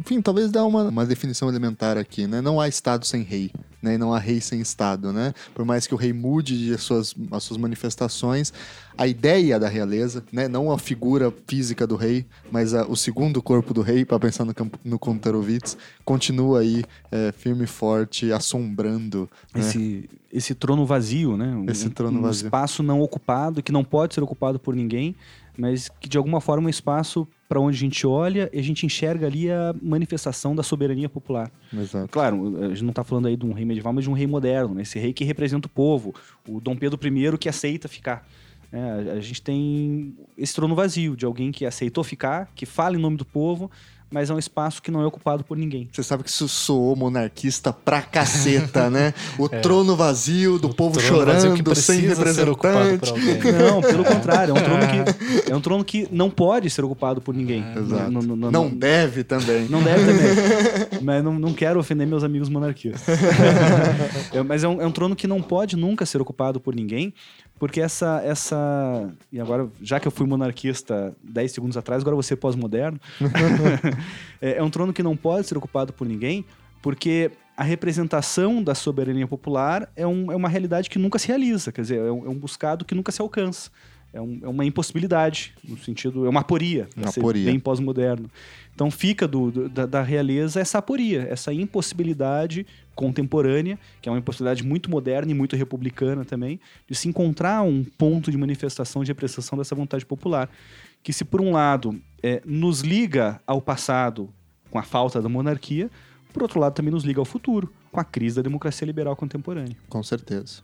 Enfim, 0.00 0.20
talvez 0.20 0.50
dar 0.52 0.64
uma, 0.66 0.84
uma 0.84 1.06
definição 1.06 1.48
elementar 1.48 1.96
aqui, 1.96 2.26
né? 2.26 2.42
Não 2.42 2.60
há 2.60 2.68
Estado 2.68 3.06
sem 3.06 3.22
rei, 3.22 3.50
né? 3.80 3.94
E 3.94 3.98
não 3.98 4.12
há 4.12 4.18
rei 4.18 4.38
sem 4.38 4.60
Estado, 4.60 5.14
né? 5.14 5.32
Por 5.54 5.64
mais 5.64 5.86
que 5.86 5.94
o 5.94 5.96
rei 5.96 6.12
mude 6.12 6.74
as 6.74 6.82
suas, 6.82 7.14
as 7.30 7.42
suas 7.42 7.56
manifestações, 7.58 8.52
a 8.98 9.06
ideia 9.06 9.58
da 9.58 9.66
realeza, 9.66 10.22
né? 10.30 10.46
Não 10.46 10.70
a 10.70 10.78
figura 10.78 11.32
física 11.46 11.86
do 11.86 11.96
rei, 11.96 12.26
mas 12.50 12.74
a- 12.74 12.84
o 12.86 12.94
segundo 12.96 13.40
corpo 13.40 13.72
do 13.72 13.80
rei, 13.80 14.04
para 14.04 14.18
pensar 14.18 14.44
no, 14.44 14.52
no 14.84 14.98
Kontarovitz, 14.98 15.74
continua 16.04 16.60
aí 16.60 16.84
é, 17.10 17.32
firme 17.32 17.64
e 17.64 17.66
forte, 17.66 18.30
assombrando. 18.30 19.28
né? 19.54 19.60
Esse, 19.60 20.10
esse 20.30 20.54
trono 20.54 20.84
vazio, 20.84 21.36
né? 21.36 21.46
Um, 21.54 21.64
Esse 21.70 21.88
trono 21.90 22.18
um 22.18 22.22
vazio. 22.22 22.46
espaço 22.46 22.82
não 22.82 23.00
ocupado, 23.00 23.62
que 23.62 23.72
não 23.72 23.82
pode 23.84 24.14
ser 24.14 24.22
ocupado 24.22 24.58
por 24.58 24.74
ninguém, 24.76 25.14
mas 25.56 25.88
que 26.00 26.08
de 26.08 26.18
alguma 26.18 26.40
forma 26.40 26.64
é 26.64 26.66
um 26.66 26.70
espaço 26.70 27.26
para 27.48 27.60
onde 27.60 27.76
a 27.76 27.80
gente 27.80 28.06
olha 28.06 28.50
e 28.52 28.58
a 28.58 28.62
gente 28.62 28.84
enxerga 28.84 29.26
ali 29.26 29.50
a 29.50 29.74
manifestação 29.80 30.54
da 30.54 30.62
soberania 30.62 31.08
popular. 31.08 31.50
Exato. 31.72 32.08
Claro, 32.08 32.64
a 32.64 32.68
gente 32.68 32.82
não 32.82 32.90
está 32.90 33.04
falando 33.04 33.26
aí 33.26 33.36
de 33.36 33.46
um 33.46 33.52
rei 33.52 33.64
medieval, 33.64 33.92
mas 33.92 34.04
de 34.04 34.10
um 34.10 34.14
rei 34.14 34.26
moderno, 34.26 34.74
né? 34.74 34.82
esse 34.82 34.98
rei 34.98 35.12
que 35.12 35.24
representa 35.24 35.66
o 35.66 35.70
povo, 35.70 36.14
o 36.48 36.60
Dom 36.60 36.76
Pedro 36.76 36.98
I 37.06 37.38
que 37.38 37.48
aceita 37.48 37.88
ficar. 37.88 38.26
É, 38.72 39.12
a 39.12 39.20
gente 39.20 39.40
tem 39.40 40.16
esse 40.36 40.52
trono 40.52 40.74
vazio 40.74 41.16
de 41.16 41.24
alguém 41.24 41.52
que 41.52 41.64
aceitou 41.64 42.02
ficar, 42.02 42.50
que 42.56 42.66
fala 42.66 42.96
em 42.96 43.00
nome 43.00 43.16
do 43.16 43.24
povo, 43.24 43.70
mas 44.14 44.30
é 44.30 44.34
um 44.34 44.38
espaço 44.38 44.80
que 44.80 44.92
não 44.92 45.02
é 45.02 45.06
ocupado 45.06 45.42
por 45.42 45.56
ninguém. 45.56 45.88
Você 45.90 46.04
sabe 46.04 46.22
que 46.22 46.30
isso 46.30 46.46
soou 46.48 46.94
monarquista 46.94 47.72
pra 47.72 48.00
caceta, 48.00 48.88
né? 48.88 49.12
O 49.36 49.48
trono 49.60 49.96
vazio, 49.96 50.56
do 50.56 50.68
povo 50.72 51.00
É. 51.00 51.02
vazio 51.02 51.12
que 51.12 51.18
chorando, 51.18 51.74
sem 51.74 51.96
precisa 52.04 52.32
ser 52.32 52.48
ocupado 52.48 52.78
representante. 52.90 53.12
por 53.12 53.48
alguém. 53.48 53.52
Não, 53.52 53.80
pelo 53.82 54.04
contrário, 54.04 54.56
é 54.56 54.60
um 54.60 54.62
trono 54.62 54.82
que, 54.86 55.50
é 55.50 55.56
um 55.56 55.60
trono 55.60 55.84
que 55.84 56.06
não 56.12 56.30
pode 56.30 56.70
ser 56.70 56.84
ocupado 56.84 57.20
por 57.20 57.34
ninguém. 57.34 57.64
Exato. 57.76 58.10
Não, 58.12 58.22
não, 58.22 58.36
não- 58.36 58.50
Não 58.52 58.68
deve 58.70 59.24
também. 59.24 59.66
Não 59.68 59.82
deve 59.82 60.04
também. 60.04 61.00
Mas 61.02 61.24
não, 61.24 61.36
não 61.36 61.52
quero 61.52 61.80
ofender 61.80 62.06
meus 62.06 62.22
amigos 62.22 62.48
monarquistas. 62.48 63.02
É, 64.32 64.42
mas 64.44 64.62
é 64.62 64.68
um, 64.68 64.80
é 64.80 64.86
um 64.86 64.92
trono 64.92 65.16
que 65.16 65.26
não 65.26 65.42
pode 65.42 65.76
nunca 65.76 66.06
ser 66.06 66.20
ocupado 66.20 66.60
por 66.60 66.74
ninguém, 66.74 67.12
Porque 67.58 67.80
essa, 67.80 68.20
essa. 68.24 69.10
E 69.32 69.40
agora, 69.40 69.68
já 69.80 70.00
que 70.00 70.08
eu 70.08 70.12
fui 70.12 70.26
monarquista 70.26 71.14
10 71.22 71.52
segundos 71.52 71.76
atrás, 71.76 72.02
agora 72.02 72.16
você 72.16 72.34
pós-moderno. 72.34 73.00
é, 74.42 74.58
é 74.58 74.62
um 74.62 74.70
trono 74.70 74.92
que 74.92 75.02
não 75.02 75.16
pode 75.16 75.46
ser 75.46 75.56
ocupado 75.56 75.92
por 75.92 76.06
ninguém, 76.06 76.44
porque 76.82 77.30
a 77.56 77.62
representação 77.62 78.62
da 78.62 78.74
soberania 78.74 79.26
popular 79.26 79.88
é, 79.94 80.06
um, 80.06 80.30
é 80.32 80.36
uma 80.36 80.48
realidade 80.48 80.90
que 80.90 80.98
nunca 80.98 81.18
se 81.18 81.28
realiza, 81.28 81.70
quer 81.70 81.82
dizer, 81.82 81.98
é 81.98 82.10
um, 82.10 82.26
é 82.26 82.28
um 82.28 82.34
buscado 82.34 82.84
que 82.84 82.94
nunca 82.94 83.12
se 83.12 83.22
alcança. 83.22 83.70
É, 84.12 84.20
um, 84.20 84.40
é, 84.42 84.48
uma 84.48 84.64
impossibilidade, 84.64 85.54
no 85.64 85.76
sentido, 85.78 86.26
é 86.26 86.28
uma 86.28 86.40
aporia, 86.40 86.88
uma 86.96 87.08
aporia. 87.08 87.46
bem 87.46 87.58
pós-moderno. 87.58 88.30
Então 88.74 88.90
fica 88.90 89.26
do, 89.26 89.50
do, 89.50 89.68
da, 89.68 89.86
da, 89.86 90.02
realeza 90.02 90.60
essa 90.60 90.78
aporia, 90.78 91.26
essa 91.30 91.52
impossibilidade 91.52 92.66
contemporânea, 92.94 93.78
que 94.00 94.08
é 94.08 94.12
uma 94.12 94.18
impossibilidade 94.18 94.64
muito 94.64 94.90
moderna 94.90 95.30
e 95.30 95.34
muito 95.34 95.56
republicana 95.56 96.24
também, 96.24 96.60
de 96.88 96.94
se 96.94 97.08
encontrar 97.08 97.62
um 97.62 97.84
ponto 97.84 98.30
de 98.30 98.36
manifestação, 98.36 99.02
de 99.02 99.08
representação 99.08 99.58
dessa 99.58 99.74
vontade 99.74 100.06
popular, 100.06 100.48
que 101.02 101.12
se 101.12 101.24
por 101.24 101.40
um 101.40 101.52
lado 101.52 102.00
é, 102.22 102.40
nos 102.44 102.80
liga 102.80 103.40
ao 103.46 103.60
passado 103.60 104.30
com 104.70 104.78
a 104.78 104.82
falta 104.82 105.20
da 105.20 105.28
monarquia, 105.28 105.90
por 106.32 106.42
outro 106.42 106.58
lado 106.58 106.74
também 106.74 106.92
nos 106.92 107.04
liga 107.04 107.20
ao 107.20 107.24
futuro, 107.24 107.72
com 107.92 108.00
a 108.00 108.04
crise 108.04 108.36
da 108.36 108.42
democracia 108.42 108.84
liberal 108.84 109.14
contemporânea. 109.14 109.76
Com 109.88 110.02
certeza. 110.02 110.62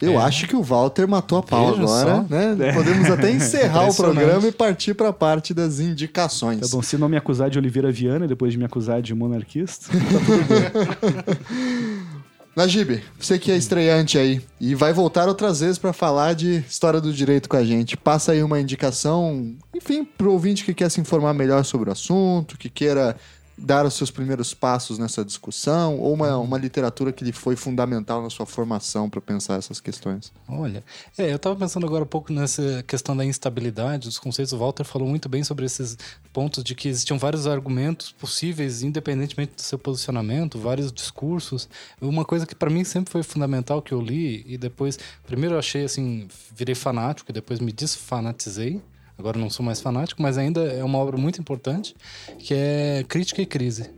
Eu 0.00 0.14
é. 0.14 0.16
acho 0.16 0.46
que 0.46 0.56
o 0.56 0.62
Walter 0.62 1.06
matou 1.06 1.38
a 1.38 1.42
pau 1.42 1.70
Veja 1.70 1.82
agora, 1.82 2.16
só. 2.16 2.22
né? 2.28 2.68
É. 2.68 2.72
Podemos 2.72 3.10
até 3.10 3.30
encerrar 3.30 3.88
o 3.88 3.94
programa 3.94 4.46
e 4.48 4.52
partir 4.52 4.94
para 4.94 5.08
a 5.08 5.12
parte 5.12 5.54
das 5.54 5.80
indicações. 5.80 6.60
Tá 6.60 6.66
bom, 6.70 6.82
se 6.82 6.98
não 6.98 7.08
me 7.08 7.16
acusar 7.16 7.48
de 7.48 7.58
Oliveira 7.58 7.90
Viana 7.90 8.26
depois 8.26 8.52
de 8.52 8.58
me 8.58 8.64
acusar 8.64 9.00
de 9.00 9.14
monarquista, 9.14 9.86
tá 9.92 9.98
tudo 9.98 10.44
bem. 10.44 12.24
Najib, 12.56 13.02
você 13.18 13.36
que 13.36 13.50
é 13.50 13.56
estreante 13.56 14.16
aí 14.16 14.40
e 14.60 14.76
vai 14.76 14.92
voltar 14.92 15.26
outras 15.26 15.58
vezes 15.58 15.76
para 15.76 15.92
falar 15.92 16.34
de 16.34 16.58
história 16.68 17.00
do 17.00 17.12
direito 17.12 17.48
com 17.48 17.56
a 17.56 17.64
gente. 17.64 17.96
Passa 17.96 18.30
aí 18.30 18.44
uma 18.44 18.60
indicação, 18.60 19.56
enfim, 19.74 20.04
pro 20.04 20.30
ouvinte 20.30 20.64
que 20.64 20.72
quer 20.72 20.88
se 20.88 21.00
informar 21.00 21.34
melhor 21.34 21.64
sobre 21.64 21.88
o 21.88 21.92
assunto, 21.92 22.56
que 22.56 22.68
queira 22.70 23.16
dar 23.56 23.86
os 23.86 23.94
seus 23.94 24.10
primeiros 24.10 24.52
passos 24.52 24.98
nessa 24.98 25.24
discussão 25.24 25.98
ou 25.98 26.12
uma, 26.12 26.36
uma 26.38 26.58
literatura 26.58 27.12
que 27.12 27.24
lhe 27.24 27.32
foi 27.32 27.56
fundamental 27.56 28.22
na 28.22 28.30
sua 28.30 28.46
formação 28.46 29.08
para 29.08 29.20
pensar 29.20 29.58
essas 29.58 29.80
questões? 29.80 30.32
Olha, 30.48 30.84
é, 31.16 31.30
eu 31.30 31.36
estava 31.36 31.56
pensando 31.56 31.86
agora 31.86 32.04
um 32.04 32.06
pouco 32.06 32.32
nessa 32.32 32.82
questão 32.86 33.16
da 33.16 33.24
instabilidade 33.24 34.08
dos 34.08 34.18
conceitos. 34.18 34.52
O 34.52 34.58
Walter 34.58 34.84
falou 34.84 35.08
muito 35.08 35.28
bem 35.28 35.44
sobre 35.44 35.64
esses 35.64 35.96
pontos 36.32 36.64
de 36.64 36.74
que 36.74 36.88
existiam 36.88 37.18
vários 37.18 37.46
argumentos 37.46 38.12
possíveis, 38.12 38.82
independentemente 38.82 39.54
do 39.54 39.62
seu 39.62 39.78
posicionamento, 39.78 40.58
vários 40.58 40.92
discursos. 40.92 41.68
Uma 42.00 42.24
coisa 42.24 42.46
que 42.46 42.54
para 42.54 42.70
mim 42.70 42.84
sempre 42.84 43.12
foi 43.12 43.22
fundamental 43.22 43.80
que 43.80 43.92
eu 43.92 44.00
li 44.00 44.44
e 44.46 44.58
depois, 44.58 44.98
primeiro 45.26 45.54
eu 45.54 45.58
achei 45.58 45.84
assim, 45.84 46.28
virei 46.54 46.74
fanático 46.74 47.30
e 47.30 47.34
depois 47.34 47.60
me 47.60 47.72
desfanatizei 47.72 48.82
agora 49.18 49.38
não 49.38 49.50
sou 49.50 49.64
mais 49.64 49.80
fanático, 49.80 50.22
mas 50.22 50.38
ainda 50.38 50.62
é 50.64 50.82
uma 50.82 50.98
obra 50.98 51.16
muito 51.16 51.40
importante, 51.40 51.94
que 52.38 52.54
é 52.54 53.04
Crítica 53.08 53.42
e 53.42 53.46
Crise. 53.46 53.90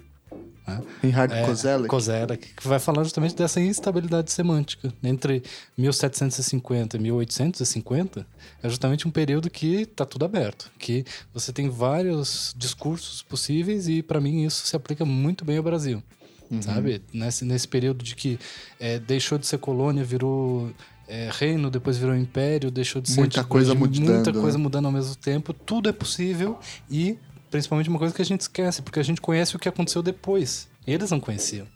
Né? 0.66 0.82
Reinhard 1.02 1.32
é, 1.32 1.46
Kozelek. 1.46 1.88
Kozelek, 1.88 2.54
que 2.54 2.66
vai 2.66 2.78
falar 2.78 3.04
justamente 3.04 3.36
dessa 3.36 3.60
instabilidade 3.60 4.32
semântica. 4.32 4.92
Entre 5.02 5.42
1750 5.78 6.96
e 6.96 7.00
1850, 7.00 8.26
é 8.62 8.68
justamente 8.68 9.06
um 9.06 9.10
período 9.10 9.48
que 9.48 9.82
está 9.82 10.04
tudo 10.04 10.24
aberto, 10.24 10.70
que 10.78 11.04
você 11.32 11.52
tem 11.52 11.68
vários 11.68 12.54
discursos 12.56 13.22
possíveis 13.22 13.88
e, 13.88 14.02
para 14.02 14.20
mim, 14.20 14.44
isso 14.44 14.66
se 14.66 14.74
aplica 14.74 15.04
muito 15.04 15.44
bem 15.44 15.56
ao 15.56 15.62
Brasil. 15.62 16.02
Uhum. 16.50 16.62
Sabe? 16.62 17.02
Nesse, 17.12 17.44
nesse 17.44 17.66
período 17.66 18.04
de 18.04 18.14
que 18.14 18.38
é, 18.78 18.98
deixou 18.98 19.38
de 19.38 19.46
ser 19.46 19.58
colônia, 19.58 20.04
virou 20.04 20.72
é, 21.08 21.30
reino, 21.32 21.70
depois 21.70 21.96
virou 21.96 22.16
império, 22.16 22.70
deixou 22.70 23.00
de 23.00 23.10
ser 23.10 23.20
muita 23.20 23.44
coisa 23.44 23.74
mudando, 23.74 24.04
muita 24.04 24.32
coisa 24.32 24.58
mudando 24.58 24.86
ao 24.86 24.92
mesmo 24.92 25.14
tempo. 25.16 25.52
Tudo 25.52 25.88
é 25.88 25.92
possível 25.92 26.58
e 26.90 27.18
principalmente 27.50 27.88
uma 27.88 27.98
coisa 27.98 28.14
que 28.14 28.22
a 28.22 28.24
gente 28.24 28.40
esquece, 28.40 28.82
porque 28.82 28.98
a 28.98 29.02
gente 29.02 29.20
conhece 29.20 29.54
o 29.56 29.58
que 29.58 29.68
aconteceu 29.68 30.02
depois. 30.02 30.68
Eles 30.86 31.10
não 31.10 31.20
conheciam. 31.20 31.66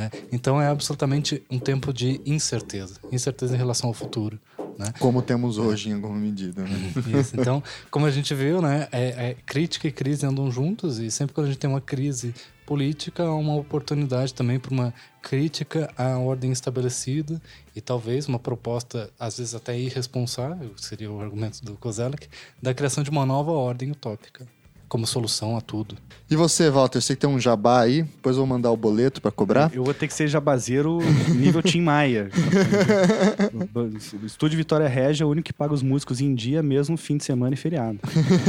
Né? 0.00 0.10
Então 0.32 0.60
é 0.62 0.66
absolutamente 0.66 1.42
um 1.50 1.58
tempo 1.58 1.92
de 1.92 2.22
incerteza, 2.24 2.98
incerteza 3.12 3.54
em 3.54 3.58
relação 3.58 3.88
ao 3.88 3.92
futuro. 3.92 4.40
Né? 4.78 4.94
Como 4.98 5.20
temos 5.20 5.58
hoje, 5.58 5.90
em 5.90 5.92
alguma 5.92 6.16
medida. 6.16 6.62
Né? 6.62 6.92
Isso. 7.20 7.38
Então, 7.38 7.62
como 7.90 8.06
a 8.06 8.10
gente 8.10 8.34
viu, 8.34 8.62
né, 8.62 8.88
é, 8.90 9.08
é, 9.08 9.36
crítica 9.44 9.86
e 9.86 9.92
crise 9.92 10.24
andam 10.24 10.50
juntos, 10.50 10.98
e 10.98 11.10
sempre 11.10 11.34
que 11.34 11.40
a 11.42 11.44
gente 11.44 11.58
tem 11.58 11.68
uma 11.68 11.82
crise 11.82 12.34
política, 12.64 13.24
há 13.24 13.34
uma 13.34 13.56
oportunidade 13.56 14.32
também 14.32 14.58
para 14.58 14.72
uma 14.72 14.94
crítica 15.20 15.92
à 15.98 16.16
ordem 16.16 16.50
estabelecida 16.50 17.42
e 17.76 17.80
talvez 17.82 18.26
uma 18.26 18.38
proposta, 18.38 19.10
às 19.18 19.36
vezes 19.36 19.54
até 19.54 19.78
irresponsável, 19.78 20.72
seria 20.78 21.10
o 21.10 21.20
argumento 21.20 21.62
do 21.62 21.74
Kozelek, 21.74 22.26
da 22.62 22.72
criação 22.72 23.04
de 23.04 23.10
uma 23.10 23.26
nova 23.26 23.50
ordem 23.50 23.90
utópica 23.90 24.46
como 24.90 25.06
solução 25.06 25.56
a 25.56 25.60
tudo. 25.60 25.96
E 26.28 26.34
você, 26.34 26.68
Walter, 26.68 27.00
você 27.00 27.14
que 27.14 27.20
tem 27.20 27.30
um 27.30 27.38
jabá 27.38 27.80
aí, 27.80 28.02
depois 28.02 28.36
eu 28.36 28.44
vou 28.44 28.46
mandar 28.46 28.72
o 28.72 28.76
boleto 28.76 29.22
para 29.22 29.30
cobrar? 29.30 29.70
Eu 29.72 29.84
vou 29.84 29.94
ter 29.94 30.08
que 30.08 30.12
ser 30.12 30.26
jabazeiro 30.26 30.98
nível 31.28 31.62
Tim 31.62 31.80
Maia. 31.80 32.28
o 33.74 34.26
Estúdio 34.26 34.56
Vitória 34.56 34.88
Regia 34.88 35.24
é 35.24 35.26
o 35.26 35.30
único 35.30 35.46
que 35.46 35.52
paga 35.52 35.72
os 35.72 35.82
músicos 35.82 36.20
em 36.20 36.34
dia, 36.34 36.60
mesmo 36.60 36.96
fim 36.96 37.16
de 37.16 37.24
semana 37.24 37.54
e 37.54 37.56
feriado. 37.56 38.00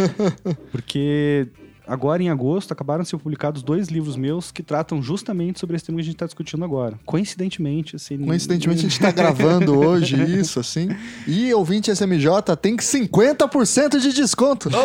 Porque 0.72 1.48
agora 1.88 2.22
em 2.22 2.30
agosto, 2.30 2.72
acabaram 2.72 3.04
de 3.04 3.10
ser 3.10 3.18
publicados 3.18 3.64
dois 3.64 3.88
livros 3.88 4.16
meus 4.16 4.52
que 4.52 4.64
tratam 4.64 5.02
justamente 5.02 5.60
sobre 5.60 5.76
esse 5.76 5.86
tema 5.86 5.98
que 5.98 6.02
a 6.02 6.06
gente 6.06 6.16
está 6.16 6.26
discutindo 6.26 6.64
agora. 6.64 7.00
Coincidentemente, 7.06 7.96
assim. 7.96 8.18
Coincidentemente, 8.18 8.80
a 8.80 8.84
gente 8.84 8.94
está 8.94 9.12
gravando 9.12 9.78
hoje 9.80 10.16
isso, 10.40 10.60
assim. 10.60 10.90
E 11.28 11.54
ouvinte 11.54 11.92
SMJ 11.92 12.56
tem 12.62 12.78
50% 12.78 14.00
de 14.00 14.14
desconto. 14.14 14.70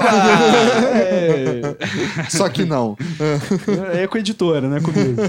é. 0.94 1.76
Só 2.30 2.48
que 2.48 2.64
não. 2.64 2.96
É 3.92 4.06
com 4.06 4.16
a 4.16 4.20
editora, 4.20 4.68
né? 4.68 4.80
Comigo. 4.80 5.22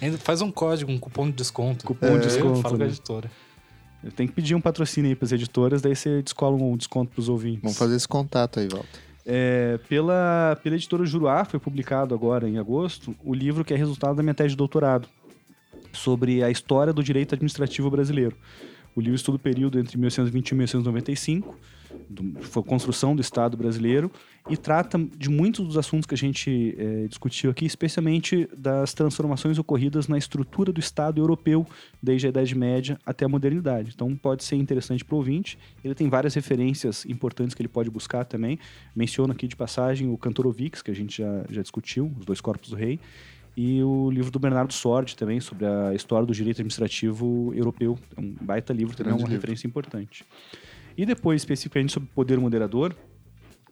Ainda 0.00 0.18
faz 0.18 0.40
um 0.40 0.50
código, 0.50 0.90
um 0.90 0.98
cupom 0.98 1.26
de 1.26 1.36
desconto. 1.36 1.84
Cupom 1.84 2.18
de 2.18 2.26
desconto. 2.26 2.60
Fala 2.62 2.74
né? 2.74 2.78
com 2.78 2.82
a 2.82 2.86
né? 2.86 2.86
editora. 2.86 3.30
Eu 4.02 4.10
tenho 4.10 4.28
que 4.28 4.34
pedir 4.34 4.54
um 4.54 4.60
patrocínio 4.60 5.10
aí 5.10 5.14
para 5.14 5.26
as 5.26 5.32
editoras, 5.32 5.82
daí 5.82 5.94
você 5.94 6.22
descola 6.22 6.56
um 6.56 6.74
desconto 6.76 7.12
para 7.12 7.20
os 7.20 7.28
ouvintes. 7.28 7.60
Vamos 7.62 7.76
fazer 7.76 7.96
esse 7.96 8.08
contato 8.08 8.58
aí, 8.58 8.66
Walter. 8.66 9.09
É, 9.24 9.78
pela, 9.88 10.58
pela 10.62 10.76
editora 10.76 11.04
Juruá, 11.04 11.44
foi 11.44 11.60
publicado 11.60 12.14
agora 12.14 12.48
em 12.48 12.58
agosto, 12.58 13.14
o 13.24 13.34
livro 13.34 13.64
que 13.64 13.74
é 13.74 13.76
resultado 13.76 14.16
da 14.16 14.22
minha 14.22 14.34
tese 14.34 14.50
de 14.50 14.56
doutorado, 14.56 15.08
sobre 15.92 16.42
a 16.42 16.50
história 16.50 16.92
do 16.92 17.02
direito 17.02 17.34
administrativo 17.34 17.90
brasileiro. 17.90 18.36
O 18.94 19.00
livro 19.00 19.16
estuda 19.16 19.36
o 19.36 19.40
período 19.40 19.78
entre 19.78 19.96
1920 19.96 20.48
e 20.48 20.54
1995, 20.54 21.56
do, 22.08 22.40
foi 22.42 22.62
a 22.62 22.66
construção 22.66 23.14
do 23.14 23.20
Estado 23.20 23.56
brasileiro, 23.56 24.10
e 24.48 24.56
trata 24.56 24.98
de 25.16 25.28
muitos 25.28 25.66
dos 25.66 25.76
assuntos 25.76 26.06
que 26.06 26.14
a 26.14 26.18
gente 26.18 26.74
é, 26.78 27.06
discutiu 27.06 27.50
aqui, 27.50 27.66
especialmente 27.66 28.48
das 28.56 28.94
transformações 28.94 29.58
ocorridas 29.58 30.08
na 30.08 30.16
estrutura 30.16 30.72
do 30.72 30.80
Estado 30.80 31.20
europeu, 31.20 31.66
desde 32.02 32.26
a 32.26 32.30
Idade 32.30 32.54
Média 32.54 32.98
até 33.04 33.24
a 33.24 33.28
modernidade. 33.28 33.92
Então 33.94 34.16
pode 34.16 34.42
ser 34.42 34.56
interessante 34.56 35.04
para 35.04 35.14
o 35.14 35.18
ouvinte. 35.18 35.58
Ele 35.84 35.94
tem 35.94 36.08
várias 36.08 36.34
referências 36.34 37.04
importantes 37.06 37.54
que 37.54 37.62
ele 37.62 37.68
pode 37.68 37.90
buscar 37.90 38.24
também. 38.24 38.58
Menciono 38.96 39.32
aqui 39.32 39.46
de 39.46 39.56
passagem 39.56 40.08
o 40.08 40.16
Cantorovix, 40.16 40.82
que 40.82 40.90
a 40.90 40.94
gente 40.94 41.18
já, 41.18 41.44
já 41.50 41.62
discutiu, 41.62 42.10
Os 42.18 42.24
Dois 42.24 42.40
Corpos 42.40 42.70
do 42.70 42.76
Rei, 42.76 42.98
e 43.56 43.82
o 43.82 44.10
livro 44.10 44.30
do 44.30 44.38
Bernardo 44.38 44.72
Sordi 44.72 45.16
também, 45.16 45.40
sobre 45.40 45.66
a 45.66 45.94
história 45.94 46.26
do 46.26 46.32
direito 46.32 46.56
administrativo 46.56 47.52
europeu. 47.54 47.98
É 48.16 48.20
um 48.20 48.34
baita 48.40 48.72
livro, 48.72 48.96
também 48.96 49.12
é 49.12 49.14
uma 49.14 49.18
livro. 49.18 49.34
referência 49.34 49.66
importante. 49.66 50.24
E 51.00 51.06
depois, 51.06 51.40
especificamente 51.40 51.94
sobre 51.94 52.10
poder 52.14 52.38
moderador, 52.38 52.94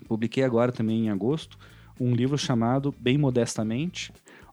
publiquei 0.09 0.43
agora 0.43 0.73
também 0.73 1.05
em 1.05 1.11
agosto 1.11 1.59
um 2.01 2.15
livro 2.15 2.39
chamado 2.39 2.95
Bem 2.99 3.19
Modestamente, 3.19 4.11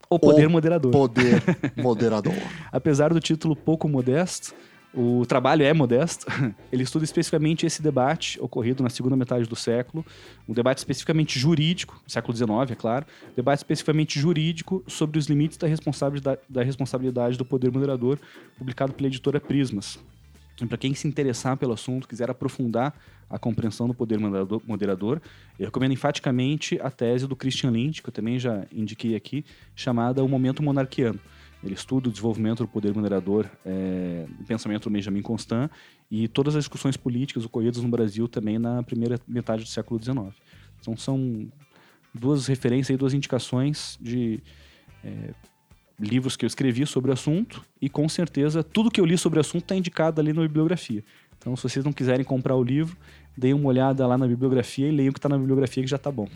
O 0.10 0.20
Poder 0.20 0.48
o 0.48 0.50
Moderador. 0.50 0.92
Poder 0.92 1.42
Moderador. 1.82 2.34
Apesar 2.74 3.14
do 3.14 3.20
título 3.22 3.56
pouco 3.56 3.88
modesto, 3.88 4.54
o 4.94 5.26
trabalho 5.26 5.64
é 5.64 5.74
modesto. 5.74 6.26
Ele 6.70 6.84
estuda 6.84 7.06
especificamente 7.06 7.66
esse 7.66 7.82
debate 7.82 8.38
ocorrido 8.42 8.84
na 8.84 8.90
segunda 8.90 9.16
metade 9.16 9.48
do 9.48 9.56
século, 9.56 10.06
um 10.46 10.54
debate 10.54 10.80
especificamente 10.80 11.40
jurídico, 11.40 12.04
século 12.06 12.36
XIX, 12.36 12.72
é 12.72 12.76
claro, 12.76 13.06
debate 13.38 13.60
especificamente 13.60 14.20
jurídico 14.20 14.84
sobre 14.86 15.18
os 15.18 15.28
limites 15.28 15.58
da 15.58 15.66
responsabilidade, 15.66 16.42
da 16.50 16.62
responsabilidade 16.62 17.38
do 17.38 17.46
poder 17.46 17.72
moderador, 17.72 18.20
publicado 18.58 18.92
pela 18.92 19.08
editora 19.08 19.40
Prismas. 19.40 19.98
Para 20.68 20.78
quem 20.78 20.94
se 20.94 21.08
interessar 21.08 21.58
pelo 21.58 21.74
assunto, 21.74 22.08
quiser 22.08 22.30
aprofundar 22.30 22.96
a 23.30 23.38
compreensão 23.38 23.88
do 23.88 23.94
poder 23.94 24.20
moderador, 24.20 25.22
eu 25.60 25.66
recomendo 25.66 25.92
enfaticamente 25.92 26.80
a 26.82 26.90
tese 26.90 27.28
do 27.28 27.36
Christian 27.36 27.72
Lynch, 27.72 28.02
que 28.02 28.08
eu 28.08 28.14
também 28.14 28.40
já 28.40 28.66
indiquei 28.72 29.16
aqui, 29.16 29.44
chamada 29.76 30.24
O 30.24 30.30
Momento 30.30 30.64
Monarquiano. 30.64 31.20
Ele 31.64 31.74
estuda 31.74 32.08
o 32.08 32.12
desenvolvimento 32.12 32.60
do 32.60 32.68
poder 32.68 32.94
moderador 32.94 33.50
é, 33.66 34.26
no 34.40 34.46
pensamento 34.46 34.84
do 34.84 34.94
Benjamin 34.94 35.22
Constant 35.22 35.70
e 36.12 36.28
todas 36.28 36.56
as 36.56 36.64
discussões 36.64 36.96
políticas 36.96 37.44
ocorridas 37.44 37.82
no 37.82 37.90
Brasil 37.90 38.28
também 38.28 38.60
na 38.60 38.84
primeira 38.84 39.20
metade 39.28 39.64
do 39.64 39.70
século 39.70 40.02
XIX. 40.02 40.34
Então 40.80 40.96
são 40.96 41.52
duas 42.14 42.48
referências 42.48 42.94
e 42.94 42.98
duas 42.98 43.14
indicações 43.14 43.98
de 44.00 44.40
é, 45.04 45.34
livros 46.00 46.36
que 46.36 46.46
eu 46.46 46.48
escrevi 46.48 46.86
sobre 46.86 47.12
o 47.12 47.14
assunto 47.14 47.64
e 47.82 47.90
com 47.90 48.08
certeza 48.10 48.64
tudo 48.64 48.92
que 48.92 49.00
eu 49.00 49.06
li 49.06 49.18
sobre 49.18 49.40
o 49.40 49.42
assunto 49.42 49.64
está 49.64 49.76
indicado 49.76 50.20
ali 50.20 50.34
na 50.34 50.42
bibliografia. 50.42 51.04
Então, 51.38 51.56
se 51.56 51.64
vocês 51.64 51.86
não 51.86 51.94
quiserem 51.94 52.24
comprar 52.24 52.56
o 52.56 52.64
livro, 52.64 52.98
deem 53.38 53.54
uma 53.54 53.70
olhada 53.70 54.06
lá 54.08 54.18
na 54.18 54.28
bibliografia 54.28 54.88
e 54.88 54.92
leiam 54.92 55.12
o 55.12 55.14
que 55.14 55.20
está 55.20 55.30
na 55.30 55.38
bibliografia 55.38 55.84
que 55.84 55.90
já 55.90 55.98
está 55.98 56.12
bom. 56.12 56.28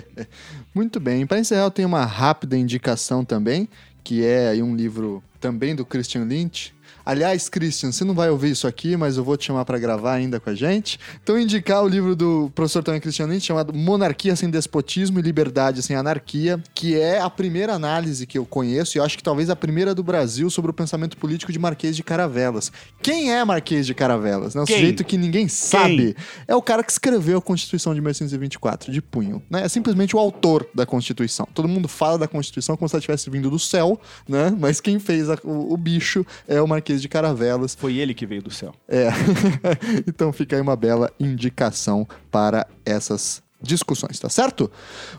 Muito 0.74 1.00
bem. 1.00 1.26
Para 1.26 1.38
encerrar, 1.38 1.64
eu 1.64 1.70
tenho 1.70 1.88
uma 1.88 2.04
rápida 2.04 2.56
indicação 2.56 3.24
também, 3.24 3.68
que 4.04 4.24
é 4.24 4.52
um 4.62 4.76
livro 4.76 5.22
também 5.40 5.74
do 5.74 5.84
Christian 5.84 6.24
Lynch, 6.24 6.74
Aliás, 7.06 7.48
Christian, 7.48 7.92
você 7.92 8.04
não 8.04 8.14
vai 8.14 8.28
ouvir 8.30 8.50
isso 8.50 8.66
aqui, 8.66 8.96
mas 8.96 9.16
eu 9.16 9.22
vou 9.22 9.36
te 9.36 9.44
chamar 9.46 9.64
para 9.64 9.78
gravar 9.78 10.14
ainda 10.14 10.40
com 10.40 10.50
a 10.50 10.54
gente. 10.56 10.98
Então, 11.22 11.38
indicar 11.38 11.84
o 11.84 11.88
livro 11.88 12.16
do 12.16 12.50
professor 12.52 12.82
também 12.82 13.00
Christian 13.00 13.26
Lynch, 13.26 13.46
chamado 13.46 13.72
Monarquia 13.72 14.34
sem 14.34 14.50
Despotismo 14.50 15.20
e 15.20 15.22
Liberdade 15.22 15.82
sem 15.84 15.94
Anarquia, 15.94 16.60
que 16.74 16.98
é 16.98 17.20
a 17.20 17.30
primeira 17.30 17.72
análise 17.74 18.26
que 18.26 18.36
eu 18.36 18.44
conheço, 18.44 18.96
e 18.96 18.98
eu 18.98 19.04
acho 19.04 19.16
que 19.16 19.22
talvez 19.22 19.48
a 19.48 19.54
primeira 19.54 19.94
do 19.94 20.02
Brasil 20.02 20.50
sobre 20.50 20.72
o 20.72 20.74
pensamento 20.74 21.16
político 21.16 21.52
de 21.52 21.58
Marquês 21.60 21.94
de 21.94 22.02
Caravelas. 22.02 22.72
Quem 23.00 23.32
é 23.32 23.44
Marquês 23.44 23.86
de 23.86 23.94
Caravelas? 23.94 24.54
Né? 24.56 24.62
O 24.62 24.64
Quem? 24.64 24.74
sujeito 24.76 25.04
que 25.04 25.16
ninguém 25.16 25.46
sabe. 25.46 26.16
É 26.48 26.56
o 26.56 26.60
cara 26.62 26.82
que 26.82 26.90
escreveu 26.90 27.38
a 27.38 27.42
Constituição 27.42 27.94
de 27.94 28.00
1824, 28.00 28.90
de 28.92 29.00
punho. 29.00 29.40
Né? 29.48 29.62
É 29.62 29.68
simplesmente 29.68 30.16
o 30.16 30.18
autor 30.18 30.66
da 30.74 30.84
Constituição. 30.84 31.46
Todo 31.54 31.68
mundo 31.68 31.86
fala 31.86 32.18
da 32.18 32.26
Constituição 32.26 32.76
como 32.76 32.88
se 32.88 32.96
ela 32.96 33.00
tivesse 33.00 33.30
vindo 33.30 33.48
do 33.48 33.58
céu, 33.58 34.00
né? 34.28 34.52
Mas 34.58 34.80
quem 34.80 34.98
fez 34.98 35.30
a- 35.30 35.38
o, 35.44 35.72
o 35.72 35.76
bicho 35.76 36.26
é 36.48 36.60
o 36.60 36.66
Marquês 36.66 36.95
de 37.00 37.08
Caravelas. 37.08 37.74
Foi 37.74 37.96
ele 37.96 38.14
que 38.14 38.26
veio 38.26 38.42
do 38.42 38.50
céu. 38.50 38.74
É. 38.88 39.08
então 40.06 40.32
fica 40.32 40.56
aí 40.56 40.62
uma 40.62 40.76
bela 40.76 41.10
indicação 41.18 42.06
para 42.30 42.66
essas 42.84 43.42
discussões, 43.60 44.18
tá 44.18 44.28
certo? 44.28 44.70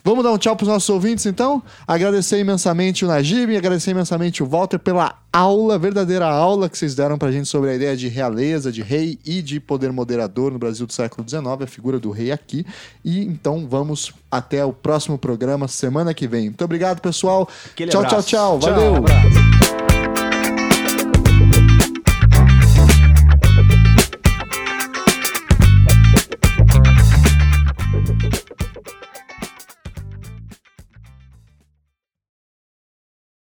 Vamos 0.03 0.23
dar 0.23 0.31
um 0.31 0.37
tchau 0.37 0.55
pros 0.55 0.69
nossos 0.69 0.89
ouvintes, 0.89 1.25
então? 1.25 1.61
Agradecer 1.87 2.39
imensamente 2.39 3.03
o 3.03 3.07
Najib, 3.07 3.55
agradecer 3.55 3.91
imensamente 3.91 4.43
o 4.43 4.45
Walter 4.45 4.77
pela 4.79 5.15
aula, 5.33 5.77
verdadeira 5.77 6.25
aula 6.25 6.69
que 6.69 6.77
vocês 6.77 6.95
deram 6.95 7.17
pra 7.17 7.31
gente 7.31 7.47
sobre 7.47 7.71
a 7.71 7.75
ideia 7.75 7.97
de 7.97 8.07
realeza, 8.07 8.71
de 8.71 8.81
rei 8.81 9.19
e 9.25 9.41
de 9.41 9.59
poder 9.59 9.91
moderador 9.91 10.51
no 10.51 10.59
Brasil 10.59 10.85
do 10.85 10.93
século 10.93 11.27
XIX, 11.27 11.45
a 11.61 11.67
figura 11.67 11.99
do 11.99 12.11
rei 12.11 12.31
aqui. 12.31 12.65
E 13.03 13.21
então 13.21 13.67
vamos 13.67 14.13
até 14.31 14.63
o 14.63 14.71
próximo 14.71 15.17
programa 15.17 15.67
semana 15.67 16.13
que 16.13 16.27
vem. 16.27 16.45
Muito 16.45 16.63
obrigado, 16.63 17.01
pessoal. 17.01 17.47
Aquele 17.71 17.91
tchau, 17.91 18.01
abraço. 18.01 18.27
tchau, 18.27 18.59
tchau. 18.59 18.69
Tchau, 18.69 18.73
Valeu. 18.73 18.95
abraço. 18.95 19.56